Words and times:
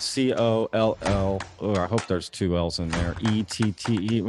C 0.00 0.32
O 0.34 0.68
L 0.72 0.96
L. 1.02 1.40
Oh, 1.60 1.76
I 1.76 1.86
hope 1.86 2.06
there's 2.06 2.28
two 2.28 2.56
L's 2.56 2.78
in 2.78 2.88
there. 2.88 3.14
E 3.30 3.42
T 3.42 3.72
T 3.72 3.98
E. 4.18 4.22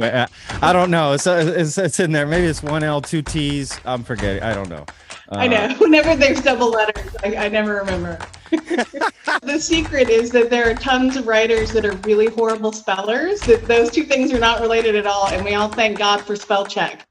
I 0.62 0.72
don't 0.72 0.90
know. 0.90 1.12
It's, 1.12 1.26
it's 1.26 1.78
it's 1.78 2.00
in 2.00 2.12
there. 2.12 2.26
Maybe 2.26 2.46
it's 2.46 2.62
one 2.62 2.82
L, 2.82 3.00
two 3.00 3.22
T's. 3.22 3.78
I'm 3.84 4.02
forgetting. 4.02 4.42
I 4.42 4.54
don't 4.54 4.68
know. 4.68 4.84
I 5.30 5.46
know. 5.46 5.56
Uh, 5.56 5.74
Whenever 5.74 6.16
there's 6.16 6.40
double 6.40 6.70
letters, 6.70 7.14
I, 7.22 7.36
I 7.36 7.48
never 7.48 7.76
remember. 7.76 8.18
the 8.50 9.58
secret 9.60 10.08
is 10.08 10.30
that 10.32 10.50
there 10.50 10.68
are 10.68 10.74
tons 10.74 11.16
of 11.16 11.26
writers 11.26 11.72
that 11.72 11.84
are 11.84 11.96
really 11.98 12.26
horrible 12.26 12.72
spellers. 12.72 13.40
That 13.42 13.66
those 13.66 13.90
two 13.90 14.04
things 14.04 14.32
are 14.32 14.40
not 14.40 14.60
related 14.60 14.96
at 14.96 15.06
all, 15.06 15.28
and 15.28 15.44
we 15.44 15.54
all 15.54 15.68
thank 15.68 15.98
God 15.98 16.20
for 16.20 16.36
spell 16.36 16.66
check. 16.66 17.06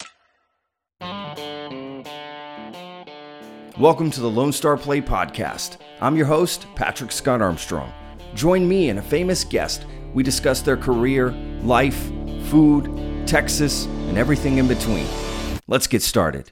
Welcome 3.79 4.11
to 4.11 4.19
the 4.19 4.29
Lone 4.29 4.51
Star 4.51 4.75
Play 4.75 4.99
Podcast. 4.99 5.77
I'm 6.01 6.17
your 6.17 6.25
host, 6.25 6.65
Patrick 6.75 7.13
Scott 7.13 7.41
Armstrong. 7.41 7.93
Join 8.35 8.67
me 8.67 8.89
and 8.89 8.99
a 8.99 9.01
famous 9.01 9.43
guest. 9.43 9.85
We 10.13 10.21
discuss 10.21 10.61
their 10.61 10.77
career, 10.77 11.31
life, 11.63 12.11
food, 12.45 13.27
Texas, 13.27 13.85
and 13.85 14.19
everything 14.19 14.59
in 14.59 14.67
between. 14.67 15.07
Let's 15.67 15.87
get 15.87 16.03
started. 16.03 16.51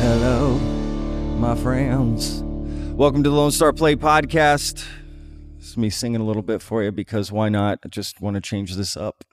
Hello, 0.00 0.58
my 1.38 1.56
friends. 1.56 2.42
Welcome 2.94 3.24
to 3.24 3.30
the 3.30 3.36
Lone 3.36 3.50
Star 3.50 3.72
Play 3.72 3.96
Podcast. 3.96 4.86
It's 5.58 5.76
me 5.76 5.90
singing 5.90 6.20
a 6.20 6.24
little 6.24 6.42
bit 6.42 6.62
for 6.62 6.84
you 6.84 6.92
because 6.92 7.32
why 7.32 7.48
not? 7.48 7.80
I 7.84 7.88
just 7.88 8.20
want 8.20 8.34
to 8.36 8.40
change 8.40 8.76
this 8.76 8.96
up 8.96 9.24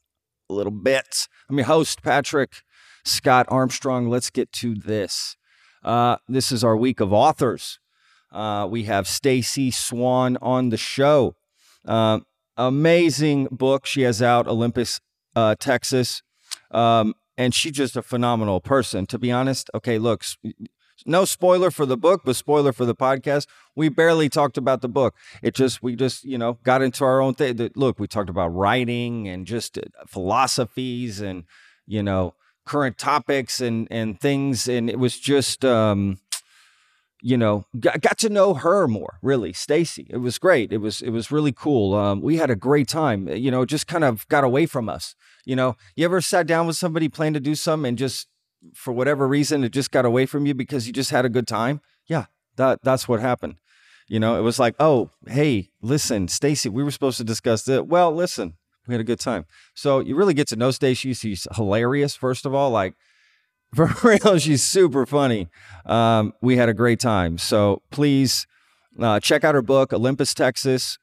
a 0.49 0.53
little 0.53 0.71
bit. 0.71 1.27
I'm 1.47 1.57
your 1.57 1.67
host, 1.67 2.01
Patrick 2.01 2.63
Scott 3.03 3.45
Armstrong. 3.49 4.09
Let's 4.09 4.29
get 4.29 4.51
to 4.53 4.75
this. 4.75 5.35
Uh, 5.83 6.17
this 6.27 6.51
is 6.51 6.63
our 6.63 6.77
week 6.77 6.99
of 6.99 7.11
authors. 7.11 7.79
Uh, 8.31 8.67
we 8.69 8.83
have 8.83 9.07
Stacey 9.07 9.69
Swann 9.69 10.37
on 10.41 10.69
the 10.69 10.77
show. 10.77 11.35
Uh, 11.85 12.21
amazing 12.57 13.47
book 13.51 13.85
she 13.85 14.01
has 14.01 14.21
out, 14.21 14.47
Olympus, 14.47 15.01
uh, 15.35 15.55
Texas. 15.59 16.23
Um, 16.71 17.13
and 17.37 17.53
she's 17.53 17.73
just 17.73 17.95
a 17.95 18.01
phenomenal 18.01 18.61
person. 18.61 19.05
To 19.07 19.19
be 19.19 19.31
honest, 19.31 19.69
okay, 19.73 19.97
look, 19.97 20.23
no 21.05 21.25
spoiler 21.25 21.71
for 21.71 21.85
the 21.85 21.97
book, 21.97 22.21
but 22.23 22.35
spoiler 22.35 22.71
for 22.71 22.85
the 22.85 22.95
podcast. 22.95 23.47
We 23.75 23.89
barely 23.89 24.29
talked 24.29 24.57
about 24.57 24.81
the 24.81 24.89
book. 24.89 25.15
It 25.41 25.55
just 25.55 25.81
we 25.83 25.95
just 25.95 26.23
you 26.23 26.37
know 26.37 26.59
got 26.63 26.81
into 26.81 27.03
our 27.03 27.21
own 27.21 27.33
thing. 27.33 27.71
Look, 27.75 27.99
we 27.99 28.07
talked 28.07 28.29
about 28.29 28.49
writing 28.49 29.27
and 29.27 29.45
just 29.45 29.77
uh, 29.77 29.81
philosophies 30.07 31.21
and 31.21 31.45
you 31.85 32.03
know 32.03 32.35
current 32.65 32.97
topics 32.97 33.61
and 33.61 33.87
and 33.91 34.19
things, 34.19 34.67
and 34.67 34.89
it 34.89 34.99
was 34.99 35.19
just 35.19 35.63
um, 35.65 36.19
you 37.21 37.37
know 37.37 37.65
got, 37.79 38.01
got 38.01 38.17
to 38.19 38.29
know 38.29 38.53
her 38.53 38.87
more. 38.87 39.19
Really, 39.21 39.53
Stacey. 39.53 40.07
It 40.09 40.17
was 40.17 40.37
great. 40.37 40.71
It 40.71 40.77
was 40.77 41.01
it 41.01 41.09
was 41.09 41.31
really 41.31 41.51
cool. 41.51 41.93
Um, 41.93 42.21
we 42.21 42.37
had 42.37 42.49
a 42.49 42.55
great 42.55 42.87
time. 42.87 43.27
You 43.27 43.51
know, 43.51 43.65
just 43.65 43.87
kind 43.87 44.03
of 44.03 44.27
got 44.27 44.43
away 44.43 44.65
from 44.65 44.89
us. 44.89 45.15
You 45.45 45.55
know, 45.55 45.75
you 45.95 46.05
ever 46.05 46.21
sat 46.21 46.47
down 46.47 46.67
with 46.67 46.77
somebody 46.77 47.09
planning 47.09 47.33
to 47.33 47.39
do 47.39 47.55
something 47.55 47.89
and 47.89 47.97
just 47.97 48.27
for 48.73 48.93
whatever 48.93 49.27
reason 49.27 49.63
it 49.63 49.71
just 49.71 49.91
got 49.91 50.05
away 50.05 50.25
from 50.25 50.45
you 50.45 50.53
because 50.53 50.87
you 50.87 50.93
just 50.93 51.11
had 51.11 51.25
a 51.25 51.29
good 51.29 51.47
time? 51.47 51.81
Yeah, 52.07 52.25
that 52.55 52.79
that's 52.83 53.07
what 53.07 53.19
happened. 53.19 53.55
You 54.07 54.19
know, 54.19 54.37
it 54.37 54.41
was 54.41 54.59
like, 54.59 54.75
oh, 54.79 55.11
hey, 55.27 55.69
listen, 55.81 56.27
Stacey, 56.27 56.69
we 56.69 56.83
were 56.83 56.91
supposed 56.91 57.17
to 57.17 57.23
discuss 57.23 57.63
this. 57.63 57.81
Well, 57.81 58.13
listen, 58.13 58.55
we 58.87 58.93
had 58.93 59.01
a 59.01 59.05
good 59.05 59.19
time. 59.19 59.45
So 59.73 59.99
you 59.99 60.15
really 60.15 60.33
get 60.33 60.47
to 60.49 60.55
know 60.55 60.71
Stacey. 60.71 61.13
She's 61.13 61.47
hilarious, 61.55 62.15
first 62.15 62.45
of 62.45 62.53
all. 62.53 62.69
Like, 62.69 62.95
for 63.75 63.89
real, 64.03 64.37
she's 64.37 64.61
super 64.61 65.05
funny. 65.05 65.49
Um, 65.85 66.33
we 66.41 66.57
had 66.57 66.69
a 66.69 66.73
great 66.73 66.99
time. 66.99 67.37
So 67.37 67.81
please 67.91 68.45
uh, 68.99 69.19
check 69.19 69.43
out 69.43 69.55
her 69.55 69.61
book, 69.61 69.93
Olympus, 69.93 70.33
Texas. 70.33 70.99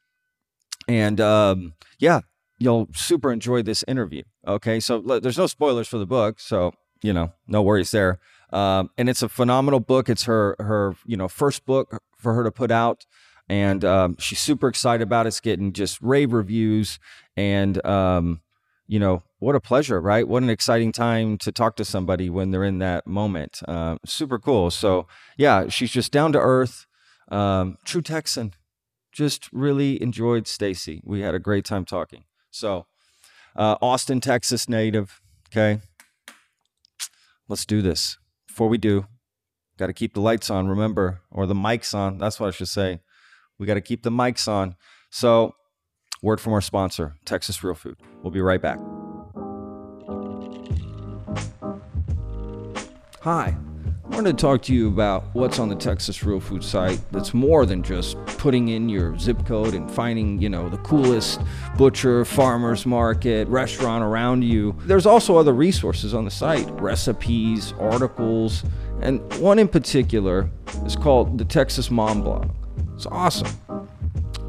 And 0.86 1.20
um, 1.20 1.74
yeah, 1.98 2.20
you'll 2.58 2.88
super 2.94 3.32
enjoy 3.32 3.62
this 3.62 3.82
interview. 3.88 4.22
Okay. 4.46 4.78
So 4.78 5.00
there's 5.00 5.38
no 5.38 5.46
spoilers 5.46 5.88
for 5.88 5.98
the 5.98 6.06
book. 6.06 6.38
So, 6.38 6.72
you 7.02 7.12
know, 7.12 7.32
no 7.48 7.62
worries 7.62 7.90
there. 7.90 8.20
Um, 8.52 8.90
and 8.98 9.08
it's 9.08 9.22
a 9.22 9.28
phenomenal 9.28 9.80
book. 9.80 10.08
It's 10.08 10.24
her, 10.24 10.56
her, 10.58 10.94
you 11.06 11.16
know, 11.16 11.28
first 11.28 11.64
book 11.64 12.00
for 12.16 12.34
her 12.34 12.44
to 12.44 12.50
put 12.50 12.70
out 12.70 13.06
and 13.50 13.84
um, 13.84 14.16
she's 14.20 14.38
super 14.38 14.68
excited 14.68 15.02
about 15.02 15.26
it. 15.26 15.30
It's 15.30 15.40
getting 15.40 15.72
just 15.72 16.00
rave 16.00 16.32
reviews, 16.32 17.00
and 17.40 17.84
um, 17.86 18.42
you 18.86 19.00
know 19.00 19.22
what 19.38 19.56
a 19.56 19.60
pleasure, 19.60 19.98
right? 19.98 20.28
What 20.28 20.42
an 20.42 20.50
exciting 20.50 20.92
time 20.92 21.38
to 21.38 21.50
talk 21.50 21.74
to 21.76 21.84
somebody 21.86 22.28
when 22.28 22.50
they're 22.50 22.64
in 22.64 22.78
that 22.80 23.06
moment. 23.06 23.62
Uh, 23.66 23.96
super 24.04 24.38
cool. 24.38 24.70
So 24.70 25.06
yeah, 25.38 25.68
she's 25.68 25.90
just 25.90 26.12
down 26.12 26.32
to 26.32 26.38
earth, 26.38 26.86
um, 27.30 27.78
true 27.84 28.02
Texan. 28.02 28.52
Just 29.10 29.50
really 29.52 30.00
enjoyed 30.02 30.46
Stacey. 30.46 31.00
We 31.02 31.22
had 31.22 31.34
a 31.34 31.38
great 31.38 31.64
time 31.64 31.86
talking. 31.86 32.24
So 32.50 32.86
uh, 33.56 33.76
Austin, 33.80 34.20
Texas 34.20 34.68
native. 34.68 35.22
Okay, 35.48 35.80
let's 37.48 37.64
do 37.64 37.80
this. 37.80 38.18
Before 38.48 38.68
we 38.68 38.76
do, 38.76 39.06
got 39.78 39.86
to 39.86 39.94
keep 39.94 40.12
the 40.12 40.20
lights 40.20 40.50
on. 40.50 40.68
Remember, 40.68 41.22
or 41.30 41.46
the 41.46 41.54
mics 41.54 41.94
on. 41.94 42.18
That's 42.18 42.38
what 42.38 42.48
I 42.48 42.50
should 42.50 42.68
say. 42.68 43.00
We 43.58 43.66
got 43.66 43.74
to 43.74 43.80
keep 43.80 44.02
the 44.02 44.10
mics 44.10 44.46
on. 44.46 44.76
So, 45.10 45.54
word 46.22 46.40
from 46.40 46.52
our 46.52 46.60
sponsor, 46.60 47.14
Texas 47.24 47.62
Real 47.62 47.74
Food. 47.74 47.96
We'll 48.22 48.30
be 48.30 48.40
right 48.40 48.60
back. 48.60 48.78
Hi. 53.22 53.56
I 54.10 54.16
wanted 54.16 54.36
to 54.36 54.42
talk 54.42 54.62
to 54.62 54.74
you 54.74 54.88
about 54.88 55.24
what's 55.34 55.60
on 55.60 55.68
the 55.68 55.76
Texas 55.76 56.24
Real 56.24 56.40
Food 56.40 56.64
site 56.64 57.00
that's 57.12 57.32
more 57.32 57.64
than 57.64 57.82
just 57.82 58.16
putting 58.26 58.68
in 58.68 58.88
your 58.88 59.16
zip 59.18 59.46
code 59.46 59.72
and 59.72 59.88
finding, 59.88 60.42
you 60.42 60.48
know, 60.48 60.68
the 60.68 60.78
coolest 60.78 61.40
butcher, 61.76 62.24
farmer's 62.24 62.84
market, 62.84 63.46
restaurant 63.46 64.02
around 64.02 64.42
you. 64.42 64.76
There's 64.80 65.06
also 65.06 65.36
other 65.36 65.52
resources 65.52 66.12
on 66.12 66.24
the 66.24 66.30
site 66.30 66.68
recipes, 66.80 67.72
articles, 67.78 68.64
and 69.00 69.20
one 69.34 69.60
in 69.60 69.68
particular 69.68 70.50
is 70.84 70.96
called 70.96 71.38
the 71.38 71.44
Texas 71.44 71.88
Mom 71.90 72.22
Blog. 72.22 72.50
It's 72.94 73.06
awesome. 73.06 73.48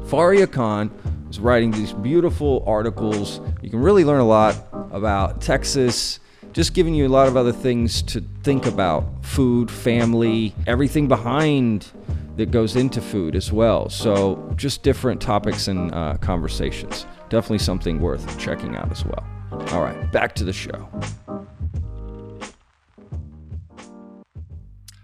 Faria 0.06 0.46
Khan 0.46 0.90
is 1.32 1.40
writing 1.40 1.70
these 1.70 1.94
beautiful 1.94 2.62
articles. 2.66 3.40
You 3.62 3.70
can 3.70 3.80
really 3.80 4.04
learn 4.04 4.20
a 4.20 4.26
lot 4.26 4.54
about 4.90 5.40
Texas, 5.40 6.20
just 6.52 6.74
giving 6.74 6.94
you 6.94 7.06
a 7.06 7.08
lot 7.08 7.26
of 7.26 7.38
other 7.38 7.52
things 7.52 8.02
to 8.02 8.22
think 8.42 8.66
about 8.66 9.06
food, 9.24 9.70
family, 9.70 10.54
everything 10.66 11.08
behind 11.08 11.90
that 12.36 12.50
goes 12.50 12.76
into 12.76 13.00
food 13.00 13.34
as 13.34 13.50
well. 13.50 13.88
So, 13.88 14.52
just 14.56 14.82
different 14.82 15.22
topics 15.22 15.68
and 15.68 15.94
uh, 15.94 16.18
conversations. 16.18 17.06
Definitely 17.30 17.60
something 17.60 17.98
worth 17.98 18.38
checking 18.38 18.76
out 18.76 18.92
as 18.92 19.02
well. 19.02 19.26
All 19.72 19.82
right, 19.82 20.12
back 20.12 20.34
to 20.34 20.44
the 20.44 20.52
show. 20.52 20.86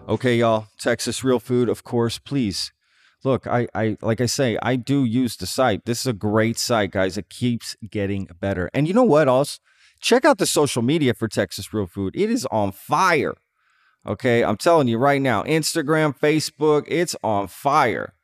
Okay, 0.07 0.37
y'all, 0.37 0.67
Texas 0.79 1.25
Real 1.25 1.41
Food, 1.41 1.71
of 1.71 1.85
course, 1.85 2.19
please 2.19 2.73
look, 3.25 3.47
I, 3.47 3.69
I 3.75 3.97
like 4.03 4.21
I 4.21 4.27
say, 4.27 4.59
I 4.63 4.77
do 4.77 5.05
use 5.05 5.37
the 5.37 5.47
site. 5.47 5.85
This 5.85 6.01
is 6.01 6.07
a 6.07 6.13
great 6.13 6.59
site, 6.59 6.91
guys. 6.93 7.17
It 7.17 7.29
keeps 7.29 7.77
getting 7.89 8.29
better. 8.41 8.71
And 8.73 8.87
you 8.87 8.95
know 8.95 9.05
what 9.05 9.29
else? 9.29 9.61
Check 10.01 10.25
out 10.25 10.39
the 10.39 10.47
social 10.47 10.83
media 10.83 11.15
for 11.15 11.29
Texas 11.29 11.73
Real 11.73 11.87
Food. 11.87 12.15
It 12.17 12.31
is 12.31 12.47
on 12.47 12.73
fire. 12.73 13.35
Okay, 14.07 14.45
I'm 14.45 14.57
telling 14.57 14.89
you 14.89 14.97
right 14.97 15.21
now, 15.21 15.43
Instagram, 15.43 16.17
Facebook, 16.17 16.85
it's 16.87 17.17
on 17.23 17.49
fire. 17.49 18.15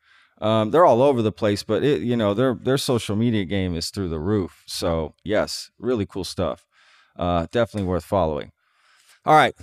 Um, 0.41 0.71
they're 0.71 0.87
all 0.87 1.03
over 1.03 1.21
the 1.21 1.33
place, 1.33 1.63
but 1.63 1.85
it, 1.85 2.03
you 2.03 2.17
know, 2.17 2.33
their 2.35 2.55
their 2.55 2.79
social 2.79 3.17
media 3.17 3.45
game 3.45 3.77
is 3.77 3.91
through 3.91 4.09
the 4.09 4.21
roof. 4.21 4.63
So 4.67 5.15
yes, 5.25 5.71
really 5.79 6.07
cool 6.07 6.25
stuff. 6.25 6.67
Uh, 7.17 7.47
definitely 7.51 7.89
worth 7.89 8.05
following. 8.05 8.53
All 9.27 9.35
right, 9.35 9.55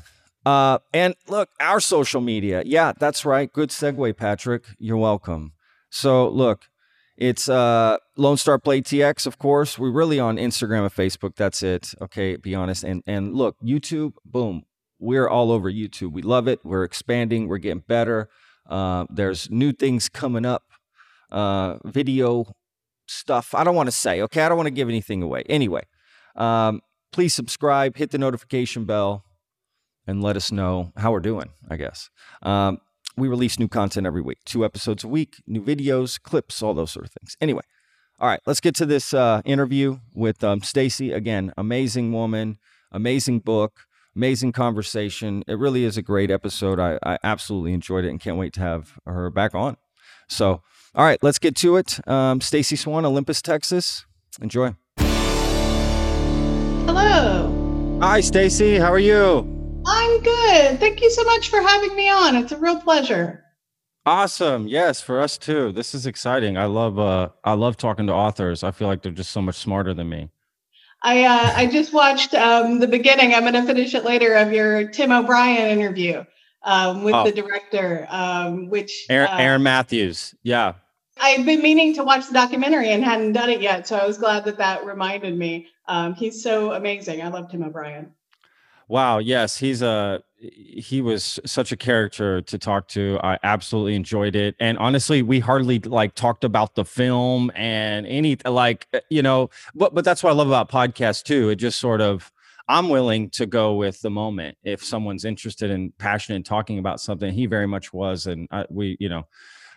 uh, 0.46 0.80
and 0.94 1.16
look, 1.28 1.50
our 1.60 1.80
social 1.80 2.22
media. 2.22 2.64
Yeah, 2.66 2.94
that's 2.98 3.26
right. 3.26 3.52
Good 3.52 3.70
segue, 3.70 4.16
Patrick. 4.18 4.66
You're 4.80 4.98
welcome. 4.98 5.54
So 5.90 6.28
look, 6.30 6.70
it's 7.18 7.48
uh, 7.48 7.98
Lone 8.18 8.38
Star 8.38 8.58
Play 8.58 8.82
TX, 8.82 9.28
of 9.28 9.38
course. 9.38 9.78
We're 9.78 9.92
really 9.92 10.20
on 10.20 10.38
Instagram 10.38 10.82
and 10.82 10.94
Facebook. 10.94 11.36
That's 11.36 11.62
it. 11.62 11.94
Okay, 12.02 12.36
be 12.36 12.56
honest. 12.56 12.84
And 12.84 13.04
and 13.06 13.36
look, 13.36 13.58
YouTube, 13.64 14.14
boom. 14.26 14.64
We're 15.00 15.28
all 15.28 15.52
over 15.52 15.72
YouTube. 15.72 16.12
We 16.14 16.22
love 16.22 16.48
it. 16.48 16.60
We're 16.64 16.84
expanding. 16.84 17.48
We're 17.48 17.58
getting 17.58 17.84
better. 17.88 18.30
Uh, 18.68 19.06
there's 19.10 19.50
new 19.50 19.72
things 19.74 20.10
coming 20.10 20.46
up. 20.46 20.64
Uh, 21.32 21.78
video 21.86 22.54
stuff. 23.08 23.54
I 23.54 23.64
don't 23.64 23.76
want 23.76 23.88
to 23.88 23.92
say. 23.92 24.22
Okay, 24.22 24.42
I 24.42 24.50
don't 24.50 24.58
want 24.58 24.68
to 24.68 24.72
give 24.72 24.90
anything 24.90 25.22
away. 25.22 25.44
Anyway, 25.48 25.84
um, 26.36 26.82
please 27.12 27.34
subscribe. 27.34 27.98
Hit 27.98 28.12
the 28.12 28.18
notification 28.18 28.86
bell 28.86 29.24
and 30.08 30.22
let 30.22 30.36
us 30.36 30.52
know 30.52 30.92
how 30.98 31.12
we're 31.12 31.20
doing, 31.20 31.50
I 31.70 31.78
guess. 31.78 32.10
Um, 32.42 32.80
we 33.18 33.28
release 33.28 33.60
new 33.60 33.68
content 33.68 34.08
every 34.08 34.22
week, 34.22 34.40
two 34.46 34.64
episodes 34.64 35.04
a 35.04 35.08
week, 35.08 35.42
new 35.46 35.62
videos, 35.62 36.22
clips, 36.22 36.62
all 36.62 36.74
those 36.74 36.92
sort 36.92 37.06
of 37.06 37.12
things. 37.12 37.36
Anyway, 37.42 37.64
all 38.20 38.28
right, 38.28 38.40
let's 38.46 38.60
get 38.60 38.76
to 38.76 38.86
this 38.86 39.14
uh, 39.14 39.42
interview 39.46 40.00
with 40.14 40.44
um, 40.44 40.62
Stacey. 40.62 41.12
Again, 41.12 41.54
amazing 41.58 42.14
woman, 42.14 42.58
amazing 42.92 43.40
book. 43.40 43.82
Amazing 44.14 44.52
conversation. 44.52 45.42
It 45.48 45.58
really 45.58 45.86
is 45.86 45.96
a 45.96 46.02
great 46.02 46.30
episode. 46.30 46.82
I, 46.82 47.00
I 47.02 47.18
absolutely 47.24 47.72
enjoyed 47.72 48.04
it 48.04 48.10
and 48.10 48.20
can't 48.20 48.36
wait 48.36 48.52
to 48.56 48.60
have 48.60 49.00
her 49.06 49.30
back 49.30 49.56
on. 49.56 49.78
So, 50.28 50.62
all 50.94 51.06
right, 51.06 51.18
let's 51.22 51.40
get 51.40 51.56
to 51.58 51.78
it. 51.78 52.06
Um, 52.10 52.42
Stacey 52.42 52.76
Swann, 52.76 53.06
Olympus, 53.06 53.42
Texas. 53.42 54.06
Enjoy. 54.42 54.76
Hello. 56.88 58.00
Hi, 58.02 58.20
Stacey. 58.20 58.78
How 58.78 58.92
are 58.92 59.00
you? 59.00 59.61
I'm 59.86 60.22
good. 60.24 60.80
Thank 60.80 61.02
you 61.02 61.10
so 61.10 61.24
much 61.24 61.50
for 61.50 61.62
having 61.62 61.96
me 61.96 62.10
on. 62.10 62.36
It's 62.36 62.52
a 62.52 62.58
real 62.58 62.80
pleasure. 62.80 63.44
Awesome. 64.06 64.68
Yes, 64.68 65.02
for 65.02 65.20
us 65.20 65.38
too. 65.38 65.72
This 65.72 65.94
is 65.94 66.06
exciting. 66.06 66.58
I 66.58 66.66
love 66.66 66.98
uh 67.00 67.30
I 67.44 67.54
love 67.54 67.78
talking 67.78 68.08
to 68.08 68.14
authors. 68.14 68.64
I 68.64 68.72
feel 68.72 68.88
like 68.88 69.02
they're 69.02 69.12
just 69.12 69.32
so 69.32 69.42
much 69.42 69.56
smarter 69.56 69.94
than 69.94 70.10
me. 70.10 70.30
I 71.04 71.24
uh, 71.24 71.54
I 71.56 71.66
just 71.68 71.94
watched 71.94 72.34
um, 72.36 72.80
the 72.80 72.88
beginning. 72.88 73.34
I'm 73.34 73.42
going 73.42 73.54
to 73.54 73.64
finish 73.64 73.96
it 73.96 74.06
later 74.06 74.36
of 74.36 74.52
your 74.54 74.88
Tim 74.90 75.12
O'Brien 75.12 75.80
interview 75.80 76.24
um, 76.64 77.04
with 77.04 77.16
Oh. 77.16 77.24
the 77.24 77.32
director, 77.32 78.06
um, 78.12 78.70
which 78.70 79.06
Aaron, 79.10 79.30
uh, 79.32 79.38
Aaron 79.38 79.64
Matthews. 79.64 80.36
Yeah. 80.44 80.74
I've 81.20 81.44
been 81.46 81.62
meaning 81.64 81.96
to 81.96 82.04
watch 82.04 82.28
the 82.28 82.34
documentary 82.34 82.90
and 82.92 83.04
hadn't 83.04 83.34
done 83.34 83.50
it 83.50 83.62
yet. 83.62 83.88
So 83.88 83.98
I 83.98 84.06
was 84.06 84.20
glad 84.20 84.46
that 84.46 84.58
that 84.60 84.86
reminded 84.86 85.36
me. 85.38 85.68
Um, 85.88 86.14
he's 86.14 86.42
so 86.44 86.72
amazing. 86.74 87.22
I 87.24 87.30
love 87.30 87.50
Tim 87.50 87.64
O'Brien. 87.64 88.12
Wow. 88.92 89.20
Yes, 89.20 89.56
he's 89.56 89.82
a 89.82 90.22
he 90.38 91.00
was 91.02 91.40
such 91.46 91.72
a 91.72 91.78
character 91.78 92.42
to 92.42 92.58
talk 92.58 92.90
to. 92.90 93.18
I 93.24 93.40
absolutely 93.42 93.96
enjoyed 93.96 94.36
it, 94.36 94.54
and 94.60 94.78
honestly, 94.80 95.22
we 95.22 95.40
hardly 95.40 95.80
like 95.80 96.14
talked 96.14 96.44
about 96.44 96.76
the 96.76 96.84
film 96.84 97.54
and 97.56 98.06
any 98.06 98.36
like 98.46 98.90
uh, 98.94 99.00
you 99.10 99.22
know. 99.22 99.50
But 99.74 99.96
but 99.96 100.04
that's 100.04 100.24
what 100.24 100.32
I 100.32 100.34
love 100.34 100.50
about 100.50 100.70
podcasts 100.70 101.24
too. 101.24 101.48
It 101.48 101.56
just 101.56 101.80
sort 101.80 102.02
of 102.02 102.34
I'm 102.68 102.90
willing 102.90 103.30
to 103.30 103.46
go 103.46 103.76
with 103.76 104.02
the 104.02 104.10
moment 104.10 104.58
if 104.62 104.84
someone's 104.84 105.24
interested 105.24 105.72
and 105.72 105.98
passionate 105.98 106.36
in 106.36 106.44
talking 106.44 106.78
about 106.78 107.00
something. 107.00 107.32
He 107.32 107.46
very 107.46 107.68
much 107.68 107.94
was, 107.94 108.28
and 108.28 108.46
I, 108.52 108.66
we 108.70 108.98
you 109.00 109.08
know. 109.08 109.26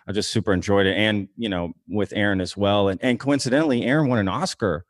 I 0.07 0.11
just 0.11 0.29
super 0.29 0.53
enjoyed 0.53 0.85
it, 0.87 0.95
and 0.97 1.29
you 1.37 1.47
know, 1.47 1.71
with 1.87 2.11
Aaron 2.13 2.41
as 2.41 2.57
well, 2.57 2.89
and 2.89 2.99
and 3.01 3.17
coincidentally, 3.17 3.85
Aaron 3.85 4.09
won 4.09 4.19
an 4.19 4.27
Oscar 4.27 4.85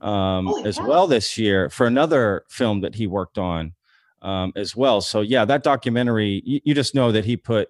um, 0.00 0.48
as 0.64 0.80
well 0.80 1.06
this 1.06 1.36
year 1.38 1.68
for 1.68 1.86
another 1.86 2.44
film 2.48 2.80
that 2.80 2.94
he 2.94 3.06
worked 3.06 3.38
on 3.38 3.74
um, 4.22 4.52
as 4.56 4.76
well. 4.76 5.00
So 5.00 5.20
yeah, 5.20 5.44
that 5.44 5.62
documentary, 5.62 6.42
you, 6.44 6.60
you 6.64 6.74
just 6.74 6.94
know 6.94 7.12
that 7.12 7.24
he 7.24 7.36
put 7.36 7.68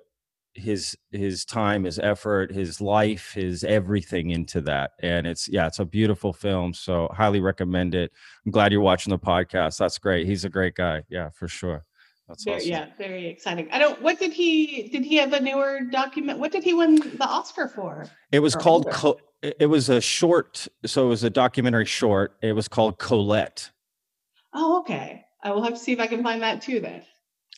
his 0.55 0.97
his 1.13 1.45
time, 1.45 1.85
his 1.85 1.99
effort, 1.99 2.53
his 2.53 2.81
life, 2.81 3.33
his 3.35 3.63
everything 3.65 4.31
into 4.31 4.61
that, 4.63 4.93
and 5.01 5.27
it's 5.27 5.49
yeah, 5.49 5.67
it's 5.67 5.79
a 5.79 5.85
beautiful 5.85 6.33
film. 6.33 6.75
So 6.75 7.09
highly 7.13 7.41
recommend 7.41 7.95
it. 7.95 8.13
I'm 8.45 8.53
glad 8.53 8.73
you're 8.73 8.81
watching 8.81 9.11
the 9.13 9.19
podcast. 9.19 9.79
That's 9.79 9.99
great. 9.99 10.27
He's 10.27 10.45
a 10.45 10.49
great 10.49 10.75
guy. 10.75 11.03
Yeah, 11.09 11.31
for 11.31 11.49
sure. 11.49 11.85
That's 12.27 12.45
Very, 12.45 12.57
awesome. 12.59 12.71
Yeah, 12.71 12.87
very 12.97 13.27
exciting. 13.27 13.69
I 13.73 13.79
don't. 13.79 14.01
What 14.03 14.19
did 14.19 14.33
he? 14.33 14.89
Did 14.89 15.05
he 15.05 15.17
have 15.17 15.33
a 15.33 15.41
newer 15.41 15.81
document? 15.91 16.39
What 16.39 16.53
did 16.53 16.63
he 16.63 16.75
win 16.75 16.97
the 16.97 17.27
Oscar 17.27 17.69
for? 17.69 18.07
It 18.31 18.39
was 18.41 18.55
Or 18.55 18.61
called. 18.61 18.91
Co- 18.91 19.19
it 19.43 19.67
was 19.67 19.89
a 19.89 20.01
short, 20.01 20.69
so 20.85 21.07
it 21.07 21.09
was 21.09 21.25
a 21.25 21.31
documentary 21.31 21.87
short. 21.87 22.37
It 22.43 22.53
was 22.53 22.69
called 22.69 22.99
Colette. 22.99 23.71
Oh, 24.55 24.81
okay. 24.81 25.25
I 25.43 25.51
will 25.53 25.63
have 25.63 25.75
to 25.75 25.79
see 25.79 25.93
if 25.93 26.01
I 26.01 26.07
can 26.07 26.23
find 26.23 26.43
that 26.43 26.61
too. 26.61 26.81
Then. 26.81 27.03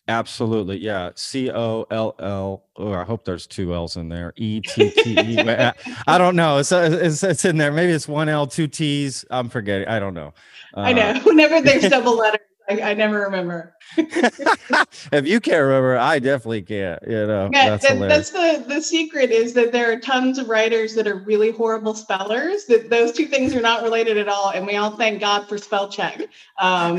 Absolutely, 0.08 0.78
yeah. 0.78 1.10
C 1.14 1.50
O 1.50 1.86
L 1.90 2.14
L. 2.18 2.64
Oh, 2.76 2.92
I 2.92 3.04
hope 3.04 3.24
there's 3.24 3.46
two 3.46 3.72
L's 3.74 3.96
in 3.96 4.08
there. 4.08 4.32
e-t-t-e 4.36 5.38
i 6.06 6.18
don't 6.18 6.34
know. 6.36 6.58
It's, 6.58 6.72
uh, 6.72 6.98
it's 7.00 7.22
it's 7.22 7.44
in 7.44 7.56
there. 7.56 7.72
Maybe 7.72 7.92
it's 7.92 8.08
one 8.08 8.28
L, 8.28 8.46
two 8.46 8.66
T's. 8.66 9.24
I'm 9.30 9.48
forgetting. 9.48 9.88
I 9.88 9.98
don't 9.98 10.14
know. 10.14 10.34
I 10.74 10.92
Uh, 10.92 10.94
know. 11.14 11.20
Whenever 11.24 11.60
there's 11.60 11.88
double 11.88 12.16
letters, 12.16 12.40
I, 12.68 12.80
I 12.80 12.94
never 12.94 13.20
remember. 13.20 13.74
if 13.96 15.26
you 15.26 15.40
can't 15.40 15.62
remember, 15.62 15.96
I 15.96 16.18
definitely 16.18 16.62
can't. 16.62 17.00
You 17.06 17.26
know, 17.26 17.50
Yeah, 17.52 17.70
that's 17.70 17.88
that, 17.88 17.98
that's 17.98 18.30
the 18.30 18.64
the 18.66 18.80
secret 18.80 19.30
is 19.30 19.54
that 19.54 19.72
there 19.72 19.92
are 19.92 19.98
tons 19.98 20.38
of 20.38 20.48
writers 20.48 20.94
that 20.94 21.06
are 21.06 21.16
really 21.16 21.50
horrible 21.50 21.94
spellers. 21.94 22.66
That 22.66 22.90
those 22.90 23.12
two 23.12 23.26
things 23.26 23.54
are 23.54 23.60
not 23.60 23.82
related 23.82 24.16
at 24.16 24.28
all, 24.28 24.50
and 24.50 24.66
we 24.66 24.76
all 24.76 24.96
thank 24.96 25.20
God 25.20 25.48
for 25.48 25.58
spell 25.58 25.88
check. 25.88 26.20
Um, 26.60 26.98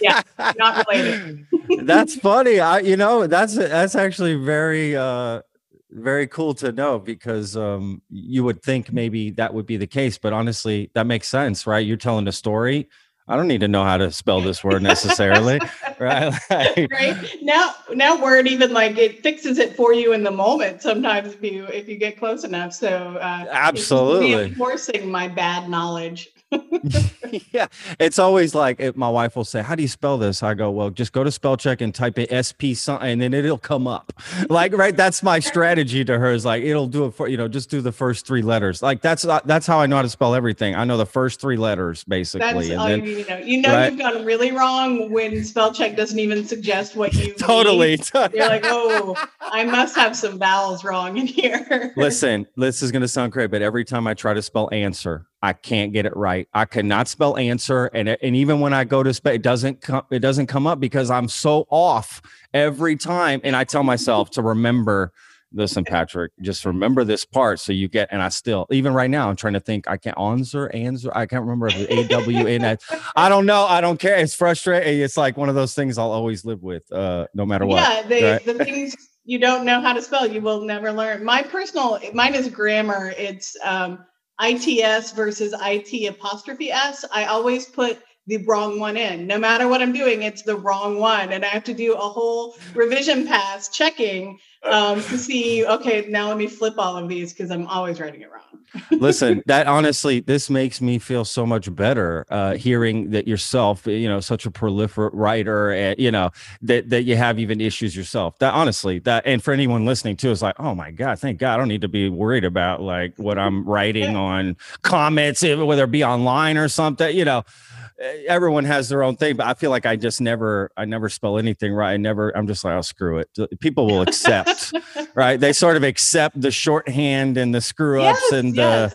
yeah, 0.00 0.22
not 0.56 0.86
related. 0.88 1.46
that's 1.84 2.16
funny. 2.16 2.60
I, 2.60 2.80
you 2.80 2.96
know, 2.96 3.26
that's 3.26 3.54
that's 3.54 3.94
actually 3.94 4.34
very 4.34 4.96
uh 4.96 5.42
very 5.90 6.26
cool 6.26 6.52
to 6.52 6.72
know 6.72 6.98
because 6.98 7.56
um 7.56 8.02
you 8.10 8.44
would 8.44 8.62
think 8.62 8.92
maybe 8.92 9.30
that 9.32 9.54
would 9.54 9.66
be 9.66 9.76
the 9.76 9.86
case, 9.86 10.18
but 10.18 10.32
honestly, 10.32 10.90
that 10.94 11.06
makes 11.06 11.28
sense, 11.28 11.66
right? 11.66 11.86
You're 11.86 11.96
telling 11.96 12.26
a 12.28 12.32
story. 12.32 12.88
I 13.28 13.36
don't 13.36 13.48
need 13.48 13.60
to 13.60 13.68
know 13.68 13.82
how 13.82 13.96
to 13.96 14.12
spell 14.12 14.40
this 14.40 14.62
word 14.62 14.82
necessarily, 14.82 15.58
right? 15.98 16.32
Like, 16.48 16.92
right 16.92 17.16
now, 17.42 17.74
now 17.92 18.22
Word 18.22 18.46
even 18.46 18.72
like 18.72 18.98
it 18.98 19.22
fixes 19.22 19.58
it 19.58 19.74
for 19.74 19.92
you 19.92 20.12
in 20.12 20.22
the 20.22 20.30
moment. 20.30 20.80
Sometimes 20.80 21.34
if 21.34 21.42
you 21.42 21.64
if 21.66 21.88
you 21.88 21.96
get 21.96 22.18
close 22.18 22.44
enough, 22.44 22.72
so 22.72 23.16
uh, 23.20 23.46
Absolutely. 23.50 24.36
reinforcing 24.36 25.10
my 25.10 25.26
bad 25.26 25.68
knowledge. 25.68 26.30
yeah, 27.52 27.66
it's 27.98 28.18
always 28.18 28.54
like 28.54 28.80
it, 28.80 28.96
my 28.96 29.08
wife 29.08 29.36
will 29.36 29.44
say, 29.44 29.62
"How 29.62 29.74
do 29.74 29.82
you 29.82 29.88
spell 29.88 30.18
this?" 30.18 30.42
I 30.42 30.54
go, 30.54 30.70
"Well, 30.70 30.90
just 30.90 31.12
go 31.12 31.24
to 31.24 31.30
spell 31.30 31.56
check 31.56 31.80
and 31.80 31.94
type 31.94 32.18
it 32.18 32.30
SP 32.30 32.74
something, 32.74 33.08
and 33.08 33.20
then 33.20 33.34
it'll 33.34 33.58
come 33.58 33.86
up." 33.86 34.12
Like, 34.48 34.76
right? 34.76 34.96
That's 34.96 35.22
my 35.22 35.40
strategy 35.40 36.04
to 36.04 36.18
her. 36.18 36.30
Is 36.30 36.44
like 36.44 36.62
it'll 36.62 36.86
do 36.86 37.06
it 37.06 37.14
for 37.14 37.26
you 37.26 37.36
know, 37.36 37.48
just 37.48 37.68
do 37.68 37.80
the 37.80 37.90
first 37.90 38.26
three 38.26 38.42
letters. 38.42 38.82
Like 38.82 39.00
that's 39.00 39.24
uh, 39.24 39.40
that's 39.44 39.66
how 39.66 39.80
I 39.80 39.86
know 39.86 39.96
how 39.96 40.02
to 40.02 40.08
spell 40.08 40.34
everything. 40.34 40.74
I 40.74 40.84
know 40.84 40.96
the 40.96 41.06
first 41.06 41.40
three 41.40 41.56
letters 41.56 42.04
basically, 42.04 42.46
That's 42.46 42.68
and 42.68 42.80
all 42.80 42.86
then 42.86 43.04
you 43.04 43.26
know. 43.26 43.38
You 43.38 43.60
know 43.62 43.72
right. 43.72 43.90
you've 43.90 43.98
gone 43.98 44.24
really 44.24 44.52
wrong 44.52 45.10
when 45.10 45.44
spell 45.44 45.72
check 45.72 45.96
doesn't 45.96 46.18
even 46.18 46.46
suggest 46.46 46.96
what 46.96 47.14
you 47.14 47.34
totally. 47.38 47.98
You're 48.14 48.48
like, 48.48 48.64
oh, 48.64 49.16
I 49.40 49.64
must 49.64 49.96
have 49.96 50.16
some 50.16 50.38
vowels 50.38 50.84
wrong 50.84 51.16
in 51.16 51.26
here. 51.26 51.92
Listen, 51.96 52.46
this 52.56 52.82
is 52.82 52.92
going 52.92 53.02
to 53.02 53.08
sound 53.08 53.32
great, 53.32 53.50
but 53.50 53.62
every 53.62 53.84
time 53.84 54.06
I 54.06 54.14
try 54.14 54.34
to 54.34 54.42
spell 54.42 54.68
answer, 54.72 55.26
I 55.46 55.52
can't 55.52 55.92
get 55.92 56.06
it 56.06 56.16
right. 56.16 56.48
I 56.54 56.64
cannot 56.64 57.06
spell 57.06 57.36
answer, 57.36 57.86
and 57.94 58.08
and 58.08 58.34
even 58.34 58.58
when 58.58 58.72
I 58.72 58.82
go 58.82 59.04
to 59.04 59.14
spell, 59.14 59.32
it 59.32 59.42
doesn't 59.42 59.80
come. 59.80 60.02
It 60.10 60.18
doesn't 60.18 60.48
come 60.48 60.66
up 60.66 60.80
because 60.80 61.08
I'm 61.08 61.28
so 61.28 61.68
off 61.70 62.20
every 62.52 62.96
time. 62.96 63.40
And 63.44 63.54
I 63.54 63.62
tell 63.62 63.84
myself 63.84 64.30
to 64.30 64.42
remember. 64.42 65.12
Listen, 65.52 65.84
Patrick, 65.84 66.32
just 66.40 66.64
remember 66.64 67.04
this 67.04 67.24
part 67.24 67.60
so 67.60 67.72
you 67.72 67.86
get. 67.86 68.08
And 68.10 68.20
I 68.20 68.28
still, 68.30 68.66
even 68.72 68.92
right 68.92 69.08
now, 69.08 69.30
I'm 69.30 69.36
trying 69.36 69.52
to 69.52 69.60
think. 69.60 69.88
I 69.88 69.96
can't 69.96 70.18
answer, 70.18 70.68
answer. 70.74 71.12
I 71.14 71.26
can't 71.26 71.42
remember 71.42 71.68
if 71.68 71.76
it's 71.76 71.92
A 71.92 72.08
W 72.08 72.46
N. 72.48 72.64
S. 72.64 72.78
I 73.16 73.28
don't 73.28 73.46
know. 73.46 73.66
I 73.66 73.80
don't 73.80 74.00
care. 74.00 74.16
It's 74.16 74.34
frustrating. 74.34 75.00
It's 75.00 75.16
like 75.16 75.36
one 75.36 75.48
of 75.48 75.54
those 75.54 75.76
things 75.76 75.96
I'll 75.96 76.10
always 76.10 76.44
live 76.44 76.64
with, 76.64 76.90
uh, 76.92 77.28
no 77.34 77.46
matter 77.46 77.66
what. 77.66 77.76
yeah, 77.76 78.02
the, 78.02 78.22
right? 78.24 78.44
the 78.44 78.64
things 78.64 78.96
you 79.24 79.38
don't 79.38 79.64
know 79.64 79.80
how 79.80 79.92
to 79.92 80.02
spell, 80.02 80.26
you 80.26 80.40
will 80.40 80.62
never 80.62 80.90
learn. 80.90 81.24
My 81.24 81.44
personal, 81.44 82.00
mine 82.12 82.34
is 82.34 82.48
grammar. 82.48 83.14
It's 83.16 83.56
um, 83.64 84.04
ITS 84.40 85.12
versus 85.12 85.54
IT 85.60 86.08
apostrophe 86.08 86.70
S. 86.70 87.04
I 87.12 87.24
always 87.24 87.66
put 87.66 87.98
the 88.26 88.44
wrong 88.44 88.80
one 88.80 88.96
in. 88.96 89.26
No 89.26 89.38
matter 89.38 89.68
what 89.68 89.80
I'm 89.80 89.92
doing, 89.92 90.22
it's 90.22 90.42
the 90.42 90.56
wrong 90.56 90.98
one. 90.98 91.32
And 91.32 91.44
I 91.44 91.48
have 91.48 91.64
to 91.64 91.74
do 91.74 91.94
a 91.94 91.98
whole 91.98 92.56
revision 92.74 93.26
pass 93.26 93.68
checking 93.68 94.38
um, 94.72 95.02
to 95.02 95.18
see, 95.18 95.64
okay, 95.66 96.06
now 96.08 96.28
let 96.28 96.36
me 96.36 96.46
flip 96.46 96.74
all 96.78 96.96
of 96.96 97.08
these 97.08 97.32
because 97.32 97.50
I'm 97.50 97.66
always 97.66 98.00
writing 98.00 98.22
it 98.22 98.30
wrong. 98.30 98.42
listen 98.90 99.42
that 99.46 99.66
honestly 99.66 100.20
this 100.20 100.50
makes 100.50 100.80
me 100.80 100.98
feel 100.98 101.24
so 101.24 101.46
much 101.46 101.72
better 101.74 102.26
uh 102.30 102.54
hearing 102.54 103.10
that 103.10 103.26
yourself 103.26 103.86
you 103.86 104.08
know 104.08 104.20
such 104.20 104.44
a 104.44 104.50
prolific 104.50 105.10
writer 105.12 105.70
and 105.70 105.98
you 105.98 106.10
know 106.10 106.30
that 106.62 106.88
that 106.90 107.02
you 107.02 107.16
have 107.16 107.38
even 107.38 107.60
issues 107.60 107.96
yourself. 107.96 108.38
That 108.38 108.54
honestly 108.54 108.98
that 109.00 109.24
and 109.26 109.42
for 109.42 109.52
anyone 109.52 109.84
listening 109.84 110.16
too 110.16 110.30
is 110.30 110.42
like 110.42 110.56
oh 110.58 110.74
my 110.74 110.90
god 110.90 111.18
thank 111.18 111.38
god 111.38 111.54
i 111.54 111.56
don't 111.56 111.68
need 111.68 111.80
to 111.82 111.88
be 111.88 112.08
worried 112.08 112.44
about 112.44 112.82
like 112.82 113.14
what 113.16 113.38
i'm 113.38 113.64
writing 113.64 114.16
on 114.16 114.56
comments 114.82 115.42
eh, 115.42 115.54
whether 115.54 115.84
it 115.84 115.90
be 115.90 116.04
online 116.04 116.56
or 116.56 116.68
something 116.68 117.16
you 117.16 117.24
know? 117.24 117.38
eh, 117.38 117.85
everyone 117.98 118.64
has 118.64 118.88
their 118.88 119.02
own 119.02 119.16
thing 119.16 119.36
but 119.36 119.46
i 119.46 119.54
feel 119.54 119.70
like 119.70 119.86
i 119.86 119.96
just 119.96 120.20
never 120.20 120.70
i 120.76 120.84
never 120.84 121.08
spell 121.08 121.38
anything 121.38 121.72
right. 121.72 121.92
I 121.92 121.96
never 121.96 122.36
i'm 122.36 122.46
just 122.46 122.64
like 122.64 122.74
oh 122.74 122.82
screw 122.82 123.18
it. 123.18 123.30
People 123.60 123.86
will 123.86 124.02
accept 124.02 124.74
right? 125.14 125.40
They 125.40 125.52
sort 125.52 125.76
of 125.76 125.82
accept 125.82 126.40
the 126.40 126.50
shorthand 126.50 127.38
and 127.38 127.54
the 127.54 127.60
screw 127.60 128.02
ups 128.02 128.20
Yes, 128.24 128.32
and 128.32 128.54
the 128.54 128.94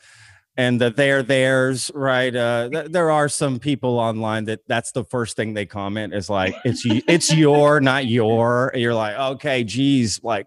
and 0.57 0.79
the 0.79 0.91
there 0.91 1.23
theirs 1.23 1.89
right? 1.95 2.35
Uh 2.35 2.69
th- 2.69 2.91
there 2.91 3.09
are 3.09 3.27
some 3.27 3.57
people 3.59 3.97
online 3.97 4.45
that 4.45 4.59
that's 4.67 4.91
the 4.91 5.03
first 5.05 5.35
thing 5.35 5.53
they 5.53 5.65
comment 5.65 6.13
is 6.13 6.29
like 6.29 6.53
it's 6.63 6.83
it's 6.85 7.33
your 7.35 7.79
not 7.79 8.05
your. 8.05 8.69
And 8.69 8.81
you're 8.81 8.93
like 8.93 9.17
okay 9.17 9.63
geez 9.63 10.21
like 10.23 10.45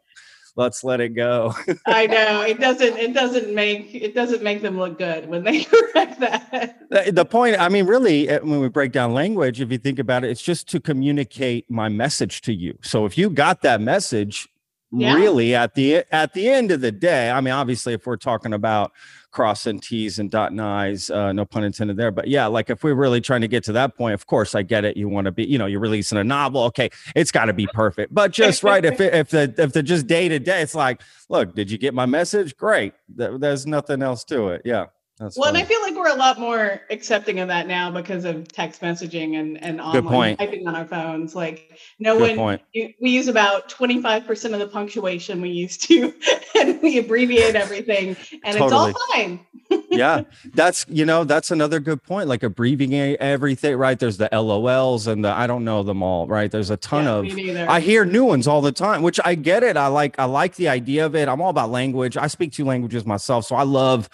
let's 0.56 0.84
let 0.84 1.00
it 1.00 1.10
go 1.10 1.54
I 1.86 2.06
know 2.14 2.42
it 2.42 2.60
doesn't. 2.60 2.96
It 2.96 3.12
doesn't 3.14 3.54
make 3.54 3.94
it 3.94 4.14
doesn't 4.14 4.42
make 4.42 4.62
them 4.62 4.78
look 4.78 4.98
good 4.98 5.28
when 5.28 5.42
they 5.44 5.64
correct 5.74 6.20
that. 6.20 6.78
the 6.90 7.12
the 7.12 7.24
point 7.24 7.58
i 7.60 7.68
mean 7.68 7.86
really 7.86 8.30
uh, 8.30 8.40
when 8.44 8.60
we 8.60 8.68
break 8.68 8.92
down 8.92 9.12
language 9.12 9.60
if 9.60 9.70
you 9.72 9.78
think 9.78 9.98
about 9.98 10.24
it 10.24 10.30
it's 10.30 10.42
just 10.42 10.68
to 10.68 10.80
communicate 10.80 11.68
my 11.70 11.88
message 11.88 12.40
to 12.42 12.52
you 12.52 12.78
so 12.82 13.04
if 13.06 13.16
you 13.18 13.30
got 13.30 13.62
that 13.62 13.80
message 13.80 14.48
Yeah. 14.92 15.14
really 15.14 15.54
at 15.54 15.74
the 15.74 16.04
at 16.12 16.34
the 16.34 16.48
end 16.48 16.70
of 16.70 16.80
the 16.80 16.92
day 16.92 17.30
i 17.30 17.40
mean 17.40 17.52
obviously 17.54 17.92
if 17.94 18.06
we're 18.06 18.16
talking 18.16 18.52
about 18.52 18.92
crossing 19.34 19.80
t's 19.80 20.18
and 20.18 20.30
dotting 20.30 20.60
i's 20.60 21.10
uh, 21.10 21.32
no 21.32 21.44
pun 21.44 21.64
intended 21.64 21.96
there. 21.96 22.10
But 22.10 22.28
yeah 22.28 22.46
like 22.46 22.70
if 22.70 22.82
we're 22.82 22.94
really 22.94 23.20
trying 23.20 23.42
to 23.42 23.48
get 23.48 23.64
to 23.64 23.72
that 23.72 23.96
point 23.96 24.14
of 24.14 24.26
course 24.26 24.54
i 24.54 24.62
get 24.62 24.84
it. 24.84 24.96
You 24.96 25.08
want 25.08 25.26
to 25.26 25.32
be 25.32 25.44
you 25.44 25.58
know 25.58 25.66
you're 25.66 25.80
releasing 25.80 26.16
a 26.16 26.24
novel. 26.24 26.62
Okay 26.64 26.88
it's 27.14 27.32
got 27.32 27.46
to 27.46 27.52
be 27.52 27.66
perfect. 27.66 28.14
But 28.14 28.30
just 28.30 28.62
right 28.62 28.84
if 28.84 29.00
it, 29.00 29.12
if 29.12 29.30
the 29.30 29.54
if 29.58 29.72
the 29.72 29.82
just 29.82 30.06
day 30.06 30.28
to 30.28 30.38
day 30.38 30.62
it's 30.62 30.74
like 30.74 31.02
look 31.28 31.54
did 31.54 31.70
you 31.70 31.76
get 31.76 31.92
my 31.92 32.06
message? 32.06 32.56
Great. 32.56 32.94
Th- 33.18 33.32
there's 33.38 33.66
nothing 33.66 34.02
else 34.02 34.24
to 34.24 34.48
it. 34.48 34.62
Yeah 34.64 34.86
that's 35.18 35.38
Well, 35.38 35.48
and 35.48 35.56
I 35.56 35.64
feel 35.64 35.80
like 35.82 35.94
we're 35.94 36.08
a 36.10 36.16
lot 36.16 36.38
more 36.38 36.80
accepting 36.90 37.38
of 37.40 37.48
that 37.48 37.66
now 37.68 37.90
because 37.90 38.24
of 38.24 38.48
text 38.48 38.80
messaging 38.80 39.38
and, 39.38 39.62
and 39.62 39.80
online 39.80 40.36
typing 40.36 40.66
on 40.66 40.74
our 40.74 40.86
phones. 40.86 41.34
Like 41.34 41.78
no 41.98 42.18
good 42.18 42.36
one, 42.36 42.60
you- 42.72 42.92
we 43.00 43.10
use 43.10 43.28
about 43.28 43.68
25% 43.68 44.52
of 44.52 44.58
the 44.58 44.66
punctuation 44.66 45.40
we 45.40 45.50
used 45.50 45.82
to, 45.84 46.12
and 46.58 46.82
we 46.82 46.98
abbreviate 46.98 47.54
everything, 47.54 48.16
and 48.44 48.56
it's 48.56 48.72
all 48.72 48.92
fine. 49.12 49.40
yeah 49.90 50.22
that's 50.54 50.84
you 50.88 51.04
know 51.06 51.24
that's 51.24 51.50
another 51.50 51.80
good 51.80 52.02
point 52.02 52.28
like 52.28 52.42
abbreviating 52.42 53.16
everything 53.16 53.76
right 53.76 53.98
there's 53.98 54.18
the 54.18 54.28
lols 54.32 55.06
and 55.06 55.24
the 55.24 55.28
i 55.30 55.46
don't 55.46 55.64
know 55.64 55.82
them 55.82 56.02
all 56.02 56.26
right 56.26 56.50
there's 56.50 56.70
a 56.70 56.76
ton 56.76 57.04
Yeah, 57.04 57.62
of. 57.62 57.68
I 57.68 57.80
hear 57.80 58.04
new 58.04 58.24
ones 58.24 58.46
all 58.46 58.60
the 58.60 58.72
time, 58.72 59.02
which 59.02 59.18
I 59.24 59.34
get 59.34 59.62
it. 59.62 59.76
I 59.76 59.86
like 59.86 60.18
I 60.18 60.24
like 60.26 60.54
the 60.56 60.68
idea 60.68 61.06
of 61.06 61.14
it. 61.16 61.28
I'm 61.28 61.40
all 61.40 61.48
about 61.50 61.70
language. 61.70 62.16
I 62.16 62.26
speak 62.26 62.52
two 62.52 62.64
languages 62.64 63.06
myself, 63.06 63.46
so 63.46 63.56
I 63.56 63.62
love 63.62 64.08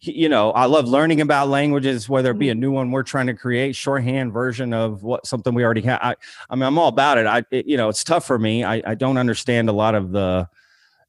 you 0.00 0.28
know, 0.28 0.52
I 0.52 0.66
love 0.66 0.86
learning 0.86 1.20
about 1.20 1.48
languages, 1.48 2.08
whether 2.08 2.30
it 2.30 2.38
be 2.38 2.48
a 2.50 2.52
Mm-hmm. 2.52 2.60
new 2.60 2.70
one 2.70 2.90
we're 2.92 3.02
trying 3.02 3.26
to 3.26 3.34
create, 3.34 3.74
shorthand 3.74 4.32
version 4.32 4.72
of 4.72 5.02
what 5.02 5.26
something 5.26 5.54
we 5.54 5.64
already 5.64 5.80
have. 5.82 5.98
I, 6.02 6.14
I 6.50 6.54
mean, 6.54 6.62
I'm 6.64 6.78
all 6.78 6.88
about 6.88 7.18
it. 7.18 7.26
I, 7.26 7.42
it, 7.50 7.66
you 7.66 7.76
know, 7.76 7.88
it's 7.88 8.04
tough 8.04 8.24
for 8.26 8.38
me. 8.38 8.62
I, 8.62 8.80
I 8.86 8.94
don't 8.94 9.16
understand 9.16 9.68
a 9.68 9.72
lot 9.72 9.94
of 9.96 10.12
the, 10.12 10.48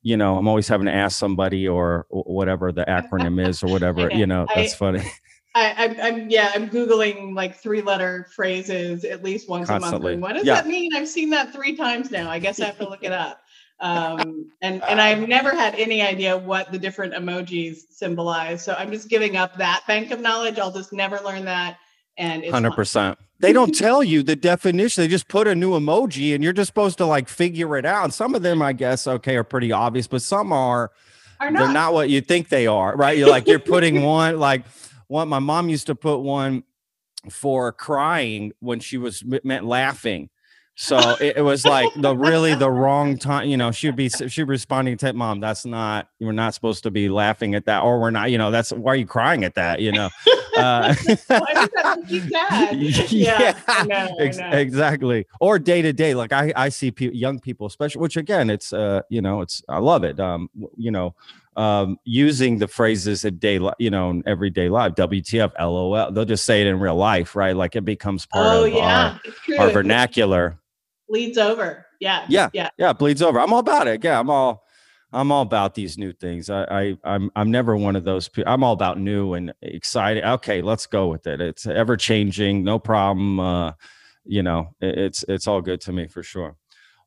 you 0.02 0.18
know, 0.18 0.38
I'm 0.38 0.48
always 0.48 0.68
having 0.68 0.86
to 0.88 0.94
ask 0.94 1.20
somebody 1.20 1.68
or 1.68 2.08
whatever 2.10 2.72
the 2.72 2.86
acronym 2.86 3.46
is 3.46 3.62
or 3.62 3.68
whatever. 3.72 4.10
know. 4.10 4.16
You 4.16 4.26
know, 4.26 4.48
that's 4.56 4.74
I- 4.74 4.78
funny. 4.78 5.04
I, 5.56 5.74
I'm, 5.86 6.00
I'm, 6.02 6.30
yeah, 6.30 6.52
I'm 6.54 6.70
googling 6.70 7.34
like 7.36 7.56
three-letter 7.56 8.28
phrases 8.36 9.04
at 9.04 9.24
least 9.24 9.50
once 9.50 9.68
a 9.68 9.80
month. 9.80 10.04
What 10.20 10.34
does 10.34 10.46
Yeah. 10.46 10.54
that 10.56 10.68
mean? 10.68 10.96
I've 10.96 11.08
seen 11.08 11.32
that 11.32 11.52
three 11.52 11.76
times 11.76 12.12
now. 12.12 12.30
I 12.30 12.38
guess 12.38 12.60
I 12.62 12.66
have 12.66 12.78
to 12.78 12.88
look 12.88 13.04
it 13.04 13.12
up. 13.12 13.42
Um, 13.82 14.52
and 14.62 14.84
and 14.90 15.02
I've 15.02 15.28
never 15.28 15.52
had 15.52 15.76
any 15.76 16.02
idea 16.02 16.38
what 16.38 16.72
the 16.72 16.80
different 16.80 17.14
emojis 17.14 17.78
symbolize. 17.92 18.64
So 18.64 18.76
I'm 18.78 18.92
just 18.92 19.10
giving 19.10 19.38
up 19.38 19.58
that 19.58 19.84
bank 19.88 20.12
of 20.12 20.20
knowledge. 20.20 20.60
I'll 20.60 20.72
just 20.72 20.94
never 20.94 21.20
learn 21.20 21.46
that. 21.46 21.78
And 22.18 22.46
hundred 22.46 22.74
percent. 22.74 23.18
They 23.40 23.54
don't 23.54 23.72
tell 23.76 24.04
you 24.04 24.24
the 24.24 24.36
definition. 24.36 25.04
They 25.04 25.08
just 25.08 25.30
put 25.30 25.48
a 25.48 25.56
new 25.56 25.72
emoji, 25.72 26.36
and 26.36 26.44
you're 26.44 26.54
just 26.54 26.68
supposed 26.68 26.98
to 26.98 27.06
like 27.06 27.30
figure 27.30 27.78
it 27.78 27.86
out. 27.86 28.04
And 28.04 28.14
some 28.14 28.36
of 28.36 28.42
them, 28.42 28.62
I 28.62 28.74
guess, 28.74 29.08
okay, 29.08 29.38
are 29.38 29.44
pretty 29.46 29.72
obvious, 29.72 30.08
but 30.08 30.22
some 30.22 30.52
are 30.52 30.92
Are 31.40 31.52
they're 31.52 31.68
not. 31.68 31.74
not 31.74 31.94
what 31.94 32.10
you 32.10 32.20
think 32.20 32.50
they 32.50 32.68
are, 32.68 32.96
right? 32.96 33.18
You're 33.18 33.30
like 33.30 33.48
you're 33.48 33.60
putting 33.60 34.02
one 34.04 34.38
like 34.38 34.66
one. 35.08 35.30
My 35.30 35.40
mom 35.40 35.70
used 35.70 35.88
to 35.88 35.96
put 35.96 36.18
one 36.18 36.64
for 37.30 37.72
crying 37.72 38.52
when 38.60 38.80
she 38.82 38.98
was 38.98 39.24
meant 39.26 39.66
laughing. 39.66 40.30
So 40.82 40.98
it, 41.20 41.36
it 41.38 41.42
was 41.42 41.66
like 41.66 41.90
the 41.98 42.16
really 42.16 42.56
the 42.56 42.72
wrong 42.72 43.18
time. 43.18 43.50
You 43.50 43.58
know, 43.58 43.70
she'd 43.70 43.98
be 43.98 44.08
she'd 44.08 44.34
be 44.36 44.44
responding 44.44 44.96
to 44.98 45.12
mom. 45.12 45.42
That's 45.42 45.66
not 45.66 46.08
we're 46.22 46.32
not 46.32 46.54
supposed 46.54 46.84
to 46.84 46.92
be 46.92 47.10
laughing 47.10 47.54
at 47.54 47.66
that, 47.66 47.84
or 47.84 48.00
we're 48.00 48.12
not. 48.12 48.32
You 48.32 48.38
know, 48.38 48.50
that's 48.50 48.72
why 48.72 48.94
are 48.94 48.96
you 48.96 49.06
crying 49.06 49.44
at 49.44 49.56
that? 49.56 49.82
You 49.82 49.92
know. 49.92 50.10
Uh, 50.58 50.94
Why 51.28 51.54
does 51.54 51.70
that 51.74 52.00
make 52.00 52.12
you 52.12 52.30
sad? 52.30 52.76
Yeah, 53.12 53.54
I 53.68 53.84
know, 53.86 53.96
I 54.20 54.32
know. 54.32 54.58
exactly. 54.58 55.26
Or 55.40 55.58
day 55.58 55.82
to 55.82 55.94
day, 55.94 56.16
like 56.16 56.34
I, 56.34 56.52
I 56.54 56.68
see 56.68 56.92
pe- 56.92 57.14
young 57.14 57.40
people, 57.40 57.66
especially, 57.66 58.02
which 58.02 58.18
again, 58.18 58.50
it's, 58.50 58.74
uh, 58.74 59.04
you 59.10 59.22
know, 59.22 59.40
it's, 59.40 59.64
I 59.70 59.78
love 59.78 60.04
it. 60.04 60.20
Um, 60.20 60.50
you 60.76 60.92
know, 60.92 61.16
um, 61.56 61.98
using 62.04 62.58
the 62.58 62.68
phrases 62.68 63.24
in 63.24 63.38
day, 63.38 63.58
li- 63.60 63.72
you 63.80 63.90
know, 63.90 64.10
in 64.10 64.24
everyday 64.26 64.68
life, 64.68 64.96
WTF, 64.96 65.54
LOL, 65.58 66.12
they'll 66.12 66.26
just 66.26 66.44
say 66.44 66.60
it 66.60 66.68
in 66.68 66.80
real 66.80 66.96
life, 66.96 67.38
right? 67.38 67.56
Like 67.56 67.78
it 67.78 67.86
becomes 67.86 68.26
part 68.26 68.48
Oh 68.48 68.66
of 68.66 68.74
yeah, 68.74 69.18
our, 69.58 69.64
our 69.66 69.70
vernacular. 69.70 70.60
Bleeds 71.10 71.38
over. 71.38 71.86
Yeah. 72.00 72.26
Yeah. 72.30 72.50
Yeah. 72.54 72.70
Yeah, 72.78 72.94
bleeds 72.94 73.22
over. 73.22 73.40
I'm 73.40 73.52
all 73.52 73.60
about 73.60 73.88
it. 73.88 74.04
Yeah, 74.04 74.20
I'm 74.20 74.30
all 74.30 74.64
I'm 75.12 75.32
all 75.32 75.42
about 75.42 75.74
these 75.74 75.98
new 75.98 76.14
things. 76.14 76.50
I, 76.52 76.64
I 76.66 76.98
I'm 77.04 77.32
I'm 77.36 77.50
never 77.50 77.76
one 77.76 77.96
of 77.96 78.04
those 78.04 78.28
people. 78.30 78.52
I'm 78.52 78.64
all 78.64 78.74
about 78.74 79.00
new 79.00 79.34
and 79.34 79.52
excited. 79.64 80.24
Okay, 80.24 80.62
let's 80.62 80.86
go 80.86 81.08
with 81.08 81.26
it. 81.26 81.42
It's 81.42 81.66
ever 81.66 81.98
changing, 81.98 82.64
no 82.64 82.78
problem. 82.78 83.40
Uh, 83.40 83.72
you 84.24 84.44
know, 84.44 84.76
it- 84.82 84.98
it's 85.00 85.26
it's 85.28 85.48
all 85.48 85.62
good 85.62 85.82
to 85.82 85.92
me 85.92 86.08
for 86.08 86.22
sure. 86.22 86.56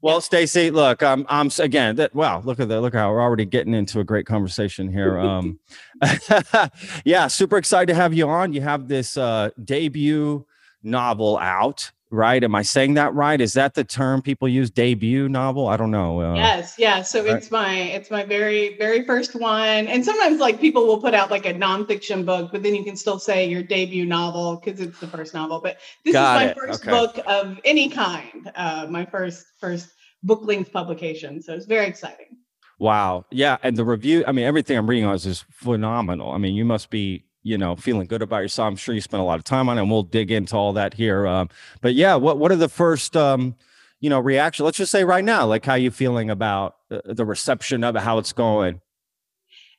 Well. 0.00 0.20
Stacey, 0.20 0.72
look, 0.72 1.00
I'm 1.00 1.24
I'm 1.28 1.48
again 1.60 1.94
that 1.96 2.12
wow, 2.12 2.42
look 2.44 2.58
at 2.58 2.68
that. 2.68 2.80
Look 2.80 2.92
how 2.94 3.12
we're 3.12 3.22
already 3.22 3.44
getting 3.44 3.72
into 3.72 4.00
a 4.00 4.04
great 4.04 4.26
conversation 4.26 4.90
here. 4.92 5.16
Um 5.20 5.60
yeah, 7.04 7.28
super 7.28 7.56
excited 7.56 7.86
to 7.86 7.94
have 7.94 8.12
you 8.12 8.28
on. 8.28 8.52
You 8.52 8.62
have 8.62 8.88
this 8.88 9.16
uh 9.16 9.50
debut 9.64 10.44
novel 10.82 11.38
out, 11.38 11.92
right? 12.12 12.44
Am 12.44 12.54
I 12.54 12.62
saying 12.62 12.94
that 12.94 13.12
right? 13.14 13.40
Is 13.40 13.54
that 13.54 13.74
the 13.74 13.82
term 13.82 14.22
people 14.22 14.46
use? 14.46 14.70
Debut 14.70 15.28
novel? 15.28 15.66
I 15.66 15.76
don't 15.76 15.90
know. 15.90 16.20
Uh, 16.20 16.34
Yes, 16.34 16.76
yeah. 16.78 17.02
So 17.02 17.24
Right. 17.24 17.36
it's 17.36 17.50
my 17.50 17.74
it's 17.74 18.10
my 18.10 18.24
very 18.24 18.76
very 18.78 19.04
first 19.04 19.34
one, 19.34 19.88
and 19.88 20.04
sometimes 20.04 20.38
like 20.38 20.60
people 20.60 20.86
will 20.86 21.00
put 21.00 21.14
out 21.14 21.30
like 21.30 21.46
a 21.46 21.54
nonfiction 21.54 22.24
book, 22.24 22.50
but 22.52 22.62
then 22.62 22.74
you 22.74 22.84
can 22.84 22.96
still 22.96 23.18
say 23.18 23.48
your 23.48 23.62
debut 23.62 24.04
novel 24.06 24.60
because 24.62 24.80
it's 24.80 25.00
the 25.00 25.06
first 25.08 25.34
novel. 25.34 25.60
But 25.60 25.78
this 26.04 26.12
Got 26.12 26.36
is 26.42 26.46
my 26.46 26.50
it. 26.52 26.58
first 26.58 26.82
Okay. 26.86 26.90
book 26.90 27.18
of 27.26 27.58
any 27.64 27.88
kind, 27.88 28.50
uh, 28.54 28.86
my 28.88 29.04
first 29.06 29.46
first 29.58 29.88
book 30.22 30.42
length 30.44 30.72
publication. 30.72 31.42
So 31.42 31.54
it's 31.54 31.66
very 31.66 31.86
exciting. 31.86 32.36
Wow. 32.78 33.24
Yeah. 33.30 33.58
And 33.62 33.76
the 33.76 33.84
review, 33.84 34.24
I 34.26 34.32
mean, 34.32 34.44
everything 34.44 34.76
I'm 34.76 34.88
reading 34.88 35.04
on 35.04 35.14
is 35.14 35.24
just 35.24 35.44
phenomenal. 35.50 36.30
I 36.32 36.38
mean, 36.38 36.54
you 36.54 36.64
must 36.64 36.90
be, 36.90 37.24
you 37.42 37.58
know, 37.58 37.76
feeling 37.76 38.06
good 38.06 38.22
about 38.22 38.38
yourself. 38.38 38.68
I'm 38.68 38.76
sure 38.76 38.94
you 38.94 39.00
spent 39.00 39.20
a 39.20 39.24
lot 39.24 39.38
of 39.38 39.44
time 39.44 39.68
on 39.68 39.78
it, 39.78 39.82
and 39.82 39.90
we'll 39.90 40.02
dig 40.02 40.30
into 40.30 40.56
all 40.56 40.72
that 40.74 40.94
here. 40.94 41.26
Um, 41.26 41.48
but 41.80 41.94
yeah, 41.94 42.14
what 42.14 42.38
what 42.38 42.52
are 42.52 42.56
the 42.56 42.68
first 42.68 43.16
um, 43.16 43.56
you 44.00 44.10
know, 44.10 44.20
reaction? 44.20 44.64
Let's 44.64 44.76
just 44.76 44.90
say 44.90 45.04
right 45.04 45.24
now, 45.24 45.46
like 45.46 45.64
how 45.64 45.74
you 45.74 45.90
feeling 45.90 46.28
about 46.28 46.76
uh, 46.90 47.00
the 47.04 47.24
reception 47.24 47.84
of 47.84 47.96
it, 47.96 48.02
how 48.02 48.18
it's 48.18 48.32
going. 48.32 48.80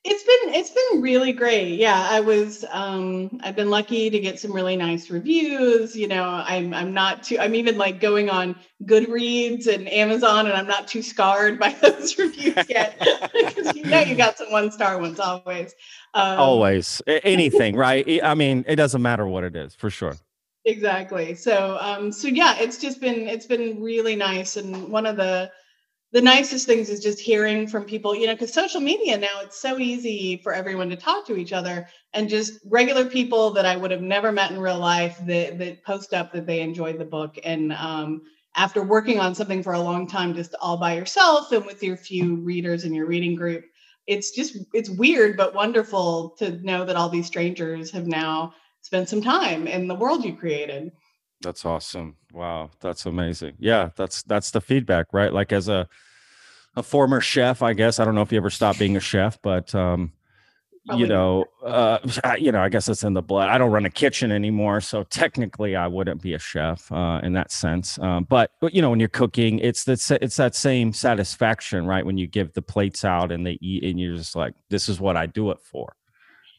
It's 0.05 0.23
been 0.23 0.53
it's 0.53 0.69
been 0.69 1.01
really 1.01 1.31
great. 1.31 1.79
Yeah, 1.79 2.07
I 2.11 2.19
was 2.19 2.65
um 2.71 3.39
I've 3.41 3.55
been 3.55 3.69
lucky 3.69 4.09
to 4.09 4.19
get 4.19 4.37
some 4.37 4.51
really 4.51 4.75
nice 4.75 5.09
reviews. 5.09 5.95
You 5.95 6.09
know, 6.09 6.23
I'm 6.25 6.73
I'm 6.73 6.93
not 6.93 7.23
too 7.23 7.37
I'm 7.39 7.55
even 7.55 7.77
like 7.77 8.01
going 8.01 8.29
on 8.29 8.57
Goodreads 8.83 9.65
and 9.67 9.87
Amazon 9.87 10.45
and 10.47 10.55
I'm 10.55 10.67
not 10.67 10.89
too 10.89 11.01
scarred 11.01 11.57
by 11.57 11.69
those 11.81 12.17
reviews 12.17 12.67
yet. 12.69 12.99
Because 13.33 13.73
you 13.75 13.85
know 13.85 13.99
you 14.01 14.15
got 14.15 14.37
some 14.37 14.51
one 14.51 14.71
star 14.71 14.99
ones 14.99 15.19
always. 15.19 15.73
Um, 16.13 16.37
Always 16.39 17.01
anything, 17.07 17.75
right? 17.77 18.05
I- 18.07 18.31
I 18.31 18.35
mean, 18.35 18.65
it 18.67 18.75
doesn't 18.75 19.01
matter 19.01 19.25
what 19.25 19.43
it 19.45 19.55
is, 19.55 19.73
for 19.75 19.89
sure. 19.89 20.15
exactly 20.65 21.35
so 21.35 21.77
um 21.81 22.11
so 22.11 22.27
yeah 22.27 22.55
it's 22.57 22.77
just 22.77 23.01
been 23.01 23.27
it's 23.27 23.45
been 23.45 23.81
really 23.81 24.15
nice 24.15 24.55
and 24.55 24.87
one 24.89 25.05
of 25.05 25.17
the 25.17 25.51
the 26.13 26.21
nicest 26.21 26.67
things 26.67 26.89
is 26.89 27.01
just 27.01 27.19
hearing 27.19 27.67
from 27.67 27.85
people 27.85 28.15
you 28.15 28.27
know 28.27 28.33
because 28.33 28.53
social 28.53 28.81
media 28.81 29.17
now 29.17 29.41
it's 29.41 29.59
so 29.61 29.79
easy 29.79 30.39
for 30.43 30.53
everyone 30.53 30.89
to 30.89 30.95
talk 30.95 31.25
to 31.27 31.37
each 31.37 31.53
other 31.53 31.87
and 32.13 32.29
just 32.29 32.59
regular 32.69 33.05
people 33.05 33.51
that 33.51 33.65
i 33.65 33.75
would 33.75 33.91
have 33.91 34.01
never 34.01 34.31
met 34.31 34.51
in 34.51 34.59
real 34.59 34.79
life 34.79 35.19
that 35.27 35.59
that 35.59 35.83
post 35.83 36.13
up 36.13 36.31
that 36.31 36.45
they 36.47 36.61
enjoyed 36.61 36.99
the 36.99 37.05
book 37.05 37.37
and 37.43 37.73
um 37.73 38.21
after 38.55 38.83
working 38.83 39.19
on 39.19 39.35
something 39.35 39.63
for 39.63 39.73
a 39.73 39.81
long 39.81 40.07
time 40.07 40.33
just 40.35 40.55
all 40.61 40.77
by 40.77 40.95
yourself 40.95 41.51
and 41.51 41.65
with 41.65 41.83
your 41.83 41.97
few 41.97 42.37
readers 42.37 42.85
in 42.85 42.93
your 42.93 43.07
reading 43.07 43.35
group 43.35 43.65
it's 44.07 44.31
just 44.31 44.57
it's 44.73 44.89
weird 44.89 45.37
but 45.37 45.55
wonderful 45.55 46.35
to 46.37 46.51
know 46.65 46.85
that 46.85 46.95
all 46.95 47.09
these 47.09 47.27
strangers 47.27 47.91
have 47.91 48.07
now 48.07 48.53
spent 48.81 49.09
some 49.09 49.21
time 49.21 49.67
in 49.67 49.87
the 49.87 49.95
world 49.95 50.25
you 50.25 50.35
created. 50.35 50.91
That's 51.43 51.65
awesome. 51.65 52.15
Wow, 52.31 52.71
that's 52.79 53.05
amazing. 53.05 53.55
Yeah, 53.59 53.89
that's 53.95 54.23
that's 54.23 54.51
the 54.51 54.61
feedback, 54.61 55.07
right? 55.13 55.33
Like 55.33 55.51
as 55.51 55.67
a 55.67 55.87
a 56.75 56.83
former 56.83 57.21
chef, 57.21 57.61
I 57.61 57.73
guess. 57.73 57.99
I 57.99 58.05
don't 58.05 58.15
know 58.15 58.21
if 58.21 58.31
you 58.31 58.37
ever 58.37 58.49
stopped 58.49 58.79
being 58.79 58.97
a 58.97 59.01
chef, 59.01 59.41
but 59.41 59.75
um 59.75 60.13
Probably 60.87 61.03
you 61.03 61.07
know, 61.07 61.45
uh 61.63 61.99
I- 62.23 62.37
you 62.37 62.51
know, 62.51 62.61
I 62.61 62.69
guess 62.69 62.89
it's 62.89 63.03
in 63.03 63.13
the 63.13 63.21
blood. 63.21 63.49
I 63.49 63.57
don't 63.57 63.71
run 63.71 63.85
a 63.85 63.89
kitchen 63.91 64.31
anymore, 64.31 64.81
so 64.81 65.03
technically 65.03 65.75
I 65.75 65.87
wouldn't 65.87 66.21
be 66.21 66.33
a 66.35 66.39
chef 66.39 66.91
uh 66.91 67.21
in 67.23 67.33
that 67.33 67.51
sense. 67.51 67.99
Um 67.99 68.25
but 68.29 68.51
but, 68.61 68.73
you 68.75 68.81
know, 68.81 68.89
when 68.91 68.99
you're 69.01 69.09
cooking, 69.09 69.59
it's 69.59 69.85
that 69.85 70.19
it's 70.21 70.37
that 70.37 70.55
same 70.55 70.93
satisfaction, 70.93 71.85
right? 71.87 72.05
When 72.05 72.17
you 72.17 72.27
give 72.27 72.53
the 72.53 72.63
plates 72.63 73.05
out 73.05 73.31
and 73.31 73.45
they 73.45 73.59
eat 73.61 73.83
and 73.85 73.99
you're 73.99 74.17
just 74.17 74.35
like 74.35 74.55
this 74.69 74.89
is 74.89 74.99
what 75.01 75.17
I 75.17 75.27
do 75.27 75.51
it 75.51 75.61
for. 75.61 75.95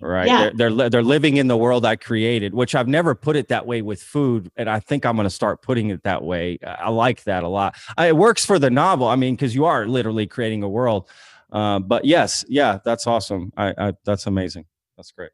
Right. 0.00 0.26
Yeah. 0.26 0.50
They're, 0.54 0.72
they're 0.72 0.90
they're 0.90 1.02
living 1.02 1.36
in 1.36 1.46
the 1.46 1.56
world 1.56 1.86
I 1.86 1.96
created, 1.96 2.52
which 2.52 2.74
I've 2.74 2.88
never 2.88 3.14
put 3.14 3.36
it 3.36 3.48
that 3.48 3.66
way 3.66 3.80
with 3.80 4.02
food, 4.02 4.50
and 4.56 4.68
I 4.68 4.80
think 4.80 5.06
I'm 5.06 5.16
going 5.16 5.24
to 5.24 5.30
start 5.30 5.62
putting 5.62 5.90
it 5.90 6.02
that 6.02 6.22
way. 6.22 6.58
I 6.66 6.90
like 6.90 7.24
that 7.24 7.44
a 7.44 7.48
lot. 7.48 7.76
I, 7.96 8.08
it 8.08 8.16
works 8.16 8.44
for 8.44 8.58
the 8.58 8.70
novel. 8.70 9.06
I 9.06 9.16
mean, 9.16 9.34
because 9.34 9.54
you 9.54 9.64
are 9.64 9.86
literally 9.86 10.26
creating 10.26 10.62
a 10.62 10.68
world. 10.68 11.08
Uh, 11.52 11.78
but 11.78 12.04
yes, 12.04 12.44
yeah, 12.48 12.78
that's 12.84 13.06
awesome. 13.06 13.52
I, 13.56 13.74
I 13.78 13.92
that's 14.04 14.26
amazing. 14.26 14.66
That's 14.96 15.12
great. 15.12 15.30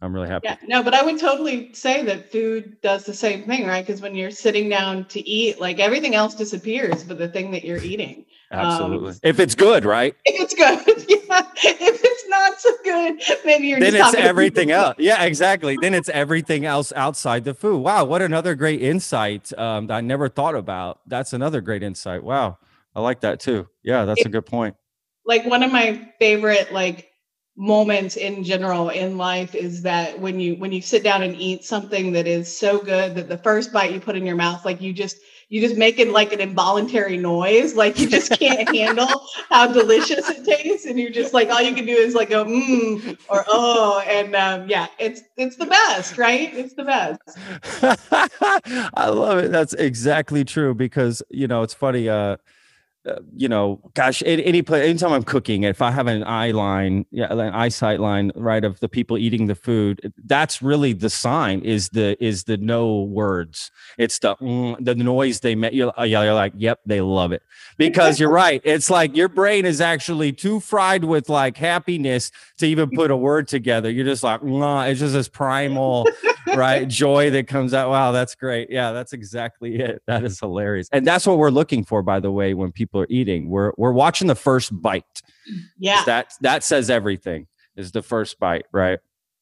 I'm 0.00 0.14
really 0.14 0.28
happy. 0.28 0.46
Yeah, 0.48 0.56
no, 0.66 0.82
but 0.82 0.94
I 0.94 1.02
would 1.02 1.18
totally 1.18 1.72
say 1.74 2.04
that 2.04 2.30
food 2.30 2.76
does 2.82 3.04
the 3.04 3.14
same 3.14 3.44
thing, 3.44 3.66
right? 3.66 3.84
Because 3.84 4.00
when 4.00 4.14
you're 4.14 4.30
sitting 4.30 4.68
down 4.68 5.04
to 5.06 5.28
eat, 5.28 5.60
like 5.60 5.80
everything 5.80 6.14
else 6.14 6.34
disappears, 6.34 7.02
but 7.02 7.18
the 7.18 7.28
thing 7.28 7.50
that 7.50 7.64
you're 7.64 7.82
eating. 7.82 8.24
Absolutely. 8.50 9.10
Um, 9.10 9.18
if 9.22 9.40
it's 9.40 9.54
good, 9.54 9.84
right? 9.84 10.14
If 10.24 10.40
it's 10.40 10.54
good, 10.54 11.04
yeah. 11.08 11.42
If 11.62 12.00
it's 12.02 12.28
not 12.28 12.60
so 12.60 12.72
good, 12.82 13.20
maybe 13.44 13.66
you're 13.66 13.80
then 13.80 13.94
it's 13.94 14.14
everything 14.14 14.70
else. 14.70 14.96
Yeah, 14.98 15.22
exactly. 15.24 15.76
then 15.80 15.92
it's 15.92 16.08
everything 16.08 16.64
else 16.64 16.92
outside 16.96 17.44
the 17.44 17.54
food. 17.54 17.78
Wow, 17.78 18.04
what 18.04 18.22
another 18.22 18.54
great 18.54 18.80
insight 18.80 19.52
um, 19.58 19.88
that 19.88 19.96
I 19.96 20.00
never 20.00 20.28
thought 20.28 20.54
about. 20.54 21.00
That's 21.06 21.32
another 21.34 21.60
great 21.60 21.82
insight. 21.82 22.24
Wow, 22.24 22.58
I 22.94 23.00
like 23.00 23.20
that 23.20 23.40
too. 23.40 23.68
Yeah, 23.82 24.06
that's 24.06 24.20
it, 24.20 24.26
a 24.26 24.30
good 24.30 24.46
point. 24.46 24.76
Like 25.26 25.44
one 25.44 25.62
of 25.62 25.70
my 25.70 26.10
favorite 26.18 26.72
like 26.72 27.10
moments 27.58 28.16
in 28.16 28.44
general 28.44 28.88
in 28.88 29.18
life 29.18 29.54
is 29.54 29.82
that 29.82 30.18
when 30.20 30.38
you 30.38 30.54
when 30.54 30.70
you 30.72 30.80
sit 30.80 31.02
down 31.02 31.22
and 31.22 31.34
eat 31.36 31.64
something 31.64 32.12
that 32.12 32.26
is 32.26 32.56
so 32.56 32.78
good 32.78 33.16
that 33.16 33.28
the 33.28 33.38
first 33.38 33.72
bite 33.72 33.92
you 33.92 34.00
put 34.00 34.14
in 34.14 34.24
your 34.24 34.36
mouth 34.36 34.64
like 34.64 34.80
you 34.80 34.92
just 34.92 35.16
you 35.48 35.60
just 35.60 35.76
make 35.76 35.98
it 35.98 36.10
like 36.10 36.32
an 36.32 36.40
involuntary 36.40 37.16
noise 37.16 37.74
like 37.74 37.98
you 37.98 38.08
just 38.08 38.38
can't 38.38 38.68
handle 38.74 39.26
how 39.48 39.66
delicious 39.66 40.28
it 40.28 40.44
tastes 40.44 40.86
and 40.86 40.98
you're 40.98 41.10
just 41.10 41.32
like 41.32 41.48
all 41.48 41.62
you 41.62 41.74
can 41.74 41.86
do 41.86 41.92
is 41.92 42.14
like 42.14 42.30
a 42.30 42.44
mmm 42.44 43.18
or 43.28 43.44
oh 43.48 44.02
and 44.06 44.34
um, 44.34 44.68
yeah 44.68 44.86
it's 44.98 45.22
it's 45.36 45.56
the 45.56 45.66
best 45.66 46.18
right? 46.18 46.52
It's 46.54 46.74
the 46.74 46.84
best. 46.84 47.20
I 48.94 49.08
love 49.08 49.38
it. 49.38 49.50
That's 49.50 49.72
exactly 49.74 50.44
true 50.44 50.74
because 50.74 51.22
you 51.30 51.46
know 51.46 51.62
it's 51.62 51.74
funny 51.74 52.08
uh 52.08 52.36
uh, 53.08 53.20
you 53.36 53.48
know, 53.48 53.80
gosh, 53.94 54.22
any, 54.26 54.44
any 54.44 54.62
place, 54.62 54.84
anytime 54.88 55.12
I'm 55.12 55.22
cooking, 55.22 55.62
if 55.62 55.80
I 55.80 55.90
have 55.90 56.06
an 56.06 56.24
eye 56.24 56.50
line, 56.50 57.06
yeah, 57.10 57.32
an 57.32 57.40
eyesight 57.40 58.00
line, 58.00 58.32
right, 58.34 58.64
of 58.64 58.80
the 58.80 58.88
people 58.88 59.16
eating 59.18 59.46
the 59.46 59.54
food, 59.54 60.12
that's 60.24 60.60
really 60.62 60.92
the 60.92 61.10
sign. 61.10 61.60
Is 61.60 61.88
the 61.90 62.22
is 62.24 62.44
the 62.44 62.56
no 62.56 63.02
words? 63.02 63.70
It's 63.96 64.18
the 64.18 64.36
mm, 64.36 64.76
the 64.84 64.94
noise 64.94 65.40
they 65.40 65.54
make. 65.54 65.72
You're, 65.72 65.92
you're 66.04 66.34
like, 66.34 66.52
yep, 66.56 66.80
they 66.86 67.00
love 67.00 67.32
it 67.32 67.42
because 67.76 68.20
you're 68.20 68.30
right. 68.46 68.60
It's 68.64 68.90
like 68.90 69.16
your 69.16 69.28
brain 69.28 69.64
is 69.64 69.80
actually 69.80 70.32
too 70.32 70.60
fried 70.60 71.04
with 71.04 71.28
like 71.28 71.56
happiness 71.56 72.30
to 72.58 72.66
even 72.66 72.90
put 72.90 73.10
a 73.10 73.16
word 73.16 73.48
together. 73.48 73.90
You're 73.90 74.04
just 74.04 74.22
like, 74.22 74.40
mm, 74.40 74.90
it's 74.90 75.00
just 75.00 75.14
this 75.14 75.28
primal 75.28 76.06
right? 76.56 76.88
Joy 76.88 77.30
that 77.30 77.46
comes 77.46 77.74
out. 77.74 77.90
Wow, 77.90 78.12
that's 78.12 78.34
great. 78.34 78.70
Yeah, 78.70 78.92
that's 78.92 79.12
exactly 79.12 79.78
it. 79.80 80.02
That 80.06 80.24
is 80.24 80.40
hilarious. 80.40 80.88
And 80.92 81.06
that's 81.06 81.26
what 81.26 81.38
we're 81.38 81.50
looking 81.50 81.84
for, 81.84 82.02
by 82.02 82.20
the 82.20 82.30
way, 82.30 82.54
when 82.54 82.72
people 82.72 83.00
are 83.00 83.06
eating. 83.08 83.48
We're 83.48 83.72
we're 83.76 83.92
watching 83.92 84.26
the 84.26 84.34
first 84.34 84.70
bite. 84.80 85.22
Yeah. 85.78 86.02
That 86.06 86.32
that 86.40 86.64
says 86.64 86.90
everything 86.90 87.46
is 87.76 87.92
the 87.92 88.02
first 88.02 88.38
bite, 88.38 88.66
right? 88.72 88.98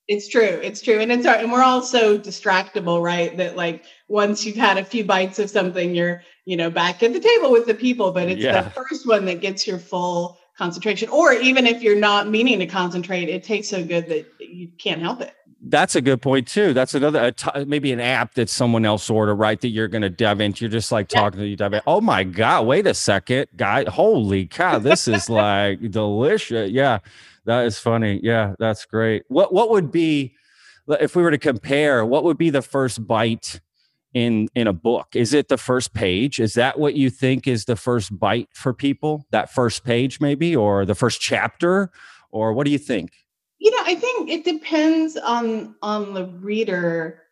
It's 0.09 0.29
true. 0.29 0.43
It's 0.43 0.81
true. 0.81 1.01
And 1.01 1.11
it's 1.11 1.27
and 1.27 1.51
we're 1.51 1.63
all 1.63 1.83
so 1.83 2.19
distractible, 2.19 3.03
right? 3.03 3.37
That 3.37 3.57
like 3.57 3.85
once 4.09 4.45
you've 4.45 4.57
had 4.57 4.79
a 4.79 4.85
few 4.85 5.05
bites 5.05 5.39
of 5.39 5.51
something, 5.51 5.95
you're, 5.95 6.23
you 6.45 6.57
know, 6.57 6.71
back 6.71 7.03
at 7.03 7.13
the 7.13 7.21
table 7.21 7.51
with 7.51 7.67
the 7.67 7.75
people. 7.75 8.13
But 8.13 8.29
it's 8.29 8.41
yeah. 8.41 8.63
the 8.63 8.71
first 8.71 9.07
one 9.07 9.25
that 9.25 9.41
gets 9.41 9.67
your 9.67 9.79
full 9.79 10.39
concentration. 10.57 11.09
Or 11.09 11.33
even 11.33 11.67
if 11.67 11.83
you're 11.83 11.99
not 11.99 12.29
meaning 12.29 12.61
to 12.61 12.67
concentrate, 12.67 13.29
it 13.29 13.43
tastes 13.43 13.71
so 13.71 13.85
good 13.85 14.09
that 14.09 14.27
you 14.39 14.69
can't 14.79 15.01
help 15.01 15.21
it 15.21 15.35
that's 15.63 15.97
a 15.97 16.01
good 16.01 16.21
point 16.21 16.47
too. 16.47 16.73
That's 16.73 16.95
another 16.95 17.33
maybe 17.67 17.93
an 17.93 18.01
app 18.01 18.35
that 18.35 18.49
someone 18.49 18.85
else 18.85 19.09
ordered, 19.09 19.37
right? 19.37 19.61
That 19.61 19.69
you're 19.69 19.89
going 19.89 20.03
to 20.03 20.11
dive 20.11 20.41
into. 20.41 20.65
You're 20.65 20.71
just 20.71 20.93
like 20.93 21.09
talking 21.09 21.41
to 21.41 21.47
you, 21.47 21.57
dive 21.57 21.73
in. 21.73 21.81
Oh 21.87 22.01
my 22.01 22.25
god! 22.25 22.67
Wait 22.67 22.87
a 22.87 22.95
second, 22.95 23.49
guy! 23.57 23.85
Holy 23.89 24.47
cow! 24.47 24.79
This 24.79 25.09
is 25.09 25.31
like 25.31 25.91
delicious. 25.91 26.71
Yeah, 26.71 26.99
that 27.47 27.65
is 27.65 27.79
funny. 27.79 28.21
Yeah, 28.23 28.55
that's 28.59 28.85
great. 28.85 29.25
What 29.29 29.53
what 29.53 29.71
would 29.71 29.91
be 29.91 30.35
if 30.89 31.17
we 31.17 31.23
were 31.23 31.31
to 31.31 31.39
compare? 31.39 32.05
What 32.05 32.25
would 32.25 32.39
be 32.39 32.51
the 32.51 32.63
first 32.63 33.07
bite 33.07 33.61
in 34.13 34.49
in 34.55 34.67
a 34.67 34.73
book? 34.73 35.09
Is 35.15 35.33
it 35.33 35.49
the 35.49 35.59
first 35.59 35.95
page? 35.95 36.39
Is 36.39 36.55
that 36.55 36.79
what 36.79 36.95
you 36.95 37.09
think 37.11 37.47
is 37.47 37.65
the 37.65 37.77
first 37.77 38.17
bite 38.17 38.49
for 38.53 38.75
people? 38.75 39.27
That 39.31 39.53
first 39.53 39.85
page, 39.85 40.21
maybe, 40.21 40.55
or 40.55 40.85
the 40.85 40.95
first 40.95 41.21
chapter, 41.21 41.91
or 42.31 42.53
what 42.53 42.67
do 42.67 42.71
you 42.71 42.79
think? 42.79 43.11
You 43.59 43.71
know, 43.71 43.83
I 43.85 43.95
think 43.95 44.31
it 44.31 44.45
depends 44.45 45.17
on 45.17 45.75
on 45.83 46.15
the 46.15 46.27
reader 46.27 47.23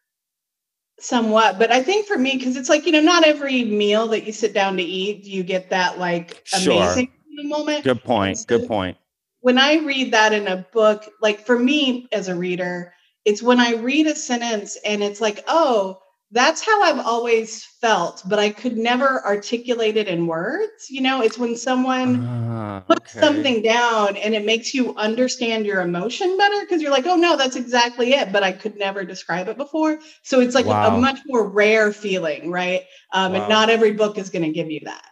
somewhat, 0.98 1.58
but 1.58 1.70
I 1.70 1.82
think 1.82 2.06
for 2.06 2.16
me, 2.16 2.36
because 2.36 2.56
it's 2.56 2.68
like 2.68 2.86
you 2.86 2.92
know, 2.92 3.02
not 3.02 3.26
every 3.26 3.64
meal 3.64 4.08
that 4.08 4.24
you 4.24 4.32
sit 4.32 4.54
down 4.54 4.76
to 4.76 4.82
eat, 4.82 5.24
do 5.24 5.30
you 5.30 5.42
get 5.42 5.70
that 5.70 5.98
like 5.98 6.42
amazing 6.54 7.12
sure. 7.36 7.44
moment. 7.44 7.84
Good 7.84 8.02
point. 8.02 8.38
So 8.38 8.46
Good 8.46 8.68
point. 8.68 8.96
When 9.40 9.58
I 9.58 9.76
read 9.76 10.12
that 10.14 10.32
in 10.32 10.48
a 10.48 10.66
book, 10.72 11.04
like 11.20 11.44
for 11.44 11.58
me 11.58 12.08
as 12.12 12.28
a 12.28 12.34
reader, 12.34 12.94
it's 13.24 13.42
when 13.42 13.60
I 13.60 13.74
read 13.74 14.06
a 14.06 14.14
sentence 14.14 14.78
and 14.84 15.02
it's 15.02 15.20
like, 15.20 15.44
oh, 15.46 16.00
that's 16.34 16.66
how 16.66 16.82
I've 16.82 17.06
always 17.06 17.64
felt, 17.64 18.22
but 18.26 18.40
I 18.40 18.50
could 18.50 18.76
never 18.76 19.24
articulate 19.24 19.96
it 19.96 20.08
in 20.08 20.26
words. 20.26 20.90
You 20.90 21.00
know, 21.00 21.22
it's 21.22 21.38
when 21.38 21.56
someone 21.56 22.24
uh, 22.24 22.80
puts 22.80 23.14
okay. 23.14 23.24
something 23.24 23.62
down 23.62 24.16
and 24.16 24.34
it 24.34 24.44
makes 24.44 24.74
you 24.74 24.96
understand 24.96 25.64
your 25.64 25.80
emotion 25.80 26.36
better 26.36 26.60
because 26.62 26.82
you're 26.82 26.90
like, 26.90 27.06
oh 27.06 27.14
no, 27.14 27.36
that's 27.36 27.54
exactly 27.54 28.14
it, 28.14 28.32
but 28.32 28.42
I 28.42 28.50
could 28.50 28.76
never 28.76 29.04
describe 29.04 29.46
it 29.46 29.56
before. 29.56 30.00
So 30.24 30.40
it's 30.40 30.56
like 30.56 30.66
wow. 30.66 30.92
a, 30.92 30.96
a, 30.96 31.00
much 31.00 31.20
more 31.26 31.48
rare 31.48 31.92
feeling, 31.92 32.50
right? 32.50 32.82
Um, 33.12 33.32
wow. 33.32 33.38
And 33.38 33.48
not 33.48 33.70
every 33.70 33.92
book 33.92 34.18
is 34.18 34.28
going 34.28 34.44
to 34.44 34.50
give 34.50 34.72
you 34.72 34.80
that. 34.86 35.06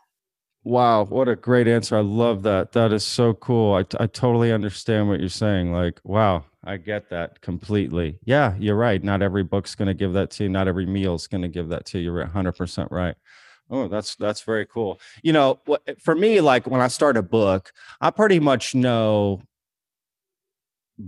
Wow, 0.65 1.05
what 1.05 1.29
a 1.29 1.37
great 1.37 1.69
answer. 1.69 1.97
I 1.97 2.01
love 2.01 2.43
that. 2.43 2.73
That 2.73 2.93
is 2.93 3.05
so 3.05 3.35
cool. 3.35 3.75
I, 3.75 3.85
I 4.03 4.09
totally 4.09 4.53
understand 4.53 5.09
what 5.09 5.21
you're 5.21 5.29
saying. 5.29 5.73
Like, 5.73 6.01
wow, 6.03 6.45
I 6.65 6.77
get 6.77 7.11
that 7.11 7.41
completely. 7.41 8.19
Yeah, 8.25 8.55
you're 8.59 8.77
right. 8.77 9.03
Not 9.03 9.23
every 9.23 9.43
book's 9.43 9.75
going 9.75 9.89
to 9.89 9.95
give 9.95 10.13
that 10.13 10.31
to 10.33 10.45
you. 10.45 10.49
Not 10.49 10.69
every 10.69 10.87
meal's 10.87 11.27
going 11.27 11.43
to 11.43 11.49
give 11.49 11.69
that 11.71 11.85
to 11.87 11.99
you. 11.99 12.13
You're 12.13 12.27
100% 12.27 12.91
right. 12.91 13.17
Oh, 13.71 13.89
that's 13.89 14.17
that's 14.17 14.43
very 14.43 14.67
cool. 14.67 15.01
You 15.23 15.33
know, 15.33 15.61
for 15.99 16.15
me 16.15 16.41
like 16.41 16.67
when 16.67 16.81
I 16.83 16.89
start 16.89 17.17
a 17.17 17.23
book, 17.23 17.73
I 18.01 18.11
pretty 18.11 18.39
much 18.39 18.75
know 18.75 19.41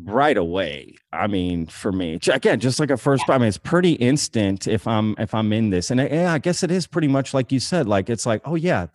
right 0.03 0.37
away. 0.37 0.97
I 1.13 1.27
mean, 1.27 1.67
for 1.67 1.93
me, 1.93 2.19
again, 2.27 2.61
just 2.61 2.81
like 2.81 2.91
a 2.91 2.97
first, 2.97 3.29
I 3.29 3.37
mean, 3.39 3.49
it's 3.49 3.59
pretty 3.59 3.93
instant 3.93 4.67
if 4.67 4.87
I'm 4.87 5.15
if 5.19 5.35
I'm 5.35 5.53
in 5.53 5.71
this, 5.71 5.91
and 5.91 6.01
yeah, 6.01 6.33
I 6.33 6.39
guess 6.39 6.63
it 6.63 6.71
is 6.71 6.87
pretty 6.87 7.09
much 7.09 7.35
like 7.35 7.53
you 7.53 7.61
said. 7.61 7.87
Like 7.87 8.09
it's 8.09 8.25
like, 8.25 8.41
oh 8.47 8.55
yeah, 8.55 8.87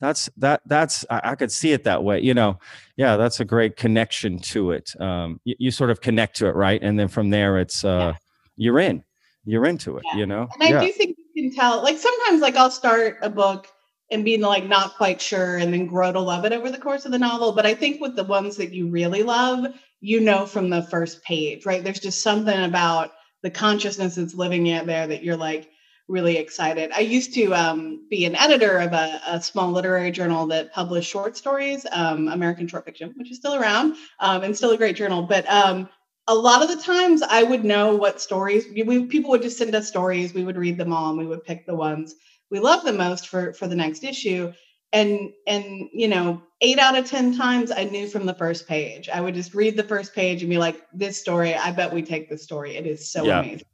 that's 0.00 0.28
that 0.36 0.60
that's 0.66 1.04
I, 1.10 1.20
I, 1.24 1.34
could 1.34 1.52
see 1.52 1.72
it 1.72 1.84
that 1.84 2.02
way 2.02 2.20
you 2.20 2.34
know 2.34 2.58
yeah 2.96 3.16
that's 3.16 3.40
a 3.40 3.44
great 3.44 3.76
connection 3.76 4.38
to 4.40 4.72
it 4.72 4.90
um 5.00 5.40
you, 5.44 5.54
you 5.58 5.70
sort 5.70 5.90
of 5.90 6.00
connect 6.00 6.36
to 6.36 6.46
it 6.46 6.54
right 6.54 6.80
and 6.82 6.98
then 6.98 7.08
from 7.08 7.30
there 7.30 7.58
it's 7.58 7.84
uh 7.84 8.12
yeah. 8.12 8.16
you're 8.56 8.80
in 8.80 9.04
you're 9.44 9.66
into 9.66 9.96
it 9.96 10.04
yeah. 10.12 10.16
you 10.18 10.26
know 10.26 10.48
and 10.54 10.62
i 10.62 10.68
yeah. 10.68 10.80
do 10.80 10.92
think 10.92 11.16
you 11.34 11.50
can 11.50 11.56
tell 11.56 11.82
like 11.82 11.98
sometimes 11.98 12.40
like 12.40 12.56
i'll 12.56 12.70
start 12.70 13.16
a 13.22 13.30
book 13.30 13.68
and 14.10 14.24
being 14.24 14.40
like 14.40 14.66
not 14.66 14.94
quite 14.96 15.20
sure 15.20 15.56
and 15.56 15.72
then 15.72 15.86
grow 15.86 16.12
to 16.12 16.20
love 16.20 16.44
it 16.44 16.52
over 16.52 16.70
the 16.70 16.78
course 16.78 17.04
of 17.04 17.12
the 17.12 17.18
novel 17.18 17.52
but 17.52 17.66
i 17.66 17.74
think 17.74 18.00
with 18.00 18.16
the 18.16 18.24
ones 18.24 18.56
that 18.56 18.72
you 18.72 18.88
really 18.88 19.22
love 19.22 19.66
you 20.00 20.20
know 20.20 20.44
from 20.44 20.70
the 20.70 20.82
first 20.82 21.22
page 21.24 21.64
right 21.64 21.84
there's 21.84 22.00
just 22.00 22.22
something 22.22 22.64
about 22.64 23.12
the 23.42 23.50
consciousness 23.50 24.16
that's 24.16 24.34
living 24.34 24.66
it 24.66 24.86
there 24.86 25.06
that 25.06 25.22
you're 25.22 25.36
like 25.36 25.70
really 26.08 26.36
excited. 26.36 26.90
I 26.94 27.00
used 27.00 27.32
to 27.34 27.54
um, 27.54 28.06
be 28.10 28.24
an 28.24 28.36
editor 28.36 28.78
of 28.78 28.92
a, 28.92 29.20
a, 29.26 29.40
small 29.40 29.70
literary 29.70 30.10
journal 30.10 30.46
that 30.48 30.72
published 30.72 31.10
short 31.10 31.36
stories, 31.36 31.86
um, 31.92 32.28
American 32.28 32.68
Short 32.68 32.84
Fiction, 32.84 33.14
which 33.16 33.30
is 33.30 33.38
still 33.38 33.54
around 33.54 33.96
um, 34.20 34.42
and 34.42 34.54
still 34.54 34.72
a 34.72 34.76
great 34.76 34.96
journal. 34.96 35.22
But 35.22 35.50
um, 35.50 35.88
a 36.28 36.34
lot 36.34 36.62
of 36.62 36.68
the 36.68 36.82
times 36.82 37.22
I 37.22 37.42
would 37.42 37.64
know 37.64 37.96
what 37.96 38.20
stories 38.20 38.66
we, 38.70 39.06
people 39.06 39.30
would 39.30 39.42
just 39.42 39.56
send 39.56 39.74
us 39.74 39.88
stories. 39.88 40.34
We 40.34 40.44
would 40.44 40.58
read 40.58 40.76
them 40.76 40.92
all 40.92 41.08
and 41.08 41.18
we 41.18 41.26
would 41.26 41.44
pick 41.44 41.66
the 41.66 41.74
ones 41.74 42.14
we 42.50 42.60
love 42.60 42.84
the 42.84 42.92
most 42.92 43.28
for 43.28 43.52
for 43.52 43.66
the 43.66 43.74
next 43.74 44.04
issue. 44.04 44.52
And 44.92 45.32
and 45.46 45.88
you 45.92 46.06
know, 46.06 46.40
eight 46.60 46.78
out 46.78 46.96
of 46.96 47.04
ten 47.04 47.36
times 47.36 47.72
I 47.72 47.84
knew 47.84 48.06
from 48.06 48.26
the 48.26 48.34
first 48.34 48.68
page. 48.68 49.08
I 49.08 49.20
would 49.20 49.34
just 49.34 49.54
read 49.54 49.76
the 49.76 49.82
first 49.82 50.14
page 50.14 50.42
and 50.42 50.50
be 50.50 50.58
like, 50.58 50.80
"This 50.92 51.20
story, 51.20 51.54
I 51.54 51.72
bet 51.72 51.92
we 51.92 52.02
take 52.02 52.30
this 52.30 52.44
story. 52.44 52.76
It 52.76 52.86
is 52.86 53.10
so 53.10 53.24
yeah. 53.24 53.40
amazing." 53.40 53.66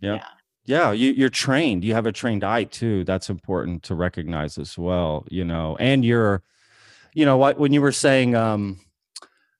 Yeah. 0.00 0.14
yeah. 0.16 0.28
Yeah, 0.68 0.92
you, 0.92 1.12
you're 1.12 1.30
trained. 1.30 1.82
You 1.82 1.94
have 1.94 2.04
a 2.04 2.12
trained 2.12 2.44
eye 2.44 2.64
too. 2.64 3.02
That's 3.04 3.30
important 3.30 3.84
to 3.84 3.94
recognize 3.94 4.58
as 4.58 4.76
well. 4.76 5.24
You 5.30 5.42
know, 5.42 5.78
and 5.80 6.04
you're, 6.04 6.42
you 7.14 7.24
know, 7.24 7.38
what 7.38 7.58
when 7.58 7.72
you 7.72 7.80
were 7.80 7.90
saying, 7.90 8.34
um, 8.34 8.78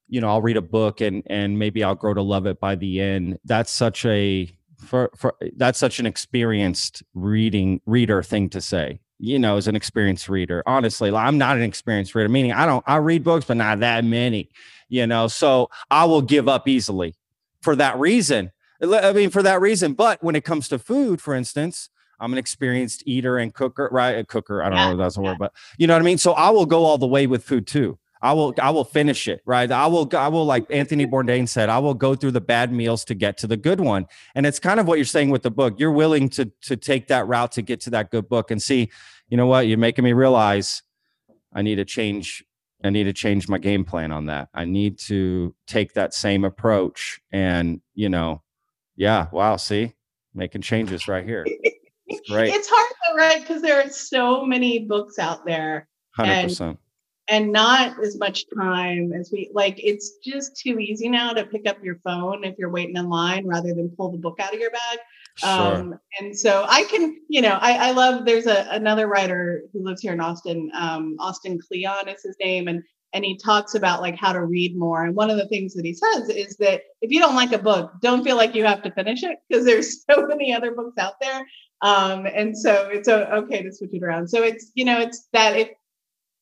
you 0.06 0.20
know, 0.20 0.28
I'll 0.28 0.42
read 0.42 0.58
a 0.58 0.62
book 0.62 1.00
and 1.00 1.22
and 1.24 1.58
maybe 1.58 1.82
I'll 1.82 1.94
grow 1.94 2.12
to 2.12 2.20
love 2.20 2.44
it 2.44 2.60
by 2.60 2.74
the 2.74 3.00
end. 3.00 3.38
That's 3.46 3.72
such 3.72 4.04
a 4.04 4.52
for 4.76 5.10
for 5.16 5.34
that's 5.56 5.78
such 5.78 5.98
an 5.98 6.04
experienced 6.04 7.02
reading 7.14 7.80
reader 7.86 8.22
thing 8.22 8.50
to 8.50 8.60
say. 8.60 9.00
You 9.18 9.38
know, 9.38 9.56
as 9.56 9.66
an 9.66 9.76
experienced 9.76 10.28
reader, 10.28 10.62
honestly, 10.66 11.10
I'm 11.10 11.38
not 11.38 11.56
an 11.56 11.62
experienced 11.62 12.14
reader. 12.14 12.28
Meaning, 12.28 12.52
I 12.52 12.66
don't 12.66 12.84
I 12.86 12.96
read 12.96 13.24
books, 13.24 13.46
but 13.46 13.56
not 13.56 13.80
that 13.80 14.04
many. 14.04 14.50
You 14.90 15.06
know, 15.06 15.26
so 15.26 15.70
I 15.90 16.04
will 16.04 16.22
give 16.22 16.48
up 16.48 16.68
easily 16.68 17.14
for 17.62 17.74
that 17.76 17.98
reason 17.98 18.52
I 18.82 19.12
mean, 19.12 19.30
for 19.30 19.42
that 19.42 19.60
reason. 19.60 19.94
But 19.94 20.22
when 20.22 20.36
it 20.36 20.44
comes 20.44 20.68
to 20.68 20.78
food, 20.78 21.20
for 21.20 21.34
instance, 21.34 21.90
I'm 22.20 22.32
an 22.32 22.38
experienced 22.38 23.02
eater 23.06 23.38
and 23.38 23.54
cooker, 23.54 23.88
right? 23.92 24.18
A 24.18 24.24
cooker. 24.24 24.62
I 24.62 24.68
don't 24.68 24.78
yeah. 24.78 24.86
know 24.86 24.92
if 24.92 24.98
that's 24.98 25.16
a 25.16 25.20
word, 25.20 25.38
but 25.38 25.52
you 25.78 25.86
know 25.86 25.94
what 25.94 26.02
I 26.02 26.04
mean? 26.04 26.18
So 26.18 26.32
I 26.32 26.50
will 26.50 26.66
go 26.66 26.84
all 26.84 26.98
the 26.98 27.06
way 27.06 27.26
with 27.26 27.44
food 27.44 27.66
too. 27.66 27.98
I 28.20 28.32
will, 28.32 28.52
I 28.60 28.70
will 28.70 28.84
finish 28.84 29.28
it, 29.28 29.42
right? 29.46 29.70
I 29.70 29.86
will, 29.86 30.08
I 30.16 30.26
will, 30.26 30.44
like 30.44 30.66
Anthony 30.70 31.06
Bourdain 31.06 31.48
said, 31.48 31.68
I 31.68 31.78
will 31.78 31.94
go 31.94 32.16
through 32.16 32.32
the 32.32 32.40
bad 32.40 32.72
meals 32.72 33.04
to 33.04 33.14
get 33.14 33.38
to 33.38 33.46
the 33.46 33.56
good 33.56 33.78
one. 33.78 34.06
And 34.34 34.44
it's 34.44 34.58
kind 34.58 34.80
of 34.80 34.88
what 34.88 34.98
you're 34.98 35.04
saying 35.04 35.30
with 35.30 35.44
the 35.44 35.52
book. 35.52 35.78
You're 35.78 35.92
willing 35.92 36.28
to, 36.30 36.50
to 36.62 36.76
take 36.76 37.06
that 37.08 37.28
route 37.28 37.52
to 37.52 37.62
get 37.62 37.80
to 37.82 37.90
that 37.90 38.10
good 38.10 38.28
book 38.28 38.50
and 38.50 38.60
see, 38.60 38.90
you 39.28 39.36
know 39.36 39.46
what? 39.46 39.68
You're 39.68 39.78
making 39.78 40.04
me 40.04 40.14
realize 40.14 40.82
I 41.52 41.62
need 41.62 41.76
to 41.76 41.84
change. 41.84 42.44
I 42.82 42.90
need 42.90 43.04
to 43.04 43.12
change 43.12 43.48
my 43.48 43.58
game 43.58 43.84
plan 43.84 44.10
on 44.10 44.26
that. 44.26 44.48
I 44.52 44.64
need 44.64 44.98
to 45.00 45.54
take 45.68 45.94
that 45.94 46.12
same 46.12 46.44
approach 46.44 47.20
and, 47.30 47.80
you 47.94 48.08
know, 48.08 48.42
yeah, 48.98 49.28
wow, 49.32 49.56
see, 49.56 49.94
making 50.34 50.60
changes 50.62 51.08
right 51.08 51.24
here. 51.24 51.46
It's 52.10 52.28
great. 52.30 52.52
It's 52.52 52.68
hard 52.70 52.92
though, 53.08 53.16
right? 53.16 53.40
Because 53.40 53.62
there 53.62 53.80
are 53.80 53.88
so 53.90 54.44
many 54.44 54.80
books 54.80 55.18
out 55.18 55.46
there. 55.46 55.88
100%. 56.18 56.76
and 57.28 57.52
not 57.52 58.02
as 58.02 58.18
much 58.18 58.44
time 58.58 59.12
as 59.12 59.30
we 59.32 59.50
like 59.54 59.78
it's 59.78 60.16
just 60.24 60.56
too 60.56 60.78
easy 60.80 61.08
now 61.08 61.32
to 61.32 61.44
pick 61.44 61.68
up 61.68 61.76
your 61.84 61.96
phone 62.02 62.42
if 62.42 62.56
you're 62.58 62.70
waiting 62.70 62.96
in 62.96 63.08
line 63.08 63.46
rather 63.46 63.72
than 63.74 63.88
pull 63.90 64.10
the 64.10 64.18
book 64.18 64.40
out 64.40 64.52
of 64.54 64.58
your 64.58 64.70
bag 64.70 64.98
Sure. 65.36 65.48
um 65.76 65.94
and 66.18 66.36
so 66.36 66.64
i 66.68 66.82
can 66.84 67.16
you 67.28 67.40
know 67.40 67.56
i 67.60 67.88
i 67.88 67.90
love 67.92 68.24
there's 68.24 68.46
a 68.46 68.66
another 68.72 69.06
writer 69.06 69.62
who 69.72 69.84
lives 69.84 70.00
here 70.02 70.12
in 70.14 70.20
austin 70.20 70.70
um 70.74 71.14
Austin 71.20 71.60
Kleon 71.60 72.08
is 72.08 72.22
his 72.24 72.34
name 72.40 72.66
and 72.66 72.82
and 73.12 73.24
he 73.24 73.36
talks 73.36 73.74
about 73.74 74.00
like 74.02 74.16
how 74.16 74.32
to 74.32 74.44
read 74.44 74.76
more 74.76 75.04
and 75.04 75.14
one 75.16 75.30
of 75.30 75.36
the 75.36 75.48
things 75.48 75.74
that 75.74 75.84
he 75.84 75.94
says 75.94 76.28
is 76.28 76.56
that 76.56 76.82
if 77.00 77.10
you 77.10 77.18
don't 77.20 77.34
like 77.34 77.52
a 77.52 77.58
book 77.58 77.92
don't 78.02 78.22
feel 78.24 78.36
like 78.36 78.54
you 78.54 78.64
have 78.64 78.82
to 78.82 78.90
finish 78.92 79.22
it 79.22 79.38
because 79.48 79.64
there's 79.64 80.04
so 80.10 80.26
many 80.26 80.52
other 80.54 80.72
books 80.72 80.96
out 80.98 81.14
there 81.20 81.46
um 81.82 82.26
and 82.26 82.56
so 82.56 82.88
it's 82.92 83.08
o- 83.08 83.22
okay 83.32 83.62
to 83.62 83.72
switch 83.72 83.90
it 83.92 84.02
around 84.02 84.28
so 84.28 84.42
it's 84.42 84.70
you 84.74 84.84
know 84.84 84.98
it's 85.00 85.28
that 85.32 85.56
it 85.56 85.72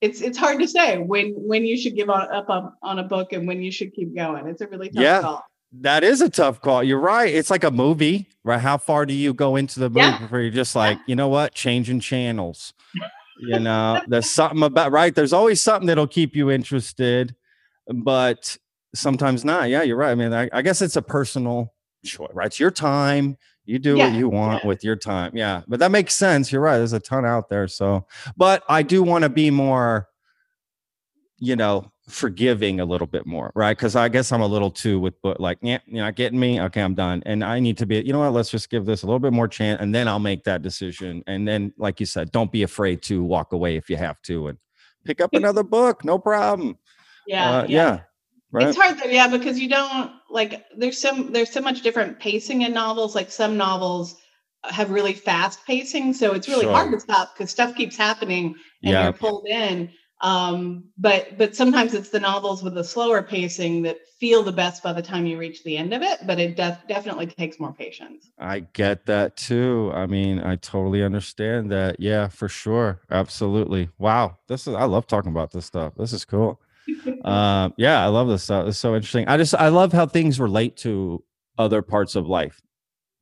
it's 0.02 0.20
it's 0.20 0.36
hard 0.36 0.58
to 0.60 0.68
say 0.68 0.98
when 0.98 1.32
when 1.36 1.64
you 1.64 1.76
should 1.76 1.94
give 1.96 2.10
on, 2.10 2.30
up 2.32 2.50
on, 2.50 2.72
on 2.82 2.98
a 2.98 3.02
book 3.04 3.32
and 3.32 3.46
when 3.48 3.62
you 3.62 3.72
should 3.72 3.94
keep 3.94 4.14
going. 4.14 4.46
It's 4.46 4.60
a 4.60 4.66
really 4.66 4.88
tough 4.90 5.02
Yeah. 5.02 5.20
call. 5.22 5.44
That 5.80 6.04
is 6.04 6.20
a 6.20 6.28
tough 6.28 6.60
call. 6.60 6.84
You're 6.84 7.00
right. 7.00 7.34
It's 7.34 7.50
like 7.50 7.64
a 7.64 7.70
movie, 7.70 8.28
right? 8.44 8.60
How 8.60 8.76
far 8.76 9.06
do 9.06 9.14
you 9.14 9.32
go 9.32 9.56
into 9.56 9.80
the 9.80 9.88
movie 9.88 10.00
Yeah. 10.00 10.18
before 10.18 10.40
you're 10.40 10.50
just 10.50 10.76
like, 10.76 10.98
you 11.06 11.16
know 11.16 11.28
what, 11.28 11.54
changing 11.54 12.00
channels? 12.00 12.74
You 13.38 13.60
know, 13.60 14.00
there's 14.08 14.30
something 14.30 14.62
about 14.62 14.92
right. 14.92 15.14
There's 15.14 15.32
always 15.32 15.60
something 15.60 15.86
that'll 15.86 16.06
keep 16.06 16.34
you 16.34 16.50
interested, 16.50 17.34
but 17.86 18.56
sometimes 18.94 19.44
not. 19.44 19.68
Yeah, 19.68 19.82
you're 19.82 19.96
right. 19.96 20.10
I 20.10 20.14
mean, 20.14 20.32
I, 20.32 20.48
I 20.52 20.62
guess 20.62 20.80
it's 20.80 20.96
a 20.96 21.02
personal 21.02 21.74
choice, 22.04 22.30
right? 22.32 22.46
It's 22.46 22.58
your 22.58 22.70
time. 22.70 23.36
You 23.64 23.78
do 23.78 23.96
what 23.96 24.12
you 24.12 24.28
want 24.28 24.64
with 24.64 24.84
your 24.84 24.96
time. 24.96 25.32
Yeah, 25.34 25.62
but 25.66 25.80
that 25.80 25.90
makes 25.90 26.14
sense. 26.14 26.52
You're 26.52 26.60
right. 26.60 26.78
There's 26.78 26.92
a 26.92 27.00
ton 27.00 27.26
out 27.26 27.48
there. 27.48 27.66
So, 27.66 28.06
but 28.36 28.62
I 28.68 28.82
do 28.82 29.02
want 29.02 29.22
to 29.24 29.28
be 29.28 29.50
more, 29.50 30.08
you 31.38 31.56
know, 31.56 31.90
forgiving 32.08 32.78
a 32.80 32.84
little 32.84 33.06
bit 33.06 33.26
more, 33.26 33.50
right? 33.54 33.76
Because 33.76 33.96
I 33.96 34.08
guess 34.08 34.30
I'm 34.30 34.40
a 34.40 34.46
little 34.46 34.70
too 34.70 35.00
with, 35.00 35.14
but 35.22 35.40
like, 35.40 35.58
yeah, 35.60 35.78
you're 35.86 36.04
not 36.04 36.14
getting 36.14 36.38
me. 36.38 36.60
Okay, 36.60 36.80
I'm 36.80 36.94
done. 36.94 37.22
And 37.26 37.42
I 37.42 37.58
need 37.58 37.76
to 37.78 37.86
be, 37.86 37.96
you 37.96 38.12
know 38.12 38.20
what? 38.20 38.32
Let's 38.32 38.50
just 38.50 38.70
give 38.70 38.86
this 38.86 39.02
a 39.02 39.06
little 39.06 39.18
bit 39.18 39.32
more 39.32 39.48
chance, 39.48 39.80
and 39.80 39.94
then 39.94 40.06
I'll 40.06 40.18
make 40.20 40.44
that 40.44 40.62
decision. 40.62 41.24
And 41.26 41.46
then, 41.48 41.72
like 41.78 41.98
you 41.98 42.06
said, 42.06 42.30
don't 42.30 42.52
be 42.52 42.62
afraid 42.62 43.02
to 43.04 43.24
walk 43.24 43.52
away 43.52 43.76
if 43.76 43.90
you 43.90 43.96
have 43.96 44.20
to, 44.22 44.48
and 44.48 44.58
pick 45.04 45.20
up 45.20 45.34
another 45.34 45.62
book. 45.64 46.04
No 46.04 46.18
problem. 46.18 46.78
Yeah, 47.26 47.50
Uh, 47.58 47.66
yeah. 47.68 48.00
Right. 48.52 48.68
It's 48.68 48.76
hard 48.78 48.98
though, 48.98 49.10
yeah, 49.10 49.26
because 49.26 49.58
you 49.58 49.68
don't 49.68 50.12
like 50.30 50.64
there's 50.78 50.98
some 50.98 51.32
there's 51.32 51.50
so 51.50 51.60
much 51.60 51.82
different 51.82 52.20
pacing 52.20 52.62
in 52.62 52.72
novels. 52.72 53.14
Like 53.16 53.30
some 53.30 53.56
novels 53.56 54.16
have 54.64 54.90
really 54.90 55.12
fast 55.12 55.64
pacing, 55.66 56.12
so 56.14 56.32
it's 56.32 56.48
really 56.48 56.62
Sure. 56.62 56.72
hard 56.72 56.92
to 56.92 57.00
stop 57.00 57.34
because 57.34 57.50
stuff 57.50 57.74
keeps 57.74 57.96
happening 57.96 58.54
and 58.84 58.92
Yeah. 58.92 59.02
you're 59.04 59.12
pulled 59.12 59.46
in. 59.48 59.90
Um, 60.20 60.84
but 60.96 61.36
but 61.36 61.54
sometimes 61.54 61.92
it's 61.92 62.08
the 62.08 62.20
novels 62.20 62.62
with 62.62 62.74
the 62.74 62.84
slower 62.84 63.22
pacing 63.22 63.82
that 63.82 63.98
feel 64.18 64.42
the 64.42 64.52
best 64.52 64.82
by 64.82 64.92
the 64.92 65.02
time 65.02 65.26
you 65.26 65.36
reach 65.36 65.62
the 65.62 65.76
end 65.76 65.92
of 65.92 66.02
it. 66.02 66.20
But 66.26 66.40
it 66.40 66.56
def- 66.56 66.86
definitely 66.88 67.26
takes 67.26 67.60
more 67.60 67.72
patience. 67.72 68.30
I 68.38 68.60
get 68.60 69.04
that 69.06 69.36
too. 69.36 69.90
I 69.94 70.06
mean, 70.06 70.40
I 70.40 70.56
totally 70.56 71.02
understand 71.02 71.70
that. 71.70 72.00
Yeah, 72.00 72.28
for 72.28 72.48
sure. 72.48 73.00
Absolutely. 73.10 73.90
Wow. 73.98 74.38
This 74.48 74.66
is 74.66 74.74
I 74.74 74.84
love 74.84 75.06
talking 75.06 75.32
about 75.32 75.52
this 75.52 75.66
stuff. 75.66 75.92
This 75.96 76.12
is 76.14 76.24
cool. 76.24 76.60
um, 77.24 77.74
yeah, 77.78 78.02
I 78.02 78.06
love 78.06 78.28
this 78.28 78.44
stuff. 78.44 78.68
It's 78.68 78.78
so 78.78 78.94
interesting. 78.94 79.28
I 79.28 79.36
just 79.36 79.54
I 79.54 79.68
love 79.68 79.92
how 79.92 80.06
things 80.06 80.40
relate 80.40 80.78
to 80.78 81.22
other 81.58 81.82
parts 81.82 82.16
of 82.16 82.26
life. 82.26 82.62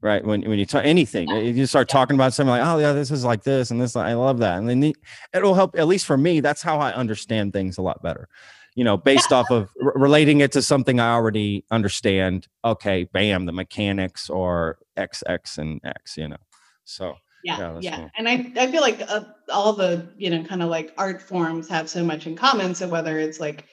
Right. 0.05 0.23
When 0.23 0.43
when 0.43 0.59
you 0.59 0.67
talk 0.67 0.85
anything, 0.85 1.31
you 1.31 1.65
start 1.65 1.89
talking 1.89 2.15
about 2.15 2.35
something 2.35 2.51
like, 2.51 2.63
oh 2.63 2.77
yeah, 2.79 2.93
this 2.93 3.11
is 3.11 3.25
like 3.25 3.43
this 3.43 3.71
and 3.71 3.81
this. 3.81 3.97
I 3.97 4.13
love 4.13 4.39
that. 4.41 4.59
And 4.59 4.69
then 4.69 4.81
the- 4.81 4.97
it'll 5.33 5.55
help, 5.55 5.79
at 5.79 5.87
least 5.87 6.05
for 6.05 6.19
me, 6.19 6.41
that's 6.41 6.61
how 6.61 6.79
I 6.79 6.93
understand 6.93 7.55
things 7.55 7.79
a 7.79 7.83
lot 7.83 8.03
better. 8.03 8.29
You 8.75 8.85
know, 8.85 8.99
based 8.99 9.33
off 9.33 9.51
of 9.51 9.71
r- 9.83 9.95
relating 9.97 10.41
it 10.41 10.53
to 10.53 10.61
something 10.61 11.01
I 11.01 11.15
already 11.15 11.65
understand. 11.71 12.49
Okay, 12.67 13.05
bam, 13.15 13.47
the 13.47 13.53
mechanics 13.53 14.29
or 14.29 14.77
X, 14.99 15.23
X, 15.27 15.57
and 15.57 15.81
X, 15.85 16.19
you 16.19 16.29
know. 16.29 16.37
So 16.85 17.17
Yeah, 17.43 17.59
yeah 17.59 17.79
yeah 17.81 17.97
cool. 17.97 18.11
and 18.19 18.29
i 18.29 18.35
i 18.59 18.71
feel 18.71 18.83
like 18.83 19.01
uh, 19.09 19.25
all 19.51 19.73
the 19.73 20.07
you 20.19 20.29
know 20.29 20.45
kind 20.45 20.63
of 20.63 20.69
like 20.69 20.93
art 20.99 21.23
forms 21.23 21.67
have 21.69 21.89
so 21.89 22.05
much 22.05 22.27
in 22.27 22.37
common 22.37 22.75
so 22.75 22.89
whether 22.89 23.19
it's 23.19 23.41
like 23.41 23.65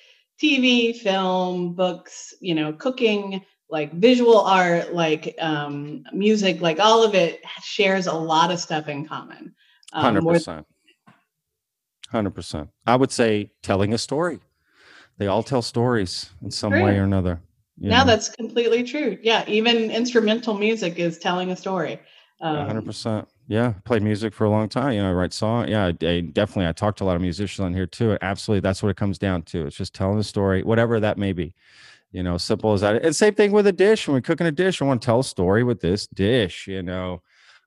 tv 0.41 0.95
film 0.97 1.73
books 1.73 2.33
you 2.39 2.55
know 2.55 2.71
cooking 2.71 3.41
like 3.71 3.93
visual 3.93 4.41
art 4.41 4.93
like 4.93 5.33
um 5.39 6.03
music 6.13 6.61
like 6.61 6.79
all 6.79 7.03
of 7.03 7.15
it 7.15 7.41
shares 7.63 8.05
a 8.05 8.13
lot 8.13 8.51
of 8.51 8.59
stuff 8.59 8.87
in 8.87 9.07
common 9.07 9.55
um, 9.93 10.03
Hundred 10.03 10.27
percent. 10.27 10.67
Hundred 12.09 12.31
percent. 12.31 12.69
I 12.85 12.95
would 12.95 13.11
say 13.11 13.51
telling 13.63 13.93
a 13.93 13.97
story. 13.97 14.39
They 15.17 15.27
all 15.27 15.43
tell 15.43 15.61
stories 15.61 16.31
in 16.41 16.51
some 16.51 16.71
way 16.71 16.97
or 16.97 17.03
another. 17.03 17.39
now 17.77 18.03
that's 18.03 18.29
completely 18.29 18.83
true 18.83 19.17
yeah 19.23 19.43
even 19.47 19.89
instrumental 19.89 20.53
music 20.53 20.99
is 20.99 21.17
telling 21.17 21.51
a 21.51 21.55
story 21.55 21.99
hundred 22.41 22.79
um, 22.79 22.85
percent. 22.85 23.27
Yeah, 23.47 23.73
played 23.83 24.01
music 24.01 24.33
for 24.33 24.45
a 24.45 24.49
long 24.49 24.69
time. 24.69 24.93
You 24.93 25.01
know, 25.01 25.09
I 25.09 25.13
write 25.13 25.33
song. 25.33 25.67
Yeah, 25.67 25.85
I, 25.85 26.05
I 26.05 26.19
definitely. 26.21 26.67
I 26.67 26.71
talked 26.71 26.99
to 26.99 27.03
a 27.03 27.05
lot 27.05 27.15
of 27.15 27.21
musicians 27.21 27.59
on 27.63 27.73
here 27.73 27.85
too. 27.85 28.17
Absolutely, 28.21 28.61
that's 28.61 28.81
what 28.81 28.89
it 28.89 28.97
comes 28.97 29.17
down 29.17 29.43
to. 29.43 29.65
It's 29.67 29.75
just 29.75 29.93
telling 29.93 30.19
a 30.19 30.23
story, 30.23 30.63
whatever 30.63 30.99
that 30.99 31.17
may 31.17 31.33
be. 31.33 31.53
You 32.11 32.23
know, 32.23 32.37
simple 32.37 32.73
as 32.73 32.81
that. 32.81 33.03
And 33.05 33.15
same 33.15 33.35
thing 33.35 33.51
with 33.51 33.67
a 33.67 33.71
dish. 33.71 34.07
When 34.07 34.15
we're 34.15 34.21
cooking 34.21 34.47
a 34.47 34.51
dish, 34.51 34.81
I 34.81 34.85
want 34.85 35.01
to 35.01 35.05
tell 35.05 35.19
a 35.21 35.23
story 35.23 35.63
with 35.63 35.79
this 35.79 36.07
dish. 36.07 36.67
You 36.67 36.83
know, 36.83 37.21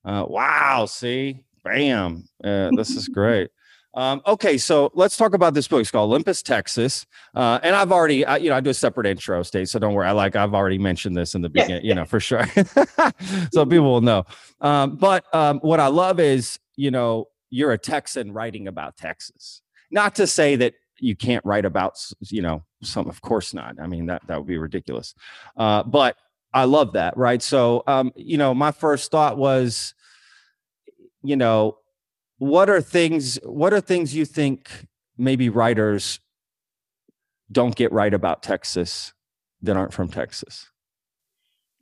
uh, 0.05 0.27
wow. 0.29 0.87
See, 0.87 1.45
bam. 1.63 2.29
Uh, 2.43 2.71
this 2.77 2.91
is 2.91 3.09
great. 3.15 3.51
Um, 3.95 4.23
okay, 4.27 4.59
so 4.59 4.91
let's 4.95 5.17
talk 5.17 5.35
about 5.35 5.55
this 5.55 5.69
book. 5.69 5.81
It's 5.81 5.91
called 5.91 6.11
Olympus, 6.11 6.43
Texas, 6.43 7.07
uh, 7.35 7.61
and 7.63 7.77
I've 7.77 7.93
already, 7.93 8.25
I, 8.25 8.39
you 8.39 8.51
know, 8.51 8.57
I 8.57 8.61
do 8.61 8.71
a 8.71 8.75
separate 8.75 9.07
intro 9.07 9.43
state, 9.45 9.69
so 9.69 9.79
don't 9.79 9.95
worry. 9.95 10.09
I 10.09 10.13
like, 10.13 10.35
I've 10.35 10.53
already 10.53 10.79
mentioned 10.79 11.17
this 11.17 11.35
in 11.37 11.43
the 11.43 11.49
beginning, 11.49 11.85
you 11.85 11.95
know, 11.95 12.05
for 12.05 12.19
sure, 12.19 12.45
so 13.53 13.65
people 13.65 13.85
will 13.85 14.01
know. 14.01 14.25
Um, 14.61 14.97
but 14.97 15.25
um, 15.33 15.61
what 15.61 15.79
I 15.79 15.87
love 15.87 16.19
is, 16.19 16.59
you 16.77 16.91
know, 16.91 17.29
you're 17.51 17.71
a 17.71 17.79
Texan 17.79 18.33
writing 18.33 18.67
about 18.67 18.97
Texas. 18.97 19.63
Not 19.93 20.17
to 20.17 20.27
say 20.27 20.57
that 20.57 20.75
you 20.99 21.17
can't 21.17 21.45
write 21.45 21.65
about, 21.65 21.99
you 22.21 22.43
know, 22.43 22.65
some. 22.83 23.09
Of 23.09 23.21
course 23.21 23.55
not. 23.55 23.77
I 23.81 23.87
mean, 23.87 24.07
that 24.07 24.23
that 24.27 24.39
would 24.39 24.47
be 24.47 24.59
ridiculous. 24.59 25.15
Uh, 25.57 25.83
but 25.83 26.17
I 26.53 26.65
love 26.65 26.93
that, 26.93 27.17
right? 27.17 27.43
So, 27.43 27.83
um, 27.87 28.13
you 28.15 28.39
know, 28.39 28.55
my 28.55 28.71
first 28.71 29.11
thought 29.11 29.37
was, 29.37 29.95
you 31.23 31.37
know, 31.37 31.79
what 32.39 32.71
are 32.71 32.81
things? 32.81 33.39
What 33.45 33.73
are 33.73 33.81
things 33.81 34.15
you 34.15 34.25
think 34.25 34.71
maybe 35.19 35.49
writers 35.49 36.21
don't 37.51 37.75
get 37.75 37.93
right 37.93 38.15
about 38.15 38.43
Texas 38.43 39.13
that 39.63 39.77
aren't 39.77 39.93
from 39.93 40.09
Texas? 40.09 40.71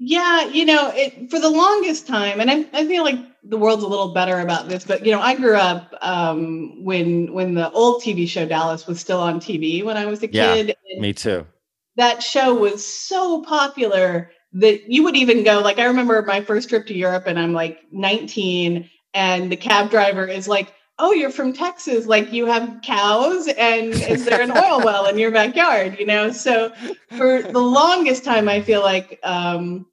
Yeah, 0.05 0.47
you 0.49 0.65
know, 0.65 0.91
it 0.95 1.31
for 1.31 1.39
the 1.39 1.49
longest 1.51 2.07
time, 2.09 2.41
and 2.41 2.51
I, 2.51 2.67
I 2.73 2.87
feel 2.87 3.05
like 3.05 3.19
the 3.45 3.57
world's 3.57 3.85
a 3.85 3.87
little 3.87 4.13
better 4.13 4.41
about 4.41 4.69
this, 4.69 4.85
but 4.85 5.07
you 5.07 5.13
know, 5.13 5.21
I 5.21 5.37
grew 5.37 5.55
up 5.57 5.95
um, 6.01 6.83
when 6.85 7.33
when 7.33 7.55
the 7.55 7.71
old 7.71 8.03
TV 8.03 8.27
show 8.27 8.45
Dallas 8.47 8.87
was 8.87 8.99
still 9.01 9.21
on 9.21 9.39
TV 9.39 9.85
when 9.85 9.97
I 9.97 10.07
was 10.07 10.23
a 10.23 10.29
Yeah, 10.29 10.55
kid. 10.55 10.77
Me 10.99 11.13
too. 11.13 11.47
that 11.97 12.23
show 12.23 12.55
was 12.55 12.85
so 12.85 13.43
popular 13.43 14.31
that 14.55 14.91
you 14.91 15.03
would 15.05 15.17
even 15.17 15.45
go 15.45 15.61
like 15.61 15.79
I 15.79 15.85
remember 15.85 16.23
my 16.23 16.41
first 16.43 16.69
trip 16.69 16.87
to 16.89 16.95
Europe 16.95 17.25
and 17.27 17.39
I'm 17.39 17.53
like 17.53 17.81
19 17.93 18.91
and 19.15 19.53
the 19.53 19.57
cab 19.57 19.91
driver 19.91 20.27
is 20.27 20.49
like, 20.49 20.75
"Oh, 20.99 21.13
you're 21.13 21.31
from 21.31 21.53
Texas, 21.53 22.07
like 22.07 22.33
you 22.33 22.47
have 22.47 22.81
cows 22.83 23.47
and 23.49 24.03
is 24.03 24.25
there 24.25 24.41
an 24.41 24.51
oil 24.51 24.83
well 24.83 25.07
in 25.07 25.19
your 25.19 25.31
backyard?" 25.31 25.99
you 25.99 26.07
know? 26.07 26.33
So 26.33 26.73
for 27.11 27.43
the 27.43 27.61
longest 27.61 28.25
time 28.25 28.49
I 28.49 28.63
feel 28.63 28.81
like 28.83 29.21
um 29.23 29.87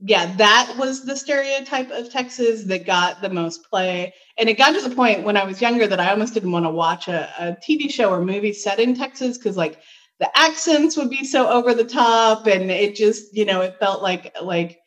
yeah, 0.00 0.36
that 0.36 0.74
was 0.78 1.04
the 1.04 1.16
stereotype 1.16 1.90
of 1.90 2.10
Texas 2.10 2.64
that 2.64 2.86
got 2.86 3.20
the 3.20 3.30
most 3.30 3.68
play. 3.68 4.14
And 4.38 4.48
it 4.48 4.56
got 4.56 4.74
to 4.74 4.88
the 4.88 4.94
point 4.94 5.24
when 5.24 5.36
I 5.36 5.44
was 5.44 5.60
younger 5.60 5.88
that 5.88 5.98
I 5.98 6.10
almost 6.10 6.34
didn't 6.34 6.52
want 6.52 6.66
to 6.66 6.70
watch 6.70 7.08
a, 7.08 7.28
a 7.38 7.56
TV 7.56 7.90
show 7.90 8.10
or 8.10 8.24
movie 8.24 8.52
set 8.52 8.78
in 8.78 8.94
Texas 8.94 9.38
because 9.38 9.56
like 9.56 9.80
the 10.20 10.30
accents 10.38 10.96
would 10.96 11.10
be 11.10 11.24
so 11.24 11.48
over 11.48 11.74
the 11.74 11.84
top 11.84 12.46
and 12.46 12.70
it 12.70 12.94
just, 12.94 13.36
you 13.36 13.44
know, 13.44 13.60
it 13.60 13.76
felt 13.80 14.02
like 14.02 14.36
like 14.40 14.78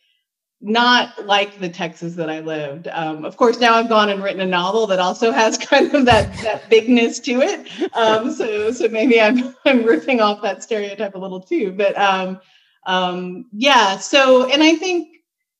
not 0.62 1.26
like 1.26 1.60
the 1.60 1.70
Texas 1.70 2.16
that 2.16 2.30
I 2.30 2.40
lived. 2.40 2.88
Um, 2.88 3.26
of 3.26 3.36
course, 3.36 3.60
now 3.60 3.74
I've 3.74 3.90
gone 3.90 4.10
and 4.10 4.24
written 4.24 4.42
a 4.42 4.46
novel 4.46 4.88
that 4.88 5.00
also 5.00 5.32
has 5.32 5.58
kind 5.70 5.94
of 5.94 6.06
that 6.06 6.32
that 6.44 6.70
bigness 6.70 7.20
to 7.22 7.42
it. 7.42 7.68
Um, 7.98 8.32
so 8.32 8.72
so 8.72 8.88
maybe 8.88 9.20
I'm 9.20 9.56
I'm 9.66 9.84
ripping 9.84 10.22
off 10.22 10.42
that 10.44 10.64
stereotype 10.64 11.16
a 11.16 11.20
little 11.20 11.42
too. 11.42 11.74
But 11.74 11.98
um, 11.98 12.40
um, 12.86 13.46
yeah. 13.52 13.98
So 13.98 14.50
and 14.50 14.64
I 14.64 14.76
think 14.76 15.10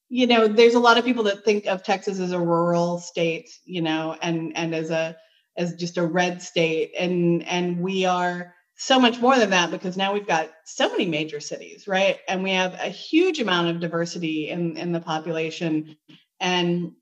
you 0.10 0.28
know 0.28 0.48
there's 0.48 0.76
a 0.76 0.80
lot 0.80 0.98
of 0.98 1.06
people 1.06 1.24
that 1.24 1.46
think 1.46 1.66
of 1.66 1.84
Texas 1.84 2.20
as 2.20 2.32
a 2.32 2.40
rural 2.40 3.00
state, 3.00 3.50
you 3.66 3.82
know, 3.82 4.18
and 4.22 4.56
and 4.58 4.74
as 4.76 4.90
a 4.92 5.16
as 5.58 5.76
just 5.76 5.98
a 5.98 6.06
red 6.06 6.42
state, 6.42 6.92
and 6.98 7.44
and 7.48 7.80
we 7.80 8.06
are 8.06 8.54
so 8.76 9.00
much 9.00 9.20
more 9.20 9.38
than 9.38 9.52
that 9.52 9.70
because 9.70 9.96
now 9.96 10.12
we've 10.12 10.28
got 10.28 10.50
so 10.66 10.90
many 10.90 11.06
major 11.06 11.40
cities, 11.40 11.88
right? 11.88 12.18
And 12.28 12.42
we 12.42 12.52
have 12.52 12.74
a 12.74 12.90
huge 12.90 13.40
amount 13.40 13.70
of 13.70 13.80
diversity 13.80 14.50
in 14.50 14.78
in 14.78 14.92
the 14.92 15.02
population, 15.02 15.96
and 16.40 16.94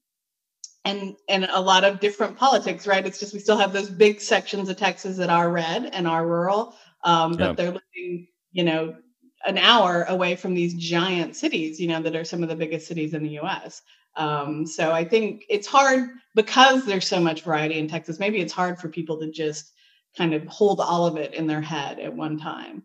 and 0.85 1.15
and 1.27 1.45
a 1.45 1.61
lot 1.61 1.83
of 1.83 1.99
different 1.99 2.37
politics, 2.37 2.87
right? 2.87 3.05
It's 3.05 3.19
just 3.19 3.33
we 3.33 3.39
still 3.39 3.57
have 3.57 3.73
those 3.73 3.89
big 3.89 4.21
sections 4.21 4.69
of 4.69 4.77
Texas 4.77 5.17
that 5.17 5.29
are 5.29 5.49
red 5.49 5.85
and 5.93 6.07
are 6.07 6.25
rural, 6.25 6.75
um, 7.03 7.33
but 7.33 7.55
they're 7.57 7.67
living, 7.71 8.27
you 8.51 8.63
know, 8.63 8.95
an 9.45 9.57
hour 9.57 10.03
away 10.09 10.35
from 10.35 10.53
these 10.53 10.73
giant 10.73 11.35
cities, 11.35 11.79
you 11.79 11.87
know, 11.87 12.01
that 12.01 12.15
are 12.15 12.25
some 12.25 12.43
of 12.43 12.49
the 12.49 12.55
biggest 12.55 12.87
cities 12.87 13.13
in 13.13 13.23
the 13.23 13.29
U.S. 13.29 13.81
Um, 14.15 14.65
so 14.65 14.91
I 14.91 15.05
think 15.05 15.45
it's 15.49 15.67
hard 15.67 16.09
because 16.35 16.85
there's 16.85 17.07
so 17.07 17.19
much 17.19 17.43
variety 17.43 17.79
in 17.79 17.87
Texas. 17.87 18.19
Maybe 18.19 18.41
it's 18.41 18.53
hard 18.53 18.79
for 18.79 18.89
people 18.89 19.19
to 19.19 19.31
just 19.31 19.71
kind 20.17 20.33
of 20.33 20.45
hold 20.47 20.79
all 20.79 21.05
of 21.05 21.17
it 21.17 21.33
in 21.33 21.47
their 21.47 21.61
head 21.61 21.99
at 21.99 22.13
one 22.13 22.37
time. 22.37 22.83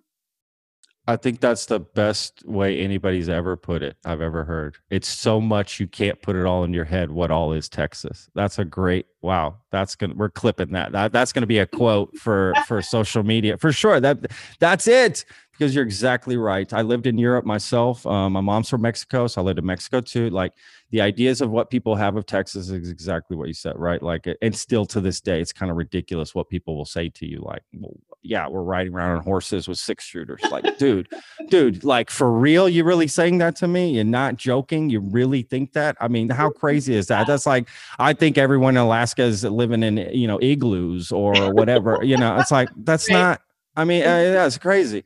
I 1.06 1.16
think 1.16 1.40
that's 1.40 1.66
the 1.66 1.80
best 1.80 2.42
way 2.46 2.80
anybody's 2.80 3.28
ever 3.28 3.58
put 3.58 3.82
it 3.82 3.98
I've 4.06 4.22
ever 4.22 4.42
heard. 4.42 4.78
It's 4.88 5.08
so 5.08 5.38
much 5.38 5.78
you 5.78 5.86
can't 5.86 6.20
put 6.22 6.34
it 6.34 6.46
all 6.46 6.64
in 6.64 6.72
your 6.72 6.86
head 6.86 7.10
what 7.10 7.30
all 7.30 7.52
is 7.52 7.68
Texas. 7.68 8.30
That's 8.34 8.58
a 8.58 8.64
great 8.64 9.06
wow. 9.20 9.58
That's 9.70 9.96
going 9.96 10.12
to 10.12 10.16
we're 10.16 10.30
clipping 10.30 10.72
that. 10.72 10.92
that 10.92 11.12
that's 11.12 11.32
going 11.32 11.42
to 11.42 11.46
be 11.46 11.58
a 11.58 11.66
quote 11.66 12.16
for 12.16 12.54
for 12.66 12.80
social 12.80 13.22
media. 13.22 13.58
For 13.58 13.70
sure. 13.70 14.00
That 14.00 14.30
that's 14.60 14.88
it 14.88 15.26
because 15.56 15.74
you're 15.74 15.84
exactly 15.84 16.36
right. 16.36 16.72
I 16.72 16.82
lived 16.82 17.06
in 17.06 17.16
Europe 17.16 17.44
myself. 17.44 18.04
Um, 18.06 18.32
my 18.32 18.40
mom's 18.40 18.68
from 18.68 18.82
Mexico, 18.82 19.28
so 19.28 19.40
I 19.40 19.44
lived 19.44 19.60
in 19.60 19.66
Mexico 19.66 20.00
too. 20.00 20.28
Like 20.30 20.52
the 20.90 21.00
ideas 21.00 21.40
of 21.40 21.50
what 21.50 21.70
people 21.70 21.94
have 21.94 22.16
of 22.16 22.26
Texas 22.26 22.70
is 22.70 22.90
exactly 22.90 23.36
what 23.36 23.46
you 23.46 23.54
said, 23.54 23.78
right? 23.78 24.02
Like, 24.02 24.26
and 24.42 24.54
still 24.54 24.84
to 24.86 25.00
this 25.00 25.20
day, 25.20 25.40
it's 25.40 25.52
kind 25.52 25.70
of 25.70 25.76
ridiculous 25.76 26.34
what 26.34 26.48
people 26.48 26.76
will 26.76 26.84
say 26.84 27.08
to 27.10 27.26
you. 27.26 27.40
Like, 27.40 27.62
well, 27.72 27.94
yeah, 28.22 28.48
we're 28.48 28.62
riding 28.62 28.94
around 28.94 29.16
on 29.16 29.22
horses 29.22 29.68
with 29.68 29.78
six 29.78 30.04
shooters. 30.04 30.40
Like, 30.50 30.76
dude, 30.78 31.08
dude, 31.48 31.84
like 31.84 32.10
for 32.10 32.32
real, 32.32 32.68
you 32.68 32.82
really 32.82 33.06
saying 33.06 33.38
that 33.38 33.54
to 33.56 33.68
me 33.68 33.90
You're 33.90 34.04
not 34.04 34.36
joking? 34.36 34.90
You 34.90 35.00
really 35.00 35.42
think 35.42 35.72
that? 35.74 35.96
I 36.00 36.08
mean, 36.08 36.30
how 36.30 36.50
crazy 36.62 36.96
is 36.96 37.06
that? 37.08 37.28
That's 37.28 37.46
like, 37.46 37.68
I 38.00 38.12
think 38.12 38.38
everyone 38.38 38.76
in 38.76 38.82
Alaska 38.82 39.22
is 39.22 39.44
living 39.44 39.84
in, 39.84 39.98
you 40.12 40.26
know, 40.26 40.40
igloos 40.42 41.12
or 41.12 41.52
whatever. 41.52 42.00
you 42.02 42.16
know, 42.16 42.36
it's 42.38 42.50
like, 42.50 42.70
that's 42.76 43.08
not, 43.08 43.40
I 43.76 43.84
mean, 43.84 44.02
uh, 44.02 44.32
that's 44.32 44.58
crazy. 44.58 45.04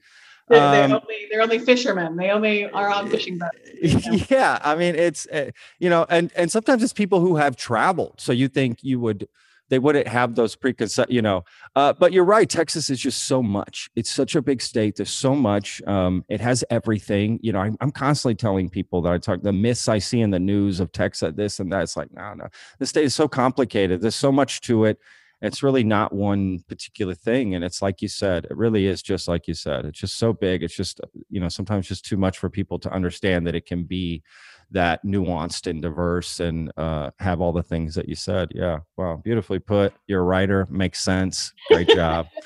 They're, 0.49 0.71
they're, 0.71 0.85
um, 0.85 0.93
only 0.93 1.27
they're 1.31 1.43
only 1.43 1.59
fishermen. 1.59 2.17
They 2.17 2.31
only 2.31 2.65
are 2.71 2.89
on 2.89 3.09
fishing 3.09 3.39
boats. 3.39 3.59
You 3.83 3.95
know? 4.19 4.25
Yeah, 4.29 4.59
I 4.63 4.75
mean 4.75 4.95
it's 4.95 5.27
uh, 5.27 5.51
you 5.79 5.91
know, 5.91 6.07
and 6.09 6.33
and 6.37 6.51
sometimes 6.51 6.83
it's 6.83 6.93
people 6.93 7.21
who 7.21 7.37
have 7.37 7.57
traveled. 7.57 8.21
So 8.21 8.33
you 8.33 8.49
think 8.49 8.83
you 8.83 9.01
would 9.01 9.29
they 9.69 9.79
wouldn't 9.79 10.09
have 10.09 10.35
those 10.35 10.57
preconceived, 10.57 11.13
you 11.13 11.23
know. 11.23 11.45
Uh, 11.77 11.93
but 11.93 12.13
you're 12.13 12.25
right. 12.25 12.49
Texas 12.49 12.91
is 12.91 12.99
just 12.99 13.25
so 13.25 13.43
much. 13.43 13.91
It's 13.97 14.11
such 14.11 14.35
a 14.35 14.43
big 14.43 14.63
state. 14.63 14.97
There's 14.97 15.11
so 15.11 15.35
much. 15.35 15.83
Um, 15.87 16.25
it 16.29 16.41
has 16.41 16.65
everything. 16.71 17.39
You 17.43 17.53
know, 17.53 17.61
I'm, 17.61 17.77
I'm, 17.81 17.91
constantly 17.91 18.35
telling 18.35 18.69
people 18.69 19.03
that 19.03 19.13
I 19.13 19.19
talk 19.19 19.43
the 19.43 19.53
myths 19.53 19.89
I 19.89 19.99
see 19.99 20.21
in 20.21 20.31
the 20.31 20.39
news 20.39 20.81
of 20.81 20.93
Texas, 20.93 21.35
this 21.37 21.61
and 21.61 21.71
that. 21.73 21.83
It's 21.83 21.97
like, 21.97 22.13
no, 22.13 22.35
no, 22.35 22.49
the 22.79 22.87
state 22.87 23.05
is 23.05 23.15
so 23.15 23.29
complicated. 23.29 24.01
There's 24.01 24.15
so 24.15 24.33
much 24.33 24.61
to 24.63 24.85
it 24.85 24.99
it's 25.41 25.63
really 25.63 25.85
not 25.85 26.13
one 26.13 26.59
particular 26.69 27.15
thing 27.15 27.55
and 27.55 27.65
it's 27.65 27.81
like 27.81 28.03
you 28.03 28.09
said 28.09 28.45
it 28.45 28.57
really 28.57 28.87
is 28.87 29.03
just 29.03 29.29
like 29.29 29.47
you 29.47 29.55
said 29.55 29.85
it's 29.85 29.99
just 29.99 30.17
so 30.17 30.33
big 30.33 30.63
it's 30.63 30.75
just 30.75 31.01
you 31.31 31.41
know 31.41 31.49
sometimes 31.49 31.87
just 31.87 32.05
too 32.05 32.17
much 32.17 32.39
for 32.39 32.51
people 32.51 32.79
to 32.79 32.93
understand 32.93 33.47
that 33.47 33.55
it 33.55 33.67
can 33.67 33.85
be 33.85 34.23
that 34.71 35.05
nuanced 35.05 35.67
and 35.67 35.81
diverse 35.81 36.41
and 36.41 36.71
uh, 36.77 37.11
have 37.19 37.41
all 37.41 37.53
the 37.53 37.63
things 37.63 37.95
that 37.95 38.09
you 38.09 38.15
said 38.15 38.49
yeah 38.55 38.79
wow 38.97 39.21
beautifully 39.25 39.59
put 39.59 39.93
you're 40.07 40.21
a 40.21 40.25
writer 40.25 40.67
makes 40.71 41.03
sense 41.03 41.53
great 41.69 41.89
job. 41.89 42.27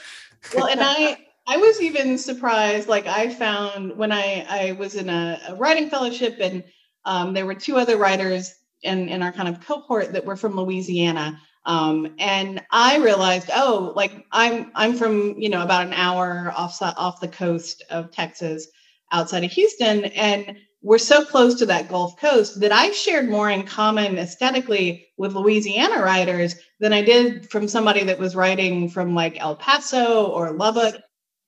Well 0.56 0.66
and 0.66 0.80
i 0.82 1.18
i 1.46 1.56
was 1.56 1.80
even 1.80 2.18
surprised 2.18 2.88
like 2.88 3.06
i 3.06 3.32
found 3.32 3.96
when 3.96 4.10
i 4.10 4.44
i 4.48 4.72
was 4.72 4.96
in 4.96 5.08
a, 5.08 5.40
a 5.46 5.54
writing 5.54 5.88
fellowship 5.88 6.38
and 6.40 6.64
um, 7.04 7.32
there 7.32 7.46
were 7.46 7.54
two 7.54 7.76
other 7.76 7.96
writers 7.96 8.52
in 8.82 9.08
in 9.08 9.22
our 9.22 9.30
kind 9.30 9.48
of 9.48 9.64
cohort 9.64 10.12
that 10.12 10.24
were 10.24 10.34
from 10.34 10.56
louisiana 10.56 11.38
um, 11.64 12.14
and 12.18 12.62
I 12.70 12.98
realized, 12.98 13.50
oh, 13.54 13.92
like 13.94 14.26
I'm 14.32 14.72
I'm 14.74 14.94
from 14.94 15.34
you 15.38 15.48
know 15.48 15.62
about 15.62 15.86
an 15.86 15.92
hour 15.92 16.52
off 16.56 16.78
off 16.82 17.20
the 17.20 17.28
coast 17.28 17.84
of 17.90 18.10
Texas, 18.10 18.66
outside 19.12 19.44
of 19.44 19.52
Houston, 19.52 20.06
and 20.06 20.56
we're 20.82 20.98
so 20.98 21.24
close 21.24 21.54
to 21.56 21.66
that 21.66 21.88
Gulf 21.88 22.18
Coast 22.18 22.60
that 22.60 22.72
I 22.72 22.90
shared 22.90 23.28
more 23.28 23.48
in 23.48 23.62
common 23.62 24.18
aesthetically 24.18 25.06
with 25.16 25.34
Louisiana 25.34 26.02
writers 26.02 26.56
than 26.80 26.92
I 26.92 27.02
did 27.02 27.48
from 27.48 27.68
somebody 27.68 28.02
that 28.04 28.18
was 28.18 28.34
writing 28.34 28.88
from 28.88 29.14
like 29.14 29.40
El 29.40 29.54
Paso 29.54 30.26
or 30.26 30.50
Lubbock 30.50 30.96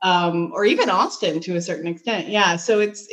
um, 0.03 0.53
or 0.55 0.65
even 0.65 0.89
Austin 0.89 1.41
to 1.41 1.57
a 1.57 1.63
certain 1.63 1.89
extent. 1.89 2.29
Yeah, 2.29 2.55
so 2.57 2.79
it's 2.79 3.09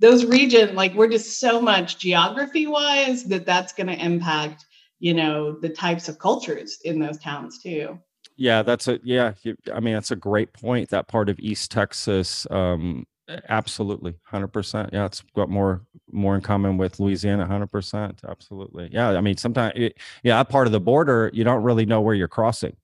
those 0.00 0.24
region 0.24 0.74
like 0.74 0.94
we're 0.94 1.08
just 1.08 1.38
so 1.38 1.60
much 1.60 1.98
geography 1.98 2.66
wise 2.66 3.24
that 3.24 3.46
that's 3.46 3.72
going 3.72 3.86
to 3.86 4.04
impact 4.04 4.64
you 5.04 5.12
know 5.12 5.52
the 5.52 5.68
types 5.68 6.08
of 6.08 6.18
cultures 6.18 6.78
in 6.84 6.98
those 6.98 7.18
towns 7.18 7.58
too 7.58 7.98
yeah 8.36 8.62
that's 8.62 8.88
a 8.88 8.98
yeah 9.04 9.34
i 9.74 9.78
mean 9.78 9.92
that's 9.92 10.10
a 10.10 10.16
great 10.16 10.50
point 10.54 10.88
that 10.88 11.08
part 11.08 11.28
of 11.28 11.38
east 11.40 11.70
texas 11.70 12.46
um 12.50 13.06
absolutely 13.50 14.14
100% 14.32 14.90
yeah 14.94 15.04
it's 15.04 15.22
got 15.36 15.50
more 15.50 15.82
more 16.10 16.34
in 16.34 16.40
common 16.40 16.78
with 16.78 16.98
louisiana 17.00 17.46
100% 17.46 18.14
absolutely 18.26 18.88
yeah 18.92 19.10
i 19.10 19.20
mean 19.20 19.36
sometimes 19.36 19.74
it, 19.76 19.98
yeah 20.22 20.38
that 20.38 20.48
part 20.48 20.66
of 20.66 20.72
the 20.72 20.80
border 20.80 21.30
you 21.34 21.44
don't 21.44 21.62
really 21.62 21.84
know 21.84 22.00
where 22.00 22.14
you're 22.14 22.26
crossing 22.26 22.74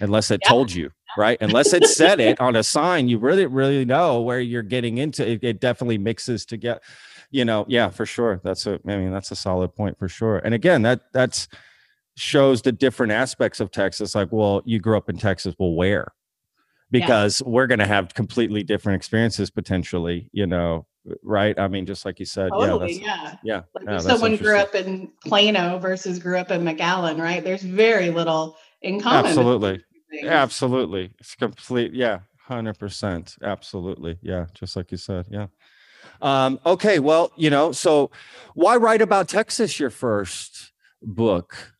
unless 0.00 0.30
it 0.30 0.40
yeah. 0.42 0.48
told 0.50 0.70
you 0.70 0.90
right 1.16 1.38
unless 1.40 1.72
it 1.72 1.86
said 1.86 2.20
it 2.20 2.38
on 2.38 2.54
a 2.54 2.62
sign 2.62 3.08
you 3.08 3.18
really 3.18 3.46
really 3.46 3.84
know 3.86 4.20
where 4.20 4.40
you're 4.40 4.62
getting 4.62 4.98
into 4.98 5.26
it, 5.26 5.42
it 5.42 5.58
definitely 5.58 5.96
mixes 5.96 6.44
together 6.44 6.80
you 7.30 7.44
know, 7.44 7.64
yeah, 7.68 7.88
for 7.88 8.06
sure. 8.06 8.40
That's 8.44 8.66
a, 8.66 8.80
I 8.86 8.96
mean, 8.96 9.12
that's 9.12 9.30
a 9.30 9.36
solid 9.36 9.74
point 9.74 9.98
for 9.98 10.08
sure. 10.08 10.38
And 10.38 10.54
again, 10.54 10.82
that 10.82 11.00
that's 11.12 11.48
shows 12.16 12.62
the 12.62 12.72
different 12.72 13.12
aspects 13.12 13.60
of 13.60 13.70
Texas. 13.70 14.14
Like, 14.14 14.32
well, 14.32 14.62
you 14.64 14.78
grew 14.78 14.96
up 14.96 15.08
in 15.08 15.18
Texas. 15.18 15.54
Well, 15.58 15.74
where? 15.74 16.12
Because 16.90 17.40
yeah. 17.40 17.50
we're 17.50 17.66
going 17.66 17.80
to 17.80 17.86
have 17.86 18.14
completely 18.14 18.62
different 18.62 18.96
experiences 18.96 19.50
potentially. 19.50 20.30
You 20.32 20.46
know, 20.46 20.86
right? 21.22 21.58
I 21.58 21.68
mean, 21.68 21.86
just 21.86 22.04
like 22.04 22.20
you 22.20 22.26
said, 22.26 22.50
totally, 22.50 23.00
yeah, 23.00 23.04
yeah, 23.04 23.34
yeah. 23.42 23.62
Like 23.74 23.84
yeah 23.86 23.98
someone 23.98 24.36
grew 24.36 24.56
up 24.56 24.74
in 24.74 25.10
Plano 25.24 25.78
versus 25.78 26.18
grew 26.18 26.38
up 26.38 26.50
in 26.50 26.62
McAllen, 26.62 27.20
right? 27.20 27.42
There's 27.42 27.62
very 27.62 28.10
little 28.10 28.56
in 28.82 29.00
common. 29.00 29.26
Absolutely, 29.26 29.84
absolutely. 30.22 31.12
It's 31.18 31.34
complete. 31.34 31.92
Yeah, 31.92 32.20
hundred 32.38 32.78
percent. 32.78 33.36
Absolutely. 33.42 34.18
Yeah, 34.22 34.46
just 34.54 34.76
like 34.76 34.92
you 34.92 34.98
said. 34.98 35.26
Yeah. 35.28 35.46
Um, 36.22 36.60
okay, 36.64 36.98
well, 36.98 37.32
you 37.36 37.50
know, 37.50 37.72
so 37.72 38.10
why 38.54 38.76
write 38.76 39.02
about 39.02 39.28
Texas 39.28 39.78
your 39.78 39.90
first 39.90 40.72
book? 41.02 41.72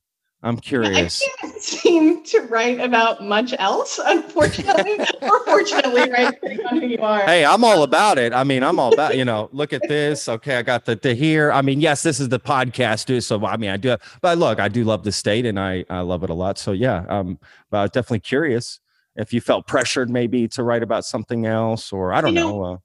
I'm 0.43 0.59
curious. 0.59 1.23
I 1.43 1.47
can't 1.47 1.63
seem 1.63 2.25
to 2.25 2.41
write 2.43 2.79
about 2.79 3.25
much 3.25 3.53
else, 3.59 3.99
unfortunately, 4.05 4.99
or 5.23 5.45
fortunately, 5.45 6.09
right? 6.11 6.35
Depending 6.35 6.67
on 6.67 6.81
who 6.81 6.87
you 6.87 6.99
are. 6.99 7.25
Hey, 7.25 7.45
I'm 7.45 7.65
all 7.65 7.83
about 7.83 8.19
it. 8.19 8.33
I 8.33 8.45
mean, 8.45 8.63
I'm 8.63 8.79
all 8.79 8.93
about, 8.93 9.17
you 9.17 9.25
know, 9.25 9.49
look 9.53 9.73
at 9.73 9.83
this. 9.89 10.29
Okay, 10.29 10.57
I 10.57 10.63
got 10.63 10.85
the 10.85 10.95
to 10.97 11.15
here. 11.15 11.51
I 11.51 11.63
mean, 11.63 11.81
yes, 11.81 12.03
this 12.03 12.21
is 12.21 12.29
the 12.29 12.39
podcast, 12.39 13.07
too. 13.07 13.21
So 13.21 13.45
I 13.45 13.57
mean, 13.57 13.71
I 13.71 13.77
do, 13.77 13.97
but 14.21 14.39
look, 14.39 14.61
I 14.61 14.69
do 14.69 14.85
love 14.85 15.03
the 15.03 15.13
state 15.13 15.47
and 15.47 15.59
I, 15.59 15.85
I 15.91 16.01
love 16.01 16.23
it 16.23 16.31
a 16.31 16.35
lot. 16.35 16.59
So 16.59 16.73
yeah, 16.73 17.05
um, 17.09 17.39
but 17.71 17.79
I 17.79 17.83
was 17.83 17.91
definitely 17.91 18.21
curious 18.21 18.79
if 19.17 19.33
you 19.33 19.41
felt 19.41 19.67
pressured 19.67 20.11
maybe 20.11 20.47
to 20.49 20.63
write 20.63 20.83
about 20.83 21.05
something 21.05 21.47
else, 21.47 21.93
or 21.93 22.13
I 22.13 22.21
don't 22.21 22.35
you 22.35 22.41
know. 22.41 22.51
know 22.51 22.65
uh, 22.65 22.77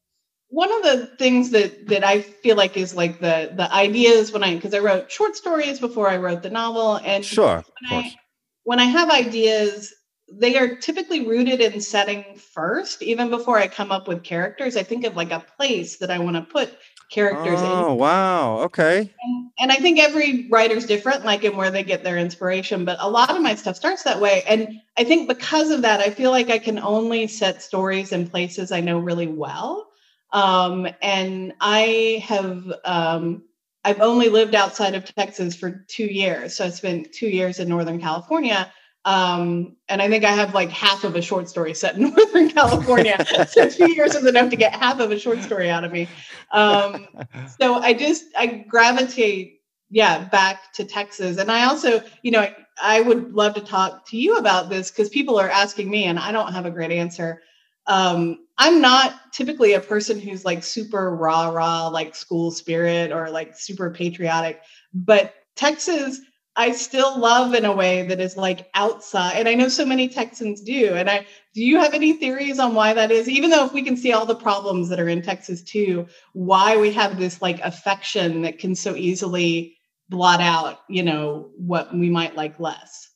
one 0.51 0.71
of 0.71 0.83
the 0.83 1.05
things 1.17 1.51
that 1.51 1.87
that 1.87 2.03
I 2.03 2.21
feel 2.21 2.57
like 2.57 2.77
is 2.77 2.93
like 2.93 3.19
the 3.19 3.51
the 3.55 3.73
ideas 3.73 4.31
when 4.31 4.43
I 4.43 4.55
because 4.55 4.73
I 4.73 4.79
wrote 4.79 5.11
short 5.11 5.35
stories 5.35 5.79
before 5.79 6.09
I 6.09 6.17
wrote 6.17 6.43
the 6.43 6.49
novel 6.49 6.97
and 6.97 7.25
sure 7.25 7.63
when 7.89 8.03
I, 8.03 8.15
when 8.63 8.79
I 8.79 8.83
have 8.83 9.09
ideas 9.09 9.93
they 10.33 10.57
are 10.57 10.75
typically 10.75 11.27
rooted 11.27 11.59
in 11.59 11.81
setting 11.81 12.35
first 12.35 13.01
even 13.01 13.29
before 13.29 13.57
I 13.57 13.67
come 13.67 13.91
up 13.91 14.07
with 14.07 14.23
characters. 14.23 14.77
I 14.77 14.83
think 14.83 15.03
of 15.03 15.17
like 15.17 15.31
a 15.31 15.43
place 15.57 15.97
that 15.97 16.09
I 16.11 16.19
want 16.19 16.37
to 16.37 16.41
put 16.41 16.77
characters 17.11 17.59
oh, 17.61 17.65
in. 17.65 17.85
Oh 17.85 17.93
wow 17.95 18.57
okay. 18.59 18.99
And, 19.23 19.51
and 19.59 19.71
I 19.71 19.75
think 19.75 19.99
every 19.99 20.49
writer's 20.49 20.85
different 20.85 21.23
like 21.23 21.45
in 21.45 21.55
where 21.55 21.71
they 21.71 21.83
get 21.83 22.03
their 22.03 22.17
inspiration 22.17 22.83
but 22.83 22.97
a 22.99 23.09
lot 23.09 23.33
of 23.33 23.41
my 23.41 23.55
stuff 23.55 23.77
starts 23.77 24.03
that 24.03 24.19
way. 24.19 24.43
And 24.45 24.81
I 24.97 25.05
think 25.05 25.29
because 25.29 25.69
of 25.69 25.83
that 25.83 26.01
I 26.01 26.09
feel 26.09 26.31
like 26.31 26.49
I 26.49 26.59
can 26.59 26.77
only 26.77 27.27
set 27.27 27.61
stories 27.61 28.11
in 28.11 28.27
places 28.27 28.73
I 28.73 28.81
know 28.81 28.99
really 28.99 29.27
well 29.27 29.87
um, 30.31 30.87
and 31.01 31.53
I 31.59 32.23
have 32.27 32.71
um, 32.85 33.43
I've 33.83 34.01
only 34.01 34.29
lived 34.29 34.55
outside 34.55 34.95
of 34.95 35.05
Texas 35.05 35.55
for 35.55 35.85
two 35.87 36.05
years. 36.05 36.55
So 36.55 36.65
I 36.65 36.69
spent 36.69 37.11
two 37.11 37.27
years 37.27 37.59
in 37.59 37.67
Northern 37.67 37.99
California. 37.99 38.71
Um, 39.03 39.77
and 39.89 39.99
I 39.99 40.07
think 40.09 40.23
I 40.23 40.31
have 40.31 40.53
like 40.53 40.69
half 40.69 41.03
of 41.03 41.15
a 41.15 41.21
short 41.23 41.49
story 41.49 41.73
set 41.73 41.95
in 41.95 42.03
Northern 42.15 42.49
California. 42.49 43.25
so 43.49 43.67
two 43.67 43.91
years 43.91 44.13
is 44.13 44.25
enough 44.25 44.51
to 44.51 44.55
get 44.55 44.75
half 44.75 44.99
of 44.99 45.11
a 45.11 45.17
short 45.17 45.41
story 45.41 45.69
out 45.69 45.83
of 45.83 45.91
me. 45.91 46.07
Um, 46.51 47.07
so 47.59 47.75
I 47.75 47.93
just 47.93 48.25
I 48.37 48.65
gravitate, 48.67 49.61
yeah, 49.89 50.25
back 50.25 50.71
to 50.73 50.85
Texas. 50.85 51.37
And 51.37 51.51
I 51.51 51.65
also, 51.65 52.03
you 52.21 52.29
know, 52.29 52.41
I, 52.41 52.55
I 52.81 53.01
would 53.01 53.33
love 53.33 53.55
to 53.55 53.61
talk 53.61 54.07
to 54.09 54.17
you 54.17 54.37
about 54.37 54.69
this 54.69 54.91
because 54.91 55.09
people 55.09 55.39
are 55.39 55.49
asking 55.49 55.89
me, 55.89 56.05
and 56.05 56.19
I 56.19 56.31
don't 56.31 56.53
have 56.53 56.67
a 56.67 56.71
great 56.71 56.91
answer. 56.91 57.41
Um, 57.87 58.45
I'm 58.63 58.79
not 58.79 59.15
typically 59.33 59.73
a 59.73 59.79
person 59.79 60.19
who's 60.19 60.45
like 60.45 60.63
super 60.63 61.15
rah 61.15 61.49
rah, 61.49 61.87
like 61.87 62.15
school 62.15 62.51
spirit 62.51 63.11
or 63.11 63.31
like 63.31 63.57
super 63.57 63.89
patriotic, 63.89 64.61
but 64.93 65.33
Texas, 65.55 66.21
I 66.55 66.73
still 66.73 67.17
love 67.17 67.55
in 67.55 67.65
a 67.65 67.75
way 67.75 68.05
that 68.05 68.19
is 68.19 68.37
like 68.37 68.69
outside. 68.75 69.37
And 69.37 69.49
I 69.49 69.55
know 69.55 69.67
so 69.67 69.83
many 69.83 70.07
Texans 70.07 70.61
do. 70.61 70.93
And 70.93 71.09
I 71.09 71.25
do 71.55 71.63
you 71.63 71.79
have 71.79 71.95
any 71.95 72.13
theories 72.13 72.59
on 72.59 72.75
why 72.75 72.93
that 72.93 73.09
is? 73.09 73.27
Even 73.27 73.49
though 73.49 73.65
if 73.65 73.73
we 73.73 73.81
can 73.81 73.97
see 73.97 74.13
all 74.13 74.27
the 74.27 74.35
problems 74.35 74.89
that 74.89 74.99
are 74.99 75.09
in 75.09 75.23
Texas 75.23 75.63
too, 75.63 76.05
why 76.33 76.77
we 76.77 76.91
have 76.91 77.17
this 77.17 77.41
like 77.41 77.59
affection 77.61 78.43
that 78.43 78.59
can 78.59 78.75
so 78.75 78.95
easily 78.95 79.75
blot 80.07 80.39
out, 80.39 80.81
you 80.87 81.01
know, 81.01 81.49
what 81.57 81.91
we 81.95 82.11
might 82.11 82.35
like 82.35 82.59
less. 82.59 83.09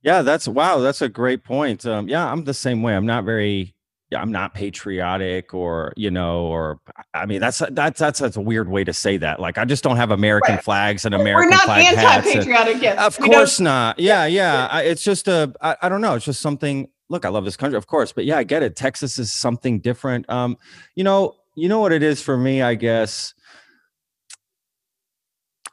Yeah, 0.00 0.22
that's 0.22 0.48
wow, 0.48 0.78
that's 0.78 1.02
a 1.02 1.10
great 1.10 1.44
point. 1.44 1.84
Um, 1.84 2.08
yeah, 2.08 2.32
I'm 2.32 2.44
the 2.44 2.54
same 2.54 2.82
way. 2.82 2.96
I'm 2.96 3.04
not 3.04 3.24
very 3.24 3.74
I'm 4.16 4.32
not 4.32 4.54
patriotic 4.54 5.54
or, 5.54 5.92
you 5.96 6.10
know, 6.10 6.40
or 6.46 6.80
I 7.14 7.26
mean, 7.26 7.40
that's 7.40 7.62
that's 7.70 8.00
that's 8.00 8.18
that's 8.18 8.36
a 8.36 8.40
weird 8.40 8.68
way 8.68 8.82
to 8.82 8.92
say 8.92 9.16
that. 9.18 9.38
Like, 9.38 9.56
I 9.56 9.64
just 9.64 9.84
don't 9.84 9.96
have 9.96 10.10
American 10.10 10.56
right. 10.56 10.64
flags 10.64 11.04
and 11.04 11.14
American 11.14 11.50
We're 11.50 11.56
not 11.56 11.64
flag 11.64 11.96
anti-patriotic 11.96 12.82
yet. 12.82 12.98
Of 12.98 13.18
course 13.18 13.60
not. 13.60 14.00
Yeah, 14.00 14.26
yeah. 14.26 14.66
I, 14.70 14.82
it's 14.82 15.04
just 15.04 15.28
a 15.28 15.54
I, 15.60 15.76
I 15.82 15.88
don't 15.88 16.00
know. 16.00 16.14
It's 16.14 16.24
just 16.24 16.40
something. 16.40 16.88
Look, 17.08 17.24
I 17.24 17.28
love 17.28 17.44
this 17.44 17.56
country, 17.56 17.76
of 17.76 17.86
course, 17.86 18.12
but 18.12 18.24
yeah, 18.24 18.38
I 18.38 18.44
get 18.44 18.62
it. 18.62 18.76
Texas 18.76 19.18
is 19.18 19.32
something 19.32 19.80
different. 19.80 20.28
Um, 20.28 20.56
you 20.94 21.04
know, 21.04 21.36
you 21.54 21.68
know 21.68 21.80
what 21.80 21.92
it 21.92 22.02
is 22.02 22.22
for 22.22 22.36
me, 22.36 22.62
I 22.62 22.74
guess. 22.74 23.34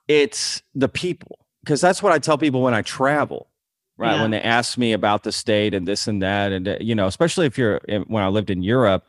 It's 0.08 0.62
the 0.73 0.89
people 0.89 1.39
because 1.63 1.82
that's 1.82 2.02
what 2.02 2.13
I 2.13 2.19
tell 2.19 2.38
people 2.38 2.62
when 2.62 2.73
I 2.73 2.82
travel 2.82 3.50
right 3.97 4.15
yeah. 4.15 4.21
when 4.21 4.31
they 4.31 4.41
ask 4.41 4.77
me 4.77 4.93
about 4.93 5.23
the 5.23 5.31
state 5.31 5.73
and 5.73 5.88
this 5.88 6.07
and 6.07 6.21
that 6.21 6.51
and 6.51 6.67
uh, 6.67 6.77
you 6.79 6.95
know 6.95 7.07
especially 7.07 7.45
if 7.45 7.57
you're 7.57 7.81
when 8.07 8.23
i 8.23 8.27
lived 8.27 8.49
in 8.49 8.62
europe 8.62 9.07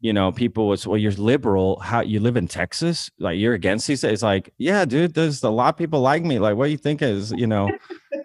you 0.00 0.12
know 0.12 0.32
people 0.32 0.66
was 0.68 0.86
well 0.86 0.96
you're 0.96 1.12
liberal. 1.12 1.78
How 1.80 2.00
you 2.00 2.20
live 2.20 2.36
in 2.36 2.48
texas? 2.48 3.10
Like 3.18 3.38
you're 3.38 3.54
against 3.54 3.86
these 3.86 4.02
it's 4.02 4.22
like 4.22 4.52
yeah 4.58 4.84
dude 4.84 5.14
there's 5.14 5.42
a 5.42 5.50
lot 5.50 5.74
of 5.74 5.78
people 5.78 6.00
like 6.00 6.24
me. 6.24 6.38
Like 6.38 6.56
what 6.56 6.66
do 6.66 6.72
you 6.72 6.78
think 6.78 7.02
is 7.02 7.32
you 7.32 7.46
know? 7.46 7.70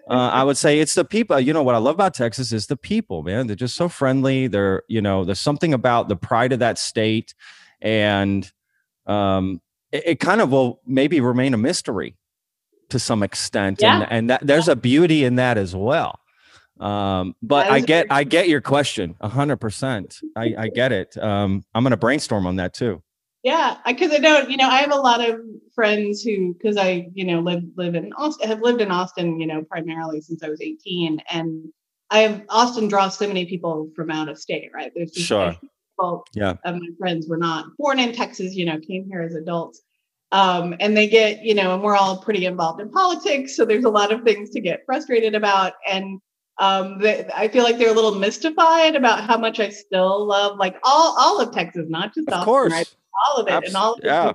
Uh, 0.08 0.30
i 0.34 0.44
would 0.44 0.56
say 0.56 0.80
it's 0.80 0.94
the 0.94 1.04
people 1.04 1.40
you 1.40 1.52
know 1.52 1.64
what 1.64 1.74
i 1.74 1.80
love 1.80 1.96
about 1.96 2.14
texas 2.14 2.52
is 2.52 2.68
the 2.68 2.78
people 2.78 3.24
man. 3.24 3.48
They're 3.48 3.56
just 3.56 3.76
so 3.76 3.90
friendly. 3.90 4.46
They're 4.46 4.84
you 4.88 5.02
know 5.02 5.26
there's 5.26 5.40
something 5.40 5.74
about 5.74 6.10
the 6.10 6.16
pride 6.16 6.54
of 6.54 6.60
that 6.60 6.78
state 6.78 7.34
and 7.82 8.52
um 9.08 9.62
it, 9.92 10.04
it 10.06 10.20
kind 10.20 10.42
of 10.42 10.52
will 10.52 10.80
maybe 10.86 11.20
remain 11.22 11.56
a 11.56 11.58
mystery 11.58 12.16
to 12.90 13.00
some 13.00 13.24
extent 13.24 13.80
yeah. 13.82 14.02
and 14.02 14.12
and 14.12 14.30
that, 14.30 14.46
there's 14.46 14.68
a 14.68 14.76
beauty 14.76 15.24
in 15.24 15.36
that 15.36 15.58
as 15.58 15.76
well. 15.76 16.20
Um 16.80 17.36
but 17.42 17.68
i 17.68 17.80
get 17.80 18.08
i 18.10 18.24
get 18.24 18.50
your 18.50 18.62
question 18.62 19.16
100% 19.22 20.24
i 20.36 20.56
i 20.58 20.68
get 20.68 20.92
it. 20.92 21.18
Um 21.18 21.64
i'm 21.74 21.84
gonna 21.84 21.98
brainstorm 21.98 22.46
on 22.48 22.58
that 22.58 22.74
too. 22.74 23.02
Yeah 23.44 23.78
because 23.86 24.12
I, 24.12 24.16
I 24.16 24.20
know 24.20 24.40
you 24.48 24.58
know 24.58 24.68
i 24.68 24.78
have 24.78 24.92
a 24.92 24.96
lot 24.96 25.28
of 25.28 25.40
friends 25.74 26.22
who 26.22 26.54
because 26.54 26.78
i 26.78 27.08
you 27.14 27.26
know 27.26 27.40
live 27.40 27.64
live 27.76 27.96
in 27.96 28.14
austin 28.14 28.48
have 28.48 28.62
lived 28.62 28.82
in 28.82 28.92
austin 28.92 29.40
you 29.40 29.48
know 29.48 29.64
primarily 29.64 30.22
since 30.22 30.44
i 30.44 30.50
was 30.50 30.62
18 30.62 31.22
and 31.30 31.66
i 32.10 32.20
have 32.20 32.44
austin 32.50 32.88
draws 32.88 33.18
so 33.18 33.28
many 33.28 33.46
people 33.46 33.90
from 33.96 34.12
out 34.12 34.30
of 34.30 34.38
state 34.38 34.72
right? 34.74 34.92
There's 34.96 35.14
sure. 35.14 35.56
people 35.62 36.26
yeah. 36.34 36.56
of 36.64 36.76
my 36.76 36.90
friends 36.98 37.28
were 37.28 37.38
not 37.38 37.66
born 37.78 38.00
in 38.00 38.14
texas 38.14 38.56
you 38.56 38.66
know 38.66 38.80
came 38.80 39.06
here 39.10 39.22
as 39.22 39.36
adults 39.36 39.82
um, 40.36 40.76
and 40.82 40.98
they 40.98 41.08
get, 41.08 41.44
you 41.44 41.56
know, 41.56 41.74
and 41.74 41.82
we're 41.82 41.96
all 41.96 42.18
pretty 42.18 42.46
involved 42.46 42.82
in 42.82 42.90
politics. 42.90 43.56
So 43.56 43.64
there's 43.64 43.86
a 43.86 43.90
lot 43.90 44.12
of 44.12 44.24
things 44.24 44.50
to 44.50 44.60
get 44.60 44.84
frustrated 44.86 45.34
about. 45.34 45.74
And 45.90 46.20
um, 46.60 47.00
they, 47.00 47.26
I 47.34 47.48
feel 47.48 47.64
like 47.64 47.78
they're 47.78 47.92
a 47.92 47.94
little 47.94 48.16
mystified 48.16 48.98
about 48.98 49.24
how 49.24 49.38
much 49.38 49.62
I 49.62 49.70
still 49.70 50.26
love 50.26 50.58
like 50.58 50.76
all, 50.84 51.16
all 51.18 51.40
of 51.40 51.54
Texas, 51.54 51.86
not 51.88 52.14
just 52.14 52.28
of 52.28 52.34
Austin, 52.34 52.46
course. 52.46 52.74
right? 52.74 52.96
All 53.28 53.38
of 53.38 53.48
it 53.48 53.68
and 53.68 53.78
all 53.78 53.94
of 53.94 54.00
it. 54.00 54.08
Yeah. 54.08 54.34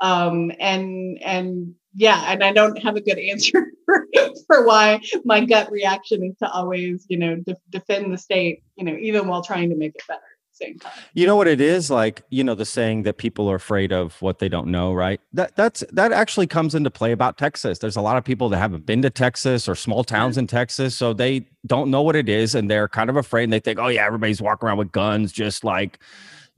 Um, 0.00 0.50
and, 0.58 1.22
and 1.22 1.74
yeah, 1.94 2.24
and 2.26 2.42
I 2.42 2.52
don't 2.52 2.82
have 2.82 2.96
a 2.96 3.00
good 3.00 3.18
answer 3.30 3.70
for, 3.84 4.08
for 4.48 4.66
why 4.66 5.00
my 5.24 5.44
gut 5.44 5.70
reaction 5.70 6.24
is 6.24 6.36
to 6.38 6.50
always, 6.50 7.06
you 7.08 7.18
know, 7.18 7.36
de- 7.36 7.56
defend 7.70 8.12
the 8.12 8.18
state, 8.18 8.64
you 8.74 8.84
know, 8.84 8.96
even 9.00 9.28
while 9.28 9.44
trying 9.44 9.70
to 9.70 9.76
make 9.76 9.94
it 9.94 10.02
better 10.08 10.22
same 10.60 10.78
time. 10.78 10.92
You 11.14 11.26
know 11.26 11.36
what 11.36 11.48
it 11.48 11.60
is 11.60 11.90
like, 11.90 12.22
you 12.30 12.44
know, 12.44 12.54
the 12.54 12.64
saying 12.64 13.02
that 13.02 13.18
people 13.18 13.50
are 13.50 13.56
afraid 13.56 13.92
of 13.92 14.20
what 14.20 14.38
they 14.38 14.48
don't 14.48 14.68
know, 14.68 14.92
right? 14.92 15.20
That 15.32 15.56
that's 15.56 15.82
that 15.92 16.12
actually 16.12 16.46
comes 16.46 16.74
into 16.74 16.90
play 16.90 17.12
about 17.12 17.38
Texas. 17.38 17.78
There's 17.78 17.96
a 17.96 18.00
lot 18.00 18.16
of 18.16 18.24
people 18.24 18.48
that 18.50 18.58
haven't 18.58 18.86
been 18.86 19.02
to 19.02 19.10
Texas 19.10 19.68
or 19.68 19.74
small 19.74 20.04
towns 20.04 20.36
in 20.38 20.46
Texas, 20.46 20.94
so 20.94 21.12
they 21.12 21.46
don't 21.66 21.90
know 21.90 22.02
what 22.02 22.16
it 22.16 22.28
is 22.28 22.54
and 22.54 22.70
they're 22.70 22.88
kind 22.88 23.10
of 23.10 23.16
afraid 23.16 23.44
and 23.44 23.52
they 23.52 23.60
think, 23.60 23.78
"Oh 23.78 23.88
yeah, 23.88 24.06
everybody's 24.06 24.40
walking 24.40 24.66
around 24.66 24.78
with 24.78 24.92
guns 24.92 25.32
just 25.32 25.64
like 25.64 25.98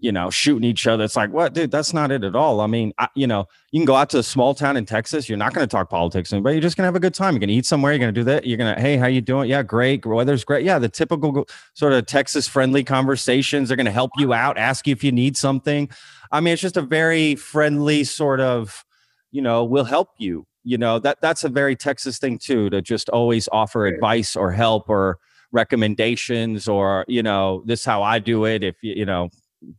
you 0.02 0.10
know, 0.10 0.30
shooting 0.30 0.64
each 0.64 0.88
other. 0.88 1.04
It's 1.04 1.14
like, 1.14 1.30
what, 1.30 1.54
dude? 1.54 1.70
That's 1.70 1.94
not 1.94 2.10
it 2.10 2.24
at 2.24 2.34
all. 2.34 2.60
I 2.60 2.66
mean, 2.66 2.92
I, 2.98 3.06
you 3.14 3.28
know, 3.28 3.46
you 3.70 3.78
can 3.78 3.84
go 3.86 3.94
out 3.94 4.10
to 4.10 4.18
a 4.18 4.22
small 4.22 4.52
town 4.52 4.76
in 4.76 4.84
Texas. 4.84 5.28
You're 5.28 5.38
not 5.38 5.54
going 5.54 5.66
to 5.66 5.70
talk 5.70 5.88
politics, 5.88 6.32
but 6.32 6.50
you're 6.50 6.60
just 6.60 6.76
going 6.76 6.82
to 6.82 6.88
have 6.88 6.96
a 6.96 7.00
good 7.00 7.14
time. 7.14 7.34
You're 7.34 7.38
going 7.38 7.50
to 7.50 7.54
eat 7.54 7.66
somewhere. 7.66 7.92
You're 7.92 8.00
going 8.00 8.12
to 8.12 8.20
do 8.20 8.24
that. 8.24 8.44
You're 8.44 8.58
going 8.58 8.74
to, 8.74 8.80
hey, 8.80 8.96
how 8.96 9.06
you 9.06 9.20
doing? 9.20 9.48
Yeah, 9.48 9.62
great. 9.62 10.04
Weather's 10.04 10.42
great. 10.42 10.64
Yeah, 10.64 10.80
the 10.80 10.88
typical 10.88 11.46
sort 11.74 11.92
of 11.92 12.04
Texas 12.06 12.48
friendly 12.48 12.82
conversations. 12.82 13.68
They're 13.68 13.76
going 13.76 13.86
to 13.86 13.92
help 13.92 14.10
you 14.18 14.32
out, 14.32 14.58
ask 14.58 14.88
you 14.88 14.92
if 14.92 15.04
you 15.04 15.12
need 15.12 15.36
something. 15.36 15.88
I 16.32 16.40
mean, 16.40 16.54
it's 16.54 16.62
just 16.62 16.76
a 16.76 16.82
very 16.82 17.36
friendly 17.36 18.02
sort 18.02 18.40
of, 18.40 18.84
you 19.30 19.40
know, 19.40 19.62
we'll 19.62 19.84
help 19.84 20.08
you. 20.18 20.46
You 20.64 20.78
know, 20.78 20.98
that 20.98 21.20
that's 21.20 21.44
a 21.44 21.48
very 21.48 21.76
Texas 21.76 22.18
thing 22.18 22.38
too, 22.38 22.70
to 22.70 22.82
just 22.82 23.08
always 23.08 23.48
offer 23.52 23.86
advice 23.86 24.34
or 24.34 24.50
help 24.50 24.88
or 24.88 25.18
recommendations 25.52 26.66
or, 26.66 27.04
you 27.06 27.22
know, 27.22 27.62
this 27.66 27.84
how 27.84 28.02
I 28.02 28.18
do 28.18 28.46
it. 28.46 28.64
If 28.64 28.76
you, 28.82 28.94
you 28.94 29.04
know, 29.04 29.28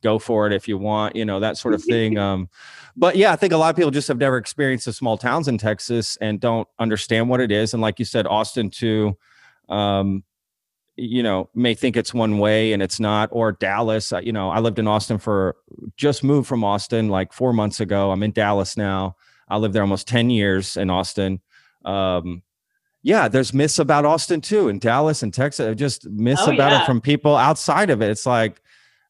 go 0.02 0.20
for 0.20 0.48
it 0.48 0.54
if 0.54 0.68
you 0.68 0.78
want, 0.78 1.16
you 1.16 1.26
know, 1.26 1.40
that 1.40 1.58
sort 1.58 1.74
of 1.74 1.84
thing. 1.90 2.18
Um, 2.18 2.50
but 2.96 3.16
yeah, 3.16 3.32
I 3.32 3.36
think 3.36 3.54
a 3.54 3.58
lot 3.58 3.70
of 3.70 3.76
people 3.76 3.92
just 3.92 4.08
have 4.08 4.18
never 4.18 4.38
experienced 4.38 4.86
the 4.86 4.94
small 4.94 5.18
towns 5.18 5.48
in 5.48 5.58
Texas 5.58 6.18
and 6.22 6.40
don't 6.40 6.68
understand 6.80 7.30
what 7.30 7.40
it 7.40 7.52
is. 7.52 7.74
And 7.74 7.82
like 7.82 8.00
you 8.00 8.06
said, 8.06 8.28
Austin 8.28 8.70
too, 8.70 9.18
um, 9.70 10.24
you 10.96 11.24
know, 11.24 11.50
may 11.56 11.74
think 11.74 11.98
it's 11.98 12.14
one 12.14 12.38
way 12.38 12.72
and 12.72 12.84
it's 12.84 13.00
not, 13.00 13.30
or 13.32 13.52
Dallas. 13.52 14.14
Uh, 14.14 14.20
you 14.20 14.32
know, 14.32 14.50
I 14.50 14.60
lived 14.60 14.78
in 14.78 14.88
Austin 14.88 15.18
for 15.18 15.56
just 15.98 16.24
moved 16.24 16.48
from 16.48 16.64
Austin 16.64 17.10
like 17.10 17.34
four 17.34 17.52
months 17.52 17.80
ago. 17.80 18.12
I'm 18.12 18.22
in 18.22 18.32
Dallas 18.32 18.78
now. 18.78 19.16
I 19.48 19.58
lived 19.58 19.74
there 19.74 19.82
almost 19.82 20.08
10 20.08 20.30
years 20.30 20.78
in 20.78 20.90
Austin. 20.90 21.42
Um, 21.84 22.44
yeah, 23.02 23.28
there's 23.28 23.54
myths 23.54 23.80
about 23.80 24.06
Austin 24.06 24.40
too, 24.40 24.70
in 24.70 24.80
Dallas 24.80 25.24
and 25.24 25.34
Texas. 25.34 25.76
Just 25.76 26.08
myths 26.10 26.44
oh, 26.46 26.54
about 26.54 26.72
yeah. 26.72 26.84
it 26.84 26.86
from 26.86 27.02
people 27.02 27.36
outside 27.36 27.90
of 27.90 28.02
it. 28.02 28.10
It's 28.10 28.26
like, 28.26 28.62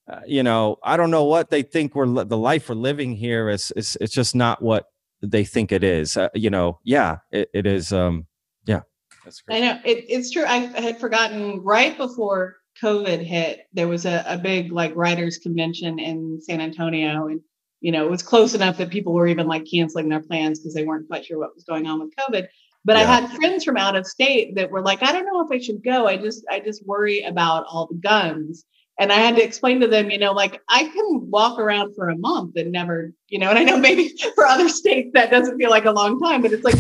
uh, 0.10 0.20
you 0.28 0.44
know, 0.44 0.78
I 0.84 0.98
don't 0.98 1.12
know 1.12 1.24
what 1.24 1.50
they 1.50 1.62
think 1.62 1.96
we're 1.96 2.26
the 2.26 2.38
life 2.38 2.70
we're 2.70 2.76
living 2.76 3.16
here 3.16 3.50
is. 3.50 3.72
is 3.76 3.98
it's 4.02 4.14
just 4.14 4.36
not 4.36 4.62
what 4.62 4.86
they 5.22 5.46
think 5.46 5.72
it 5.72 5.84
is. 5.84 6.18
Uh, 6.18 6.30
you 6.34 6.50
know, 6.50 6.80
yeah, 6.84 7.18
it, 7.32 7.50
it 7.54 7.66
is. 7.66 7.94
Um, 7.94 8.28
yeah, 8.66 8.82
that's 9.24 9.42
great. 9.42 9.58
I 9.58 9.60
know 9.62 9.80
it, 9.86 10.06
it's 10.10 10.32
true. 10.32 10.44
I 10.46 10.58
had 10.58 11.00
forgotten 11.00 11.62
right 11.62 11.96
before 11.98 12.58
COVID 12.82 13.24
hit. 13.24 13.62
There 13.72 13.88
was 13.88 14.06
a, 14.06 14.24
a 14.28 14.38
big 14.38 14.74
like 14.74 14.94
writers 14.96 15.38
convention 15.38 16.00
in 16.00 16.42
San 16.42 16.60
Antonio, 16.60 17.28
and 17.28 17.40
you 17.80 17.92
know, 17.92 18.06
it 18.06 18.12
was 18.12 18.24
close 18.24 18.54
enough 18.54 18.78
that 18.78 18.90
people 18.90 19.14
were 19.14 19.28
even 19.28 19.48
like 19.48 19.66
canceling 19.72 20.10
their 20.10 20.22
plans 20.22 20.60
because 20.60 20.74
they 20.74 20.86
weren't 20.86 21.08
quite 21.08 21.26
sure 21.26 21.40
what 21.40 21.56
was 21.56 21.64
going 21.64 21.86
on 21.86 22.02
with 22.02 22.14
COVID. 22.16 22.48
But 22.84 22.98
yeah. 22.98 23.04
I 23.04 23.06
had 23.06 23.32
friends 23.32 23.64
from 23.64 23.78
out 23.78 23.96
of 23.96 24.06
state 24.06 24.56
that 24.56 24.70
were 24.70 24.82
like, 24.82 25.02
I 25.02 25.14
don't 25.14 25.26
know 25.26 25.46
if 25.46 25.50
I 25.50 25.64
should 25.64 25.82
go. 25.82 26.08
I 26.08 26.18
just 26.18 26.44
I 26.52 26.60
just 26.60 26.86
worry 26.86 27.22
about 27.24 27.66
all 27.70 27.88
the 27.88 27.96
guns 27.96 28.66
and 29.00 29.12
I 29.12 29.16
had 29.16 29.36
to 29.36 29.44
explain 29.44 29.80
to 29.82 29.88
them, 29.88 30.12
you 30.12 30.20
know, 30.20 30.34
like 30.34 30.62
I 30.70 30.84
can 30.84 31.30
walk 31.32 31.60
around 31.60 31.96
for 31.96 32.10
a 32.10 32.18
month 32.18 32.56
and 32.56 32.72
never, 32.72 33.12
you 33.28 33.40
know, 33.40 33.50
and 33.50 33.58
I 33.58 33.64
know 33.64 33.78
maybe 33.78 34.14
for 34.36 34.46
other 34.46 34.70
states 34.70 35.10
that 35.14 35.32
doesn't 35.32 35.58
feel 35.58 35.70
like 35.70 35.86
a 35.86 35.92
long 35.92 36.20
time, 36.20 36.42
but 36.42 36.52
it's 36.52 36.64
like 36.64 36.76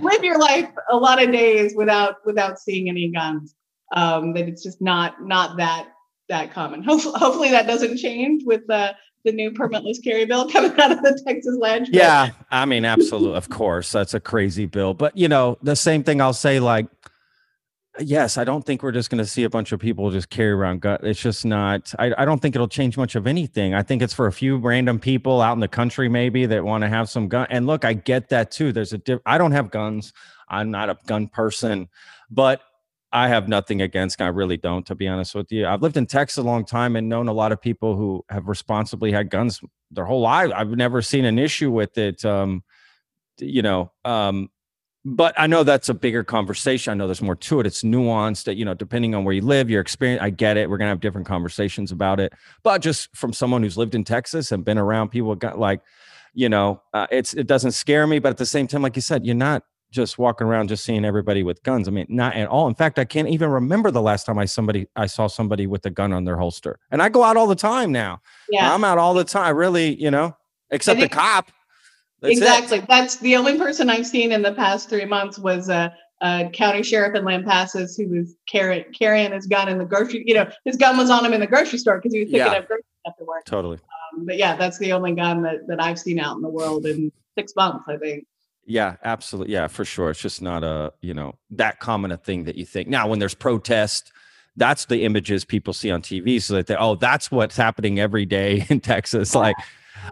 live 0.00 0.24
your 0.24 0.38
life 0.38 0.68
a 0.90 0.96
lot 0.96 1.22
of 1.22 1.30
days 1.30 1.74
without 1.76 2.16
without 2.24 2.58
seeing 2.58 2.88
any 2.88 3.10
guns. 3.10 3.54
Um, 3.92 4.34
that 4.34 4.46
it's 4.46 4.62
just 4.62 4.80
not 4.80 5.26
not 5.26 5.56
that 5.56 5.88
that 6.28 6.52
common. 6.52 6.82
Hopefully, 6.82 7.14
hopefully 7.18 7.50
that 7.50 7.66
doesn't 7.66 7.98
change 7.98 8.44
with 8.44 8.66
the 8.68 8.94
the 9.24 9.32
new 9.32 9.50
permitless 9.50 10.02
carry 10.02 10.24
bill 10.24 10.48
coming 10.50 10.72
out 10.80 10.92
of 10.92 11.02
the 11.02 11.20
Texas 11.26 11.56
legislature. 11.58 11.98
Yeah, 11.98 12.30
I 12.50 12.64
mean, 12.64 12.84
absolutely, 12.84 13.36
of 13.36 13.50
course, 13.50 13.92
that's 13.92 14.14
a 14.14 14.20
crazy 14.20 14.66
bill. 14.66 14.94
But 14.94 15.16
you 15.16 15.28
know, 15.28 15.58
the 15.62 15.76
same 15.76 16.04
thing 16.04 16.20
I'll 16.20 16.32
say, 16.32 16.60
like 16.60 16.86
yes, 17.98 18.38
I 18.38 18.44
don't 18.44 18.64
think 18.64 18.82
we're 18.82 18.92
just 18.92 19.10
going 19.10 19.18
to 19.18 19.26
see 19.26 19.44
a 19.44 19.50
bunch 19.50 19.72
of 19.72 19.80
people 19.80 20.10
just 20.10 20.30
carry 20.30 20.52
around 20.52 20.80
gun. 20.80 20.98
It's 21.02 21.20
just 21.20 21.44
not. 21.44 21.92
I, 21.98 22.12
I 22.16 22.24
don't 22.24 22.40
think 22.40 22.54
it'll 22.54 22.68
change 22.68 22.96
much 22.96 23.14
of 23.14 23.26
anything. 23.26 23.74
I 23.74 23.82
think 23.82 24.02
it's 24.02 24.14
for 24.14 24.26
a 24.26 24.32
few 24.32 24.56
random 24.58 24.98
people 24.98 25.40
out 25.40 25.54
in 25.54 25.60
the 25.60 25.68
country 25.68 26.08
maybe 26.08 26.46
that 26.46 26.64
want 26.64 26.82
to 26.82 26.88
have 26.88 27.08
some 27.08 27.28
gun. 27.28 27.46
And 27.50 27.66
look, 27.66 27.84
I 27.84 27.94
get 27.94 28.28
that 28.28 28.50
too. 28.50 28.72
There's 28.72 28.92
a. 28.92 28.98
Diff- 28.98 29.20
I 29.26 29.38
don't 29.38 29.52
have 29.52 29.70
guns. 29.70 30.12
I'm 30.48 30.70
not 30.70 30.90
a 30.90 30.98
gun 31.06 31.28
person, 31.28 31.88
but 32.30 32.60
I 33.12 33.28
have 33.28 33.48
nothing 33.48 33.82
against. 33.82 34.20
I 34.20 34.28
really 34.28 34.56
don't, 34.56 34.86
to 34.86 34.94
be 34.94 35.08
honest 35.08 35.34
with 35.34 35.50
you. 35.50 35.66
I've 35.66 35.82
lived 35.82 35.96
in 35.96 36.06
Texas 36.06 36.38
a 36.38 36.42
long 36.42 36.64
time 36.64 36.94
and 36.96 37.08
known 37.08 37.28
a 37.28 37.32
lot 37.32 37.50
of 37.50 37.60
people 37.60 37.96
who 37.96 38.24
have 38.28 38.46
responsibly 38.46 39.10
had 39.10 39.30
guns 39.30 39.60
their 39.90 40.04
whole 40.04 40.20
life. 40.20 40.52
I've 40.54 40.70
never 40.70 41.02
seen 41.02 41.24
an 41.24 41.38
issue 41.38 41.70
with 41.70 41.98
it. 41.98 42.24
Um, 42.24 42.62
you 43.38 43.62
know, 43.62 43.90
um, 44.04 44.48
but 45.04 45.34
I 45.38 45.46
know 45.46 45.62
that's 45.62 45.88
a 45.88 45.94
bigger 45.94 46.22
conversation. 46.22 46.90
I 46.90 46.94
know 46.94 47.06
there's 47.06 47.22
more 47.22 47.36
to 47.36 47.60
it. 47.60 47.66
It's 47.66 47.82
nuanced 47.82 48.44
that, 48.44 48.56
you 48.56 48.64
know, 48.64 48.74
depending 48.74 49.14
on 49.14 49.24
where 49.24 49.34
you 49.34 49.40
live, 49.40 49.70
your 49.70 49.80
experience, 49.80 50.22
I 50.22 50.30
get 50.30 50.56
it. 50.56 50.68
We're 50.68 50.76
going 50.76 50.88
to 50.88 50.90
have 50.90 51.00
different 51.00 51.26
conversations 51.26 51.90
about 51.90 52.20
it. 52.20 52.32
But 52.62 52.82
just 52.82 53.14
from 53.16 53.32
someone 53.32 53.62
who's 53.62 53.78
lived 53.78 53.94
in 53.94 54.04
Texas 54.04 54.52
and 54.52 54.64
been 54.64 54.78
around 54.78 55.08
people, 55.08 55.34
got 55.34 55.58
like, 55.58 55.80
you 56.34 56.48
know, 56.48 56.82
uh, 56.92 57.06
it's, 57.10 57.32
it 57.32 57.46
doesn't 57.46 57.72
scare 57.72 58.06
me. 58.06 58.18
But 58.18 58.30
at 58.30 58.36
the 58.36 58.46
same 58.46 58.66
time, 58.66 58.82
like 58.82 58.94
you 58.94 59.02
said, 59.02 59.24
you're 59.24 59.34
not 59.34 59.62
just 59.90 60.18
walking 60.18 60.46
around 60.46 60.68
just 60.68 60.84
seeing 60.84 61.04
everybody 61.04 61.42
with 61.42 61.62
guns. 61.62 61.88
I 61.88 61.90
mean, 61.90 62.06
not 62.08 62.36
at 62.36 62.46
all. 62.48 62.68
In 62.68 62.74
fact, 62.74 62.98
I 62.98 63.04
can't 63.04 63.28
even 63.28 63.50
remember 63.50 63.90
the 63.90 64.02
last 64.02 64.24
time 64.24 64.38
I 64.38 64.44
somebody 64.44 64.86
I 64.96 65.06
saw 65.06 65.26
somebody 65.26 65.66
with 65.66 65.84
a 65.86 65.90
gun 65.90 66.12
on 66.12 66.24
their 66.24 66.36
holster. 66.36 66.78
And 66.90 67.02
I 67.02 67.08
go 67.08 67.24
out 67.24 67.36
all 67.36 67.46
the 67.46 67.56
time 67.56 67.90
now. 67.90 68.20
Yeah. 68.50 68.72
I'm 68.72 68.84
out 68.84 68.98
all 68.98 69.14
the 69.14 69.24
time. 69.24 69.56
Really, 69.56 70.00
you 70.00 70.10
know, 70.10 70.36
except 70.70 71.00
the 71.00 71.08
cop. 71.08 71.50
That's 72.20 72.34
it. 72.34 72.38
exactly. 72.38 72.84
That's 72.88 73.16
the 73.16 73.36
only 73.36 73.56
person 73.58 73.88
I've 73.90 74.06
seen 74.06 74.32
in 74.32 74.42
the 74.42 74.52
past 74.52 74.88
three 74.88 75.04
months 75.04 75.38
was 75.38 75.68
a, 75.68 75.92
a 76.20 76.50
county 76.52 76.82
sheriff 76.82 77.14
in 77.14 77.24
Lampasas 77.24 77.96
who 77.96 78.08
was 78.08 78.34
carrying 78.46 78.84
carrying 78.92 79.32
his 79.32 79.46
gun 79.46 79.68
in 79.68 79.78
the 79.78 79.84
grocery. 79.86 80.22
You 80.26 80.34
know, 80.34 80.50
his 80.64 80.76
gun 80.76 80.96
was 80.96 81.08
on 81.10 81.24
him 81.24 81.32
in 81.32 81.40
the 81.40 81.46
grocery 81.46 81.78
store 81.78 81.98
because 81.98 82.12
he 82.12 82.20
was 82.20 82.26
picking 82.30 82.40
Yeah. 82.46 82.58
up 82.58 82.66
groceries 82.66 82.84
after 83.06 83.24
work. 83.24 83.44
Totally. 83.46 83.78
Um, 84.14 84.26
but 84.26 84.36
yeah, 84.36 84.56
that's 84.56 84.78
the 84.78 84.92
only 84.92 85.12
gun 85.14 85.42
that, 85.42 85.66
that 85.68 85.82
I've 85.82 85.98
seen 85.98 86.18
out 86.20 86.36
in 86.36 86.42
the 86.42 86.48
world 86.50 86.84
in 86.86 87.10
six 87.38 87.54
months. 87.56 87.84
I 87.88 87.96
think. 87.96 88.26
Yeah, 88.66 88.96
absolutely. 89.02 89.54
Yeah, 89.54 89.66
for 89.66 89.84
sure. 89.84 90.10
It's 90.10 90.20
just 90.20 90.42
not 90.42 90.62
a, 90.62 90.92
you 91.00 91.14
know, 91.14 91.36
that 91.50 91.80
common 91.80 92.12
a 92.12 92.16
thing 92.16 92.44
that 92.44 92.54
you 92.56 92.64
think. 92.66 92.86
Now, 92.88 93.08
when 93.08 93.18
there's 93.18 93.34
protest, 93.34 94.12
that's 94.56 94.84
the 94.84 95.04
images 95.04 95.44
people 95.44 95.72
see 95.72 95.90
on 95.90 96.02
TV. 96.02 96.40
So 96.40 96.54
that 96.54 96.66
they, 96.66 96.76
oh, 96.76 96.94
that's 96.94 97.30
what's 97.32 97.56
happening 97.56 97.98
every 97.98 98.26
day 98.26 98.66
in 98.68 98.80
Texas. 98.80 99.34
Like, 99.34 99.56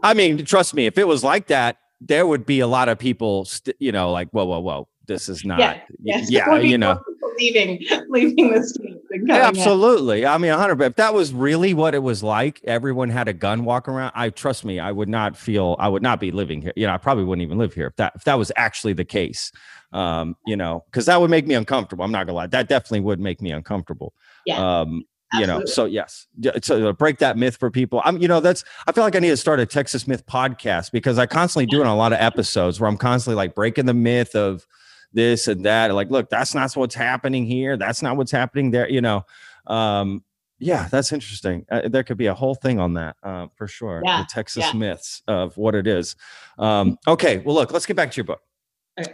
I 0.03 0.15
mean, 0.15 0.45
trust 0.45 0.75
me, 0.75 0.87
if 0.87 0.97
it 0.99 1.07
was 1.07 1.23
like 1.23 1.49
that, 1.49 1.77
there 2.01 2.27
would 2.27 2.47
be 2.47 2.61
a 2.61 2.67
lot 2.67 2.89
of 2.89 2.99
people, 2.99 3.45
st- 3.45 3.77
you 3.79 3.93
know, 3.93 4.11
like, 4.13 4.29
whoa, 4.31 4.45
whoa, 4.45 4.61
whoa, 4.61 4.89
this 5.07 5.29
is 5.29 5.45
not, 5.45 5.59
Yeah, 5.59 5.81
yeah, 6.03 6.19
Yes, 6.29 6.61
be 6.63 6.69
you 6.69 6.79
know. 6.79 7.01
leaving 7.39 7.85
leaving 8.09 8.53
the 8.53 8.63
state. 8.65 8.97
than 9.11 9.21
coming 9.27 9.31
in. 9.31 9.43
Absolutely. 9.43 10.27
I 10.27 10.39
mean, 10.39 10.51
100. 10.51 10.75
But 10.77 10.85
if 10.87 10.97
that 10.97 11.15
was 11.15 11.33
really 11.33 11.73
what 11.73 11.95
it 11.95 12.03
was 12.03 12.23
like, 12.23 12.61
everyone 12.65 13.09
had 13.09 13.29
a 13.29 13.33
gun 13.33 13.65
walking 13.65 13.95
around. 13.95 14.13
I 14.17 14.31
trust 14.31 14.65
me, 14.65 14.81
I 14.81 14.91
would 14.93 15.09
not 15.09 15.37
feel. 15.37 15.77
I 15.79 15.89
would 15.89 16.03
not 16.03 16.19
be 16.21 16.31
living 16.33 16.61
here. 16.63 16.73
You 16.77 16.87
know, 16.89 16.95
I 16.95 16.99
probably 16.99 17.25
wouldn't 17.25 17.45
even 17.47 17.59
live 17.59 17.75
here 17.75 17.87
if 17.87 17.97
that 17.97 18.13
if 18.17 18.25
that 18.25 18.39
was 18.39 18.51
actually 18.57 18.93
the 18.95 19.05
case. 19.05 19.53
Um, 19.93 20.37
you 20.47 20.57
know, 20.57 20.85
because 20.91 21.07
that 21.07 21.21
would 21.21 21.31
make 21.31 21.47
me 21.47 21.55
uncomfortable. 21.55 22.05
I'm 22.05 22.13
not 22.13 22.27
gonna 22.27 22.37
lie. 22.37 22.47
That 22.49 22.69
definitely 22.69 23.01
would 23.01 23.21
make 23.21 23.41
me 23.41 23.53
uncomfortable. 23.53 24.13
Yeah, 24.45 24.81
Um, 24.81 25.05
you 25.35 25.47
know, 25.47 25.65
so 25.65 25.85
yes, 25.85 26.27
so 26.63 26.81
to 26.81 26.93
break 26.93 27.19
that 27.19 27.37
myth 27.37 27.57
for 27.57 27.71
people. 27.71 28.01
I'm, 28.05 28.19
you 28.19 28.29
know, 28.29 28.41
that's. 28.41 28.65
I 28.87 28.93
feel 28.93 29.05
like 29.05 29.15
I 29.15 29.19
need 29.19 29.29
to 29.29 29.37
start 29.37 29.61
a 29.61 29.67
Texas 29.67 30.07
myth 30.07 30.25
podcast 30.27 30.91
because 30.91 31.19
I 31.19 31.27
constantly 31.27 31.67
doing 31.67 31.87
a 31.87 31.97
lot 31.97 32.13
of 32.13 32.19
episodes 32.21 32.81
where 32.81 32.89
I'm 32.89 32.97
constantly 32.97 33.37
like 33.37 33.55
breaking 33.55 33.87
the 33.87 33.95
myth 33.95 34.35
of 34.35 34.67
this 35.13 35.49
and 35.49 35.65
that. 35.65 35.93
Like, 35.95 36.11
look, 36.11 36.31
that's 36.31 36.55
not 36.55 36.75
what's 36.75 36.95
happening 36.95 37.45
here. 37.45 37.77
That's 37.77 38.03
not 38.03 38.17
what's 38.17 38.33
happening 38.33 38.71
there. 38.71 38.89
You 38.89 39.01
know, 39.01 39.27
um, 39.67 40.25
yeah, 40.59 40.89
that's 40.91 41.13
interesting. 41.13 41.67
Uh, 41.71 41.89
there 41.89 42.03
could 42.03 42.17
be 42.17 42.27
a 42.27 42.35
whole 42.35 42.55
thing 42.55 42.81
on 42.81 42.95
that 42.95 43.17
uh, 43.23 43.47
for 43.55 43.67
sure. 43.69 44.03
Yeah, 44.05 44.23
The 44.23 44.29
Texas 44.31 44.65
yeah. 44.65 44.79
myths 44.79 45.23
of 45.29 45.57
what 45.57 45.75
it 45.75 45.87
is. 45.87 46.17
Um, 46.59 46.99
okay, 47.07 47.39
well, 47.39 47.55
look, 47.55 47.73
let's 47.73 47.87
get 47.87 47.97
back 47.97 48.11
to 48.13 48.17
your 48.17 48.25
book. 48.25 48.41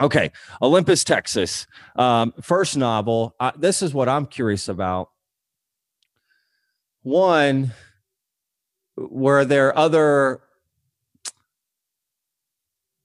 Okay, 0.01 0.33
Olympus, 0.63 1.05
Texas. 1.05 1.67
Um, 1.97 2.33
first 2.41 2.77
novel. 2.77 3.35
Uh, 3.39 3.53
this 3.57 3.83
is 3.83 3.93
what 3.93 4.09
I'm 4.09 4.25
curious 4.25 4.69
about. 4.69 5.11
One, 7.05 7.73
were 8.97 9.45
there 9.45 9.77
other 9.79 10.41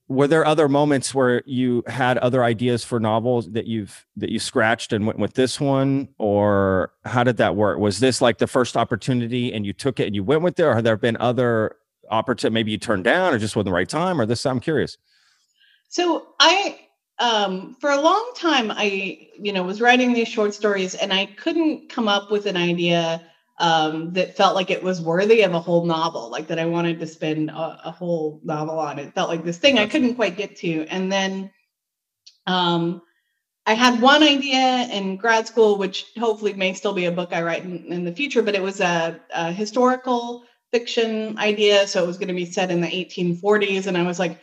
were 0.08 0.28
there 0.28 0.44
other 0.44 0.68
moments 0.68 1.14
where 1.14 1.44
you 1.46 1.84
had 1.86 2.18
other 2.18 2.44
ideas 2.44 2.84
for 2.84 3.00
novels 3.00 3.52
that 3.52 3.68
you've 3.68 4.08
that 4.16 4.30
you 4.30 4.40
scratched 4.40 4.92
and 4.92 5.06
went 5.06 5.20
with 5.20 5.36
this 5.36 5.60
one? 5.60 6.10
Or 6.18 6.92
how 7.06 7.24
did 7.24 7.38
that 7.38 7.56
work? 7.56 7.78
Was 7.78 8.00
this 8.00 8.20
like 8.20 8.40
the 8.40 8.48
first 8.48 8.76
opportunity 8.76 9.54
and 9.54 9.68
you 9.68 9.74
took 9.74 10.00
it 10.00 10.08
and 10.08 10.16
you 10.16 10.24
went 10.24 10.42
with 10.42 10.60
it? 10.60 10.64
Or 10.64 10.74
have 10.74 10.84
there 10.84 10.98
been 10.98 11.18
other 11.20 11.76
opportunities 12.10 12.54
maybe 12.54 12.72
you 12.72 12.78
turned 12.78 13.04
down 13.04 13.34
or 13.34 13.38
just 13.38 13.56
wasn't 13.56 13.66
the 13.66 13.72
right 13.72 13.90
time 13.90 14.20
or 14.20 14.26
this 14.26 14.46
i'm 14.46 14.60
curious. 14.60 14.98
So 15.90 16.28
I, 16.40 16.80
um, 17.20 17.76
for 17.82 17.90
a 17.90 18.00
long 18.00 18.32
time, 18.36 18.72
I, 18.72 19.28
you 19.40 19.52
know, 19.52 19.64
was 19.64 19.82
writing 19.82 20.14
these 20.14 20.28
short 20.28 20.54
stories, 20.54 20.94
and 20.94 21.12
I 21.12 21.26
couldn't 21.26 21.90
come 21.90 22.08
up 22.08 22.30
with 22.30 22.46
an 22.46 22.56
idea 22.56 23.22
um, 23.60 24.14
that 24.14 24.38
felt 24.38 24.56
like 24.56 24.72
it 24.72 24.84
was 24.84 25.02
worthy 25.02 25.42
of 25.42 25.54
a 25.54 25.60
whole 25.60 25.86
novel, 25.86 26.30
like 26.30 26.48
that 26.48 26.60
I 26.60 26.66
wanted 26.66 27.00
to 27.00 27.08
spend 27.08 27.50
a, 27.50 27.82
a 27.86 27.92
whole 27.92 28.40
novel 28.44 28.80
on. 28.80 29.00
It 29.00 29.14
felt 29.14 29.30
like 29.30 29.44
this 29.44 29.58
thing 29.58 29.78
I 29.78 29.88
couldn't 29.88 30.16
quite 30.16 30.38
get 30.38 30.56
to, 30.58 30.86
and 30.88 31.12
then, 31.12 31.52
um, 32.48 33.02
I 33.66 33.74
had 33.74 34.02
one 34.02 34.24
idea 34.24 34.88
in 34.92 35.18
grad 35.18 35.46
school, 35.46 35.78
which 35.78 36.06
hopefully 36.18 36.54
may 36.54 36.74
still 36.74 36.94
be 36.94 37.06
a 37.06 37.12
book 37.12 37.34
I 37.34 37.44
write 37.44 37.64
in, 37.64 37.94
in 37.94 38.04
the 38.04 38.12
future, 38.12 38.42
but 38.42 38.56
it 38.56 38.64
was 38.64 38.80
a, 38.80 39.20
a 39.32 39.52
historical 39.52 40.44
fiction 40.72 41.38
idea, 41.38 41.86
so 41.88 42.04
it 42.04 42.08
was 42.08 42.18
going 42.18 42.30
to 42.30 42.34
be 42.34 42.46
set 42.46 42.72
in 42.72 42.82
the 42.82 42.88
1840s, 42.88 43.86
and 43.86 43.96
I 43.96 44.04
was 44.04 44.18
like 44.18 44.40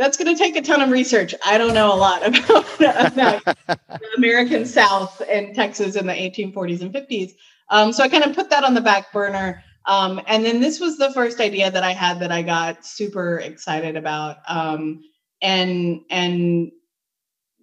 that's 0.00 0.16
going 0.16 0.34
to 0.34 0.42
take 0.42 0.56
a 0.56 0.62
ton 0.62 0.80
of 0.80 0.90
research. 0.90 1.34
I 1.44 1.58
don't 1.58 1.74
know 1.74 1.92
a 1.92 1.94
lot 1.94 2.26
about, 2.26 2.64
about 2.80 3.44
the 3.44 4.10
American 4.16 4.64
South 4.64 5.20
and 5.28 5.54
Texas 5.54 5.94
in 5.94 6.06
the 6.06 6.14
1840s 6.14 6.80
and 6.80 6.92
50s. 6.92 7.32
Um, 7.70 7.92
so 7.92 8.02
I 8.02 8.08
kind 8.08 8.24
of 8.24 8.34
put 8.34 8.50
that 8.50 8.64
on 8.64 8.74
the 8.74 8.80
back 8.80 9.12
burner. 9.12 9.62
Um, 9.86 10.20
and 10.26 10.44
then 10.44 10.60
this 10.60 10.78
was 10.78 10.98
the 10.98 11.12
first 11.12 11.40
idea 11.40 11.70
that 11.70 11.82
I 11.82 11.92
had 11.92 12.20
that 12.20 12.30
I 12.30 12.42
got 12.42 12.84
super 12.84 13.38
excited 13.38 13.96
about. 13.96 14.36
Um, 14.48 15.02
and 15.40 16.00
and 16.10 16.70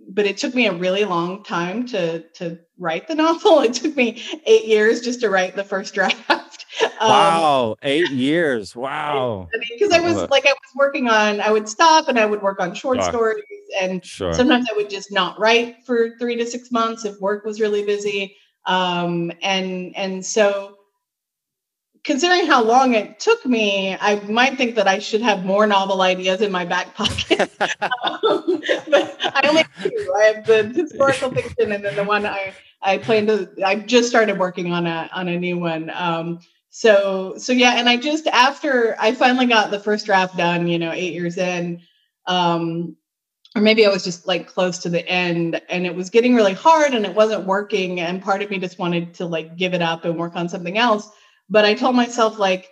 but 0.09 0.25
it 0.25 0.37
took 0.37 0.55
me 0.55 0.67
a 0.67 0.73
really 0.73 1.05
long 1.05 1.43
time 1.43 1.85
to 1.87 2.21
to 2.35 2.59
write 2.77 3.07
the 3.07 3.15
novel. 3.23 3.59
It 3.61 3.73
took 3.73 3.95
me 3.95 4.23
eight 4.45 4.65
years 4.65 5.01
just 5.01 5.19
to 5.21 5.29
write 5.29 5.55
the 5.55 5.63
first 5.63 5.93
draft. 5.93 6.65
Um, 6.99 7.09
wow 7.09 7.75
eight 7.81 8.09
years 8.11 8.75
wow 8.75 9.47
because 9.71 9.91
I 9.91 9.99
was 9.99 10.15
Love 10.15 10.25
it. 10.25 10.31
like 10.31 10.45
I 10.45 10.51
was 10.51 10.75
working 10.75 11.09
on 11.09 11.41
I 11.41 11.49
would 11.49 11.67
stop 11.67 12.07
and 12.07 12.19
I 12.19 12.25
would 12.25 12.43
work 12.43 12.59
on 12.59 12.75
short 12.75 13.01
stories 13.01 13.43
and 13.81 14.05
sure 14.05 14.31
sometimes 14.33 14.67
I 14.71 14.75
would 14.75 14.89
just 14.89 15.11
not 15.11 15.39
write 15.39 15.77
for 15.87 16.15
3 16.19 16.35
to 16.35 16.45
6 16.45 16.71
months 16.71 17.03
if 17.03 17.19
work 17.19 17.45
was 17.45 17.59
really 17.59 17.83
busy 17.83 18.35
um 18.67 19.31
and 19.41 19.95
and 19.95 20.25
so 20.25 20.75
considering 22.03 22.45
how 22.45 22.63
long 22.63 22.93
it 22.93 23.19
took 23.19 23.45
me 23.45 23.97
I 23.99 24.19
might 24.21 24.57
think 24.57 24.75
that 24.75 24.87
I 24.87 24.99
should 24.99 25.21
have 25.21 25.45
more 25.45 25.67
novel 25.67 26.01
ideas 26.01 26.41
in 26.41 26.51
my 26.51 26.65
back 26.65 26.95
pocket. 26.95 27.51
Um, 27.59 27.71
but 28.89 29.17
I 29.35 29.47
only 29.47 29.63
have 29.63 29.83
two. 29.83 30.13
I 30.17 30.23
have 30.33 30.45
the 30.45 30.63
historical 30.75 31.31
fiction 31.31 31.71
and 31.71 31.83
then 31.83 31.95
the 31.95 32.03
one 32.03 32.25
I 32.25 32.53
I 32.81 32.97
plan 32.99 33.27
to 33.27 33.49
I 33.65 33.75
just 33.75 34.09
started 34.09 34.39
working 34.39 34.71
on 34.71 34.87
a 34.87 35.09
on 35.13 35.27
a 35.27 35.37
new 35.37 35.57
one. 35.57 35.91
Um 35.93 36.39
so 36.69 37.33
so 37.37 37.53
yeah 37.53 37.79
and 37.79 37.89
i 37.89 37.97
just 37.97 38.27
after 38.27 38.95
i 38.99 39.11
finally 39.11 39.47
got 39.47 39.71
the 39.71 39.79
first 39.79 40.05
draft 40.05 40.37
done 40.37 40.67
you 40.67 40.77
know 40.77 40.91
eight 40.91 41.11
years 41.13 41.35
in 41.35 41.81
um 42.27 42.95
or 43.57 43.61
maybe 43.61 43.85
i 43.85 43.89
was 43.89 44.03
just 44.03 44.27
like 44.27 44.47
close 44.47 44.77
to 44.77 44.89
the 44.89 45.07
end 45.07 45.59
and 45.69 45.85
it 45.85 45.95
was 45.95 46.09
getting 46.09 46.35
really 46.35 46.53
hard 46.53 46.93
and 46.93 47.05
it 47.05 47.15
wasn't 47.15 47.45
working 47.45 47.99
and 47.99 48.21
part 48.21 48.41
of 48.41 48.49
me 48.49 48.59
just 48.59 48.79
wanted 48.79 49.13
to 49.13 49.25
like 49.25 49.57
give 49.57 49.73
it 49.73 49.81
up 49.81 50.05
and 50.05 50.17
work 50.17 50.35
on 50.35 50.47
something 50.47 50.77
else 50.77 51.09
but 51.49 51.65
i 51.65 51.73
told 51.73 51.95
myself 51.95 52.39
like 52.39 52.69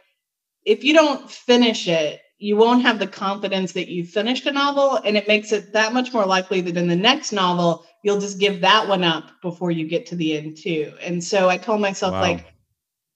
if 0.65 0.83
you 0.83 0.93
don't 0.93 1.29
finish 1.29 1.87
it 1.87 2.21
you 2.37 2.57
won't 2.57 2.81
have 2.81 2.99
the 2.99 3.07
confidence 3.07 3.71
that 3.71 3.89
you 3.89 4.05
finished 4.05 4.45
a 4.45 4.51
novel 4.51 4.99
and 5.05 5.17
it 5.17 5.27
makes 5.27 5.51
it 5.51 5.73
that 5.73 5.93
much 5.93 6.13
more 6.13 6.25
likely 6.25 6.61
that 6.61 6.77
in 6.77 6.87
the 6.87 6.95
next 6.95 7.31
novel 7.31 7.83
you'll 8.03 8.19
just 8.19 8.39
give 8.39 8.61
that 8.61 8.87
one 8.87 9.03
up 9.03 9.31
before 9.41 9.71
you 9.71 9.87
get 9.87 10.05
to 10.05 10.15
the 10.15 10.37
end 10.37 10.55
too 10.55 10.93
and 11.01 11.23
so 11.23 11.49
i 11.49 11.57
told 11.57 11.81
myself 11.81 12.13
Wow. 12.13 12.21
like 12.21 12.45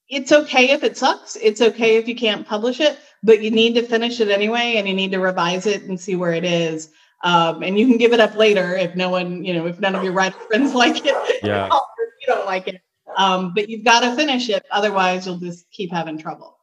it's 0.09 0.32
okay 0.32 0.72
if 0.72 0.84
it 0.84 0.97
sucks. 0.97 1.36
It's 1.36 1.61
okay 1.61 1.97
if 1.97 2.07
you 2.07 2.15
can't 2.15 2.47
publish 2.47 2.80
it, 2.80 2.97
but 3.22 3.43
you 3.43 3.51
need 3.51 3.76
to 3.76 3.84
finish 3.84 4.20
it 4.20 4.30
anyway 4.30 4.76
and 4.78 4.88
you 4.88 4.93
need 4.93 5.11
to 5.11 5.20
revise 5.20 5.67
it 5.67 5.84
and 5.84 5.99
see 5.99 6.15
where 6.15 6.34
it 6.34 6.43
is. 6.43 6.89
Um, 7.24 7.63
and 7.63 7.78
you 7.78 7.86
can 7.88 7.97
give 7.97 8.13
it 8.13 8.20
up 8.20 8.36
later 8.36 8.76
if 8.76 8.95
no 8.95 9.09
one, 9.09 9.43
you 9.43 9.53
know, 9.53 9.65
if 9.65 9.80
none 9.80 9.95
of 9.95 10.03
your 10.03 10.13
writer 10.13 10.38
friends 10.47 10.74
like 10.74 11.05
it, 11.05 11.43
Yeah. 11.43 11.65
if 11.67 12.28
you 12.28 12.28
don't 12.28 12.45
like 12.45 12.67
it. 12.67 12.82
Um, 13.17 13.53
but 13.53 13.70
you've 13.70 13.84
got 13.84 14.01
to 14.01 14.15
finish 14.15 14.49
it. 14.49 14.65
Otherwise, 14.72 15.26
you'll 15.26 15.38
just 15.39 15.70
keep 15.72 15.91
having 15.91 16.17
trouble. 16.17 16.55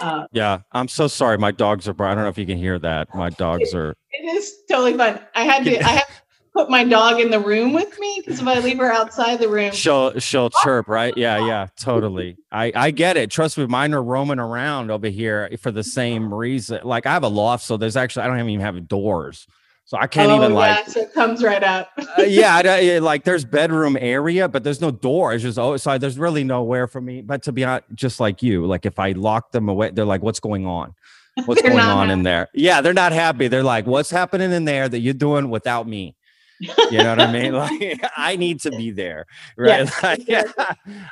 Uh, 0.00 0.26
yeah 0.32 0.60
i'm 0.72 0.88
so 0.88 1.06
sorry 1.06 1.36
my 1.38 1.50
dogs 1.52 1.86
are 1.86 1.94
i 2.02 2.14
don't 2.14 2.24
know 2.24 2.28
if 2.28 2.38
you 2.38 2.46
can 2.46 2.56
hear 2.56 2.78
that 2.78 3.06
my 3.14 3.28
dogs 3.30 3.74
are 3.74 3.94
it 4.12 4.24
is 4.34 4.52
totally 4.68 4.96
fun. 4.96 5.20
I 5.34 5.42
had 5.42 5.64
to, 5.64 5.78
I 5.78 5.88
had 5.88 6.00
to 6.04 6.12
put 6.54 6.70
my 6.70 6.84
dog 6.84 7.20
in 7.20 7.30
the 7.30 7.38
room 7.38 7.72
with 7.72 7.96
me 8.00 8.22
because 8.24 8.40
if 8.40 8.46
I 8.46 8.60
leave 8.60 8.78
her 8.78 8.90
outside 8.90 9.38
the 9.40 9.48
room, 9.48 9.72
she'll 9.72 10.18
she'll 10.18 10.50
chirp 10.50 10.88
right 10.88 11.16
yeah 11.16 11.44
yeah 11.46 11.66
totally 11.78 12.36
i 12.50 12.72
i 12.74 12.90
get 12.90 13.16
it 13.16 13.30
trust 13.30 13.58
me 13.58 13.66
mine 13.66 13.92
are 13.92 14.02
roaming 14.02 14.38
around 14.38 14.90
over 14.90 15.08
here 15.08 15.50
for 15.60 15.70
the 15.70 15.84
same 15.84 16.32
reason 16.32 16.80
like 16.84 17.06
i 17.06 17.12
have 17.12 17.24
a 17.24 17.28
loft 17.28 17.64
so 17.64 17.76
there's 17.76 17.96
actually 17.96 18.22
i 18.22 18.26
don't 18.26 18.38
even 18.48 18.60
have 18.60 18.88
doors 18.88 19.46
so 19.86 19.98
i 19.98 20.06
can't 20.06 20.30
oh, 20.30 20.36
even 20.36 20.52
yeah, 20.52 20.56
like 20.56 20.88
so 20.88 21.00
it 21.00 21.12
comes 21.12 21.42
right 21.42 21.62
up. 21.62 21.90
uh, 22.18 22.22
yeah, 22.22 22.56
I 22.56 22.62
don't- 22.62 23.02
like 23.02 23.24
there's 23.24 23.44
bedroom 23.44 23.96
area, 24.00 24.48
but 24.48 24.64
there's 24.64 24.80
no 24.80 24.90
door. 24.90 25.32
It's 25.32 25.42
just 25.42 25.58
oh, 25.58 25.76
so 25.76 25.98
there's 25.98 26.18
really 26.18 26.44
nowhere 26.44 26.86
for 26.86 27.00
me. 27.00 27.22
But 27.22 27.42
to 27.44 27.52
be 27.52 27.64
honest, 27.64 27.86
just 27.94 28.20
like 28.20 28.42
you, 28.42 28.66
like 28.66 28.86
if 28.86 28.98
I 28.98 29.12
lock 29.12 29.52
them 29.52 29.68
away, 29.68 29.90
they're 29.90 30.04
like, 30.04 30.22
"What's 30.22 30.40
going 30.40 30.66
on? 30.66 30.94
What's 31.44 31.62
going 31.62 31.78
on 31.78 32.10
in 32.10 32.22
there?" 32.22 32.48
Yeah, 32.54 32.80
they're 32.80 32.94
not 32.94 33.12
happy. 33.12 33.48
They're 33.48 33.62
like, 33.62 33.86
"What's 33.86 34.10
happening 34.10 34.52
in 34.52 34.64
there 34.64 34.88
that 34.88 35.00
you're 35.00 35.14
doing 35.14 35.50
without 35.50 35.86
me?" 35.86 36.16
You 36.60 36.98
know 36.98 37.10
what 37.10 37.20
I 37.20 37.32
mean? 37.32 37.52
Like 37.52 38.04
I 38.16 38.36
need 38.36 38.60
to 38.60 38.70
be 38.70 38.90
there, 38.90 39.26
right? 39.56 39.90
Like, 40.02 40.26
yeah. 40.28 40.44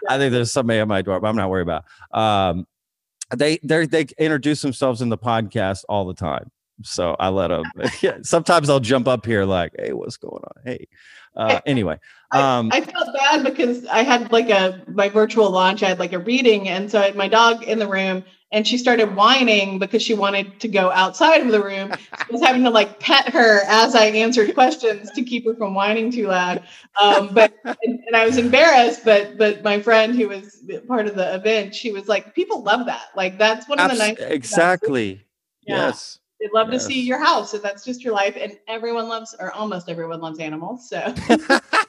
I 0.09 0.19
think 0.19 0.33
there's 0.33 0.53
somebody 0.53 0.79
at 0.79 0.89
my 0.89 1.03
door, 1.03 1.21
but 1.21 1.29
I'm 1.29 1.37
not 1.37 1.51
worried 1.51 1.69
about. 1.69 1.85
Um, 2.13 2.67
they 3.35 3.59
they 3.63 3.87
they 3.87 4.07
introduce 4.19 4.63
themselves 4.63 5.03
in 5.03 5.09
the 5.09 5.19
podcast 5.19 5.85
all 5.89 6.05
the 6.05 6.15
time, 6.15 6.51
so 6.85 7.17
I 7.19 7.29
let 7.29 7.49
them. 7.49 7.65
Yeah, 8.03 8.19
sometimes 8.23 8.69
I'll 8.69 8.81
jump 8.81 9.09
up 9.09 9.25
here 9.27 9.45
like, 9.45 9.73
"Hey, 9.79 9.93
what's 9.93 10.17
going 10.17 10.43
on?" 10.43 10.63
Hey, 10.65 10.89
uh, 11.37 11.61
anyway, 11.67 11.99
um, 12.33 12.71
I 12.73 12.81
felt 12.81 13.09
bad 13.15 13.45
because 13.45 13.87
I 13.87 14.03
had 14.03 14.33
like 14.33 14.49
a 14.49 14.83
my 14.89 15.09
virtual 15.09 15.51
launch. 15.51 15.83
I 15.83 15.89
had 15.89 15.99
like 15.99 16.13
a 16.13 16.19
reading, 16.19 16.69
and 16.69 16.91
so 16.91 17.01
I 17.01 17.07
had 17.07 17.17
my 17.17 17.29
dog 17.29 17.63
in 17.65 17.79
the 17.79 17.87
room, 17.87 18.25
and 18.51 18.67
she 18.67 18.79
started 18.79 19.15
whining 19.15 19.79
because 19.79 20.03
she 20.03 20.15
wanted 20.15 20.59
to 20.61 20.69
go 20.69 20.91
outside 20.91 21.43
of 21.43 21.49
the 21.49 21.63
room. 21.63 21.93
I 22.13 22.27
was 22.31 22.41
having 22.41 22.65
to 22.65 22.71
like 22.71 23.01
pet 23.01 23.29
her 23.31 23.61
as 23.67 23.95
I 23.95 24.07
answered 24.07 24.55
questions 24.55 25.11
to 25.11 25.23
keep 25.23 25.47
her 25.47 25.55
from 25.55 25.75
whining 25.75 26.11
too 26.11 26.29
loud. 26.29 26.63
Um, 27.03 27.35
but 27.35 27.53
and, 27.65 28.01
and 28.07 28.17
I 28.17 28.25
was 28.25 28.39
embarrassed, 28.39 29.05
but 29.05 29.37
but 29.37 29.63
my 29.63 29.81
friend 29.81 30.15
who 30.15 30.29
was 30.29 30.63
part 30.89 31.07
of 31.07 31.15
the 31.15 31.35
event, 31.35 31.75
she 31.75 31.93
was 31.93 32.09
like, 32.09 32.35
"People 32.35 32.63
love 32.63 32.87
that. 32.87 33.07
Like 33.15 33.39
that's 33.39 33.69
one 33.69 33.79
of 33.79 33.91
the 33.91 34.03
abs- 34.05 34.19
nice 34.19 34.31
exactly. 34.31 35.27
Yeah. 35.67 35.89
Yes. 35.89 36.19
They 36.43 36.49
love 36.53 36.73
to 36.73 36.81
see 36.81 37.01
your 37.01 37.25
house, 37.25 37.55
and 37.55 37.63
that's 37.63 37.85
just 37.85 38.03
your 38.03 38.15
life. 38.15 38.37
And 38.37 38.59
everyone 38.67 39.09
loves, 39.09 39.33
or 39.39 39.53
almost 39.53 39.89
everyone 39.89 40.21
loves 40.21 40.41
animals. 40.41 40.89
So 40.89 41.15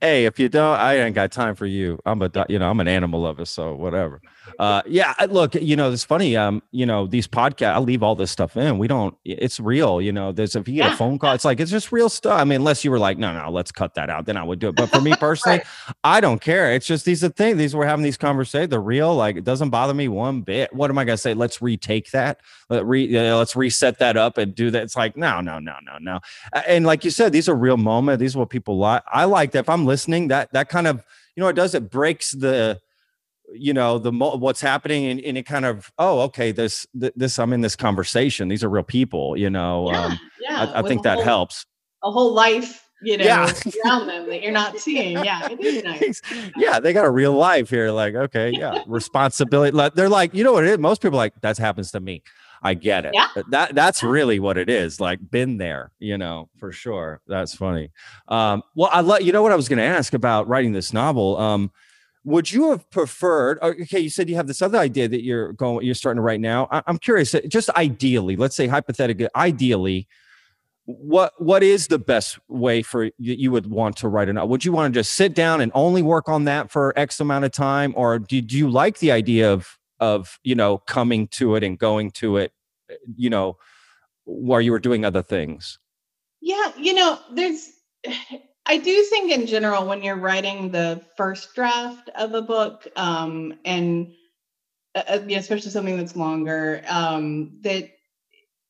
hey, 0.00 0.26
if 0.26 0.38
you 0.38 0.48
don't, 0.48 0.78
I 0.78 0.98
ain't 0.98 1.14
got 1.14 1.32
time 1.32 1.54
for 1.54 1.66
you. 1.66 1.98
I'm 2.06 2.22
a, 2.22 2.30
you 2.48 2.58
know, 2.58 2.70
I'm 2.70 2.80
an 2.80 2.88
animal 2.88 3.20
lover, 3.20 3.44
so 3.44 3.74
whatever. 3.74 4.20
Uh, 4.58 4.82
yeah, 4.86 5.14
look, 5.28 5.54
you 5.54 5.76
know, 5.76 5.90
it's 5.92 6.04
funny. 6.04 6.36
Um, 6.36 6.62
you 6.70 6.86
know, 6.86 7.06
these 7.06 7.28
podcasts, 7.28 7.74
I 7.74 7.78
leave 7.78 8.02
all 8.02 8.14
this 8.14 8.30
stuff 8.30 8.56
in. 8.56 8.78
We 8.78 8.88
don't. 8.88 9.16
It's 9.24 9.60
real. 9.60 10.00
You 10.00 10.12
know, 10.12 10.32
there's 10.32 10.56
if 10.56 10.68
you 10.68 10.74
get 10.74 10.92
a 10.92 10.96
phone 10.96 11.18
call, 11.18 11.34
it's 11.34 11.44
like 11.44 11.60
it's 11.60 11.70
just 11.70 11.92
real 11.92 12.08
stuff. 12.08 12.40
I 12.40 12.44
mean, 12.44 12.56
unless 12.56 12.84
you 12.84 12.90
were 12.90 12.98
like, 12.98 13.18
no, 13.18 13.32
no, 13.32 13.50
let's 13.50 13.72
cut 13.72 13.94
that 13.94 14.10
out, 14.10 14.26
then 14.26 14.36
I 14.36 14.42
would 14.42 14.58
do 14.58 14.68
it. 14.68 14.76
But 14.76 14.90
for 14.90 15.00
me 15.00 15.14
personally, 15.20 15.62
I 16.04 16.20
don't 16.20 16.40
care. 16.40 16.72
It's 16.72 16.86
just 16.86 17.04
these 17.04 17.22
are 17.22 17.28
things. 17.28 17.58
These 17.58 17.74
we're 17.74 17.86
having 17.86 18.04
these 18.04 18.16
conversations. 18.16 18.70
They're 18.70 18.80
real. 18.80 19.14
Like 19.14 19.36
it 19.36 19.44
doesn't 19.44 19.70
bother 19.70 19.94
me 19.94 20.08
one 20.08 20.42
bit. 20.42 20.72
What 20.72 20.90
am 20.90 20.98
I 20.98 21.04
gonna 21.04 21.18
say? 21.18 21.34
Let's 21.34 21.60
retake 21.60 22.10
that. 22.12 22.40
Let 22.68 22.86
re, 22.86 23.16
uh, 23.16 23.36
let's 23.36 23.54
reset 23.54 23.98
that 23.98 24.16
up 24.16 24.38
and 24.38 24.54
do 24.54 24.70
that. 24.70 24.82
It's 24.82 24.96
like 24.96 25.16
no, 25.16 25.40
no, 25.40 25.58
no, 25.58 25.76
no, 25.84 25.98
no. 26.00 26.20
And 26.66 26.86
like 26.86 27.04
you 27.04 27.10
said, 27.10 27.32
these 27.32 27.48
are 27.48 27.54
real 27.54 27.76
moments. 27.76 28.20
These 28.20 28.34
are 28.34 28.40
what 28.40 28.50
people 28.50 28.78
like. 28.78 29.02
I 29.12 29.24
like 29.24 29.52
that. 29.52 29.60
If 29.60 29.68
I'm 29.68 29.86
listening, 29.88 30.28
that 30.28 30.52
that 30.52 30.68
kind 30.68 30.86
of 30.86 31.02
you 31.34 31.42
know 31.42 31.48
it 31.48 31.56
does. 31.56 31.74
It 31.74 31.90
breaks 31.90 32.30
the 32.30 32.78
you 33.52 33.72
know 33.72 33.98
the 33.98 34.12
what's 34.12 34.60
happening 34.60 35.06
and, 35.06 35.20
and 35.20 35.38
it 35.38 35.44
kind 35.46 35.64
of 35.64 35.90
oh 35.98 36.20
okay 36.20 36.52
this 36.52 36.86
this 36.92 37.38
i'm 37.38 37.50
in 37.54 37.62
this 37.62 37.74
conversation 37.74 38.46
these 38.48 38.62
are 38.62 38.68
real 38.68 38.82
people 38.82 39.38
you 39.38 39.48
know 39.48 39.90
yeah, 39.90 40.04
um 40.04 40.20
yeah. 40.38 40.70
i, 40.74 40.80
I 40.80 40.82
think 40.82 41.02
that 41.04 41.14
whole- 41.14 41.24
helps 41.24 41.64
A 42.02 42.10
whole 42.10 42.34
life, 42.34 42.84
you 43.00 43.16
know, 43.16 43.24
Yeah. 43.24 43.50
around 43.86 44.06
them 44.06 44.28
that 44.28 44.42
you're 44.42 44.52
not 44.52 44.76
seeing. 44.78 45.16
Yeah, 45.24 45.48
it 45.50 45.58
is 45.60 45.82
nice. 45.92 46.20
yeah, 46.56 46.78
they 46.78 46.92
got 46.92 47.06
a 47.06 47.10
real 47.10 47.32
life 47.32 47.70
here. 47.70 47.90
Like, 47.90 48.14
okay, 48.14 48.50
yeah, 48.52 48.82
responsibility. 48.86 49.76
They're 49.94 50.08
like, 50.10 50.34
you 50.34 50.44
know 50.44 50.52
what 50.52 50.64
it 50.64 50.70
is? 50.70 50.78
Most 50.78 51.00
people 51.00 51.16
are 51.18 51.24
like 51.24 51.40
that 51.40 51.56
happens 51.58 51.90
to 51.92 52.00
me. 52.00 52.22
I 52.62 52.74
get 52.74 53.04
it. 53.04 53.12
Yeah. 53.14 53.28
That 53.50 53.74
that's 53.74 54.02
really 54.02 54.40
what 54.40 54.58
it 54.58 54.68
is. 54.68 55.00
Like, 55.00 55.18
been 55.30 55.58
there, 55.58 55.92
you 55.98 56.18
know, 56.18 56.48
for 56.58 56.72
sure. 56.72 57.20
That's 57.26 57.54
funny. 57.54 57.90
Um, 58.28 58.62
well, 58.74 58.90
I 58.92 59.00
let 59.00 59.24
you 59.24 59.32
know 59.32 59.42
what 59.42 59.52
I 59.52 59.56
was 59.56 59.68
going 59.68 59.78
to 59.78 59.84
ask 59.84 60.12
about 60.14 60.48
writing 60.48 60.72
this 60.72 60.92
novel. 60.92 61.36
Um, 61.38 61.70
would 62.24 62.50
you 62.50 62.70
have 62.70 62.90
preferred? 62.90 63.58
oh, 63.62 63.68
Okay, 63.70 64.00
you 64.00 64.10
said 64.10 64.28
you 64.28 64.36
have 64.36 64.48
this 64.48 64.60
other 64.60 64.76
idea 64.78 65.08
that 65.08 65.22
you're 65.22 65.52
going, 65.54 65.86
you're 65.86 65.94
starting 65.94 66.18
to 66.18 66.22
write 66.22 66.40
now. 66.40 66.68
I, 66.70 66.82
I'm 66.86 66.98
curious. 66.98 67.34
uh, 67.34 67.40
Just 67.48 67.70
ideally, 67.70 68.36
let's 68.36 68.56
say 68.56 68.66
hypothetically, 68.66 69.28
ideally, 69.36 70.08
what 70.84 71.32
what 71.38 71.62
is 71.62 71.86
the 71.88 71.98
best 71.98 72.38
way 72.48 72.82
for 72.82 73.04
you, 73.04 73.12
you 73.18 73.50
would 73.50 73.66
want 73.66 73.96
to 73.98 74.08
write 74.08 74.28
a 74.28 74.32
novel? 74.32 74.48
Would 74.48 74.64
you 74.64 74.72
want 74.72 74.92
to 74.92 74.98
just 75.00 75.12
sit 75.14 75.34
down 75.34 75.60
and 75.60 75.70
only 75.74 76.02
work 76.02 76.28
on 76.28 76.44
that 76.44 76.70
for 76.70 76.92
X 76.98 77.20
amount 77.20 77.44
of 77.44 77.52
time, 77.52 77.92
or 77.96 78.18
do, 78.18 78.40
do 78.40 78.56
you 78.56 78.68
like 78.70 78.98
the 78.98 79.12
idea 79.12 79.52
of 79.52 79.77
of 80.00 80.38
you 80.44 80.54
know 80.54 80.78
coming 80.78 81.28
to 81.28 81.54
it 81.56 81.64
and 81.64 81.78
going 81.78 82.10
to 82.12 82.36
it, 82.36 82.52
uh, 82.90 82.94
you 83.16 83.30
know, 83.30 83.56
while 84.24 84.60
you 84.60 84.72
were 84.72 84.78
doing 84.78 85.04
other 85.04 85.22
things? 85.22 85.78
Yeah, 86.40 86.72
you 86.76 86.94
know, 86.94 87.18
there's. 87.32 87.70
I 88.70 88.76
do 88.76 89.02
think 89.04 89.32
in 89.32 89.46
general 89.46 89.86
when 89.86 90.02
you're 90.02 90.14
writing 90.14 90.70
the 90.70 91.02
first 91.16 91.54
draft 91.54 92.10
of 92.14 92.34
a 92.34 92.42
book, 92.42 92.86
um, 92.96 93.54
and 93.64 94.12
uh, 94.94 95.02
uh, 95.08 95.20
especially 95.30 95.70
something 95.70 95.96
that's 95.96 96.16
longer, 96.16 96.82
um, 96.86 97.58
that 97.62 97.88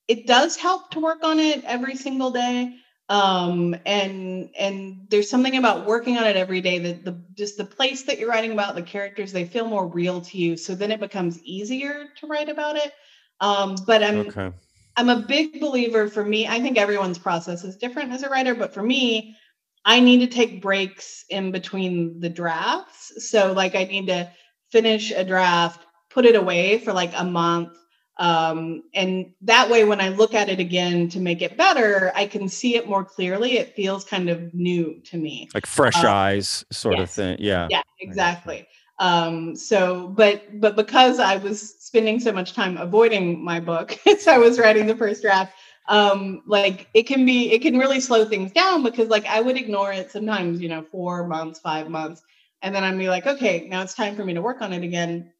it 0.06 0.26
does 0.26 0.56
help 0.56 0.90
to 0.92 1.00
work 1.00 1.24
on 1.24 1.38
it 1.38 1.64
every 1.64 1.96
single 1.96 2.30
day. 2.30 2.74
Um, 3.08 3.74
and 3.86 4.50
and 4.58 5.06
there's 5.08 5.30
something 5.30 5.56
about 5.56 5.86
working 5.86 6.18
on 6.18 6.26
it 6.26 6.36
every 6.36 6.60
day 6.60 6.78
that 6.80 7.04
the 7.04 7.22
just 7.34 7.56
the 7.56 7.64
place 7.64 8.02
that 8.04 8.18
you're 8.18 8.28
writing 8.28 8.52
about, 8.52 8.74
the 8.74 8.82
characters, 8.82 9.32
they 9.32 9.46
feel 9.46 9.66
more 9.66 9.86
real 9.88 10.20
to 10.20 10.38
you. 10.38 10.56
So 10.56 10.74
then 10.74 10.92
it 10.92 11.00
becomes 11.00 11.42
easier 11.42 12.06
to 12.20 12.26
write 12.26 12.50
about 12.50 12.76
it. 12.76 12.92
Um, 13.40 13.76
but 13.86 14.02
I'm 14.02 14.34
Okay. 14.36 14.52
I'm 14.96 15.08
a 15.10 15.22
big 15.26 15.60
believer 15.60 16.08
for 16.08 16.24
me. 16.24 16.46
I 16.48 16.60
think 16.60 16.76
everyone's 16.76 17.18
process 17.18 17.64
is 17.64 17.76
different 17.76 18.12
as 18.12 18.22
a 18.24 18.28
writer, 18.28 18.54
but 18.54 18.74
for 18.74 18.82
me, 18.82 19.36
I 19.84 20.00
need 20.00 20.18
to 20.20 20.26
take 20.26 20.60
breaks 20.60 21.24
in 21.30 21.52
between 21.52 22.20
the 22.20 22.28
drafts. 22.28 23.30
So, 23.30 23.52
like, 23.52 23.76
I 23.76 23.84
need 23.84 24.08
to 24.08 24.30
finish 24.72 25.12
a 25.12 25.24
draft, 25.24 25.86
put 26.10 26.26
it 26.26 26.34
away 26.34 26.78
for 26.78 26.92
like 26.92 27.12
a 27.16 27.24
month. 27.24 27.76
Um, 28.18 28.82
and 28.94 29.32
that 29.42 29.70
way, 29.70 29.84
when 29.84 30.00
I 30.00 30.08
look 30.08 30.34
at 30.34 30.48
it 30.48 30.58
again 30.58 31.08
to 31.10 31.20
make 31.20 31.40
it 31.40 31.56
better, 31.56 32.10
I 32.16 32.26
can 32.26 32.48
see 32.48 32.74
it 32.74 32.88
more 32.88 33.04
clearly. 33.04 33.58
It 33.58 33.76
feels 33.76 34.04
kind 34.04 34.28
of 34.28 34.52
new 34.52 35.00
to 35.04 35.16
me. 35.16 35.48
Like 35.54 35.66
fresh 35.66 36.02
Uh, 36.02 36.08
eyes, 36.08 36.64
sort 36.72 36.98
of 36.98 37.10
thing. 37.10 37.36
Yeah. 37.38 37.68
Yeah, 37.70 37.82
exactly. 38.00 38.66
Um, 38.98 39.54
so, 39.54 40.08
but 40.08 40.60
but 40.60 40.74
because 40.74 41.20
I 41.20 41.36
was 41.36 41.76
spending 41.78 42.18
so 42.18 42.32
much 42.32 42.54
time 42.54 42.76
avoiding 42.76 43.42
my 43.42 43.60
book 43.60 43.96
as 44.06 44.26
I 44.26 44.38
was 44.38 44.58
writing 44.58 44.86
the 44.86 44.96
first 44.96 45.22
draft, 45.22 45.54
um, 45.88 46.42
like 46.46 46.88
it 46.94 47.04
can 47.04 47.24
be 47.24 47.52
it 47.52 47.62
can 47.62 47.78
really 47.78 48.00
slow 48.00 48.24
things 48.24 48.50
down 48.50 48.82
because 48.82 49.08
like 49.08 49.26
I 49.26 49.40
would 49.40 49.56
ignore 49.56 49.92
it 49.92 50.10
sometimes, 50.10 50.60
you 50.60 50.68
know, 50.68 50.82
four 50.82 51.26
months, 51.28 51.60
five 51.60 51.88
months, 51.88 52.22
and 52.62 52.74
then 52.74 52.82
I'd 52.82 52.98
be 52.98 53.08
like, 53.08 53.26
okay, 53.26 53.68
now 53.68 53.82
it's 53.82 53.94
time 53.94 54.16
for 54.16 54.24
me 54.24 54.34
to 54.34 54.42
work 54.42 54.60
on 54.60 54.72
it 54.72 54.82
again. 54.82 55.32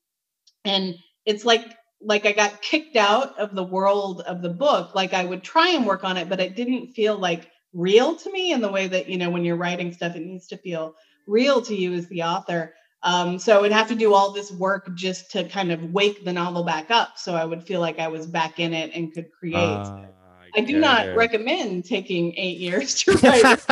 And 0.65 0.95
it's 1.27 1.45
like 1.45 1.77
like 2.01 2.27
I 2.27 2.33
got 2.33 2.63
kicked 2.63 2.97
out 2.97 3.39
of 3.39 3.55
the 3.55 3.65
world 3.65 4.23
of 4.23 4.43
the 4.43 4.51
book. 4.51 4.95
Like 4.95 5.15
I 5.15 5.25
would 5.25 5.43
try 5.43 5.71
and 5.71 5.87
work 5.87 6.05
on 6.05 6.17
it, 6.17 6.29
but 6.29 6.41
it 6.41 6.57
didn't 6.57 6.93
feel 6.93 7.19
like 7.19 7.51
real 7.73 8.17
to 8.17 8.33
me 8.33 8.53
in 8.53 8.61
the 8.61 8.71
way 8.71 8.87
that, 8.87 9.09
you 9.09 9.19
know, 9.19 9.31
when 9.31 9.45
you're 9.45 9.57
writing 9.57 9.93
stuff, 9.93 10.17
it 10.17 10.23
needs 10.23 10.47
to 10.49 10.57
feel 10.57 10.95
real 11.27 11.61
to 11.63 11.75
you 11.75 11.95
as 11.95 12.09
the 12.09 12.23
author. 12.23 12.75
Um, 13.03 13.39
so 13.39 13.57
I 13.57 13.61
would 13.61 13.73
have 13.73 13.89
to 13.89 13.95
do 13.95 14.15
all 14.15 14.33
this 14.33 14.51
work 14.51 14.95
just 14.95 15.31
to 15.33 15.49
kind 15.49 15.71
of 15.71 15.93
wake 15.93 16.25
the 16.25 16.33
novel 16.33 16.65
back 16.65 16.91
up. 16.91 17.17
So 17.17 17.35
I 17.35 17.45
would 17.45 17.65
feel 17.65 17.81
like 17.81 17.99
I 17.99 18.09
was 18.09 18.27
back 18.27 18.59
in 18.59 18.73
it 18.73 18.91
and 18.95 19.13
could 19.13 19.31
create. 19.39 19.55
Ah, 19.57 20.05
I 20.57 20.61
do 20.63 20.79
not 20.81 21.07
it. 21.07 21.17
recommend 21.17 21.85
taking 21.85 22.35
eight 22.37 22.59
years 22.59 22.95
to 23.03 23.13
write. 23.13 23.45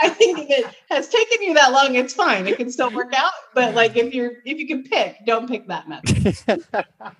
I 0.00 0.08
think 0.08 0.38
if 0.38 0.50
it 0.50 0.74
has 0.88 1.08
taken 1.08 1.42
you 1.42 1.54
that 1.54 1.72
long, 1.72 1.96
it's 1.96 2.14
fine. 2.14 2.46
It 2.46 2.56
can 2.56 2.70
still 2.70 2.90
work 2.90 3.12
out. 3.12 3.32
But 3.54 3.74
like 3.74 3.96
if 3.96 4.14
you're 4.14 4.32
if 4.44 4.58
you 4.58 4.66
can 4.66 4.84
pick, 4.84 5.16
don't 5.26 5.48
pick 5.48 5.66
that 5.68 5.88
method. 5.88 6.62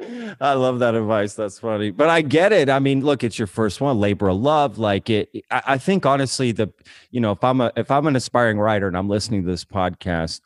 I 0.40 0.54
love 0.54 0.78
that 0.78 0.94
advice. 0.94 1.34
That's 1.34 1.58
funny, 1.58 1.90
but 1.90 2.08
I 2.08 2.22
get 2.22 2.52
it. 2.52 2.68
I 2.70 2.78
mean, 2.78 3.04
look, 3.04 3.22
it's 3.22 3.38
your 3.38 3.46
first 3.46 3.80
one, 3.80 3.98
labor 4.00 4.28
of 4.28 4.36
love. 4.38 4.78
Like 4.78 5.10
it, 5.10 5.30
I, 5.50 5.62
I 5.66 5.78
think 5.78 6.06
honestly, 6.06 6.52
the 6.52 6.68
you 7.10 7.20
know, 7.20 7.32
if 7.32 7.44
I'm 7.44 7.60
a 7.60 7.72
if 7.76 7.90
I'm 7.90 8.06
an 8.06 8.16
aspiring 8.16 8.58
writer 8.58 8.88
and 8.88 8.96
I'm 8.96 9.08
listening 9.08 9.42
to 9.42 9.48
this 9.50 9.64
podcast, 9.64 10.40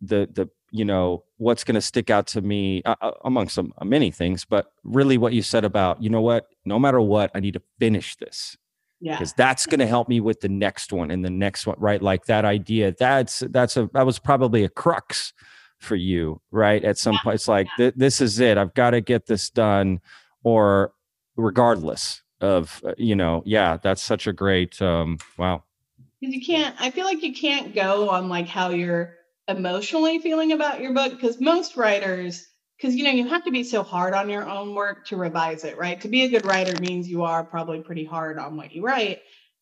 the 0.00 0.28
the 0.32 0.48
you 0.70 0.84
know 0.84 1.24
what's 1.38 1.64
going 1.64 1.74
to 1.74 1.80
stick 1.80 2.10
out 2.10 2.26
to 2.28 2.40
me 2.42 2.82
uh, 2.84 3.10
among 3.24 3.48
some 3.48 3.72
uh, 3.78 3.84
many 3.84 4.10
things, 4.10 4.44
but 4.44 4.72
really 4.84 5.18
what 5.18 5.32
you 5.32 5.42
said 5.42 5.64
about 5.64 6.02
you 6.02 6.10
know 6.10 6.20
what, 6.20 6.46
no 6.64 6.78
matter 6.78 7.00
what, 7.00 7.30
I 7.34 7.40
need 7.40 7.54
to 7.54 7.62
finish 7.78 8.14
this 8.16 8.56
Yeah. 9.00 9.14
because 9.14 9.32
that's 9.32 9.66
going 9.66 9.80
to 9.80 9.86
help 9.86 10.08
me 10.08 10.20
with 10.20 10.40
the 10.40 10.48
next 10.48 10.92
one 10.92 11.10
and 11.10 11.24
the 11.24 11.30
next 11.30 11.66
one, 11.66 11.76
right? 11.80 12.00
Like 12.00 12.26
that 12.26 12.44
idea. 12.44 12.94
That's 12.96 13.40
that's 13.50 13.76
a 13.76 13.88
that 13.94 14.04
was 14.06 14.18
probably 14.18 14.62
a 14.62 14.68
crux 14.68 15.32
for 15.80 15.96
you, 15.96 16.40
right? 16.50 16.84
At 16.84 16.98
some 16.98 17.18
point, 17.24 17.34
it's 17.36 17.48
like 17.48 17.66
th- 17.76 17.94
this 17.96 18.20
is 18.20 18.38
it. 18.40 18.56
I've 18.58 18.74
got 18.74 18.90
to 18.90 19.00
get 19.00 19.26
this 19.26 19.50
done, 19.50 20.00
or 20.44 20.92
regardless 21.36 22.22
of 22.40 22.80
uh, 22.86 22.92
you 22.96 23.16
know, 23.16 23.42
yeah, 23.44 23.76
that's 23.82 24.02
such 24.02 24.26
a 24.26 24.32
great. 24.32 24.80
um 24.80 25.18
Wow. 25.36 25.64
because 26.20 26.34
you 26.34 26.44
can't 26.44 26.74
i 26.80 26.90
feel 26.90 27.04
like 27.04 27.22
you 27.22 27.32
can't 27.34 27.74
go 27.74 28.08
on 28.10 28.28
like 28.28 28.46
how 28.46 28.70
you're 28.70 29.14
emotionally 29.48 30.18
feeling 30.20 30.52
about 30.52 30.80
your 30.80 30.92
book 30.94 31.12
because 31.12 31.40
most 31.40 31.76
writers 31.76 32.46
because 32.76 32.94
you 32.94 33.04
know 33.04 33.10
you 33.10 33.26
have 33.28 33.44
to 33.44 33.50
be 33.50 33.64
so 33.64 33.82
hard 33.82 34.14
on 34.14 34.28
your 34.30 34.48
own 34.48 34.74
work 34.74 35.06
to 35.06 35.16
revise 35.16 35.64
it 35.64 35.76
right 35.78 36.00
to 36.00 36.08
be 36.08 36.22
a 36.24 36.28
good 36.28 36.44
writer 36.46 36.78
means 36.80 37.08
you 37.08 37.24
are 37.24 37.42
probably 37.44 37.80
pretty 37.80 38.04
hard 38.04 38.38
on 38.38 38.56
what 38.56 38.72
you 38.72 38.82
write 38.82 39.20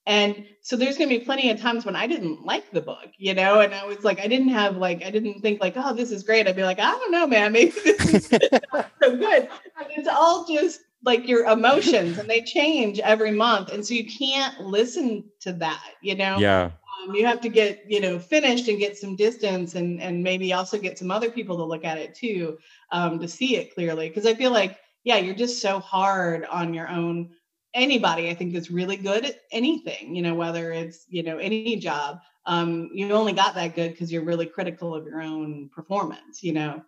and 0.09 0.46
so 0.62 0.74
there's 0.74 0.96
going 0.96 1.09
to 1.09 1.18
be 1.18 1.24
plenty 1.24 1.50
of 1.50 1.61
times 1.61 1.84
when 1.84 1.94
i 1.94 2.06
didn't 2.06 2.44
like 2.44 2.68
the 2.72 2.80
book 2.80 3.09
you 3.18 3.34
know 3.34 3.61
and 3.61 3.74
i 3.74 3.84
was 3.84 4.02
like 4.02 4.18
i 4.18 4.26
didn't 4.26 4.48
have 4.48 4.76
like 4.76 5.04
i 5.04 5.11
didn't 5.11 5.40
think 5.40 5.61
like 5.61 5.74
oh 5.76 5.94
this 5.94 6.11
is 6.11 6.24
great. 6.24 6.48
I'd 6.48 6.56
be 6.56 6.64
like 6.64 6.80
i 6.80 6.90
don't 6.90 7.12
know 7.12 7.26
man. 7.26 7.52
Maybe 7.59 7.70
this 7.70 8.14
is 8.14 8.32
not 8.72 8.90
so 9.00 9.16
good. 9.16 9.48
But 9.76 9.88
it's 9.90 10.09
all 10.09 10.46
just 10.46 10.80
like 11.04 11.28
your 11.28 11.44
emotions 11.44 12.18
and 12.18 12.28
they 12.28 12.40
change 12.40 12.98
every 13.00 13.30
month 13.30 13.70
and 13.70 13.86
so 13.86 13.94
you 13.94 14.06
can't 14.06 14.61
listen 14.61 15.24
to 15.40 15.52
that 15.52 15.92
you 16.02 16.16
know? 16.16 16.38
Yeah. 16.38 16.70
Um, 17.04 17.14
you 17.14 17.24
have 17.26 17.40
to 17.42 17.48
get 17.48 17.84
you 17.86 18.00
know 18.00 18.18
finished 18.18 18.66
and 18.68 18.78
get 18.78 18.96
some 18.96 19.14
distance 19.14 19.74
and 19.74 20.00
and 20.00 20.22
maybe 20.22 20.52
also 20.52 20.78
get 20.78 20.98
some 20.98 21.11
other 21.11 21.30
people 21.30 21.56
to 21.59 21.64
look 21.64 21.84
at 21.84 21.98
it 21.98 22.14
too 22.14 22.59
um, 22.90 23.18
to 23.20 23.28
see 23.28 23.56
it 23.56 23.74
clearly. 23.74 24.09
Because 24.09 24.26
i 24.26 24.34
feel 24.34 24.52
like 24.52 24.78
yeah 25.04 25.18
you're 25.18 25.34
just 25.34 25.61
so 25.61 25.78
hard 25.78 26.46
on 26.46 26.72
your 26.72 26.88
own 26.88 27.30
anybody 27.74 28.28
i 28.30 28.34
think 28.34 28.54
is 28.54 28.70
really 28.70 28.96
good 28.96 29.24
at 29.24 29.40
anything 29.52 30.14
you 30.14 30.22
know 30.22 30.34
whether 30.34 30.72
it's 30.72 31.04
you 31.08 31.22
know 31.22 31.38
any 31.38 31.76
job 31.76 32.20
um, 32.46 32.88
you 32.94 33.10
only 33.10 33.34
got 33.34 33.54
that 33.56 33.74
good 33.74 33.90
because 33.90 34.10
you're 34.10 34.24
really 34.24 34.46
critical 34.46 34.94
of 34.94 35.04
your 35.04 35.20
own 35.20 35.68
performance 35.68 36.42
you 36.42 36.52
know? 36.52 36.82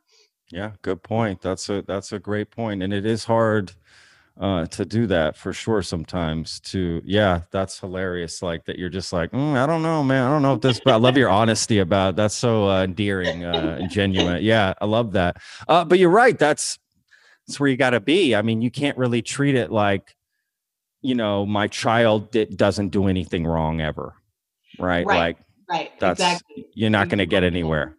Yeah 0.50 0.72
good 0.82 1.02
point. 1.02 1.40
That's 1.40 1.68
a 1.68 1.82
that's 1.82 2.12
a 2.12 2.18
great 2.18 2.50
point 2.50 2.82
and 2.82 2.92
it 2.92 3.06
is 3.06 3.24
hard 3.24 3.72
uh, 4.40 4.64
to 4.66 4.86
do 4.86 5.06
that 5.06 5.36
for 5.36 5.52
sure 5.52 5.82
sometimes 5.82 6.60
to 6.60 7.02
yeah 7.04 7.42
that's 7.50 7.78
hilarious 7.78 8.40
like 8.42 8.64
that 8.64 8.78
you're 8.78 8.88
just 8.88 9.12
like 9.12 9.30
mm, 9.32 9.54
i 9.56 9.66
don't 9.66 9.82
know 9.82 10.02
man 10.02 10.24
i 10.24 10.30
don't 10.30 10.40
know 10.40 10.54
if 10.54 10.62
this 10.62 10.80
but 10.82 10.94
i 10.94 10.96
love 10.96 11.16
your 11.16 11.28
honesty 11.28 11.78
about 11.80 12.10
it. 12.10 12.16
that's 12.16 12.34
so 12.34 12.66
uh, 12.70 12.84
endearing 12.84 13.44
uh, 13.44 13.86
genuine. 13.88 14.42
Yeah 14.42 14.72
i 14.80 14.86
love 14.86 15.12
that. 15.12 15.36
Uh, 15.68 15.84
but 15.84 15.98
you're 15.98 16.08
right 16.08 16.38
that's 16.38 16.78
that's 17.46 17.60
where 17.60 17.68
you 17.68 17.76
got 17.76 17.90
to 17.90 18.00
be. 18.00 18.34
I 18.34 18.42
mean 18.42 18.62
you 18.62 18.70
can't 18.70 18.96
really 18.96 19.20
treat 19.20 19.56
it 19.56 19.70
like 19.70 20.16
you 21.02 21.14
know 21.14 21.46
my 21.46 21.66
child 21.66 22.30
d- 22.30 22.44
doesn't 22.44 22.88
do 22.90 23.06
anything 23.06 23.46
wrong 23.46 23.80
ever 23.80 24.14
right, 24.78 25.06
Right. 25.06 25.16
like 25.18 25.38
right 25.68 25.90
that's 26.00 26.20
exactly 26.20 26.66
you're 26.74 26.90
not 26.90 27.08
going 27.08 27.18
to 27.18 27.26
get 27.26 27.42
anywhere 27.44 27.96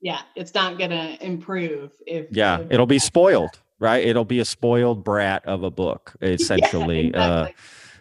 yeah 0.00 0.20
it's 0.36 0.54
not 0.54 0.78
gonna 0.78 1.16
improve 1.20 1.92
if 2.06 2.26
yeah 2.30 2.60
if- 2.60 2.70
it'll 2.72 2.86
be 2.86 2.98
spoiled 2.98 3.60
right 3.78 4.04
it'll 4.04 4.24
be 4.24 4.40
a 4.40 4.44
spoiled 4.44 5.04
brat 5.04 5.44
of 5.46 5.62
a 5.62 5.70
book 5.70 6.14
essentially 6.20 7.10
yeah, 7.10 7.16
uh 7.18 7.40
exactly. 7.44 7.54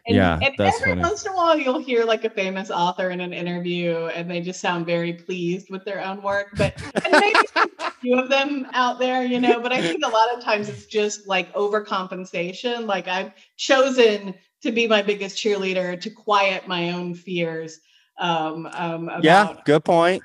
And, 0.05 0.17
yeah, 0.17 0.37
and 0.41 0.53
that's 0.57 0.81
every 0.81 0.91
funny. 0.91 1.01
once 1.01 1.25
in 1.25 1.31
a 1.31 1.35
while 1.35 1.57
you'll 1.57 1.79
hear 1.79 2.03
like 2.03 2.25
a 2.25 2.29
famous 2.29 2.69
author 2.69 3.11
in 3.11 3.21
an 3.21 3.31
interview 3.31 4.07
and 4.07 4.29
they 4.29 4.41
just 4.41 4.59
sound 4.59 4.85
very 4.85 5.13
pleased 5.13 5.69
with 5.69 5.85
their 5.85 6.03
own 6.03 6.21
work 6.21 6.49
but 6.57 6.73
and 7.05 7.13
maybe 7.21 7.39
a 7.79 7.91
few 7.91 8.19
of 8.19 8.27
them 8.27 8.67
out 8.73 8.99
there 8.99 9.23
you 9.23 9.39
know 9.39 9.61
but 9.61 9.71
i 9.71 9.81
think 9.81 10.03
a 10.05 10.09
lot 10.09 10.35
of 10.35 10.43
times 10.43 10.67
it's 10.67 10.87
just 10.87 11.25
like 11.25 11.53
overcompensation 11.53 12.85
like 12.85 13.07
i've 13.07 13.31
chosen 13.55 14.35
to 14.61 14.73
be 14.73 14.87
my 14.87 15.01
biggest 15.01 15.37
cheerleader 15.37 15.99
to 16.01 16.09
quiet 16.09 16.67
my 16.67 16.91
own 16.91 17.13
fears 17.13 17.79
um, 18.19 18.65
um 18.73 19.07
about, 19.07 19.23
yeah 19.23 19.55
good 19.63 19.85
point 19.85 20.21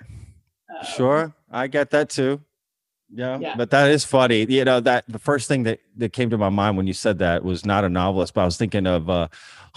uh, 0.77 0.85
sure 0.85 1.33
i 1.53 1.69
get 1.69 1.91
that 1.91 2.11
too 2.11 2.41
yeah, 3.11 3.39
Yeah. 3.39 3.55
but 3.57 3.71
that 3.71 3.91
is 3.91 4.05
funny 4.05 4.45
you 4.49 4.65
know 4.65 4.81
that 4.81 5.05
the 5.09 5.19
first 5.19 5.49
thing 5.49 5.63
that 5.63 5.81
that 5.97 6.13
came 6.13 6.29
to 6.31 6.37
my 6.37 6.51
mind 6.51 6.77
when 6.77 6.87
you 6.87 6.93
said 6.93 7.19
that 7.21 7.43
was 7.43 7.65
not 7.65 7.85
a 7.85 7.89
novelist 7.89 8.35
but 8.35 8.43
i 8.43 8.45
was 8.45 8.57
thinking 8.59 8.87
of 8.87 9.09
uh 9.09 9.29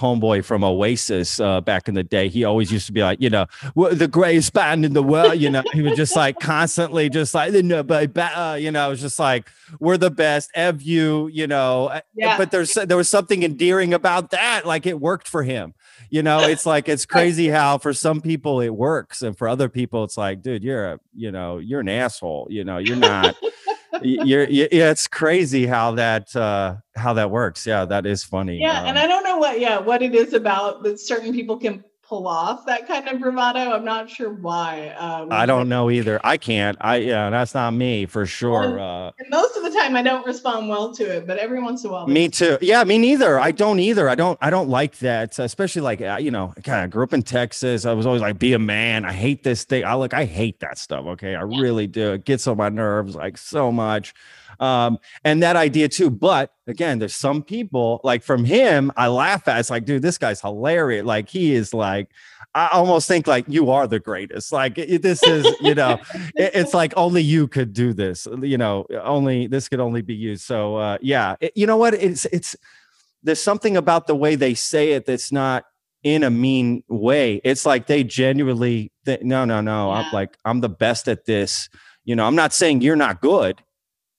homeboy 0.02 0.44
from 0.44 0.64
oasis 0.64 1.40
uh 1.40 1.62
back 1.62 1.88
in 1.88 1.94
the 1.94 2.04
day 2.04 2.28
he 2.28 2.44
always 2.44 2.72
used 2.72 2.88
to 2.88 2.92
be 2.92 3.04
like 3.04 3.22
you 3.22 3.30
know 3.30 3.46
we're 3.76 3.94
the 3.94 4.08
greatest 4.08 4.52
band 4.52 4.84
in 4.84 4.94
the 4.94 5.04
world 5.04 5.38
you 5.38 5.50
know? 5.50 5.64
He 5.74 5.82
was 5.84 5.96
just 5.96 6.16
like 6.16 6.40
constantly 6.40 7.08
just 7.10 7.36
like 7.36 7.54
no 7.54 7.84
but 7.84 8.18
uh, 8.18 8.58
you 8.60 8.72
know 8.72 8.88
it 8.88 8.90
was 8.90 9.02
just 9.02 9.20
like 9.20 9.48
we're 9.80 9.98
the 9.98 10.10
best 10.10 10.50
ev 10.56 10.82
you 10.82 11.28
you 11.28 11.46
know? 11.48 12.02
Yeah. 12.16 12.38
but 12.38 12.50
there's 12.50 12.74
there 12.74 12.98
was 12.98 13.10
something 13.10 13.44
endearing 13.44 13.94
about 13.94 14.32
that 14.32 14.66
like 14.66 14.86
it 14.86 15.00
worked 15.00 15.28
for 15.28 15.44
him. 15.44 15.74
You 16.10 16.24
know 16.24 16.40
it's 16.40 16.66
like 16.66 16.90
it's 16.90 17.06
crazy 17.16 17.50
how 17.50 17.78
for 17.78 17.94
some 17.94 18.22
people 18.22 18.60
it 18.60 18.74
works 18.74 19.22
and 19.22 19.38
for 19.38 19.48
other 19.48 19.70
people 19.70 20.04
it's 20.04 20.18
like 20.18 20.42
dude 20.42 20.64
you're 20.64 20.94
a 20.94 21.00
you 21.16 21.32
know 21.32 21.60
you're 21.60 21.82
an 21.82 21.90
asshole 21.90 22.48
you 22.50 22.64
know? 22.64 22.80
You're 22.80 22.98
not 22.98 23.36
y- 23.94 24.00
you're, 24.24 24.48
yeah 24.50 24.92
it's 24.92 25.08
crazy 25.08 25.66
how 25.66 25.92
that 25.92 26.36
uh 26.36 26.76
how 26.96 27.14
that 27.14 27.32
works. 27.32 27.66
Yeah 27.68 27.86
that 27.86 28.06
is 28.06 28.24
funny. 28.24 28.60
Yeah 28.60 28.82
and 28.88 28.98
Um, 28.98 29.04
i 29.04 29.08
don't 29.08 29.24
know 29.24 29.38
what 29.38 29.60
yeah 29.60 29.80
what 29.80 30.02
it 30.02 30.14
is 30.16 30.34
about 30.34 30.84
that 30.84 31.00
certain 31.00 31.32
people 31.34 31.58
can 31.58 31.84
pull 32.12 32.28
off 32.28 32.66
that 32.66 32.86
kind 32.90 33.08
of 33.08 33.22
bravado? 33.22 33.72
I'm 33.72 33.86
not 33.86 34.10
sure 34.10 34.34
why 34.34 34.90
um 35.00 35.32
i 35.32 35.46
don't 35.46 35.70
know 35.70 35.90
either. 35.90 36.20
I 36.26 36.36
can't. 36.36 36.78
I 36.82 36.98
yeah 36.98 37.30
that's 37.30 37.54
not 37.54 37.72
me 37.72 38.06
for 38.06 38.26
sure 38.26 38.78
uh. 38.78 39.12
and 39.18 39.30
most 39.30 39.56
of 39.56 39.64
the 39.64 39.70
time 39.70 39.96
i 39.96 40.02
don't 40.02 40.26
respond 40.26 40.68
well 40.68 40.94
to 40.96 41.04
it 41.04 41.26
but 41.26 41.38
every 41.38 41.64
once 41.64 41.86
in 41.86 41.90
a 41.90 41.94
while 41.94 42.08
me 42.08 42.28
too. 42.28 42.58
Yeah 42.60 42.84
me 42.84 42.98
neither. 42.98 43.40
I 43.40 43.52
don't 43.52 43.80
either. 43.80 44.10
I 44.10 44.16
don't 44.16 44.38
i 44.42 44.50
don't 44.50 44.68
like 44.68 44.98
that 44.98 45.40
especially 45.40 45.84
like 45.84 46.02
uh, 46.02 46.18
you 46.20 46.32
know 46.32 46.54
kind 46.66 46.84
of 46.84 46.92
grew 46.92 47.06
up 47.06 47.14
in 47.14 47.22
texas. 47.24 47.86
I 47.86 47.94
was 47.94 48.06
always 48.06 48.22
like 48.22 48.38
be 48.38 48.52
a 48.52 48.60
man. 48.60 49.06
I 49.06 49.14
hate 49.14 49.44
this 49.44 49.64
thing. 49.64 49.86
I 49.86 49.94
like 49.94 50.14
i 50.14 50.26
hate 50.26 50.60
that 50.60 50.78
stuff 50.78 51.06
okay? 51.06 51.36
I 51.36 51.44
really 51.44 51.88
do. 51.88 52.12
It 52.12 52.26
gets 52.26 52.46
on 52.46 52.58
my 52.58 52.68
nerves 52.68 53.16
like 53.16 53.38
so 53.38 53.72
much 53.72 54.14
um 54.60 54.98
and 55.24 55.42
that 55.42 55.56
idea 55.56 55.88
too 55.88 56.10
but 56.10 56.54
again 56.68 57.00
there's 57.00 57.16
some 57.16 57.42
people 57.44 58.02
like 58.04 58.22
from 58.24 58.44
him 58.46 58.92
i 58.98 59.08
laugh 59.08 59.48
at 59.48 59.60
it's 59.60 59.70
like 59.70 59.86
dude 59.86 60.02
this 60.02 60.18
guy's 60.18 60.42
hilarious. 60.42 61.06
Like 61.06 61.30
he 61.30 61.54
is 61.54 61.74
like 61.74 62.10
i 62.54 62.68
almost 62.74 63.08
think 63.08 63.28
like 63.28 63.46
you 63.48 63.70
are 63.72 63.88
the 63.88 64.00
greatest. 64.00 64.52
Like 64.52 64.76
this 64.76 65.24
is 65.24 65.48
you 65.62 65.74
know 65.76 66.00
it- 66.36 66.52
it's 66.54 66.74
like 66.74 66.94
only 66.98 67.22
you 67.22 67.48
could 67.48 67.72
do 67.74 67.94
this 67.94 68.28
you 68.42 68.58
know 68.58 68.86
only 69.04 69.48
this 69.48 69.70
could 69.70 69.80
only 69.80 70.02
be 70.02 70.14
you. 70.14 70.36
So 70.36 70.76
uh 70.76 70.98
yeah 71.02 71.36
it- 71.40 71.54
you 71.56 71.66
know 71.66 71.78
what? 71.78 71.94
It's 71.94 72.26
it's 72.26 72.56
there's 73.24 73.42
something 73.42 73.78
about 73.78 74.08
the 74.08 74.16
way 74.16 74.36
they 74.36 74.54
say 74.56 74.94
it 74.94 75.06
that's 75.06 75.32
not 75.32 75.66
in 76.04 76.24
a 76.24 76.30
mean 76.32 76.84
way. 76.90 77.40
It's 77.44 77.66
like 77.66 77.86
they 77.88 78.04
genuinely 78.04 78.92
no 79.06 79.46
no 79.46 79.62
no 79.62 79.90
Yeah. 79.92 79.98
i'm 80.00 80.12
like 80.14 80.38
i'm 80.46 80.60
the 80.62 80.70
best 80.70 81.08
at 81.08 81.26
this. 81.26 81.70
You 82.04 82.16
know 82.16 82.26
i'm 82.26 82.36
not 82.36 82.52
saying 82.54 82.82
you're 82.82 82.96
not 82.96 83.22
good 83.22 83.62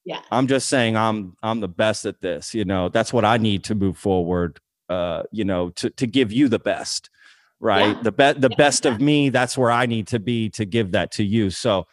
yeah 0.05 0.21
i'm 0.31 0.47
just 0.47 0.69
saying 0.69 0.97
i'm 0.97 1.37
i'm 1.43 1.61
the 1.61 1.69
best 1.69 2.05
at 2.07 2.21
this 2.21 2.55
you 2.55 2.65
know 2.65 2.89
that's 2.89 3.13
what 3.13 3.25
i 3.25 3.37
need 3.37 3.63
to 3.65 3.75
move 3.75 3.97
forward 3.97 4.59
uh 4.89 5.23
you 5.33 5.45
know 5.45 5.71
to 5.71 5.91
to 5.91 6.07
give 6.07 6.33
you 6.33 6.49
the 6.49 6.59
best 6.59 7.09
right 7.61 7.97
Yeah. 7.97 8.03
the 8.03 8.13
be- 8.13 8.41
the 8.41 8.49
Yeah, 8.51 8.57
best 8.57 8.85
of 8.87 9.01
me 9.01 9.29
that's 9.29 9.57
where 9.57 9.71
i 9.71 9.87
need 9.87 10.07
to 10.09 10.19
be 10.19 10.51
to 10.51 10.65
give 10.65 10.93
that 10.93 11.13
to 11.13 11.25
you 11.25 11.51
so 11.51 11.87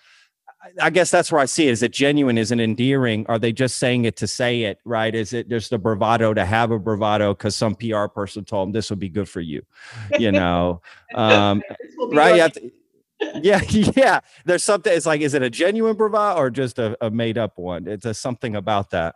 I- 0.81 0.89
guess 0.89 1.09
that's 1.09 1.31
where 1.31 1.39
I 1.39 1.45
see 1.45 1.69
it. 1.69 1.71
Is 1.71 1.83
it 1.83 1.93
genuine? 1.93 2.37
Is 2.37 2.51
it 2.51 2.59
endearing? 2.59 3.25
Are 3.29 3.39
they 3.39 3.53
just 3.53 3.77
saying 3.77 4.03
it 4.03 4.17
to 4.17 4.27
say 4.27 4.63
it? 4.63 4.77
Right? 4.83 5.15
Is 5.15 5.31
it 5.31 5.47
just 5.47 5.71
a 5.71 5.77
bravado 5.77 6.33
to 6.33 6.43
have 6.43 6.71
a 6.71 6.77
bravado 6.77 7.33
because 7.33 7.55
some 7.55 7.75
PR 7.75 8.07
person 8.07 8.43
told 8.43 8.67
them 8.67 8.71
this 8.73 8.89
would 8.89 8.99
be 8.99 9.07
good 9.07 9.29
for 9.29 9.39
you? 9.39 9.61
You 10.19 10.33
know, 10.33 10.81
um, 11.15 11.63
This 11.81 11.93
will 11.97 12.09
be 12.09 12.17
right? 12.17 12.35
You 12.35 12.41
have 12.41 12.51
to- 12.53 12.71
yeah, 13.41 13.61
yeah. 13.95 14.19
There's 14.45 14.63
something. 14.63 14.91
It's 14.93 15.05
like, 15.05 15.21
is 15.21 15.33
it 15.33 15.41
a 15.41 15.49
genuine 15.49 15.95
bravado 15.95 16.39
or 16.39 16.49
just 16.49 16.79
a, 16.79 16.97
a 17.05 17.09
made 17.09 17.37
up 17.37 17.57
one? 17.57 17.87
It's 17.87 18.05
a, 18.05 18.13
something 18.13 18.55
about 18.55 18.91
that. 18.91 19.15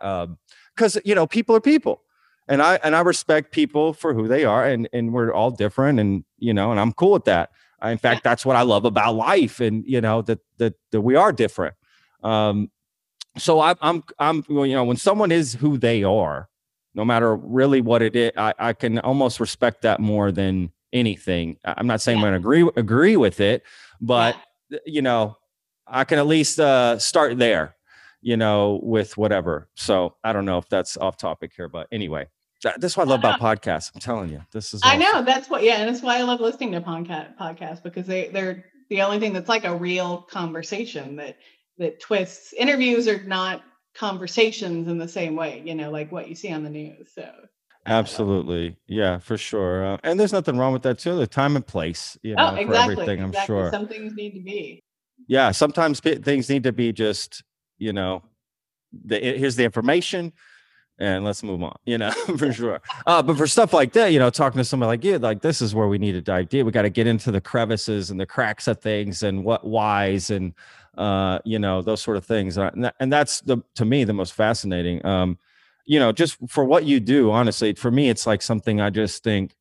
Because 0.74 0.98
you 1.04 1.14
know, 1.14 1.26
people 1.26 1.56
are 1.56 1.60
people, 1.60 2.02
and 2.48 2.60
I 2.62 2.76
and 2.82 2.94
I 2.94 3.00
respect 3.00 3.52
people 3.52 3.92
for 3.92 4.12
who 4.14 4.28
they 4.28 4.44
are, 4.44 4.64
and 4.66 4.88
and 4.92 5.12
we're 5.12 5.32
all 5.32 5.50
different, 5.50 6.00
and 6.00 6.24
you 6.38 6.52
know, 6.52 6.70
and 6.70 6.80
I'm 6.80 6.92
cool 6.92 7.12
with 7.12 7.24
that. 7.24 7.50
I, 7.80 7.90
in 7.92 7.98
fact, 7.98 8.24
that's 8.24 8.44
what 8.46 8.56
I 8.56 8.62
love 8.62 8.84
about 8.84 9.14
life, 9.14 9.60
and 9.60 9.84
you 9.86 10.00
know 10.00 10.22
that 10.22 10.40
that 10.58 10.74
that 10.90 11.00
we 11.00 11.16
are 11.16 11.32
different. 11.32 11.74
Um, 12.22 12.70
so 13.38 13.60
I'm 13.60 13.76
I'm 13.80 14.02
I'm 14.18 14.44
well, 14.48 14.66
you 14.66 14.74
know 14.74 14.84
when 14.84 14.96
someone 14.96 15.32
is 15.32 15.54
who 15.54 15.78
they 15.78 16.02
are, 16.04 16.48
no 16.94 17.04
matter 17.04 17.34
really 17.36 17.80
what 17.80 18.02
it 18.02 18.14
is, 18.16 18.32
I, 18.36 18.54
I 18.58 18.72
can 18.72 18.98
almost 19.00 19.40
respect 19.40 19.82
that 19.82 20.00
more 20.00 20.30
than 20.30 20.70
anything. 20.92 21.56
I- 21.64 21.74
I'm 21.78 21.86
not 21.86 22.00
saying 22.00 22.18
I'm 22.18 22.22
going 22.22 22.32
to 22.32 22.38
agree 22.38 22.68
agree 22.76 23.16
with 23.16 23.40
it, 23.40 23.62
but 24.06 24.36
th- 24.70 24.82
you 24.86 25.02
know, 25.02 25.36
I 25.86 26.04
can 26.04 26.18
at 26.18 26.26
least 26.26 26.60
uh, 26.60 26.98
start 26.98 27.38
there. 27.38 27.76
You 28.20 28.38
know, 28.38 28.80
with 28.82 29.18
whatever. 29.18 29.68
So 29.74 30.16
I 30.24 30.32
don't 30.32 30.46
know 30.46 30.56
if 30.56 30.66
that's 30.70 30.96
off 30.96 31.18
topic 31.18 31.52
here, 31.54 31.68
but 31.68 31.88
anyway, 31.92 32.26
that, 32.62 32.80
that's 32.80 32.96
what 32.96 33.06
I 33.06 33.10
love 33.10 33.20
about 33.20 33.38
podcasts. 33.38 33.90
I'm 33.94 34.00
telling 34.00 34.30
you, 34.30 34.40
this 34.50 34.72
is. 34.72 34.80
I 34.82 34.96
know 34.96 35.22
that's 35.22 35.50
what 35.50 35.62
yeah, 35.62 35.74
and 35.74 35.88
that's 35.88 36.02
why 36.02 36.18
I 36.18 36.22
love 36.22 36.40
listening 36.40 36.72
to 36.72 36.80
podcast 36.80 37.36
podcasts 37.36 37.82
because 37.82 38.06
they 38.06 38.28
they're 38.28 38.64
the 38.88 39.02
only 39.02 39.20
thing 39.20 39.34
that's 39.34 39.48
like 39.48 39.64
a 39.64 39.76
real 39.76 40.22
conversation 40.22 41.16
that 41.16 41.36
that 41.76 42.00
twists 42.00 42.54
interviews 42.54 43.08
are 43.08 43.22
not 43.24 43.62
conversations 43.94 44.88
in 44.88 44.98
the 44.98 45.08
same 45.08 45.36
way, 45.36 45.62
you 45.64 45.74
know, 45.74 45.90
like 45.90 46.10
what 46.10 46.28
you 46.28 46.34
see 46.34 46.52
on 46.52 46.64
the 46.64 46.70
news. 46.70 47.10
So 47.14 47.30
Absolutely, 47.86 48.76
yeah, 48.86 49.18
for 49.18 49.36
sure. 49.36 49.84
Uh, 49.84 49.98
and 50.04 50.18
there's 50.18 50.32
nothing 50.32 50.56
wrong 50.56 50.72
with 50.72 50.82
that 50.82 50.98
too. 50.98 51.16
The 51.16 51.26
time 51.26 51.54
and 51.56 51.66
place, 51.66 52.16
you 52.22 52.34
know, 52.34 52.56
oh, 52.58 52.66
for 52.66 52.74
everything. 52.74 53.20
I'm 53.20 53.28
exactly. 53.28 53.46
sure. 53.56 53.70
Some 53.70 53.86
things 53.88 54.14
need 54.14 54.32
to 54.32 54.40
be. 54.40 54.82
yeah 55.28 55.50
sometimes 55.50 56.00
pi- 56.00 56.16
things 56.16 56.48
need 56.48 56.62
to 56.64 56.72
be 56.72 56.92
just 56.92 57.42
you 57.78 57.92
know 57.92 58.22
the, 59.06 59.18
here's 59.18 59.56
the 59.56 59.64
information 59.64 60.32
and 60.98 61.24
let's 61.24 61.42
move 61.42 61.62
on 61.62 61.74
you 61.86 61.96
know 61.98 62.10
for 62.38 62.52
sure 62.52 62.80
uh 63.06 63.22
but 63.22 63.36
for 63.36 63.46
stuff 63.46 63.72
like 63.72 63.92
that 63.92 64.12
you 64.12 64.18
know 64.18 64.28
talking 64.30 64.58
to 64.58 64.64
somebody 64.64 64.88
like 64.88 65.04
you 65.04 65.18
like 65.18 65.40
this 65.40 65.60
is 65.62 65.74
where 65.74 65.88
we 65.88 65.98
need 65.98 66.12
to 66.12 66.20
dive 66.20 66.48
deep 66.48 66.64
we 66.66 66.70
got 66.72 66.82
to 66.82 66.90
get 66.90 67.06
into 67.06 67.30
the 67.32 67.40
crevices 67.40 68.10
and 68.10 68.20
the 68.20 68.26
cracks 68.26 68.68
of 68.68 68.78
things 68.80 69.22
and 69.22 69.42
what 69.44 69.64
whys 69.66 70.30
and 70.30 70.52
uh 70.98 71.38
you 71.44 71.58
know 71.58 71.80
those 71.82 72.00
sort 72.02 72.16
of 72.16 72.24
things 72.24 72.58
Uh, 72.58 72.70
and, 72.74 72.84
that- 72.84 72.94
and 73.00 73.12
that's 73.12 73.40
the 73.42 73.58
to 73.74 73.84
me 73.84 74.04
the 74.04 74.12
most 74.12 74.34
fascinating 74.34 75.04
um 75.06 75.38
you 75.84 75.98
know 75.98 76.12
just 76.12 76.36
for 76.48 76.64
what 76.64 76.84
you 76.84 77.00
do 77.00 77.30
honestly 77.30 77.74
for 77.74 77.90
me 77.90 78.08
it's 78.08 78.26
like 78.26 78.42
something 78.42 78.80
i 78.80 78.90
just 78.90 79.22
think 79.22 79.54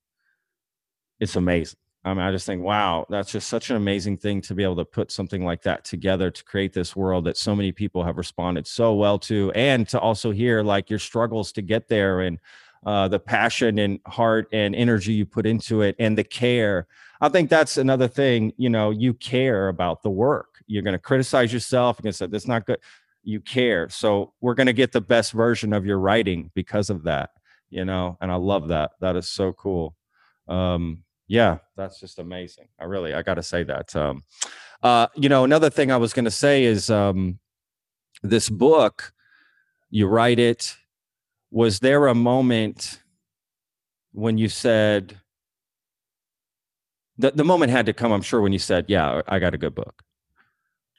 it's 1.20 1.36
amazing 1.36 1.78
I 2.06 2.14
mean, 2.14 2.24
I 2.24 2.32
just 2.32 2.46
think, 2.46 2.62
wow, 2.62 3.06
that's 3.10 3.32
just 3.32 3.48
such 3.48 3.70
an 3.70 3.78
amazing 3.78 4.18
thing 4.18 4.42
to 4.42 4.54
be 4.54 4.64
able 4.64 4.76
to 4.76 4.86
put 4.86 5.10
something 5.10 5.46
like 5.46 5.62
that 5.64 5.86
together 5.86 6.30
to 6.30 6.44
create 6.44 6.74
this 6.74 6.96
world 6.98 7.24
that 7.26 7.38
so 7.38 7.56
many 7.56 7.72
people 7.72 8.04
have 8.04 8.18
responded 8.18 8.68
so 8.68 8.94
well 8.94 9.18
to, 9.20 9.52
and 9.56 9.88
to 9.88 10.00
also 10.00 10.32
hear 10.32 10.62
like 10.64 10.90
your 10.90 11.00
struggles 11.00 11.54
to 11.54 11.62
get 11.62 11.88
there 11.88 12.22
and 12.22 12.40
uh, 12.86 13.08
the 13.08 13.20
passion 13.20 13.80
and 13.80 14.00
heart 14.06 14.50
and 14.52 14.76
energy 14.76 15.14
you 15.14 15.26
put 15.26 15.46
into 15.46 15.82
it 15.82 15.96
and 15.98 16.18
the 16.18 16.24
care. 16.26 16.88
I 17.22 17.30
think 17.30 17.50
that's 17.50 17.78
another 17.78 18.10
thing. 18.10 18.52
You 18.58 18.70
know, 18.70 18.90
you 18.90 19.14
care 19.14 19.70
about 19.70 20.04
the 20.04 20.10
work. 20.10 20.62
You're 20.68 20.84
going 20.84 20.92
to 20.92 21.00
criticize 21.00 21.54
yourself. 21.54 21.98
You're 21.98 22.04
going 22.04 22.12
to 22.12 22.18
say 22.18 22.28
that's 22.28 22.48
not 22.48 22.66
good. 22.66 22.80
You 23.24 23.40
care. 23.40 23.90
So 23.90 24.34
we're 24.42 24.54
going 24.54 24.68
to 24.68 24.74
get 24.74 24.92
the 24.92 25.02
best 25.02 25.32
version 25.32 25.74
of 25.74 25.86
your 25.86 26.00
writing 26.00 26.52
because 26.54 26.90
of 26.90 27.04
that. 27.04 27.32
You 27.70 27.86
know, 27.86 28.18
and 28.22 28.32
I 28.32 28.36
love 28.36 28.68
that. 28.68 28.92
That 29.00 29.16
is 29.16 29.28
so 29.30 29.54
cool. 29.54 29.96
Um, 30.48 31.04
yeah, 31.28 31.60
that's 31.76 32.00
just 32.00 32.20
amazing. 32.20 32.68
I 32.80 32.84
really, 32.84 33.14
I 33.14 33.24
got 33.24 33.36
to 33.36 33.44
say 33.44 33.64
that. 33.64 33.96
Um, 33.96 34.24
uh, 34.84 35.08
you 35.16 35.30
know, 35.30 35.44
another 35.44 35.70
thing 35.70 35.92
I 35.92 35.98
was 35.98 36.14
going 36.14 36.26
to 36.26 36.32
say 36.32 36.66
is 36.66 36.90
um, 36.90 37.40
this 38.22 38.50
book. 38.50 39.14
You 39.90 40.08
write 40.08 40.40
it. 40.40 40.76
Was 41.52 41.80
there 41.80 42.08
a 42.08 42.16
moment 42.16 43.00
when 44.12 44.38
you 44.38 44.50
said 44.50 45.20
the 47.18 47.32
the 47.32 47.44
moment 47.44 47.72
had 47.72 47.86
to 47.86 47.94
come? 47.94 48.12
I'm 48.12 48.22
sure 48.22 48.42
when 48.42 48.54
you 48.54 48.60
said, 48.60 48.86
"Yeah, 48.88 49.22
I 49.28 49.40
got 49.40 49.54
a 49.54 49.58
good 49.58 49.76
book." 49.76 50.04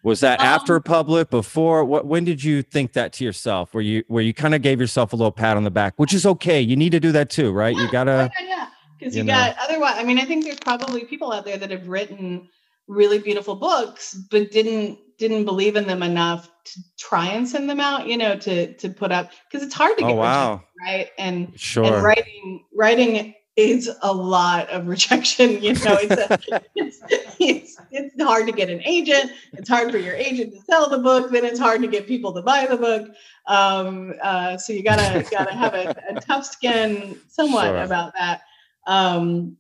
Was 0.05 0.21
that 0.21 0.39
um, 0.39 0.47
after 0.47 0.79
public, 0.81 1.31
before? 1.31 1.85
What? 1.85 2.07
When 2.07 2.25
did 2.25 2.45
you 2.45 2.63
think 2.63 2.93
that 2.93 3.13
to 3.15 3.25
yourself? 3.25 3.75
Where 3.75 3.83
you 3.83 4.05
where 4.07 4.23
you 4.23 4.33
kind 4.33 4.55
of 4.55 4.63
gave 4.63 4.79
yourself 4.81 5.13
a 5.13 5.17
little 5.17 5.33
pat 5.33 5.57
on 5.57 5.65
the 5.65 5.71
back, 5.71 5.95
which 5.97 6.15
is 6.15 6.25
okay. 6.27 6.61
You 6.61 6.77
need 6.77 6.93
to 6.93 7.01
do 7.01 7.11
that 7.13 7.31
too, 7.31 7.51
right? 7.53 7.75
Yeah, 7.75 7.83
you 7.83 7.91
gotta. 7.91 8.31
Yeah, 8.39 8.47
yeah 8.47 8.67
because 8.99 9.17
you, 9.17 9.23
you 9.23 9.25
know. 9.25 9.33
got 9.33 9.57
otherwise. 9.61 9.95
I 9.97 10.05
mean, 10.05 10.19
I 10.19 10.25
think 10.25 10.45
there's 10.45 10.61
probably 10.61 11.05
people 11.05 11.33
out 11.33 11.45
there 11.45 11.57
that 11.57 11.71
have 11.71 11.89
written 11.89 12.49
really 12.87 13.19
beautiful 13.19 13.57
books, 13.57 14.15
but 14.31 14.51
didn't 14.51 14.99
didn't 15.19 15.45
believe 15.45 15.77
in 15.77 15.87
them 15.87 16.03
enough 16.03 16.51
to 16.65 16.81
try 16.99 17.29
and 17.29 17.49
send 17.49 17.69
them 17.69 17.81
out. 17.81 18.07
You 18.07 18.17
know, 18.17 18.37
to 18.37 18.75
to 18.75 18.89
put 18.89 19.13
up 19.13 19.31
because 19.51 19.65
it's 19.65 19.75
hard 19.75 19.97
to 19.99 20.05
oh, 20.05 20.09
get 20.09 20.15
oh, 20.15 20.21
wow. 20.21 20.63
right 20.81 21.09
and 21.19 21.59
sure 21.59 21.85
and 21.85 22.03
writing 22.03 22.65
writing 22.75 23.35
is 23.57 23.91
a 24.03 24.13
lot 24.13 24.69
of 24.71 24.87
rejection. 24.87 25.63
You 25.63 25.75
know, 25.75 25.97
it's, 26.01 26.13
a, 26.13 26.63
it's, 26.75 27.01
it's, 27.39 27.77
it's 27.91 28.23
hard 28.23 28.47
to 28.47 28.53
get 28.53 28.69
an 28.69 28.83
agent. 28.85 29.31
It's 29.53 29.69
hard 29.69 29.91
for 29.91 29.99
your 29.99 30.15
agent 30.15 30.55
to 30.55 30.61
sell 30.63 30.89
the 30.89 30.99
book. 30.99 31.31
Then 31.31 31.45
it's 31.45 31.61
hard 31.61 31.81
to 31.83 31.89
get 31.89 32.07
people 32.07 32.33
to 32.35 32.43
buy 32.43 32.67
the 32.67 32.77
book. 32.77 33.11
Um, 33.47 34.15
uh, 34.23 34.57
so 34.57 34.73
you 34.73 34.83
gotta 34.83 35.25
gotta 35.31 35.55
have 35.55 35.75
a, 35.75 35.95
a 36.11 36.21
tough 36.21 36.47
skin 36.47 37.19
somewhat 37.29 37.67
sure. 37.67 37.83
about 37.83 38.15
that. 38.15 38.43
Um, 38.87 39.57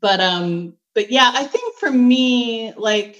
but 0.00 0.20
um, 0.20 0.74
but 0.94 1.10
yeah, 1.10 1.30
I 1.34 1.44
think 1.44 1.74
for 1.76 1.90
me, 1.90 2.72
like 2.76 3.16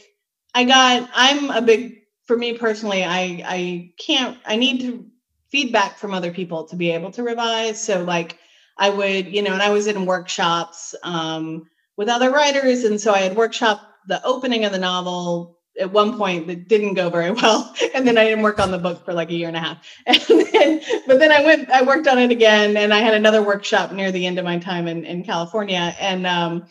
I 0.55 0.65
got, 0.65 1.11
I'm 1.15 1.51
a 1.51 1.63
big 1.63 2.03
for 2.25 2.37
me 2.37 2.57
personally. 2.57 3.05
I 3.05 3.43
I 3.45 3.93
can't. 3.99 4.39
I 4.47 4.57
need 4.57 4.81
to 4.83 5.07
feedback 5.49 5.97
from 5.97 6.13
other 6.13 6.33
people 6.33 6.65
to 6.65 6.77
be 6.77 6.91
able 6.91 7.11
to 7.13 7.23
revise. 7.23 7.83
So 7.83 8.05
like 8.05 8.39
I 8.77 8.91
would, 8.91 9.29
you 9.29 9.43
know, 9.43 9.53
and 9.53 9.63
I 9.63 9.71
was 9.71 9.87
in 9.87 10.07
workshops 10.07 10.95
um, 11.03 11.69
with 11.97 12.09
other 12.09 12.31
writers, 12.31 12.85
and 12.85 13.01
so 13.01 13.13
I 13.13 13.21
had 13.21 13.37
workshop 13.37 13.81
the 14.09 14.25
opening 14.25 14.65
of 14.65 14.73
the 14.73 14.79
novel 14.79 15.59
at 15.79 15.93
one 15.93 16.17
point 16.17 16.47
that 16.47 16.69
didn't 16.69 16.95
go 16.95 17.11
very 17.11 17.31
well 17.31 17.75
and 17.95 18.09
then 18.09 18.17
i 18.17 18.25
didn't 18.25 18.43
work 18.43 18.59
on 18.59 18.71
the 18.71 18.79
book 18.79 19.05
for 19.05 19.13
like 19.13 19.29
a 19.29 19.35
year 19.35 19.49
and 19.49 19.57
a 19.59 19.61
half. 19.61 19.87
And 20.07 20.47
then, 20.47 20.81
but 21.07 21.19
then 21.19 21.31
i 21.31 21.45
went 21.45 21.69
i 21.69 21.83
worked 21.83 22.07
on 22.07 22.19
it 22.19 22.31
again 22.31 22.79
and 22.79 22.95
i 22.95 23.01
had 23.01 23.13
another 23.13 23.43
workshop 23.43 23.93
near 23.93 24.11
the 24.11 24.25
end 24.25 24.39
of 24.39 24.47
my 24.47 24.59
time 24.59 24.89
in, 24.89 25.05
in 25.05 25.23
california 25.23 25.95
and 26.01 26.27
um 26.27 26.67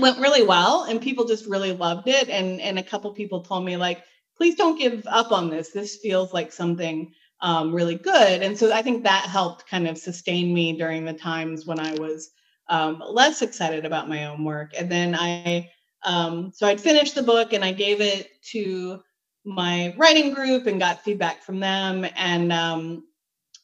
went 0.00 0.20
really 0.20 0.42
well 0.42 0.84
and 0.84 1.02
people 1.02 1.26
just 1.26 1.44
really 1.44 1.72
loved 1.72 2.08
it 2.08 2.30
and 2.30 2.62
and 2.62 2.78
a 2.78 2.82
couple 2.82 3.12
people 3.12 3.42
told 3.42 3.62
me 3.62 3.76
like 3.76 4.02
please 4.38 4.54
don't 4.54 4.78
give 4.78 5.04
up 5.06 5.32
on 5.32 5.50
this. 5.50 5.70
This 5.70 5.96
feels 5.96 6.32
like 6.32 6.52
something 6.52 7.12
um, 7.40 7.74
really 7.74 7.96
good 7.96 8.42
and 8.42 8.58
so 8.58 8.72
i 8.72 8.82
think 8.82 9.02
that 9.02 9.24
helped 9.24 9.68
kind 9.68 9.86
of 9.86 9.96
sustain 9.96 10.52
me 10.52 10.76
during 10.76 11.04
the 11.04 11.12
times 11.12 11.66
when 11.66 11.78
i 11.78 11.92
was 11.94 12.30
um, 12.70 13.02
less 13.08 13.42
excited 13.42 13.84
about 13.84 14.08
my 14.08 14.26
own 14.26 14.44
work 14.44 14.72
and 14.76 14.90
then 14.90 15.14
i 15.14 15.68
um, 16.04 16.52
so 16.54 16.66
I'd 16.66 16.80
finished 16.80 17.14
the 17.14 17.22
book 17.22 17.52
and 17.52 17.64
I 17.64 17.72
gave 17.72 18.00
it 18.00 18.28
to 18.52 19.00
my 19.44 19.94
writing 19.96 20.34
group 20.34 20.66
and 20.66 20.78
got 20.78 21.02
feedback 21.02 21.42
from 21.42 21.60
them. 21.60 22.06
And 22.16 22.52
um, 22.52 23.04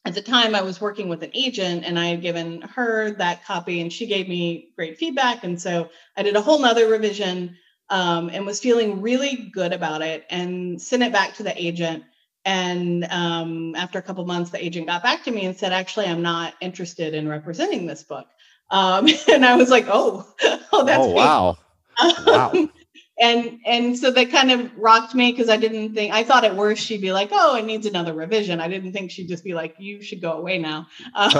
at 0.05 0.13
the 0.13 0.21
time, 0.21 0.55
I 0.55 0.61
was 0.61 0.81
working 0.81 1.07
with 1.07 1.23
an 1.23 1.31
agent 1.33 1.85
and 1.85 1.97
I 1.99 2.07
had 2.07 2.21
given 2.21 2.61
her 2.61 3.11
that 3.11 3.45
copy 3.45 3.81
and 3.81 3.91
she 3.91 4.07
gave 4.07 4.27
me 4.27 4.69
great 4.75 4.97
feedback. 4.97 5.43
And 5.43 5.61
so 5.61 5.89
I 6.17 6.23
did 6.23 6.35
a 6.35 6.41
whole 6.41 6.59
nother 6.59 6.87
revision 6.87 7.57
um, 7.89 8.29
and 8.29 8.45
was 8.45 8.59
feeling 8.59 9.01
really 9.01 9.49
good 9.53 9.73
about 9.73 10.01
it 10.01 10.25
and 10.29 10.81
sent 10.81 11.03
it 11.03 11.13
back 11.13 11.35
to 11.35 11.43
the 11.43 11.61
agent. 11.61 12.03
And 12.45 13.05
um, 13.09 13.75
after 13.75 13.97
a 13.97 14.01
couple 14.03 14.23
months, 14.25 14.51
the 14.51 14.63
agent 14.63 14.85
got 14.87 15.01
back 15.01 15.23
to 15.23 15.31
me 15.31 15.45
and 15.45 15.57
said, 15.57 15.73
actually, 15.73 16.05
I'm 16.05 16.21
not 16.21 16.53
interested 16.61 17.15
in 17.15 17.27
representing 17.27 17.87
this 17.87 18.03
book. 18.03 18.27
Um, 18.69 19.07
and 19.31 19.45
I 19.45 19.55
was 19.55 19.69
like, 19.69 19.87
oh, 19.89 20.25
oh, 20.71 20.85
that's 20.85 21.03
oh, 21.03 21.09
wow. 21.09 21.57
Wow. 22.25 22.53
and 23.19 23.59
and 23.65 23.97
so 23.97 24.11
that 24.11 24.29
kind 24.29 24.51
of 24.51 24.69
rocked 24.77 25.15
me 25.15 25.31
because 25.31 25.49
I 25.49 25.57
didn't 25.57 25.93
think 25.93 26.13
I 26.13 26.23
thought 26.23 26.43
at 26.43 26.55
worst 26.55 26.85
she'd 26.85 27.01
be 27.01 27.13
like, 27.13 27.29
oh, 27.31 27.55
it 27.55 27.65
needs 27.65 27.85
another 27.85 28.13
revision. 28.13 28.59
I 28.59 28.67
didn't 28.67 28.91
think 28.91 29.11
she'd 29.11 29.29
just 29.29 29.43
be 29.43 29.53
like, 29.53 29.75
you 29.79 30.01
should 30.01 30.21
go 30.21 30.33
away 30.33 30.57
now. 30.57 30.87
Um, 31.13 31.31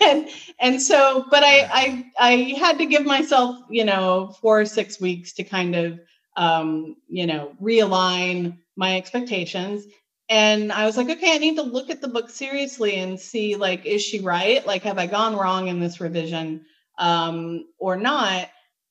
and 0.00 0.28
and 0.60 0.80
so, 0.80 1.26
but 1.30 1.42
I 1.42 1.68
I 1.72 2.10
I 2.18 2.30
had 2.58 2.78
to 2.78 2.86
give 2.86 3.04
myself 3.04 3.56
you 3.68 3.84
know 3.84 4.36
four 4.40 4.60
or 4.60 4.66
six 4.66 5.00
weeks 5.00 5.32
to 5.34 5.44
kind 5.44 5.74
of 5.74 6.00
um, 6.36 6.96
you 7.08 7.26
know 7.26 7.52
realign 7.60 8.58
my 8.80 8.96
expectations. 8.96 9.84
And 10.28 10.72
I 10.72 10.86
was 10.86 10.96
like, 10.96 11.10
okay, 11.10 11.34
I 11.34 11.38
need 11.38 11.56
to 11.56 11.62
look 11.62 11.90
at 11.90 12.00
the 12.00 12.08
book 12.08 12.30
seriously 12.30 12.96
and 12.96 13.20
see 13.20 13.56
like, 13.56 13.84
is 13.84 14.02
she 14.02 14.20
right? 14.20 14.66
Like, 14.66 14.82
have 14.84 14.98
I 14.98 15.06
gone 15.06 15.36
wrong 15.36 15.68
in 15.68 15.80
this 15.80 16.00
revision 16.00 16.64
um, 16.98 17.66
or 17.78 17.96
not? 17.96 18.48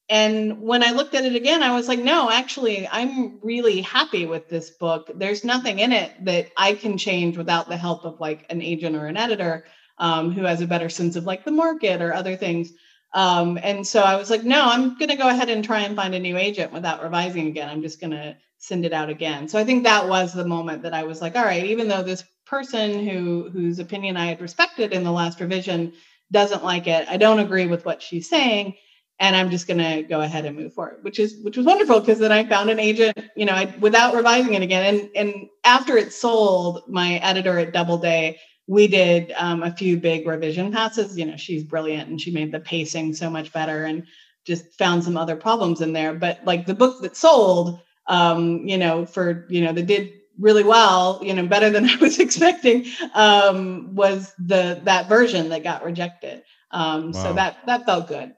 And 0.09 0.61
when 0.61 0.83
I 0.83 0.91
looked 0.91 1.15
at 1.15 1.25
it 1.25 1.35
again, 1.35 1.63
I 1.63 1.75
was 1.75 1.87
like, 1.87 1.99
no, 1.99 2.29
actually, 2.29 2.87
I'm 2.87 3.39
really 3.41 3.81
happy 3.81 4.25
with 4.25 4.49
this 4.49 4.69
book. 4.71 5.11
There's 5.15 5.43
nothing 5.43 5.79
in 5.79 5.91
it 5.91 6.11
that 6.25 6.49
I 6.57 6.73
can 6.73 6.97
change 6.97 7.37
without 7.37 7.69
the 7.69 7.77
help 7.77 8.05
of 8.05 8.19
like 8.19 8.45
an 8.49 8.61
agent 8.61 8.95
or 8.95 9.07
an 9.07 9.17
editor 9.17 9.65
um, 9.97 10.31
who 10.31 10.43
has 10.43 10.61
a 10.61 10.67
better 10.67 10.89
sense 10.89 11.15
of 11.15 11.25
like 11.25 11.45
the 11.45 11.51
market 11.51 12.01
or 12.01 12.13
other 12.13 12.35
things. 12.35 12.71
Um, 13.13 13.59
and 13.61 13.85
so 13.85 14.01
I 14.01 14.15
was 14.17 14.29
like, 14.29 14.43
no, 14.43 14.65
I'm 14.65 14.97
going 14.97 15.09
to 15.09 15.15
go 15.15 15.29
ahead 15.29 15.49
and 15.49 15.63
try 15.63 15.81
and 15.81 15.95
find 15.95 16.15
a 16.15 16.19
new 16.19 16.37
agent 16.37 16.73
without 16.73 17.03
revising 17.03 17.47
again. 17.47 17.69
I'm 17.69 17.81
just 17.81 17.99
going 17.99 18.11
to 18.11 18.37
send 18.59 18.85
it 18.85 18.93
out 18.93 19.09
again. 19.09 19.47
So 19.47 19.59
I 19.59 19.63
think 19.63 19.83
that 19.83 20.07
was 20.07 20.33
the 20.33 20.45
moment 20.45 20.83
that 20.83 20.93
I 20.93 21.03
was 21.03 21.21
like, 21.21 21.35
all 21.35 21.45
right, 21.45 21.65
even 21.65 21.87
though 21.87 22.03
this 22.03 22.23
person 22.45 23.07
who 23.07 23.49
whose 23.51 23.79
opinion 23.79 24.17
I 24.17 24.27
had 24.27 24.41
respected 24.41 24.93
in 24.93 25.03
the 25.03 25.11
last 25.11 25.39
revision 25.39 25.93
doesn't 26.31 26.63
like 26.63 26.87
it, 26.87 27.07
I 27.09 27.17
don't 27.17 27.39
agree 27.39 27.67
with 27.67 27.85
what 27.85 28.01
she's 28.01 28.29
saying 28.29 28.75
and 29.19 29.35
I'm 29.35 29.49
just 29.49 29.67
going 29.67 29.79
to 29.79 30.03
go 30.03 30.21
ahead 30.21 30.45
and 30.45 30.55
move 30.55 30.73
forward, 30.73 30.99
which 31.03 31.19
is 31.19 31.37
which 31.43 31.57
was 31.57 31.65
wonderful 31.65 31.99
because 31.99 32.19
then 32.19 32.31
I 32.31 32.45
found 32.45 32.69
an 32.69 32.79
agent, 32.79 33.17
you 33.35 33.45
know, 33.45 33.53
I, 33.53 33.73
without 33.79 34.15
revising 34.15 34.53
it 34.53 34.61
again. 34.61 34.95
And 34.95 35.09
and 35.15 35.49
after 35.63 35.97
it 35.97 36.13
sold, 36.13 36.83
my 36.87 37.15
editor 37.15 37.57
at 37.59 37.73
Doubleday, 37.73 38.39
we 38.69 38.87
did 38.87 39.33
um, 39.35 39.63
a 39.63 39.71
few 39.71 39.97
big 39.97 40.27
revision 40.27 40.71
passes. 40.71 41.17
You 41.17 41.25
know, 41.25 41.37
she's 41.37 41.63
brilliant 41.63 42.07
and 42.07 42.21
she 42.21 42.29
made 42.29 42.51
the 42.51 42.59
pacing 42.59 43.15
so 43.15 43.27
much 43.27 43.51
better 43.51 43.83
and 43.83 44.05
just 44.45 44.77
found 44.77 45.03
some 45.03 45.17
other 45.17 45.35
problems 45.35 45.81
in 45.81 45.91
there. 45.91 46.13
But 46.13 46.41
like 46.45 46.67
the 46.67 46.75
book 46.75 47.01
that 47.01 47.17
sold, 47.17 47.79
um, 48.05 48.67
you 48.67 48.77
know, 48.77 49.07
for 49.07 49.47
you 49.49 49.61
know, 49.61 49.73
that 49.73 49.87
did 49.87 50.13
really 50.37 50.63
well, 50.63 51.19
you 51.23 51.33
know, 51.33 51.47
better 51.47 51.71
than 51.71 51.85
I 51.89 51.95
was 51.95 52.19
expecting, 52.19 52.85
um, 53.15 53.95
was 53.95 54.35
the 54.37 54.79
that 54.83 55.09
version 55.09 55.49
that 55.49 55.63
got 55.63 55.83
rejected. 55.83 56.43
Um, 56.69 57.11
wow. 57.11 57.23
So 57.23 57.33
that 57.33 57.57
that 57.65 57.87
felt 57.87 58.07
good. 58.07 58.35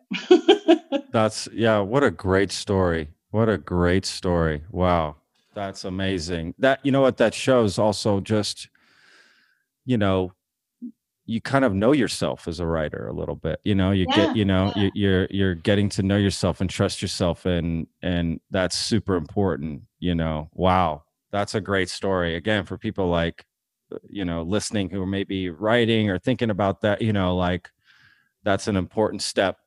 That's 1.11 1.49
yeah. 1.51 1.79
What 1.79 2.05
a 2.05 2.11
great 2.11 2.53
story. 2.53 3.09
What 3.31 3.49
a 3.49 3.57
great 3.57 4.05
story. 4.05 4.63
Wow, 4.71 5.17
that's 5.53 5.83
amazing. 5.83 6.53
That 6.57 6.79
you 6.83 6.93
know 6.93 7.01
what 7.01 7.17
that 7.17 7.33
shows 7.33 7.77
also 7.77 8.21
just 8.21 8.69
you 9.85 9.97
know 9.97 10.33
you 11.25 11.39
kind 11.39 11.63
of 11.63 11.73
know 11.73 11.91
yourself 11.91 12.47
as 12.47 12.59
a 12.59 12.65
writer 12.65 13.07
a 13.07 13.13
little 13.13 13.35
bit 13.35 13.59
you 13.63 13.75
know 13.75 13.91
you 13.91 14.05
yeah, 14.09 14.15
get 14.15 14.35
you 14.35 14.45
know 14.45 14.73
yeah. 14.75 14.89
you, 14.93 15.09
are 15.09 15.27
you're 15.29 15.55
getting 15.55 15.87
to 15.87 16.03
know 16.03 16.17
yourself 16.17 16.61
and 16.61 16.69
trust 16.69 17.01
yourself 17.01 17.45
and 17.45 17.87
and 18.01 18.39
that's 18.49 18.77
super 18.77 19.15
important 19.15 19.83
you 19.99 20.15
know. 20.15 20.49
Wow 20.53 21.03
that's 21.31 21.55
a 21.55 21.61
great 21.61 21.89
story. 21.89 22.35
Again 22.35 22.65
for 22.65 22.77
people 22.77 23.09
like 23.09 23.45
uh, 23.91 23.97
you 24.07 24.25
know 24.25 24.43
listening 24.43 24.89
who 24.89 25.01
are 25.01 25.07
maybe 25.07 25.49
writing 25.49 26.09
or 26.09 26.19
thinking 26.19 26.49
about 26.49 26.81
that 26.81 27.01
you 27.01 27.13
know 27.13 27.35
like 27.35 27.69
that's 28.43 28.67
an 28.67 28.75
important 28.75 29.21
step 29.21 29.57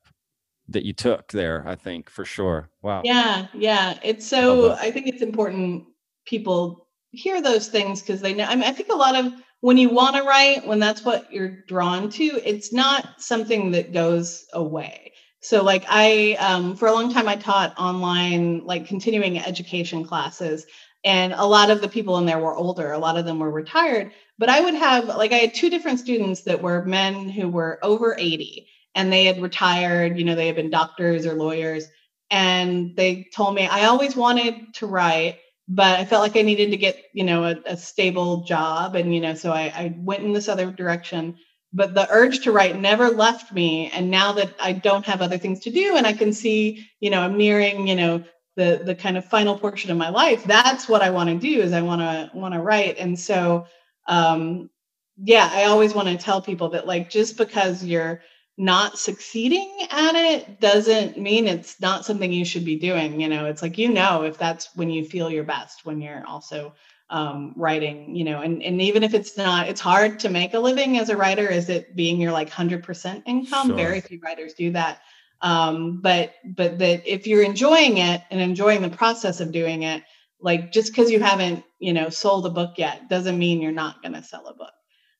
that 0.67 0.83
you 0.83 0.93
took 0.93 1.31
there 1.31 1.63
i 1.67 1.75
think 1.75 2.09
for 2.09 2.25
sure. 2.25 2.69
Wow. 2.81 3.01
Yeah 3.03 3.47
yeah. 3.53 3.99
It's 4.03 4.25
so 4.25 4.73
i 4.73 4.91
think 4.91 5.07
it's 5.07 5.21
important 5.21 5.85
people 6.25 6.87
hear 7.11 7.41
those 7.41 7.67
things 7.67 8.01
because 8.01 8.21
they 8.21 8.33
know 8.33 8.45
i 8.45 8.55
mean 8.55 8.65
i 8.65 8.71
think 8.71 8.89
a 8.89 8.95
lot 8.95 9.15
of 9.15 9.31
when 9.65 9.77
you 9.77 9.89
want 9.89 10.15
to 10.15 10.21
write 10.21 10.67
when 10.67 10.77
that's 10.77 11.03
what 11.03 11.33
you're 11.33 11.63
drawn 11.67 12.07
to 12.07 12.23
it's 12.45 12.71
not 12.71 13.19
something 13.19 13.71
that 13.71 13.91
goes 13.91 14.45
away. 14.53 15.11
So 15.39 15.63
like 15.63 15.83
I 15.89 16.37
um, 16.39 16.75
for 16.75 16.87
a 16.87 16.93
long 16.93 17.11
time 17.11 17.27
I 17.27 17.35
taught 17.35 17.73
online 17.75 18.63
like 18.63 18.85
continuing 18.85 19.39
education 19.39 20.05
classes 20.05 20.67
and 21.03 21.33
a 21.33 21.47
lot 21.47 21.71
of 21.71 21.81
the 21.81 21.87
people 21.87 22.19
in 22.19 22.27
there 22.27 22.37
were 22.37 22.55
older 22.55 22.91
a 22.91 22.99
lot 22.99 23.17
of 23.17 23.25
them 23.25 23.39
were 23.39 23.49
retired 23.49 24.11
but 24.37 24.49
i 24.49 24.61
would 24.61 24.75
have 24.75 25.05
like 25.05 25.31
i 25.31 25.37
had 25.37 25.55
two 25.55 25.71
different 25.71 25.99
students 25.99 26.43
that 26.43 26.61
were 26.61 26.85
men 26.85 27.27
who 27.27 27.49
were 27.49 27.79
over 27.81 28.15
80 28.19 28.67
and 28.93 29.11
they 29.11 29.25
had 29.25 29.41
retired 29.41 30.15
you 30.17 30.25
know 30.25 30.35
they 30.35 30.47
had 30.47 30.55
been 30.55 30.69
doctors 30.69 31.25
or 31.25 31.33
lawyers 31.33 31.87
and 32.29 32.95
they 32.95 33.27
told 33.35 33.55
me 33.55 33.67
i 33.67 33.85
always 33.85 34.15
wanted 34.15 34.73
to 34.75 34.85
write 34.85 35.37
but 35.67 35.99
i 35.99 36.05
felt 36.05 36.21
like 36.21 36.35
i 36.37 36.41
needed 36.41 36.71
to 36.71 36.77
get 36.77 37.05
you 37.13 37.23
know 37.23 37.43
a, 37.45 37.55
a 37.65 37.77
stable 37.77 38.43
job 38.43 38.95
and 38.95 39.13
you 39.13 39.21
know 39.21 39.33
so 39.33 39.51
I, 39.51 39.63
I 39.75 39.95
went 39.97 40.23
in 40.23 40.33
this 40.33 40.49
other 40.49 40.71
direction. 40.71 41.37
But 41.73 41.93
the 41.93 42.07
urge 42.09 42.39
to 42.43 42.53
write 42.53 42.79
never 42.79 43.09
left 43.09 43.51
me. 43.51 43.91
And 43.91 44.09
now 44.09 44.31
that 44.33 44.53
i 44.61 44.71
don't 44.71 45.05
have 45.05 45.21
other 45.21 45.37
things 45.37 45.59
to 45.61 45.71
do 45.71 45.95
and 45.97 46.07
i 46.07 46.13
can 46.13 46.31
see 46.33 46.87
you 46.99 47.09
know 47.09 47.21
i'm 47.21 47.37
nearing 47.37 47.87
you 47.87 47.95
know 47.95 48.23
the 48.55 48.81
the 48.85 48.95
kind 48.95 49.17
of 49.17 49.25
final 49.25 49.57
portion 49.59 49.91
of 49.91 49.97
my 49.97 50.09
life 50.09 50.43
that's 50.45 50.87
what 50.87 51.01
i 51.01 51.09
want 51.09 51.29
to 51.29 51.37
do 51.37 51.61
is 51.61 51.73
i 51.73 51.81
want 51.81 52.01
to 52.01 52.31
want 52.37 52.53
to 52.53 52.61
write. 52.61 52.97
And 52.97 53.19
so 53.19 53.65
um 54.07 54.69
yeah 55.17 55.49
i 55.53 55.63
always 55.65 55.93
want 55.93 56.07
to 56.07 56.17
tell 56.17 56.41
people 56.41 56.69
that 56.69 56.87
like 56.87 57.09
just 57.09 57.37
because 57.37 57.83
you're 57.83 58.21
not 58.57 58.97
succeeding 58.97 59.69
at 59.91 60.15
it 60.15 60.61
doesn't 60.61 61.17
mean 61.17 61.47
it's 61.47 61.79
not 61.81 62.05
something 62.05 62.31
you 62.31 62.45
should 62.45 62.63
be 62.63 62.77
doing 62.77 63.19
you 63.19 63.27
know? 63.27 63.45
It's 63.45 63.61
like 63.61 63.77
you 63.77 63.89
know 63.89 64.23
if 64.23 64.37
that's 64.37 64.69
when 64.75 64.89
you 64.89 65.05
feel 65.05 65.29
your 65.29 65.43
best 65.43 65.85
when 65.85 66.01
you're 66.01 66.25
also 66.25 66.73
um, 67.09 67.53
writing 67.57 68.15
you 68.15 68.23
know? 68.23 68.41
And, 68.41 68.63
and 68.63 68.81
even 68.81 69.03
if 69.03 69.13
it's 69.13 69.37
not 69.37 69.67
it's 69.67 69.81
hard 69.81 70.19
to 70.19 70.29
make 70.29 70.53
a 70.53 70.59
living 70.59 70.97
as 70.97 71.09
a 71.09 71.17
writer 71.17 71.47
is 71.47 71.69
it 71.69 71.95
being 71.95 72.19
your 72.21 72.31
like 72.31 72.49
100% 72.49 73.23
income? 73.25 73.67
Sure. 73.67 73.75
very 73.75 74.01
few 74.01 74.19
writers 74.23 74.53
do 74.53 74.71
that. 74.71 75.01
Um, 75.41 75.99
but 76.01 76.33
but 76.45 76.79
that 76.79 77.11
if 77.11 77.27
you're 77.27 77.43
enjoying 77.43 77.97
it 77.97 78.21
and 78.31 78.39
enjoying 78.39 78.81
the 78.81 78.89
process 78.89 79.41
of 79.41 79.51
doing 79.51 79.83
it 79.83 80.01
like 80.39 80.71
just 80.71 80.91
because 80.91 81.11
you 81.11 81.19
haven't 81.19 81.63
you 81.79 81.93
know 81.93 82.09
sold 82.09 82.45
a 82.45 82.49
book 82.49 82.75
yet 82.77 83.09
doesn't 83.09 83.37
mean 83.37 83.61
you're 83.61 83.71
not 83.71 84.01
going 84.01 84.13
to 84.13 84.23
sell 84.23 84.47
a 84.47 84.53
book. 84.53 84.71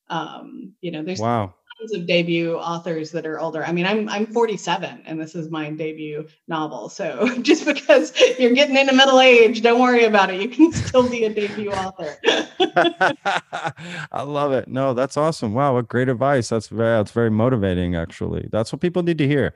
Um, 0.07 0.73
you 0.81 0.91
know 0.91 1.03
there's 1.03 1.19
Wow. 1.19 1.55
Tons 1.79 1.93
of 1.93 2.07
debut 2.07 2.55
authors 2.55 3.11
that 3.11 3.25
are 3.25 3.39
older 3.39 3.63
i 3.65 3.71
mean 3.71 3.85
i'm 3.85 4.07
i'm 4.09 4.25
47 4.25 5.03
and 5.05 5.19
this 5.19 5.35
is 5.35 5.49
my 5.49 5.69
debut 5.71 6.27
novel 6.47 6.89
so 6.89 7.29
just 7.41 7.65
because 7.65 8.13
you're 8.39 8.53
getting 8.53 8.77
into 8.77 8.93
middle 8.93 9.19
age 9.19 9.61
don't 9.61 9.81
worry 9.81 10.05
about 10.05 10.29
it 10.29 10.41
you 10.41 10.49
can 10.49 10.71
still 10.71 11.09
be 11.09 11.25
a 11.25 11.33
debut 11.33 11.71
author 11.71 12.17
I 14.11 14.23
love 14.23 14.51
it. 14.53 14.67
No, 14.67 14.93
that's 14.93 15.17
awesome. 15.17 15.53
Wow, 15.53 15.73
what 15.73 15.87
great 15.87 16.09
advice. 16.09 16.49
That's 16.49 16.67
very 16.67 16.97
that's 16.97 17.11
very 17.11 17.29
motivating 17.29 17.95
actually. 17.95 18.47
That's 18.51 18.71
what 18.71 18.81
people 18.81 19.03
need 19.03 19.17
to 19.17 19.27
hear. 19.27 19.55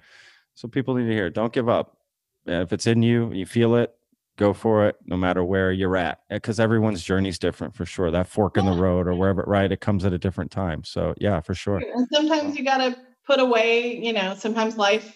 So 0.56 0.68
people 0.68 0.96
need 0.96 1.08
to 1.08 1.14
hear. 1.14 1.30
Don't 1.30 1.54
give 1.54 1.70
up. 1.70 1.98
If 2.46 2.74
it's 2.74 2.88
in 2.88 3.04
you, 3.04 3.32
you 3.34 3.46
feel 3.46 3.76
it, 3.76 3.94
go 4.40 4.54
for 4.54 4.88
it 4.88 4.96
no 5.06 5.18
matter 5.18 5.44
where 5.44 5.72
you're 5.72 5.98
at. 5.98 6.22
Eh, 6.30 6.36
because 6.36 6.60
everyone's 6.60 7.04
journey 7.04 7.30
is 7.30 7.38
different 7.38 7.76
for 7.76 7.86
sure. 7.86 8.10
That 8.10 8.28
fork 8.28 8.58
in 8.58 8.66
the 8.66 8.72
road 8.72 9.08
or 9.08 9.16
wherever 9.16 9.44
right, 9.46 9.72
it 9.72 9.82
comes 9.82 10.06
at 10.06 10.14
a 10.14 10.18
different 10.18 10.50
time. 10.50 10.84
So 10.84 11.14
yeah, 11.20 11.42
for 11.42 11.54
sure. 11.54 11.78
and 11.78 12.08
sometimes 12.12 12.58
you 12.58 12.64
got 12.64 12.78
to 12.78 12.98
put 13.30 13.40
away 13.40 13.96
you 14.04 14.12
know 14.12 14.34
sometimes 14.36 14.76
life 14.76 15.16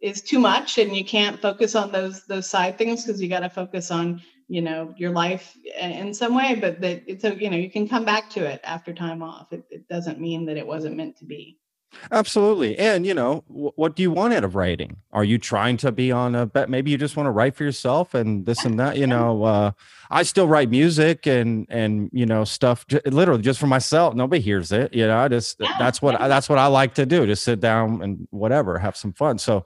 is 0.00 0.22
too 0.22 0.38
much 0.38 0.78
and 0.78 0.96
you 0.96 1.04
can't 1.04 1.42
focus 1.42 1.74
on 1.74 1.92
those 1.92 2.24
those 2.26 2.46
side 2.46 2.78
things 2.78 3.04
because 3.04 3.20
you 3.20 3.28
got 3.28 3.40
to 3.40 3.50
focus 3.50 3.90
on 3.90 4.22
you 4.48 4.62
know 4.62 4.94
your 4.96 5.10
life 5.10 5.54
eh, 5.74 6.00
in 6.00 6.14
some 6.14 6.34
way 6.34 6.54
but 6.54 6.80
that 6.80 7.02
it's 7.06 7.24
a 7.24 7.34
you 7.36 7.50
know 7.50 7.58
you 7.58 7.70
can 7.70 7.86
come 7.86 8.06
back 8.06 8.30
to 8.30 8.42
it 8.42 8.62
after 8.64 8.94
time 8.94 9.22
off 9.22 9.52
it, 9.52 9.62
it 9.68 9.86
doesn't 9.88 10.18
mean 10.18 10.46
that 10.46 10.56
it 10.56 10.66
wasn't 10.66 10.96
meant 10.96 11.18
to 11.18 11.26
be 11.26 11.58
Absolutely. 12.12 12.78
And 12.78 13.04
you 13.06 13.14
know, 13.14 13.44
wh- 13.48 13.76
what 13.78 13.96
do 13.96 14.02
you 14.02 14.10
want 14.10 14.34
out 14.34 14.44
of 14.44 14.54
writing? 14.54 14.96
Are 15.12 15.24
you 15.24 15.38
trying 15.38 15.76
to 15.78 15.92
be 15.92 16.12
on 16.12 16.34
a 16.34 16.46
bet? 16.46 16.70
Maybe 16.70 16.90
you 16.90 16.98
just 16.98 17.16
want 17.16 17.26
to 17.26 17.30
write 17.30 17.56
for 17.56 17.64
yourself 17.64 18.14
and 18.14 18.46
this 18.46 18.64
and 18.64 18.78
that, 18.78 18.96
you 18.96 19.06
know, 19.08 19.42
uh, 19.44 19.72
I 20.10 20.22
still 20.22 20.48
write 20.48 20.70
music 20.70 21.26
and, 21.26 21.66
and, 21.68 22.10
you 22.12 22.26
know, 22.26 22.44
stuff 22.44 22.86
j- 22.86 23.00
literally 23.06 23.42
just 23.42 23.60
for 23.60 23.66
myself. 23.66 24.14
Nobody 24.14 24.40
hears 24.40 24.72
it. 24.72 24.94
You 24.94 25.06
know, 25.06 25.18
I 25.18 25.28
just, 25.28 25.58
that's 25.78 26.00
what, 26.00 26.18
that's 26.18 26.48
what 26.48 26.58
I 26.58 26.66
like 26.66 26.94
to 26.94 27.06
do. 27.06 27.26
Just 27.26 27.44
sit 27.44 27.60
down 27.60 28.02
and 28.02 28.26
whatever, 28.30 28.78
have 28.78 28.96
some 28.96 29.12
fun. 29.12 29.38
So 29.38 29.64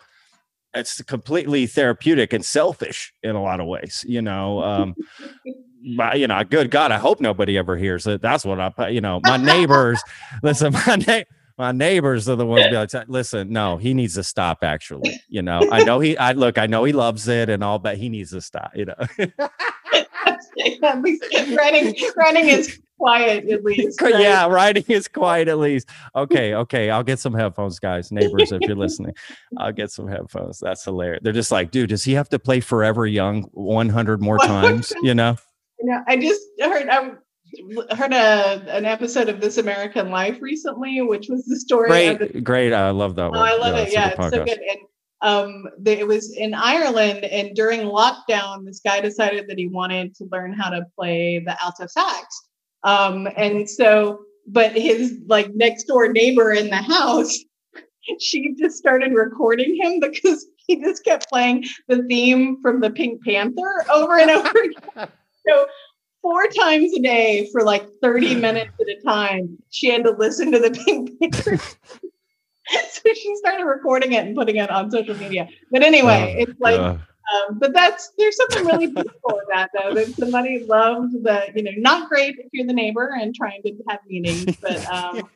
it's 0.75 1.01
completely 1.03 1.67
therapeutic 1.67 2.33
and 2.33 2.45
selfish 2.45 3.13
in 3.23 3.37
a 3.37 3.43
lot 3.43 3.61
of 3.61 3.67
ways, 3.67 4.05
you 4.09 4.23
know, 4.23 4.63
um, 4.63 4.97
but 5.97 6.19
you 6.19 6.27
know, 6.27 6.43
good 6.45 6.71
God, 6.71 6.91
I 6.91 6.99
hope 6.99 7.21
nobody 7.21 7.57
ever 7.59 7.77
hears 7.77 8.07
it. 8.07 8.23
That's 8.23 8.45
what 8.45 8.59
I, 8.59 8.89
you 8.89 9.01
know, 9.01 9.21
my 9.23 9.37
neighbors, 9.37 10.03
listen, 10.43 10.73
my 10.87 10.97
na- 11.07 11.23
my 11.57 11.73
neighbors 11.73 12.29
are 12.29 12.37
the 12.37 12.47
ones 12.47 12.67
be 12.67 12.77
like, 12.77 12.91
listen, 13.09 13.51
no, 13.51 13.77
he 13.77 13.95
needs 13.95 14.15
to 14.15 14.23
stop. 14.23 14.59
Actually, 14.63 15.21
you 15.29 15.43
know, 15.43 15.61
I 15.71 15.85
know 15.85 16.01
he, 16.01 16.17
I 16.17 16.33
look, 16.33 16.59
I 16.59 16.67
know 16.67 16.85
he 16.85 16.93
loves 16.93 17.29
it 17.29 17.49
and 17.49 17.63
all, 17.63 17.79
but 17.79 17.97
he 17.97 18.09
needs 18.09 18.31
to 18.31 18.41
stop. 18.41 18.73
You 18.75 18.87
know, 18.87 18.95
at 20.83 21.03
least 21.03 21.25
writing 21.57 21.95
writing 22.17 22.49
is 22.49 22.81
quiet 22.99 23.49
at 23.49 23.65
least 23.65 24.01
right? 24.01 24.21
yeah, 24.21 24.47
writing 24.47 24.85
is 24.89 25.09
quiet 25.09 25.49
at 25.49 25.59
least. 25.59 25.89
Okay, 26.17 26.55
okay, 26.55 26.91
I'll 26.91 27.03
get 27.03 27.19
some 27.19 27.35
headphones, 27.35 27.79
guys, 27.79 28.11
neighbors, 28.11 28.53
if 28.53 28.61
you're 28.63 28.77
listening, 28.77 29.15
I'll 29.59 29.73
get 29.73 29.91
some 29.91 30.09
headphones. 30.09 30.59
That's 30.59 30.85
hilarious. 30.85 31.21
They're 31.23 31.33
just 31.33 31.53
like, 31.53 31.71
dude, 31.71 31.91
does 31.91 32.05
he 32.05 32.13
have 32.15 32.29
to 32.31 32.39
play 32.39 32.61
Forever 32.61 33.07
Young 33.07 33.43
100 33.53 34.21
more 34.23 34.39
times? 34.45 34.93
You 35.03 35.15
know. 35.15 35.37
You 35.79 35.91
know, 35.91 36.03
I 36.07 36.17
just 36.17 36.41
heard 36.61 36.89
I 36.89 37.13
heard 37.91 38.13
a 38.13 38.65
an 38.69 38.85
episode 38.85 39.29
of 39.29 39.41
This 39.41 39.59
American 39.59 40.11
Life 40.11 40.39
recently, 40.41 41.01
which 41.03 41.29
was 41.29 41.45
the 41.45 41.57
story 41.59 42.07
of 42.09 42.19
the 42.19 42.27
Great, 42.27 42.45
great. 42.45 42.73
I 42.73 42.91
love 42.91 43.17
that 43.17 43.27
Oh, 43.27 43.31
one. 43.31 43.39
I 43.39 43.55
love 43.57 43.77
it. 43.77 43.93
Yeah, 43.93 44.15
it's 44.17 44.31
so 44.35 44.45
good. 44.45 44.59
And 44.59 44.79
um, 45.23 45.65
the, 45.79 45.99
it 45.99 46.07
was 46.07 46.35
in 46.37 46.53
Ireland, 46.55 47.25
and 47.25 47.55
during 47.57 47.81
lockdown, 47.81 48.65
this 48.67 48.81
guy 48.85 49.01
decided 49.01 49.49
that 49.49 49.59
he 49.59 49.69
wanted 49.69 50.15
to 50.17 50.29
learn 50.31 50.53
how 50.53 50.71
to 50.71 50.85
play 50.99 51.39
the 51.39 51.57
alto 51.65 51.87
sax. 51.87 52.43
Um, 52.83 53.29
and 53.37 53.69
so, 53.69 54.21
but 54.47 54.73
his 54.73 55.19
like 55.27 55.55
next 55.55 55.85
door 55.85 56.09
neighbor 56.13 56.53
in 56.53 56.69
the 56.69 56.77
house, 56.77 57.39
she 58.21 58.55
just 58.55 58.77
started 58.77 59.13
recording 59.15 59.75
him 59.81 60.01
because 60.01 60.47
he 60.57 60.81
just 60.81 61.05
kept 61.05 61.29
playing 61.31 61.65
the 61.89 62.03
theme 62.03 62.59
from 62.61 62.81
the 62.81 62.91
Pink 62.91 63.25
Panther 63.25 63.85
over 63.91 64.19
and 64.19 64.31
over 64.31 64.51
again. 64.63 65.09
So 65.49 65.67
four 66.25 66.47
times 66.49 66.93
a 66.95 67.01
day 67.03 67.49
for 67.53 67.63
like 67.63 67.87
30 68.03 68.35
minutes 68.41 68.73
at 68.81 68.89
a 68.89 69.01
time, 69.07 69.59
she 69.71 69.91
had 69.91 70.05
to 70.05 70.13
listen 70.13 70.51
to 70.53 70.59
the 70.59 70.71
Pink 70.87 71.11
Panther. 71.21 71.61
so 72.91 73.03
she 73.15 73.37
started 73.37 73.65
recording 73.67 74.13
it 74.13 74.27
and 74.27 74.35
putting 74.37 74.57
it 74.57 74.71
on 74.71 74.91
social 74.91 75.15
media. 75.17 75.47
But 75.71 75.83
anyway, 75.83 76.35
Oh, 76.39 76.43
it's 76.43 76.61
like, 76.61 76.81
uh, 76.81 76.97
um, 77.35 77.59
but 77.59 77.75
that's 77.75 78.13
there's 78.19 78.37
something 78.37 78.65
really 78.65 78.87
beautiful 78.87 79.39
in 79.39 79.45
that 79.55 79.71
though. 79.75 79.93
That 79.95 80.15
somebody 80.19 80.65
loved 80.67 81.13
the, 81.23 81.45
you 81.55 81.63
know, 81.63 81.73
not 81.77 82.09
great 82.09 82.37
if 82.39 82.47
you're 82.53 82.67
the 82.67 82.73
neighbor 82.73 83.15
and 83.21 83.35
trying 83.35 83.63
to 83.65 83.73
have 83.89 84.01
meetings, 84.09 84.57
but 84.63 84.83
um, 84.93 85.29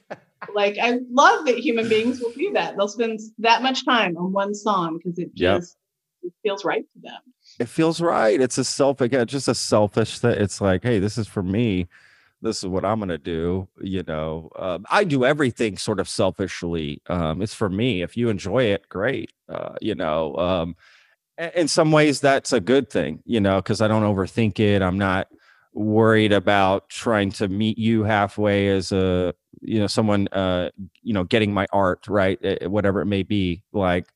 like 0.54 0.78
I 0.80 1.00
love 1.10 1.44
that 1.46 1.58
human 1.58 1.88
beings 1.88 2.18
will 2.22 2.32
do 2.36 2.50
that. 2.54 2.76
They'll 2.76 2.88
spend 2.88 3.20
that 3.38 3.62
much 3.62 3.84
time 3.84 4.16
on 4.16 4.32
one 4.32 4.54
song 4.54 4.98
because 4.98 5.18
it 5.18 5.30
Yep. 5.34 5.60
just 5.60 5.76
it 6.22 6.32
feels 6.42 6.64
right 6.64 6.82
to 6.94 7.00
them. 7.02 7.20
It 7.58 7.68
feels 7.68 8.00
right. 8.00 8.40
It's 8.40 8.58
a 8.58 8.64
self, 8.64 9.00
again, 9.00 9.26
just 9.26 9.48
a 9.48 9.54
selfish 9.54 10.18
thing. 10.18 10.40
It's 10.40 10.60
like, 10.60 10.82
hey, 10.82 10.98
this 10.98 11.18
is 11.18 11.26
for 11.26 11.42
me. 11.42 11.88
This 12.40 12.58
is 12.58 12.68
what 12.68 12.84
I'm 12.84 13.00
gonna 13.00 13.18
do. 13.18 13.68
You 13.80 14.04
know, 14.06 14.50
um, 14.56 14.86
I 14.90 15.02
do 15.02 15.24
everything 15.24 15.76
sort 15.76 15.98
of 15.98 16.08
selfishly. 16.08 17.02
Um, 17.08 17.42
it's 17.42 17.54
for 17.54 17.68
me. 17.68 18.02
If 18.02 18.16
you 18.16 18.28
enjoy 18.28 18.64
it, 18.64 18.88
great. 18.88 19.32
Uh, 19.48 19.74
you 19.80 19.96
know, 19.96 20.36
um, 20.36 20.76
in 21.56 21.66
some 21.66 21.90
ways 21.90 22.20
that's 22.20 22.52
a 22.52 22.60
good 22.60 22.90
thing. 22.90 23.22
You 23.24 23.40
know, 23.40 23.56
because 23.60 23.80
I 23.80 23.88
don't 23.88 24.04
overthink 24.04 24.60
it. 24.60 24.82
I'm 24.82 24.98
not 24.98 25.28
worried 25.72 26.32
about 26.32 26.88
trying 26.88 27.30
to 27.30 27.48
meet 27.48 27.78
you 27.78 28.04
halfway 28.04 28.68
as 28.68 28.92
a 28.92 29.34
you 29.60 29.78
know 29.78 29.86
someone 29.86 30.26
uh 30.28 30.70
you 31.02 31.12
know 31.12 31.24
getting 31.24 31.52
my 31.52 31.66
art 31.72 32.06
right 32.08 32.38
eh, 32.42 32.66
whatever 32.66 33.00
it 33.00 33.06
may 33.06 33.22
be 33.22 33.62
like 33.72 34.06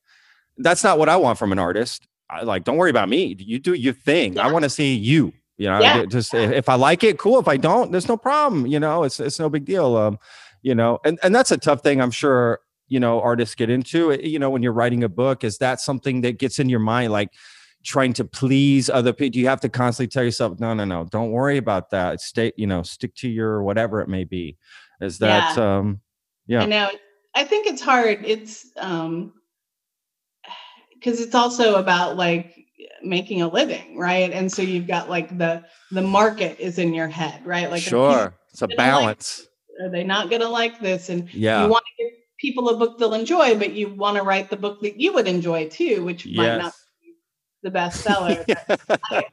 that's 0.57 0.83
not 0.83 0.97
what 0.97 1.09
i 1.09 1.15
want 1.15 1.37
from 1.37 1.51
an 1.51 1.59
artist 1.59 2.07
I, 2.29 2.43
like 2.43 2.63
don't 2.63 2.77
worry 2.77 2.89
about 2.89 3.09
me. 3.09 3.35
You 3.39 3.59
do 3.59 3.73
your 3.73 3.93
thing. 3.93 4.39
I 4.39 4.51
want 4.51 4.63
to 4.63 4.69
see 4.69 4.95
you. 4.95 5.33
You 5.57 5.67
know 5.67 5.79
Yeah. 5.79 6.05
just 6.05 6.33
if, 6.33 6.67
i 6.67 6.73
like 6.75 7.03
it 7.03 7.19
cool. 7.19 7.37
If 7.39 7.47
i 7.47 7.57
don't 7.57 7.91
there's 7.91 8.07
no 8.07 8.17
problem 8.17 8.65
you 8.65 8.79
know? 8.79 9.03
It's 9.03 9.19
it's 9.19 9.39
no 9.39 9.49
big 9.49 9.65
deal. 9.65 9.95
Um 9.97 10.17
you 10.63 10.73
know 10.73 10.99
and 11.05 11.19
and 11.21 11.35
that's 11.35 11.51
a 11.51 11.57
tough 11.57 11.81
thing 11.83 12.01
i'm 12.01 12.09
sure 12.09 12.61
you 12.87 12.97
know 12.99 13.21
artists 13.21 13.53
get 13.53 13.69
into 13.69 14.11
it 14.11 14.21
you 14.23 14.39
know 14.39 14.49
when 14.49 14.63
you're 14.63 14.71
writing 14.71 15.03
a 15.03 15.09
book 15.09 15.43
is 15.43 15.57
that 15.57 15.81
something 15.81 16.21
that 16.21 16.39
gets 16.39 16.57
in 16.57 16.69
your 16.69 16.79
mind 16.79 17.11
like 17.11 17.29
trying 17.83 18.13
to 18.13 18.23
please 18.23 18.89
other 18.89 19.11
people 19.11 19.31
do 19.33 19.39
you 19.41 19.47
have 19.47 19.59
to 19.59 19.67
constantly 19.67 20.07
tell 20.07 20.23
yourself 20.23 20.57
no 20.61 20.73
no 20.73 20.85
no. 20.85 21.03
Don't 21.11 21.31
worry 21.31 21.57
about 21.57 21.89
that. 21.89 22.21
Stay 22.21 22.53
you 22.55 22.65
know 22.65 22.81
stick 22.81 23.13
to 23.15 23.27
your 23.29 23.61
whatever 23.61 23.99
it 23.99 24.07
may 24.07 24.23
be. 24.23 24.57
Is 25.01 25.19
that 25.19 25.57
um 25.57 25.99
Yeah. 26.47 26.63
I 26.63 26.65
know. 26.65 26.89
I 27.35 27.43
think 27.43 27.67
it's 27.67 27.81
hard. 27.81 28.23
It's 28.25 28.71
um 28.77 29.33
because 31.03 31.19
it's 31.19 31.35
also 31.35 31.75
about 31.75 32.15
like 32.15 32.65
making 33.03 33.41
a 33.41 33.47
living, 33.47 33.97
right? 33.97 34.31
And 34.31 34.51
so 34.51 34.61
you've 34.61 34.87
got 34.87 35.09
like 35.09 35.37
the 35.37 35.63
the 35.91 36.01
market 36.01 36.59
is 36.59 36.77
in 36.77 36.93
your 36.93 37.07
head, 37.07 37.45
right? 37.45 37.69
Like 37.69 37.81
sure 37.81 38.33
it's 38.51 38.61
a 38.61 38.67
gonna 38.67 38.75
like 38.75 38.77
balance 38.77 39.47
are 39.81 39.89
they 39.89 40.03
not 40.03 40.29
going 40.29 40.41
to 40.41 40.49
like 40.49 40.79
this? 40.79 41.09
And 41.09 41.33
yeah 41.33 41.63
you 41.63 41.69
want 41.69 41.83
to 41.85 42.03
give 42.03 42.13
people 42.39 42.69
a 42.69 42.77
book 42.77 42.99
they'll 42.99 43.13
enjoy, 43.13 43.57
but 43.57 43.73
you 43.73 43.93
want 43.93 44.17
to 44.17 44.23
write 44.23 44.49
the 44.49 44.57
book 44.57 44.81
that 44.81 44.99
you 44.99 45.13
would 45.13 45.27
enjoy 45.27 45.67
too, 45.69 46.03
which 46.03 46.25
yes. 46.25 46.37
might 46.37 46.57
not 46.57 46.73
be 47.01 47.13
the 47.63 47.71
bestseller. 47.71 48.43
I, 49.11 49.25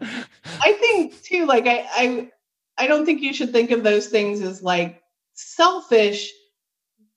I 0.62 0.72
think 0.74 1.22
too, 1.22 1.46
like 1.46 1.66
I, 1.66 1.86
I 1.90 2.30
I 2.78 2.86
don't 2.86 3.04
think 3.04 3.20
you 3.20 3.34
should 3.34 3.52
think 3.52 3.70
of 3.70 3.82
those 3.82 4.08
things 4.08 4.40
as 4.40 4.62
like 4.62 5.02
selfish 5.34 6.32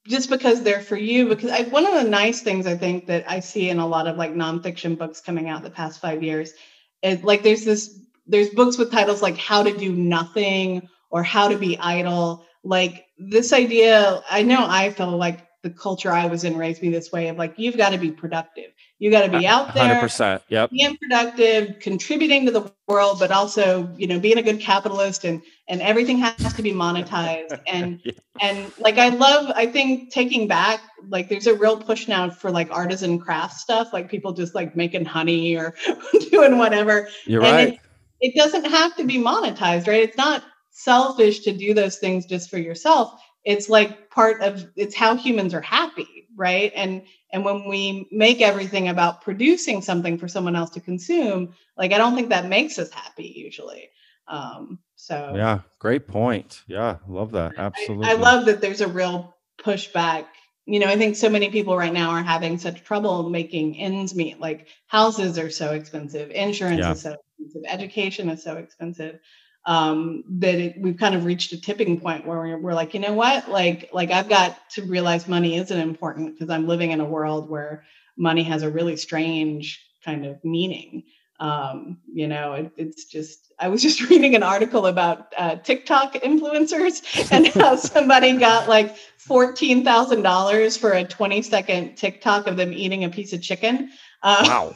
just 0.08 0.30
because 0.30 0.62
they're 0.62 0.82
for 0.82 0.98
you 0.98 1.28
because 1.30 1.50
I, 1.50 1.64
one 1.64 1.86
of 1.86 1.94
the 1.94 2.10
nice 2.10 2.42
things 2.42 2.68
i 2.68 2.76
think 2.76 3.08
that 3.08 3.24
i 3.30 3.40
see 3.40 3.70
in 3.70 3.80
a 3.80 3.88
lot 3.88 4.08
of 4.08 4.18
like 4.18 4.34
nonfiction 4.34 4.98
books 4.98 5.22
coming 5.22 5.50
out 5.50 5.64
the 5.64 5.70
past 5.70 6.02
five 6.02 6.22
years 6.22 6.54
is 7.02 7.24
like 7.24 7.44
there's 7.44 7.66
this 7.66 8.00
there's 8.28 8.50
books 8.50 8.78
with 8.78 8.92
titles 8.92 9.22
like 9.22 9.38
how 9.38 9.64
to 9.64 9.76
do 9.76 9.94
nothing 9.94 10.88
or 11.10 11.22
how 11.22 11.48
to 11.48 11.58
be 11.58 11.78
idle. 11.80 12.46
Like 12.64 13.06
this 13.18 13.54
idea 13.54 14.22
i 14.30 14.42
know 14.42 14.66
i 14.68 14.90
feel 14.90 15.18
like 15.18 15.46
the 15.64 15.70
culture 15.70 16.12
i 16.12 16.26
was 16.26 16.44
in 16.44 16.58
raised 16.58 16.82
me 16.82 16.90
this 16.90 17.12
way 17.12 17.30
of 17.30 17.38
like 17.38 17.54
you've 17.58 17.78
got 17.78 17.90
to 17.90 17.98
be 17.98 18.12
productive. 18.12 18.72
You 19.00 19.12
got 19.12 19.30
to 19.30 19.38
be 19.38 19.48
out 19.48 19.74
there 19.74 20.02
100% 20.02 20.42
yep. 20.48 20.70
being 20.70 20.98
productive 20.98 21.80
contributing 21.80 22.46
to 22.46 22.52
the 22.52 22.72
world 22.88 23.20
but 23.20 23.32
also 23.32 23.90
you 23.98 24.08
know 24.08 24.20
being 24.20 24.38
a 24.38 24.42
good 24.42 24.60
capitalist 24.60 25.24
and 25.24 25.42
and 25.68 25.82
everything 25.82 26.18
has 26.20 26.54
to 26.54 26.62
be 26.62 26.72
monetized. 26.72 27.60
And 27.68 28.02
yeah. 28.04 28.12
and 28.42 28.72
like 28.78 28.98
i 28.98 29.10
love 29.10 29.52
i 29.56 29.66
think 29.66 30.12
taking 30.12 30.48
back 30.48 30.82
like 31.10 31.30
there's 31.30 31.48
a 31.48 31.56
real 31.56 31.78
push 31.78 32.08
now 32.08 32.30
for 32.30 32.52
like 32.52 32.70
artisan 32.72 33.20
craft 33.20 33.56
stuff 33.56 33.94
like 33.94 34.10
people 34.10 34.34
just 34.34 34.54
like 34.54 34.76
making 34.76 35.06
honey 35.06 35.56
or 35.56 35.76
doing 36.32 36.58
whatever. 36.58 37.08
You're 37.26 37.44
and 37.44 37.56
right. 37.56 37.74
it, 38.20 38.34
it 38.34 38.36
doesn't 38.36 38.66
have 38.66 38.96
to 38.98 39.06
be 39.06 39.18
monetized 39.18 39.88
right? 39.88 40.04
It's 40.04 40.18
not 40.18 40.44
selfish 40.72 41.40
to 41.42 41.56
do 41.56 41.74
those 41.74 41.98
things 42.00 42.26
just 42.26 42.50
for 42.50 42.58
yourself 42.58 43.14
it's 43.44 43.70
like 43.70 44.10
part 44.10 44.42
of 44.42 44.66
it's 44.76 44.96
how 44.96 45.16
humans 45.16 45.54
are 45.54 45.62
happy 45.62 46.24
right? 46.36 46.72
And 46.76 47.04
and 47.32 47.46
when 47.46 47.68
we 47.68 48.08
make 48.12 48.42
everything 48.42 48.90
about 48.90 49.22
producing 49.22 49.82
something 49.82 50.18
for 50.18 50.28
someone 50.28 50.56
else 50.56 50.72
to 50.72 50.80
consume 50.80 51.54
like 51.78 51.92
i 51.92 51.98
don't 51.98 52.16
think 52.16 52.30
that 52.30 52.46
makes 52.48 52.78
us 52.80 52.92
happy 52.92 53.34
usually. 53.36 53.90
Um 54.28 54.80
so. 54.96 55.34
Yeah 55.36 55.62
great 55.80 56.08
point. 56.08 56.64
Yeah 56.68 56.98
love 57.08 57.32
that. 57.32 57.54
Absolutely 57.58 58.08
I, 58.08 58.12
I 58.12 58.16
love 58.16 58.46
that 58.46 58.62
there's 58.62 58.82
a 58.82 58.88
real 58.88 59.36
pushback. 59.60 60.26
You 60.66 60.80
know 60.80 60.88
i 60.88 60.98
think 60.98 61.16
so 61.16 61.30
many 61.30 61.50
people 61.50 61.78
right 61.78 61.94
now 61.94 62.12
are 62.12 62.24
having 62.24 62.58
such 62.58 62.84
trouble 62.84 63.30
making 63.30 63.78
ends 63.78 64.16
meet. 64.16 64.40
Like 64.40 64.68
houses 64.88 65.38
are 65.38 65.50
so 65.50 65.72
expensive. 65.72 66.32
Insurance 66.32 66.80
yeah. 66.80 66.92
is 66.94 67.02
so 67.02 67.16
expensive. 67.40 67.64
Education 67.70 68.30
is 68.30 68.44
so 68.44 68.58
expensive 68.58 69.20
um, 69.66 70.24
that 70.28 70.56
it, 70.56 70.80
we've 70.80 70.98
kind 70.98 71.16
of 71.16 71.26
reached 71.26 71.54
a 71.54 71.62
tipping 71.62 72.00
point 72.00 72.26
where 72.26 72.40
we're, 72.40 72.58
we're, 72.58 72.74
like, 72.74 72.94
you 72.94 73.00
know 73.00 73.14
what, 73.14 73.50
like, 73.50 73.90
like 73.94 74.12
I've 74.12 74.28
got 74.28 74.58
to 74.72 74.84
realize 74.84 75.28
money 75.28 75.56
isn't 75.58 75.80
important 75.80 76.34
because 76.34 76.50
I'm 76.50 76.68
living 76.68 76.92
in 76.92 77.00
a 77.00 77.06
world 77.06 77.50
where 77.50 77.86
money 78.18 78.44
has 78.44 78.64
a 78.64 78.70
really 78.70 78.98
strange 78.98 79.82
kind 80.04 80.26
of 80.26 80.44
meaning. 80.44 81.04
Um, 81.40 81.98
you 82.12 82.28
know, 82.28 82.54
it, 82.54 82.72
it's 82.78 83.06
just, 83.06 83.54
I 83.60 83.70
was 83.70 83.82
just 83.88 84.10
reading 84.10 84.36
an 84.36 84.44
article 84.44 84.88
about 84.88 85.34
uh, 85.38 85.56
TikTok 85.56 86.14
influencers 86.16 87.02
and 87.32 87.48
how 87.48 87.76
somebody 87.76 88.38
got 88.38 88.68
like 88.68 88.96
$14,000 89.28 90.78
for 90.78 90.92
a 90.92 91.04
20 91.04 91.42
second 91.42 91.96
TikTok 91.96 92.48
of 92.48 92.58
them 92.58 92.74
eating 92.74 93.04
a 93.06 93.10
piece 93.10 93.34
of 93.34 93.42
chicken. 93.42 93.92
Uh, 94.22 94.44
wow. 94.46 94.76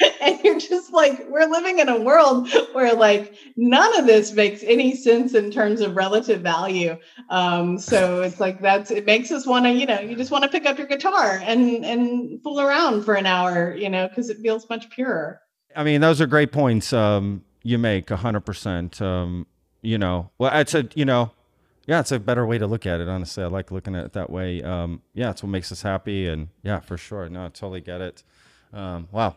and 0.20 0.40
you're 0.42 0.58
just 0.58 0.92
like 0.92 1.24
we're 1.28 1.46
living 1.46 1.78
in 1.78 1.88
a 1.88 2.00
world 2.00 2.48
where 2.72 2.94
like 2.94 3.34
none 3.56 3.96
of 3.98 4.06
this 4.06 4.32
makes 4.32 4.62
any 4.64 4.96
sense 4.96 5.34
in 5.34 5.50
terms 5.50 5.80
of 5.80 5.94
relative 5.94 6.40
value. 6.40 6.96
Um 7.30 7.78
so 7.78 8.22
it's 8.22 8.40
like 8.40 8.60
that's 8.60 8.90
it 8.90 9.06
makes 9.06 9.30
us 9.30 9.46
want 9.46 9.66
to 9.66 9.70
you 9.70 9.86
know 9.86 10.00
you 10.00 10.16
just 10.16 10.30
want 10.30 10.42
to 10.44 10.50
pick 10.50 10.66
up 10.66 10.78
your 10.78 10.88
guitar 10.88 11.40
and 11.44 11.84
and 11.84 12.42
fool 12.42 12.60
around 12.60 13.04
for 13.04 13.14
an 13.14 13.26
hour 13.26 13.74
you 13.74 13.88
know 13.88 14.08
because 14.08 14.30
it 14.30 14.38
feels 14.38 14.68
much 14.68 14.90
purer. 14.90 15.40
I 15.76 15.84
mean 15.84 16.00
those 16.00 16.20
are 16.20 16.26
great 16.26 16.50
points 16.50 16.92
um 16.92 17.44
you 17.62 17.78
make 17.78 18.08
100% 18.08 19.00
um 19.00 19.46
you 19.80 19.98
know. 19.98 20.30
Well 20.38 20.58
it's 20.58 20.74
a 20.74 20.88
you 20.94 21.04
know 21.04 21.30
yeah 21.86 22.00
it's 22.00 22.10
a 22.10 22.18
better 22.18 22.44
way 22.44 22.58
to 22.58 22.66
look 22.66 22.84
at 22.84 23.00
it 23.00 23.08
honestly. 23.08 23.44
I 23.44 23.46
like 23.46 23.70
looking 23.70 23.94
at 23.94 24.06
it 24.06 24.12
that 24.14 24.28
way. 24.28 24.60
Um 24.60 25.02
yeah 25.12 25.30
it's 25.30 25.42
what 25.44 25.50
makes 25.50 25.70
us 25.70 25.82
happy 25.82 26.26
and 26.26 26.48
yeah 26.64 26.80
for 26.80 26.96
sure. 26.96 27.28
No 27.28 27.44
i 27.44 27.48
totally 27.48 27.80
get 27.80 28.00
it. 28.00 28.24
Um 28.72 29.06
wow 29.12 29.36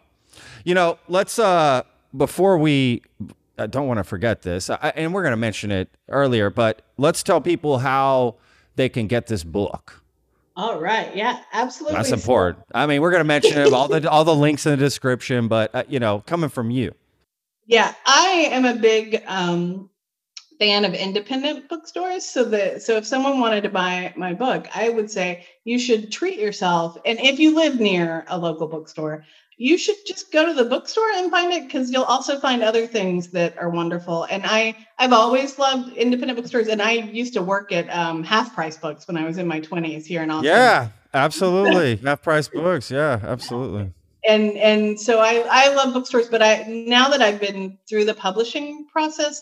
you 0.63 0.73
know, 0.73 0.99
let's 1.07 1.39
uh 1.39 1.83
before 2.15 2.57
we 2.57 3.03
I 3.57 3.67
don't 3.67 3.87
want 3.87 3.97
to 3.97 4.03
forget 4.03 4.43
this, 4.43 4.69
I, 4.69 4.93
and 4.95 5.13
we're 5.13 5.23
going 5.23 5.31
to 5.31 5.37
mention 5.37 5.71
it 5.71 5.89
earlier, 6.09 6.49
but 6.49 6.83
let's 6.97 7.23
tell 7.23 7.41
people 7.41 7.79
how 7.79 8.35
they 8.75 8.87
can 8.87 9.07
get 9.07 9.27
this 9.27 9.43
book. 9.43 10.03
All 10.55 10.79
right. 10.79 11.15
Yeah, 11.15 11.39
absolutely. 11.53 11.97
That's 11.97 12.11
important. 12.11 12.63
I 12.73 12.87
mean, 12.87 13.01
we're 13.01 13.11
going 13.11 13.21
to 13.21 13.27
mention 13.27 13.59
it, 13.59 13.71
all 13.73 13.87
the 13.87 14.09
all 14.09 14.23
the 14.23 14.35
links 14.35 14.65
in 14.65 14.71
the 14.71 14.77
description, 14.77 15.47
but 15.47 15.73
uh, 15.73 15.83
you 15.87 15.99
know, 15.99 16.23
coming 16.25 16.49
from 16.49 16.71
you. 16.71 16.93
Yeah, 17.67 17.93
I 18.05 18.47
am 18.51 18.65
a 18.65 18.73
big 18.73 19.23
um, 19.27 19.89
fan 20.57 20.85
of 20.85 20.93
independent 20.93 21.69
bookstores. 21.69 22.25
So 22.25 22.43
that 22.45 22.81
so 22.81 22.97
if 22.97 23.05
someone 23.05 23.39
wanted 23.39 23.61
to 23.63 23.69
buy 23.69 24.13
my 24.17 24.33
book, 24.33 24.67
I 24.75 24.89
would 24.89 25.11
say 25.11 25.45
you 25.63 25.77
should 25.77 26.11
treat 26.11 26.39
yourself. 26.39 26.97
And 27.05 27.19
if 27.19 27.39
you 27.39 27.55
live 27.55 27.79
near 27.79 28.25
a 28.27 28.37
local 28.39 28.67
bookstore, 28.67 29.25
you 29.57 29.77
should 29.77 29.95
just 30.05 30.31
go 30.31 30.45
to 30.45 30.53
the 30.53 30.63
bookstore 30.63 31.09
and 31.15 31.31
find 31.31 31.51
it 31.51 31.63
because 31.63 31.91
you'll 31.91 32.03
also 32.03 32.39
find 32.39 32.61
other 32.61 32.85
things 32.85 33.29
that 33.29 33.57
are 33.57 33.69
wonderful. 33.69 34.25
And 34.25 34.43
I, 34.45 34.75
I've 34.99 35.13
always 35.13 35.57
loved 35.57 35.97
independent 35.97 36.37
bookstores, 36.37 36.67
and 36.67 36.81
I 36.81 36.91
used 36.91 37.33
to 37.33 37.41
work 37.41 37.71
at 37.71 37.89
um, 37.89 38.23
half 38.23 38.53
price 38.53 38.77
books 38.77 39.07
when 39.07 39.17
I 39.17 39.25
was 39.25 39.39
in 39.39 39.47
my 39.47 39.59
twenties 39.59 40.05
here 40.05 40.21
in 40.21 40.29
Austin. 40.29 40.45
Yeah, 40.45 40.89
absolutely, 41.13 41.95
half 42.05 42.21
price 42.21 42.47
books. 42.47 42.91
Yeah, 42.91 43.19
absolutely. 43.23 43.91
And 44.27 44.57
and 44.57 44.99
so 44.99 45.19
I 45.19 45.43
I 45.49 45.73
love 45.73 45.93
bookstores, 45.93 46.29
but 46.29 46.43
I 46.43 46.63
now 46.67 47.09
that 47.09 47.21
I've 47.21 47.41
been 47.41 47.79
through 47.89 48.05
the 48.05 48.13
publishing 48.13 48.85
process, 48.91 49.41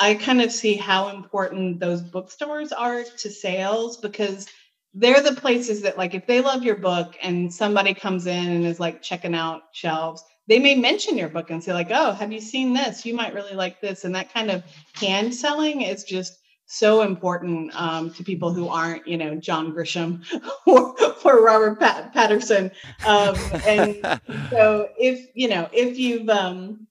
I 0.00 0.14
kind 0.14 0.42
of 0.42 0.50
see 0.50 0.74
how 0.74 1.10
important 1.10 1.78
those 1.78 2.02
bookstores 2.02 2.72
are 2.72 3.04
to 3.04 3.30
sales 3.30 3.96
because 3.96 4.48
they're 4.94 5.22
the 5.22 5.34
places 5.34 5.82
that 5.82 5.96
like 5.96 6.14
if 6.14 6.26
they 6.26 6.40
love 6.40 6.62
your 6.62 6.76
book 6.76 7.16
and 7.22 7.52
somebody 7.52 7.94
comes 7.94 8.26
in 8.26 8.48
and 8.48 8.66
is 8.66 8.80
like 8.80 9.02
checking 9.02 9.34
out 9.34 9.62
shelves 9.72 10.22
they 10.48 10.58
may 10.58 10.74
mention 10.74 11.16
your 11.16 11.28
book 11.28 11.50
and 11.50 11.62
say 11.62 11.72
like 11.72 11.90
oh 11.90 12.12
have 12.12 12.32
you 12.32 12.40
seen 12.40 12.72
this? 12.72 13.06
You 13.06 13.14
might 13.14 13.34
really 13.34 13.54
like 13.54 13.80
this. 13.80 14.04
And 14.04 14.14
that 14.14 14.32
kind 14.32 14.50
of 14.50 14.62
hand 14.94 15.34
selling 15.34 15.82
is 15.82 16.04
just 16.04 16.38
so 16.66 17.02
important 17.02 17.70
um, 17.74 18.12
to 18.14 18.24
people 18.24 18.52
who 18.52 18.68
aren't 18.68 19.06
you 19.06 19.16
know 19.16 19.34
john 19.34 19.72
grisham 19.72 20.24
or, 20.66 20.94
or 21.24 21.44
robert 21.44 21.78
Pat- 21.78 22.12
patterson. 22.12 22.70
Um, 23.06 23.36
and 23.66 24.20
so 24.50 24.88
if 24.98 25.28
you 25.34 25.48
know 25.48 25.68
if 25.72 25.98
you've 25.98 26.28
um, 26.28 26.86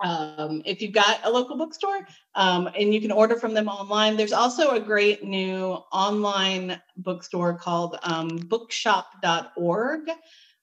um, 0.00 0.62
if 0.64 0.80
you've 0.80 0.94
got 0.94 1.20
a 1.24 1.30
local 1.30 1.56
bookstore 1.56 2.06
um, 2.34 2.68
and 2.78 2.94
you 2.94 3.00
can 3.00 3.10
order 3.10 3.36
from 3.36 3.54
them 3.54 3.68
online. 3.68 4.16
There's 4.16 4.32
also 4.32 4.70
a 4.70 4.80
great 4.80 5.24
new 5.24 5.78
online 5.92 6.80
bookstore 6.96 7.58
called 7.58 7.98
um, 8.02 8.28
bookshop.org 8.28 10.08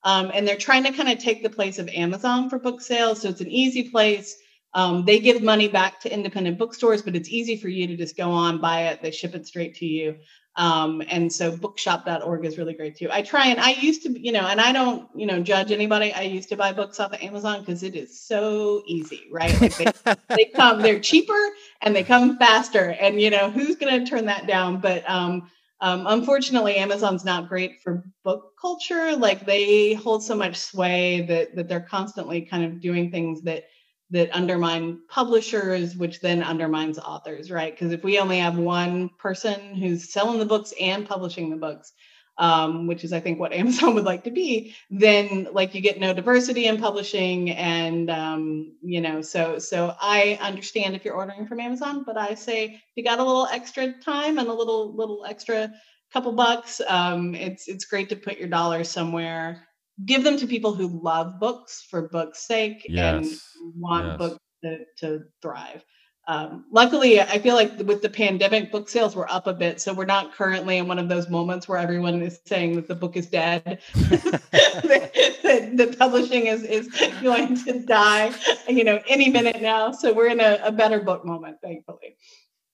um, 0.03 0.31
and 0.33 0.47
they're 0.47 0.57
trying 0.57 0.83
to 0.83 0.91
kind 0.91 1.09
of 1.09 1.19
take 1.19 1.43
the 1.43 1.49
place 1.49 1.79
of 1.79 1.89
amazon 1.89 2.49
for 2.49 2.59
book 2.59 2.81
sales 2.81 3.21
so 3.21 3.29
it's 3.29 3.41
an 3.41 3.51
easy 3.51 3.89
place. 3.89 4.35
Um, 4.73 5.05
they 5.05 5.19
give 5.19 5.41
money 5.41 5.67
back 5.67 6.01
to 6.01 6.13
independent 6.13 6.57
bookstores 6.57 7.01
but 7.01 7.15
it's 7.15 7.29
easy 7.29 7.57
for 7.57 7.69
you 7.69 7.87
to 7.87 7.97
just 7.97 8.17
go 8.17 8.31
on 8.31 8.59
buy 8.59 8.87
it 8.87 9.01
they 9.01 9.11
ship 9.11 9.33
it 9.33 9.47
straight 9.47 9.75
to 9.75 9.85
you 9.85 10.17
um, 10.57 11.03
and 11.09 11.31
so 11.31 11.55
bookshop.org 11.55 12.43
is 12.43 12.57
really 12.57 12.73
great 12.73 12.97
too. 12.97 13.09
I 13.11 13.21
try 13.21 13.47
and 13.47 13.59
I 13.59 13.71
used 13.71 14.01
to, 14.03 14.19
you 14.19 14.31
know, 14.31 14.47
and 14.47 14.59
I 14.59 14.71
don't, 14.71 15.07
you 15.15 15.27
know, 15.27 15.39
judge 15.39 15.71
anybody. 15.71 16.11
I 16.11 16.21
used 16.21 16.49
to 16.49 16.57
buy 16.57 16.73
books 16.73 16.99
off 16.99 17.13
of 17.13 17.21
Amazon 17.21 17.59
because 17.59 17.83
it 17.83 17.95
is 17.95 18.19
so 18.19 18.81
easy, 18.87 19.27
right? 19.31 19.61
Like 19.61 19.77
they, 19.77 20.15
they 20.35 20.45
come, 20.45 20.81
they're 20.81 20.99
cheaper 20.99 21.39
and 21.81 21.95
they 21.95 22.03
come 22.03 22.39
faster. 22.39 22.89
And, 22.99 23.21
you 23.21 23.29
know, 23.29 23.51
who's 23.51 23.75
going 23.75 24.03
to 24.03 24.09
turn 24.09 24.25
that 24.25 24.47
down? 24.47 24.81
But 24.81 25.07
um, 25.07 25.47
um, 25.79 26.07
unfortunately, 26.07 26.77
Amazon's 26.77 27.23
not 27.23 27.49
great 27.49 27.79
for 27.83 28.03
book 28.23 28.53
culture. 28.59 29.15
Like 29.15 29.45
they 29.45 29.93
hold 29.93 30.23
so 30.23 30.35
much 30.35 30.57
sway 30.57 31.21
that, 31.27 31.55
that 31.55 31.69
they're 31.69 31.81
constantly 31.81 32.41
kind 32.41 32.65
of 32.65 32.81
doing 32.81 33.11
things 33.11 33.43
that 33.43 33.65
that 34.11 34.33
undermine 34.33 34.99
publishers, 35.09 35.95
which 35.95 36.21
then 36.21 36.41
undermines 36.41 36.97
authors, 36.97 37.51
right? 37.51 37.73
Because 37.73 37.91
if 37.91 38.03
we 38.03 38.19
only 38.19 38.39
have 38.39 38.57
one 38.57 39.09
person 39.19 39.75
who's 39.75 40.11
selling 40.11 40.39
the 40.39 40.45
books 40.45 40.73
and 40.79 41.07
publishing 41.07 41.49
the 41.49 41.57
books, 41.57 41.91
um, 42.37 42.87
which 42.87 43.03
is 43.03 43.11
I 43.11 43.19
think 43.19 43.39
what 43.39 43.53
Amazon 43.61 43.95
would 43.95 44.05
like 44.05 44.23
to 44.23 44.31
be, 44.31 44.75
then 44.89 45.47
like 45.51 45.75
you 45.75 45.81
get 45.81 45.99
no 45.99 46.13
diversity 46.13 46.67
in 46.67 46.77
publishing, 46.77 47.51
and 47.51 48.09
um, 48.09 48.73
you 48.81 49.01
know, 49.01 49.21
so 49.21 49.59
so 49.59 49.93
I 49.99 50.37
understand 50.41 50.95
if 50.95 51.03
you're 51.03 51.15
ordering 51.15 51.47
from 51.47 51.59
Amazon, 51.59 52.03
but 52.05 52.17
I 52.17 52.35
say 52.35 52.65
if 52.65 52.81
you 52.95 53.03
got 53.03 53.19
a 53.19 53.23
little 53.23 53.47
extra 53.47 53.93
time 53.99 54.37
and 54.37 54.47
a 54.47 54.53
little 54.53 54.95
little 54.95 55.25
extra 55.27 55.71
couple 56.13 56.31
bucks, 56.31 56.79
um, 56.87 57.35
it's 57.35 57.67
it's 57.67 57.85
great 57.85 58.09
to 58.09 58.15
put 58.15 58.37
your 58.37 58.49
dollars 58.49 58.89
somewhere 58.89 59.67
give 60.05 60.23
them 60.23 60.37
to 60.37 60.47
people 60.47 60.73
who 60.73 61.01
love 61.01 61.39
books 61.39 61.85
for 61.89 62.07
books' 62.09 62.45
sake 62.45 62.85
yes. 62.87 63.13
and 63.13 63.73
want 63.75 64.07
yes. 64.07 64.17
books 64.17 64.39
to, 64.63 64.77
to 64.97 65.23
thrive. 65.41 65.83
um, 66.27 66.65
luckily, 66.71 67.21
I 67.21 67.39
feel 67.39 67.55
like 67.55 67.79
with 67.79 68.01
the 68.01 68.09
pandemic, 68.09 68.71
book 68.71 68.89
sales 68.89 69.15
were 69.15 69.31
up 69.31 69.47
a 69.47 69.53
bit. 69.53 69.79
So 69.79 69.93
we're 69.93 70.05
not 70.05 70.33
currently 70.33 70.77
in 70.77 70.87
one 70.87 70.99
of 70.99 71.07
those 71.07 71.29
moments 71.29 71.67
where 71.67 71.77
everyone 71.77 72.21
is 72.21 72.39
saying 72.45 72.75
that 72.75 72.87
the 72.87 72.95
book 72.95 73.15
is 73.15 73.27
dead, 73.27 73.63
that, 73.93 74.41
the 75.77 75.95
publishing 75.97 76.47
is, 76.47 76.63
is 76.63 76.89
going 77.21 77.55
to 77.63 77.79
die, 77.79 78.33
you 78.67 78.83
know, 78.83 78.99
any 79.07 79.29
minute 79.29 79.61
now. 79.61 79.91
So 79.91 80.13
we're 80.13 80.27
in 80.27 80.41
a, 80.41 80.59
a 80.63 80.71
better 80.71 80.99
book 80.99 81.25
moment, 81.25 81.57
thankfully. 81.63 82.17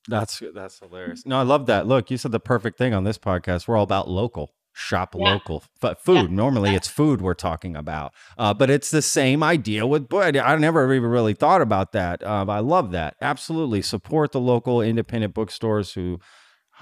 That's 0.08 0.42
that's 0.54 0.80
hilarious. 0.80 1.26
No, 1.26 1.40
I 1.40 1.44
love 1.44 1.68
that. 1.68 1.88
Look, 1.88 2.12
you 2.12 2.18
said 2.18 2.34
the 2.34 2.40
perfect 2.40 2.78
thing 2.78 2.94
on 2.94 3.06
this 3.06 3.18
podcast. 3.18 3.68
We're 3.68 3.78
all 3.78 3.84
about 3.84 4.10
local 4.10 4.54
shop 4.74 5.16
yeah. 5.16 5.34
local 5.34 5.64
but 5.80 6.02
food 6.02 6.30
yeah. 6.30 6.36
normally 6.36 6.74
it's 6.74 6.88
food 6.88 7.22
we're 7.22 7.36
talking 7.36 7.76
about 7.76 8.12
uh, 8.40 8.54
but 8.54 8.70
it's 8.70 8.90
the 8.90 9.02
same 9.02 9.44
idea 9.44 9.86
with 9.86 10.10
bread 10.10 10.36
i 10.36 10.56
never 10.56 10.92
even 10.94 11.10
really 11.10 11.34
thought 11.34 11.62
about 11.62 11.92
that 11.92 12.24
uh, 12.24 12.44
i 12.50 12.60
love 12.60 12.92
that 12.92 13.16
absolutely 13.22 13.82
support 13.82 14.32
the 14.32 14.40
local 14.40 14.82
independent 14.82 15.34
bookstores 15.34 15.94
who 15.94 16.20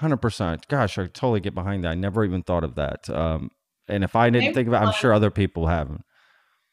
100% 0.00 0.68
gosh 0.68 0.98
i 0.98 1.02
totally 1.06 1.40
get 1.40 1.54
behind 1.54 1.84
that 1.84 1.90
i 1.90 1.94
never 1.94 2.24
even 2.24 2.42
thought 2.42 2.64
of 2.64 2.76
that 2.76 3.08
um, 3.10 3.50
and 3.88 4.02
if 4.02 4.16
i 4.16 4.30
didn't 4.30 4.54
think 4.54 4.68
about 4.68 4.82
it 4.82 4.86
i'm 4.86 4.92
sure 4.94 5.12
other 5.12 5.30
people 5.30 5.66
haven't 5.66 6.02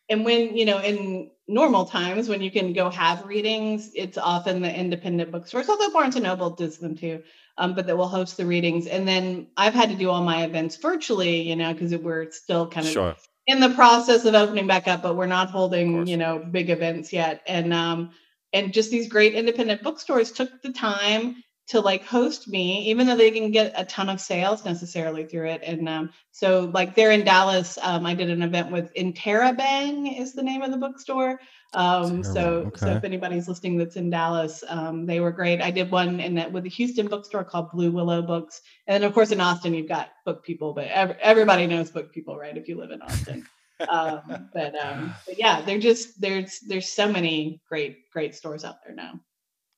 and 0.10 0.26
when 0.26 0.56
you 0.56 0.66
know 0.66 0.80
in 0.80 1.30
normal 1.48 1.86
times 1.86 2.30
when 2.30 2.42
you 2.42 2.52
can 2.52 2.74
go 2.74 2.90
have 2.90 3.26
readings 3.26 3.92
it's 3.94 4.18
often 4.18 4.62
the 4.62 4.74
independent 4.74 5.32
bookstores 5.32 5.68
although 5.68 5.92
barnes 5.92 6.16
and 6.16 6.24
noble 6.24 6.52
does 6.52 6.78
them 6.78 6.96
too 6.96 7.22
um, 7.60 7.76
but 7.76 7.86
that 7.86 7.98
will 7.98 8.08
host 8.08 8.38
the 8.38 8.46
readings. 8.46 8.88
And 8.88 9.08
then 9.08 9.48
I've 9.58 9.74
had 9.74 9.90
to 9.90 9.96
do 9.96 10.10
all 10.10 10.24
my 10.24 10.46
events 10.46 10.78
virtually, 10.78 11.42
you 11.42 11.56
know, 11.56 11.74
because 11.74 11.96
we're 11.96 12.32
still 12.32 12.68
kind 12.68 12.88
of 12.88 12.94
sure. 12.94 13.16
in 13.48 13.60
the 13.60 13.70
process 13.70 14.26
of 14.26 14.34
opening 14.34 14.66
back 14.66 14.88
up, 14.88 15.04
but 15.04 15.16
we're 15.16 15.28
not 15.28 15.52
holding, 15.52 16.08
you 16.08 16.18
know, 16.18 16.40
big 16.40 16.70
events 16.70 17.14
yet. 17.14 17.42
And 17.46 17.74
um, 17.74 18.12
and 18.54 18.74
just 18.74 18.90
these 18.90 19.10
great 19.10 19.36
independent 19.36 19.84
bookstores 19.84 20.32
took 20.32 20.50
the 20.64 20.72
time 20.72 21.44
to 21.70 21.80
like 21.80 22.04
host 22.04 22.48
me, 22.48 22.90
even 22.90 23.06
though 23.06 23.16
they 23.16 23.30
didn't 23.30 23.52
get 23.52 23.74
a 23.76 23.86
ton 23.86 24.10
of 24.10 24.20
sales 24.20 24.66
necessarily 24.66 25.26
through 25.26 25.48
it. 25.50 25.62
And 25.64 25.88
um, 25.88 26.10
so, 26.32 26.72
like, 26.74 26.96
they're 26.96 27.12
in 27.12 27.24
Dallas. 27.24 27.78
Um, 27.82 28.08
I 28.08 28.16
did 28.16 28.32
an 28.32 28.42
event 28.42 28.72
with 28.72 28.94
Interabang 28.96 30.20
is 30.20 30.34
the 30.34 30.42
name 30.42 30.64
of 30.64 30.72
the 30.72 30.78
bookstore. 30.78 31.40
Um, 31.76 32.24
so, 32.24 32.64
okay. 32.68 32.80
so 32.80 32.88
if 32.94 33.04
anybody's 33.04 33.48
listening 33.48 33.78
that's 33.78 33.98
in 33.98 34.10
Dallas, 34.10 34.64
um, 34.68 35.06
they 35.06 35.20
were 35.20 35.32
great. 35.32 35.62
I 35.62 35.70
did 35.70 35.92
one 35.92 36.20
in 36.20 36.34
that 36.36 36.52
with 36.52 36.66
a 36.66 36.70
Houston 36.70 37.08
bookstore 37.08 37.44
called 37.44 37.70
Blue 37.72 37.92
Willow 37.92 38.24
Books, 38.24 38.62
and 38.88 38.96
then 38.96 39.08
of 39.08 39.14
course 39.14 39.32
in 39.32 39.40
Austin 39.40 39.76
you've 39.76 39.88
got 39.88 40.10
Book 40.26 40.44
People, 40.44 40.74
but 40.74 40.88
ev- 40.88 41.18
everybody 41.22 41.68
knows 41.68 41.92
Book 41.92 42.12
People, 42.12 42.36
right? 42.36 42.58
If 42.58 42.68
you 42.68 42.80
live 42.80 42.90
in 42.90 43.04
Austin. 43.04 43.46
um, 43.88 44.50
but, 44.54 44.74
um, 44.84 45.14
but 45.28 45.38
yeah, 45.38 45.62
they're 45.62 45.78
just 45.78 46.20
there's 46.20 46.60
there's 46.62 46.92
so 46.92 47.12
many 47.12 47.62
great 47.70 48.10
great 48.12 48.34
stores 48.34 48.66
out 48.66 48.78
there 48.84 48.96
now. 48.96 49.20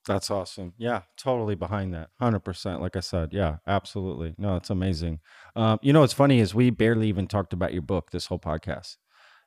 That's 0.08 0.32
awesome. 0.32 0.74
Yeah, 0.78 1.02
totally 1.16 1.56
behind 1.56 1.94
that. 1.94 2.10
100%. 2.22 2.80
Like 2.80 2.96
I 2.96 3.02
said, 3.02 3.34
yeah, 3.34 3.58
absolutely. 3.68 4.34
No, 4.38 4.56
it's 4.56 4.70
amazing. 4.70 5.20
Um, 5.56 5.80
you 5.82 5.94
know, 5.94 6.02
what's 6.02 6.14
funny 6.14 6.40
is 6.40 6.56
we 6.56 6.70
barely 6.72 7.08
even 7.08 7.28
talked 7.28 7.54
about 7.54 7.74
your 7.74 7.84
book 7.84 8.12
this 8.12 8.26
whole 8.26 8.40
podcast. 8.40 8.98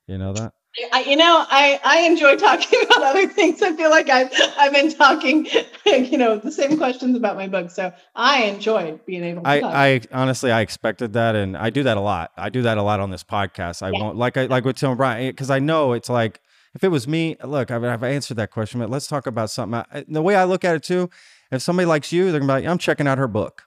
You 0.06 0.18
know 0.18 0.32
that? 0.34 0.52
I, 0.92 1.02
you 1.02 1.16
know, 1.16 1.44
I, 1.48 1.80
I 1.84 2.00
enjoy 2.00 2.36
talking 2.36 2.82
about 2.84 3.02
other 3.02 3.26
things. 3.26 3.62
I 3.62 3.74
feel 3.74 3.90
like 3.90 4.08
I've, 4.10 4.30
I've 4.58 4.72
been 4.72 4.92
talking, 4.92 5.46
you 5.86 6.18
know, 6.18 6.38
the 6.38 6.52
same 6.52 6.76
questions 6.76 7.16
about 7.16 7.36
my 7.36 7.48
book. 7.48 7.70
So 7.70 7.92
I 8.14 8.44
enjoy 8.44 8.98
being 9.06 9.24
able 9.24 9.42
to 9.42 9.48
I, 9.48 9.60
talk. 9.60 9.74
I 9.74 10.00
honestly, 10.12 10.52
I 10.52 10.60
expected 10.60 11.14
that. 11.14 11.36
And 11.36 11.56
I 11.56 11.70
do 11.70 11.84
that 11.84 11.96
a 11.96 12.00
lot. 12.00 12.32
I 12.36 12.48
do 12.48 12.62
that 12.62 12.78
a 12.78 12.82
lot 12.82 13.00
on 13.00 13.10
this 13.10 13.24
podcast. 13.24 13.82
I 13.82 13.90
yeah. 13.90 14.00
won't 14.00 14.16
like, 14.16 14.36
I 14.36 14.46
like 14.46 14.64
with 14.64 14.76
Tim 14.76 14.96
Brian, 14.96 15.30
because 15.30 15.50
I 15.50 15.58
know 15.58 15.94
it's 15.94 16.08
like, 16.08 16.40
if 16.74 16.82
it 16.82 16.88
was 16.88 17.06
me, 17.06 17.36
look, 17.44 17.70
I've, 17.70 17.84
I've 17.84 18.02
answered 18.02 18.36
that 18.38 18.50
question, 18.50 18.80
but 18.80 18.90
let's 18.90 19.06
talk 19.06 19.26
about 19.26 19.50
something. 19.50 19.82
the 20.08 20.22
way 20.22 20.34
I 20.34 20.44
look 20.44 20.64
at 20.64 20.74
it 20.74 20.82
too, 20.82 21.08
if 21.50 21.62
somebody 21.62 21.86
likes 21.86 22.12
you, 22.12 22.30
they're 22.30 22.40
gonna 22.40 22.52
be 22.52 22.62
like, 22.62 22.70
I'm 22.70 22.78
checking 22.78 23.06
out 23.06 23.18
her 23.18 23.28
book. 23.28 23.62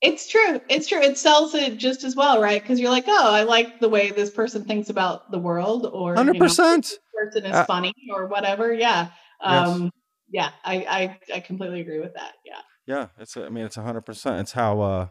It's 0.00 0.26
true. 0.26 0.60
It's 0.70 0.88
true. 0.88 1.02
It 1.02 1.18
sells 1.18 1.54
it 1.54 1.76
just 1.76 2.04
as 2.04 2.16
well, 2.16 2.40
right? 2.40 2.62
Because 2.62 2.80
you're 2.80 2.90
like, 2.90 3.04
oh, 3.06 3.32
I 3.32 3.42
like 3.42 3.80
the 3.80 3.88
way 3.88 4.10
this 4.10 4.30
person 4.30 4.64
thinks 4.64 4.88
about 4.88 5.30
the 5.30 5.38
world, 5.38 5.86
or 5.92 6.14
hundred 6.14 6.36
you 6.36 6.40
know, 6.40 6.46
percent 6.46 6.92
person 7.14 7.44
is 7.44 7.54
uh, 7.54 7.66
funny, 7.66 7.92
or 8.14 8.26
whatever. 8.26 8.72
Yeah, 8.72 9.08
um, 9.42 9.82
yes. 9.82 9.90
yeah. 10.30 10.50
I, 10.64 11.18
I 11.30 11.36
I 11.36 11.40
completely 11.40 11.82
agree 11.82 12.00
with 12.00 12.14
that. 12.14 12.32
Yeah. 12.46 12.60
Yeah, 12.86 13.08
it's. 13.18 13.36
I 13.36 13.50
mean, 13.50 13.66
it's 13.66 13.76
hundred 13.76 14.06
percent. 14.06 14.40
It's 14.40 14.52
how. 14.52 14.80
uh 14.80 15.08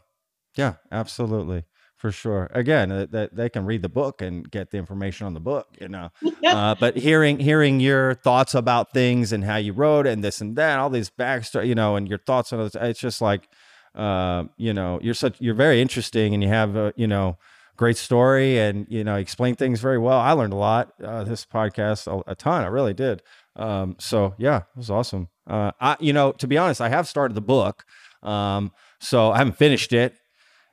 Yeah, 0.56 0.76
absolutely 0.92 1.66
for 2.00 2.12
sure. 2.12 2.50
Again, 2.54 2.92
uh, 2.92 3.06
that 3.12 3.36
they 3.36 3.50
can 3.50 3.66
read 3.66 3.82
the 3.82 3.90
book 3.90 4.22
and 4.22 4.50
get 4.50 4.72
the 4.72 4.78
information 4.78 5.28
on 5.28 5.34
the 5.34 5.42
book, 5.42 5.68
you 5.80 5.90
know. 5.90 6.10
uh, 6.48 6.74
but 6.80 6.96
hearing 6.96 7.40
hearing 7.40 7.82
your 7.82 8.16
thoughts 8.16 8.56
about 8.56 8.94
things 8.94 9.34
and 9.34 9.44
how 9.44 9.58
you 9.58 9.74
wrote 9.74 10.08
and 10.08 10.24
this 10.24 10.40
and 10.40 10.56
that, 10.56 10.80
all 10.80 10.90
these 10.90 11.10
backstory, 11.10 11.68
you 11.68 11.76
know, 11.76 11.98
and 11.98 12.08
your 12.08 12.18
thoughts 12.18 12.54
on 12.54 12.62
it, 12.62 12.74
it's 12.76 13.00
just 13.00 13.22
like 13.22 13.50
uh, 13.96 14.46
you 14.56 14.74
know, 14.74 15.00
you're 15.02 15.14
such 15.14 15.40
you're 15.42 15.54
very 15.54 15.82
interesting 15.82 16.34
and 16.34 16.42
you 16.42 16.50
have 16.50 16.76
a, 16.78 16.94
you 16.96 17.08
know, 17.08 17.38
great 17.76 17.98
story 17.98 18.58
and 18.58 18.88
you 18.90 19.04
know, 19.04 19.16
explain 19.16 19.56
things 19.56 19.82
very 19.82 19.98
well. 19.98 20.20
I 20.20 20.32
learned 20.32 20.54
a 20.54 20.58
lot 20.58 20.94
uh, 21.04 21.26
this 21.26 21.46
podcast 21.46 22.08
a, 22.08 22.32
a, 22.32 22.36
ton. 22.36 22.64
I 22.64 22.68
really 22.68 22.94
did. 22.94 23.22
Um, 23.56 23.98
so 24.00 24.36
yeah, 24.38 24.58
it 24.58 24.78
was 24.78 24.90
awesome. 24.90 25.28
Uh, 25.46 25.72
I 25.82 25.98
you 26.00 26.14
know, 26.14 26.32
to 26.34 26.48
be 26.48 26.58
honest, 26.58 26.80
I 26.80 26.90
have 26.90 27.08
started 27.08 27.36
the 27.36 27.42
book. 27.42 27.84
Um, 28.24 28.72
so 29.00 29.32
I 29.32 29.38
haven't 29.38 29.58
finished 29.58 29.94
it. 29.94 30.19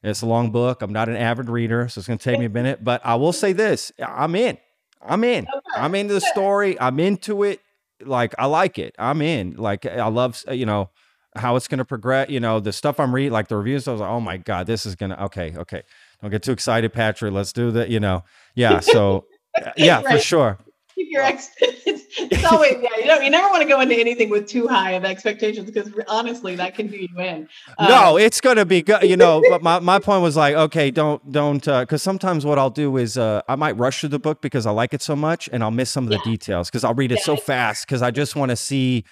It's 0.07 0.22
a 0.22 0.26
long 0.26 0.50
book. 0.50 0.82
I'm 0.82 0.92
not 0.92 1.09
an 1.09 1.16
avid 1.16 1.48
reader, 1.48 1.88
so 1.88 1.98
it's 1.98 2.09
going 2.09 2.18
to 2.18 2.24
take 2.24 2.38
me 2.38 2.46
a 2.46 2.50
minute. 2.50 2.84
But 2.84 3.00
I 3.04 3.16
will 3.16 3.32
say 3.32 3.52
this: 3.52 3.92
I'm 3.98 4.34
in. 4.34 4.59
I'm 5.02 5.24
in. 5.24 5.46
I'm 5.74 5.94
into 5.94 6.14
the 6.14 6.20
story. 6.20 6.78
I'm 6.80 6.98
into 7.00 7.42
it. 7.42 7.61
Like 8.04 8.34
I 8.38 8.46
like 8.46 8.78
it. 8.78 8.94
I'm 8.98 9.22
in. 9.22 9.57
Like 9.57 9.86
I 9.86 10.09
love. 10.09 10.42
You 10.50 10.66
know 10.66 10.90
how 11.36 11.57
it's 11.57 11.68
going 11.68 11.78
to 11.78 11.84
progress. 11.84 12.28
You 12.30 12.40
know, 12.40 12.61
the 12.61 12.72
stuff 12.72 12.98
I'm 12.98 13.14
reading, 13.14 13.32
like 13.32 13.48
the 13.48 13.57
reviews, 13.57 13.86
I 13.86 13.92
was 13.92 14.00
like, 14.00 14.11
oh 14.11 14.20
my 14.20 14.36
God, 14.36 14.66
this 14.66 14.86
is 14.86 14.94
going 14.94 15.11
to, 15.11 15.24
okay, 15.24 15.54
okay. 15.57 15.82
Don't 16.20 16.30
get 16.30 16.42
too 16.42 16.52
excited, 16.52 16.92
Patrick. 16.92 17.32
Let's 17.32 17.52
do 17.52 17.70
that. 17.72 17.90
You 17.90 18.00
know, 18.00 18.24
yeah. 18.54 18.80
So, 18.80 19.26
yeah, 19.76 20.02
right. 20.02 20.16
for 20.16 20.18
sure. 20.18 20.59
Keep 20.97 21.09
your 21.11 21.22
ex. 21.22 21.51
It's, 21.88 22.44
always 22.44 22.72
yeah. 22.80 22.88
You 22.99 23.07
know, 23.07 23.20
you 23.20 23.30
never 23.30 23.49
want 23.49 23.62
to 23.62 23.68
go 23.68 23.80
into 23.80 23.94
anything 23.94 24.30
with 24.30 24.49
too 24.49 24.66
high 24.66 24.92
of 24.92 25.05
expectations 25.05 25.70
because 25.70 25.92
honestly, 26.09 26.57
that 26.57 26.74
can 26.74 26.88
do 26.88 26.97
you 26.97 27.09
in. 27.18 27.49
Um, 27.78 27.88
no, 27.88 28.16
it's 28.16 28.40
gonna 28.40 28.64
be 28.64 28.82
good. 28.82 29.03
You 29.03 29.16
know, 29.16 29.42
but 29.49 29.62
my, 29.62 29.78
my 29.78 29.99
point 29.99 30.22
was 30.22 30.36
like, 30.36 30.57
okay, 30.57 30.90
don't 30.90 31.30
don't 31.30 31.64
because 31.64 31.92
uh, 31.92 31.99
sometimes 31.99 32.44
what 32.44 32.59
I'll 32.59 32.70
do 32.70 32.97
is 32.97 33.18
uh, 33.18 33.42
I 33.49 33.55
might 33.55 33.76
rush 33.76 34.01
through 34.01 34.09
the 34.09 34.18
book 34.18 34.40
because 34.40 34.66
I 34.66 34.70
like 34.70 34.94
it 34.94 35.03
so 35.03 35.14
much, 35.14 35.49
and 35.53 35.62
I'll 35.62 35.70
miss 35.70 35.90
some 35.90 36.05
of 36.05 36.11
the 36.11 36.16
yeah. 36.16 36.32
details 36.32 36.70
because 36.70 36.82
I'll 36.82 36.94
read 36.94 37.12
it 37.12 37.18
yeah, 37.18 37.24
so 37.24 37.36
fast 37.36 37.86
because 37.86 38.03
I 38.03 38.11
just 38.11 38.34
want 38.34 38.51
to 38.51 38.57
see 38.57 39.05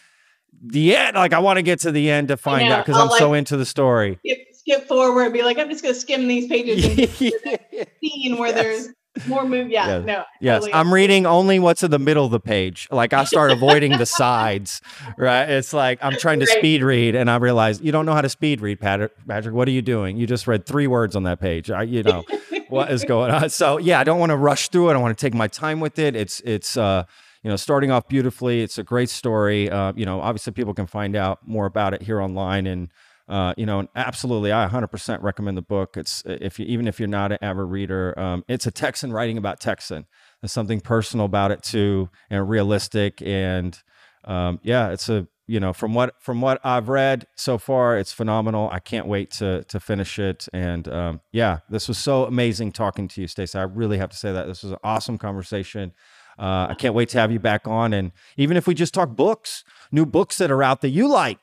the 0.62 0.96
end. 0.96 1.14
Like 1.14 1.34
I 1.34 1.38
want 1.38 1.58
to 1.58 1.62
get 1.62 1.80
to 1.80 1.92
the 1.92 2.10
end 2.10 2.28
to 2.28 2.36
find 2.36 2.72
out 2.72 2.86
because 2.86 3.00
I'm 3.00 3.08
like, 3.08 3.18
so 3.18 3.34
into 3.34 3.56
the 3.56 3.66
story. 3.66 4.18
Skip, 4.24 4.38
skip 4.54 4.88
forward, 4.88 5.32
be 5.32 5.42
like, 5.42 5.58
I'm 5.58 5.68
just 5.68 5.82
gonna 5.82 5.94
skim 5.94 6.26
these 6.26 6.48
pages 6.48 6.84
and 6.84 7.08
scene 8.02 8.38
where 8.38 8.50
yes. 8.50 8.54
there's 8.54 8.88
more 9.26 9.46
move. 9.46 9.70
Yeah, 9.70 9.86
yes. 9.86 10.04
no. 10.04 10.24
Yes, 10.40 10.54
totally. 10.56 10.74
I'm 10.74 10.92
reading 10.92 11.26
only 11.26 11.58
what's 11.58 11.82
in 11.82 11.90
the 11.90 11.98
middle 11.98 12.24
of 12.24 12.30
the 12.30 12.40
page. 12.40 12.88
Like 12.90 13.12
I 13.12 13.24
start 13.24 13.50
avoiding 13.50 13.96
the 13.98 14.06
sides. 14.06 14.80
Right? 15.16 15.48
It's 15.48 15.72
like 15.72 15.98
I'm 16.02 16.16
trying 16.16 16.40
to 16.40 16.46
right. 16.46 16.58
speed 16.58 16.82
read, 16.82 17.14
and 17.14 17.30
I 17.30 17.36
realize 17.36 17.80
you 17.80 17.92
don't 17.92 18.06
know 18.06 18.14
how 18.14 18.22
to 18.22 18.28
speed 18.28 18.60
read, 18.60 18.80
Patrick. 18.80 19.12
Patrick, 19.26 19.54
what 19.54 19.68
are 19.68 19.72
you 19.72 19.82
doing? 19.82 20.16
You 20.16 20.26
just 20.26 20.46
read 20.46 20.66
three 20.66 20.86
words 20.86 21.16
on 21.16 21.22
that 21.24 21.40
page. 21.40 21.70
I, 21.70 21.82
you 21.82 22.02
know, 22.02 22.24
what 22.68 22.90
is 22.90 23.04
going 23.04 23.30
on? 23.30 23.50
So 23.50 23.78
yeah, 23.78 24.00
I 24.00 24.04
don't 24.04 24.18
want 24.18 24.30
to 24.30 24.36
rush 24.36 24.68
through 24.68 24.90
it. 24.90 24.94
I 24.94 24.98
want 24.98 25.16
to 25.16 25.24
take 25.24 25.34
my 25.34 25.48
time 25.48 25.80
with 25.80 25.98
it. 25.98 26.16
It's 26.16 26.40
it's. 26.40 26.76
uh 26.76 27.04
you 27.42 27.50
know, 27.50 27.56
starting 27.56 27.90
off 27.90 28.08
beautifully. 28.08 28.62
It's 28.62 28.78
a 28.78 28.82
great 28.82 29.10
story. 29.10 29.68
Uh, 29.68 29.92
you 29.94 30.06
know, 30.06 30.22
obviously 30.22 30.54
people 30.54 30.72
can 30.72 30.86
find 30.86 31.14
out 31.14 31.46
more 31.46 31.66
about 31.66 31.92
it 31.92 32.00
here 32.00 32.18
online 32.18 32.66
and 32.66 32.88
uh, 33.26 33.54
you 33.56 33.64
know, 33.64 33.78
and 33.78 33.88
absolutely, 33.96 34.52
I 34.52 34.68
100% 34.68 35.22
recommend 35.22 35.56
the 35.56 35.62
book. 35.62 35.96
It's 35.96 36.22
if 36.26 36.58
you, 36.58 36.66
even 36.66 36.86
if 36.86 36.98
you're 37.00 37.08
not 37.08 37.32
an 37.32 37.38
avid 37.40 37.64
reader, 37.64 38.18
um, 38.18 38.44
it's 38.48 38.66
a 38.66 38.70
Texan 38.70 39.12
writing 39.12 39.38
about 39.38 39.60
Texan. 39.60 40.04
There's 40.42 40.52
something 40.52 40.80
personal 40.80 41.24
about 41.24 41.50
it 41.50 41.62
too, 41.62 42.10
and 42.28 42.48
realistic. 42.48 43.22
And 43.22 43.78
um, 44.24 44.60
yeah, 44.62 44.90
it's 44.90 45.08
a 45.08 45.26
you 45.46 45.58
know 45.58 45.72
from 45.72 45.94
what 45.94 46.14
from 46.20 46.42
what 46.42 46.60
I've 46.64 46.90
read 46.90 47.26
so 47.34 47.56
far, 47.56 47.96
it's 47.96 48.12
phenomenal. 48.12 48.68
I 48.70 48.78
can't 48.78 49.06
wait 49.06 49.30
to 49.32 49.64
to 49.64 49.80
finish 49.80 50.18
it. 50.18 50.46
And 50.52 50.86
um, 50.88 51.20
yeah, 51.32 51.60
this 51.70 51.88
was 51.88 51.96
so 51.96 52.26
amazing 52.26 52.72
talking 52.72 53.08
to 53.08 53.22
you, 53.22 53.26
Stacey. 53.26 53.58
I 53.58 53.62
really 53.62 53.96
have 53.96 54.10
to 54.10 54.16
say 54.16 54.32
that 54.32 54.46
this 54.46 54.62
was 54.62 54.72
an 54.72 54.78
awesome 54.84 55.16
conversation. 55.16 55.92
Uh, 56.38 56.66
I 56.68 56.74
can't 56.74 56.94
wait 56.94 57.08
to 57.10 57.18
have 57.20 57.32
you 57.32 57.38
back 57.38 57.66
on, 57.66 57.94
and 57.94 58.12
even 58.36 58.58
if 58.58 58.66
we 58.66 58.74
just 58.74 58.92
talk 58.92 59.10
books, 59.10 59.64
new 59.90 60.04
books 60.04 60.36
that 60.38 60.50
are 60.50 60.62
out 60.62 60.82
that 60.82 60.90
you 60.90 61.08
like 61.08 61.38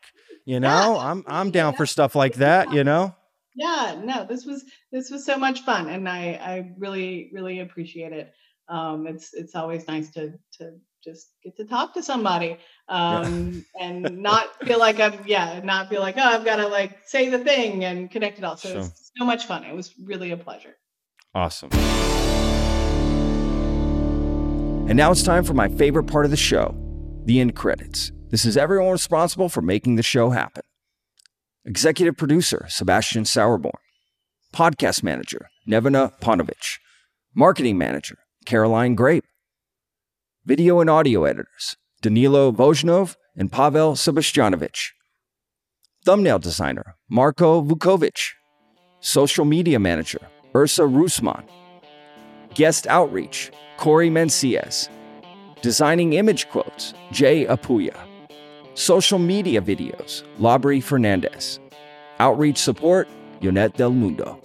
you 0.46 0.60
know, 0.60 0.96
yeah. 0.96 1.12
I'm 1.12 1.24
I'm 1.28 1.52
down 1.52 1.74
yeah. 1.74 1.78
for 1.78 1.86
stuff 1.86 2.16
like 2.16 2.36
that. 2.36 2.74
You 2.74 2.84
know. 2.84 3.16
Yeah. 3.56 4.00
No. 4.04 4.26
This 4.26 4.46
was 4.46 4.64
this 4.92 5.10
was 5.10 5.26
so 5.26 5.38
much 5.38 5.62
fun, 5.62 5.90
and 5.90 6.08
I 6.08 6.40
I 6.42 6.72
really 6.78 7.32
really 7.34 7.60
appreciate 7.60 8.14
it. 8.14 8.34
Um, 8.70 9.08
it's 9.08 9.34
it's 9.34 9.56
always 9.56 9.88
nice 9.88 10.10
to 10.12 10.34
to 10.60 10.74
just 11.04 11.32
get 11.44 11.58
to 11.58 11.66
talk 11.66 11.94
to 11.96 12.04
somebody 12.04 12.58
um, 12.88 13.66
yeah. 13.76 13.86
and 13.86 14.18
not 14.22 14.64
feel 14.66 14.80
like 14.80 15.00
I'm 15.00 15.20
yeah 15.26 15.60
not 15.64 15.90
feel 15.90 16.02
like 16.02 16.16
oh 16.18 16.22
I've 16.22 16.46
got 16.46 16.58
to 16.58 16.68
like 16.68 17.00
say 17.06 17.30
the 17.30 17.40
thing 17.40 17.84
and 17.86 18.10
connect 18.10 18.38
it 18.38 18.44
all. 18.44 18.58
So 18.58 18.70
sure. 18.70 18.80
it's 18.80 19.12
so 19.18 19.26
much 19.26 19.46
fun. 19.46 19.64
It 19.64 19.76
was 19.76 19.94
really 20.06 20.32
a 20.32 20.38
pleasure. 20.38 20.76
Awesome. 21.34 21.70
And 24.90 24.98
now 24.98 25.12
it's 25.12 25.24
time 25.24 25.46
for 25.46 25.54
my 25.54 25.70
favorite 25.70 26.04
part 26.04 26.26
of 26.26 26.32
the 26.32 26.38
show, 26.38 26.76
the 27.26 27.40
end 27.40 27.56
credits. 27.56 28.12
This 28.32 28.46
is 28.46 28.56
everyone 28.56 28.94
responsible 28.94 29.50
for 29.50 29.62
making 29.62 29.98
the 29.98 30.04
show 30.04 30.30
happen. 30.30 30.64
Executive 31.66 32.16
producer, 32.16 32.66
Sebastian 32.70 33.26
Sauerborn. 33.26 33.82
Podcast 34.54 35.04
manager, 35.04 35.50
Nevena 35.68 36.18
Ponovich. 36.22 36.78
Marketing 37.36 37.78
manager, 37.78 38.20
Caroline 38.46 38.96
Grape. 38.96 39.26
Video 40.46 40.80
and 40.80 40.90
audio 40.90 41.26
editors, 41.26 41.76
Danilo 42.02 42.54
Vojnov 42.54 43.18
and 43.36 43.52
Pavel 43.52 43.96
Sebastianovich. 43.96 44.92
Thumbnail 46.06 46.40
designer, 46.40 46.96
Marko 47.10 47.62
Vukovic. 47.62 48.30
Social 49.02 49.44
media 49.44 49.78
manager, 49.78 50.22
Ursa 50.56 50.84
Rusman. 50.84 51.44
Guest 52.56 52.88
outreach, 52.88 53.52
Corey 53.76 54.10
Menciez. 54.10 54.88
Designing 55.62 56.14
image 56.14 56.48
quotes, 56.48 56.94
Jay 57.12 57.46
Apuya. 57.46 58.08
Social 58.74 59.20
media 59.20 59.62
videos, 59.62 60.24
Labri 60.40 60.82
Fernandez. 60.82 61.60
Outreach 62.20 62.58
support, 62.58 63.08
Yonet 63.42 63.76
Del 63.76 63.92
Mundo. 63.92 64.42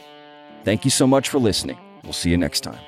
Thank 0.64 0.84
you 0.84 0.90
so 0.90 1.06
much 1.06 1.28
for 1.28 1.38
listening. 1.38 1.78
We'll 2.02 2.12
see 2.12 2.30
you 2.30 2.36
next 2.36 2.60
time. 2.60 2.80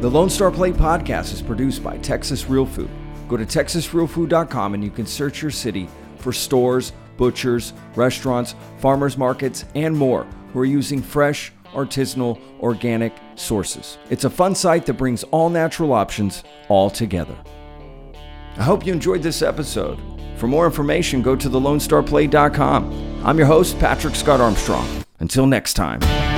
The 0.00 0.08
Lone 0.08 0.30
Star 0.30 0.52
Plate 0.52 0.76
podcast 0.76 1.32
is 1.32 1.42
produced 1.42 1.82
by 1.82 1.98
Texas 1.98 2.48
Real 2.48 2.66
Food. 2.66 2.90
Go 3.28 3.36
to 3.36 3.44
texasrealfood.com 3.44 4.74
and 4.74 4.84
you 4.84 4.90
can 4.90 5.06
search 5.06 5.42
your 5.42 5.50
city 5.50 5.88
for 6.18 6.32
stores, 6.32 6.92
butchers, 7.16 7.72
restaurants, 7.96 8.54
farmers 8.78 9.18
markets, 9.18 9.64
and 9.74 9.96
more 9.96 10.24
who 10.52 10.60
are 10.60 10.64
using 10.64 11.02
fresh, 11.02 11.52
artisanal, 11.72 12.40
organic 12.60 13.12
sources. 13.34 13.98
It's 14.08 14.24
a 14.24 14.30
fun 14.30 14.54
site 14.54 14.86
that 14.86 14.94
brings 14.94 15.24
all 15.24 15.50
natural 15.50 15.92
options 15.92 16.44
all 16.68 16.90
together. 16.90 17.36
I 18.58 18.64
hope 18.64 18.84
you 18.84 18.92
enjoyed 18.92 19.22
this 19.22 19.40
episode. 19.40 20.00
For 20.36 20.48
more 20.48 20.66
information, 20.66 21.22
go 21.22 21.36
to 21.36 21.48
thelonestarplate.com. 21.48 23.22
I'm 23.24 23.38
your 23.38 23.46
host, 23.46 23.78
Patrick 23.78 24.16
Scott 24.16 24.40
Armstrong. 24.40 25.04
Until 25.20 25.46
next 25.46 25.74
time. 25.74 26.37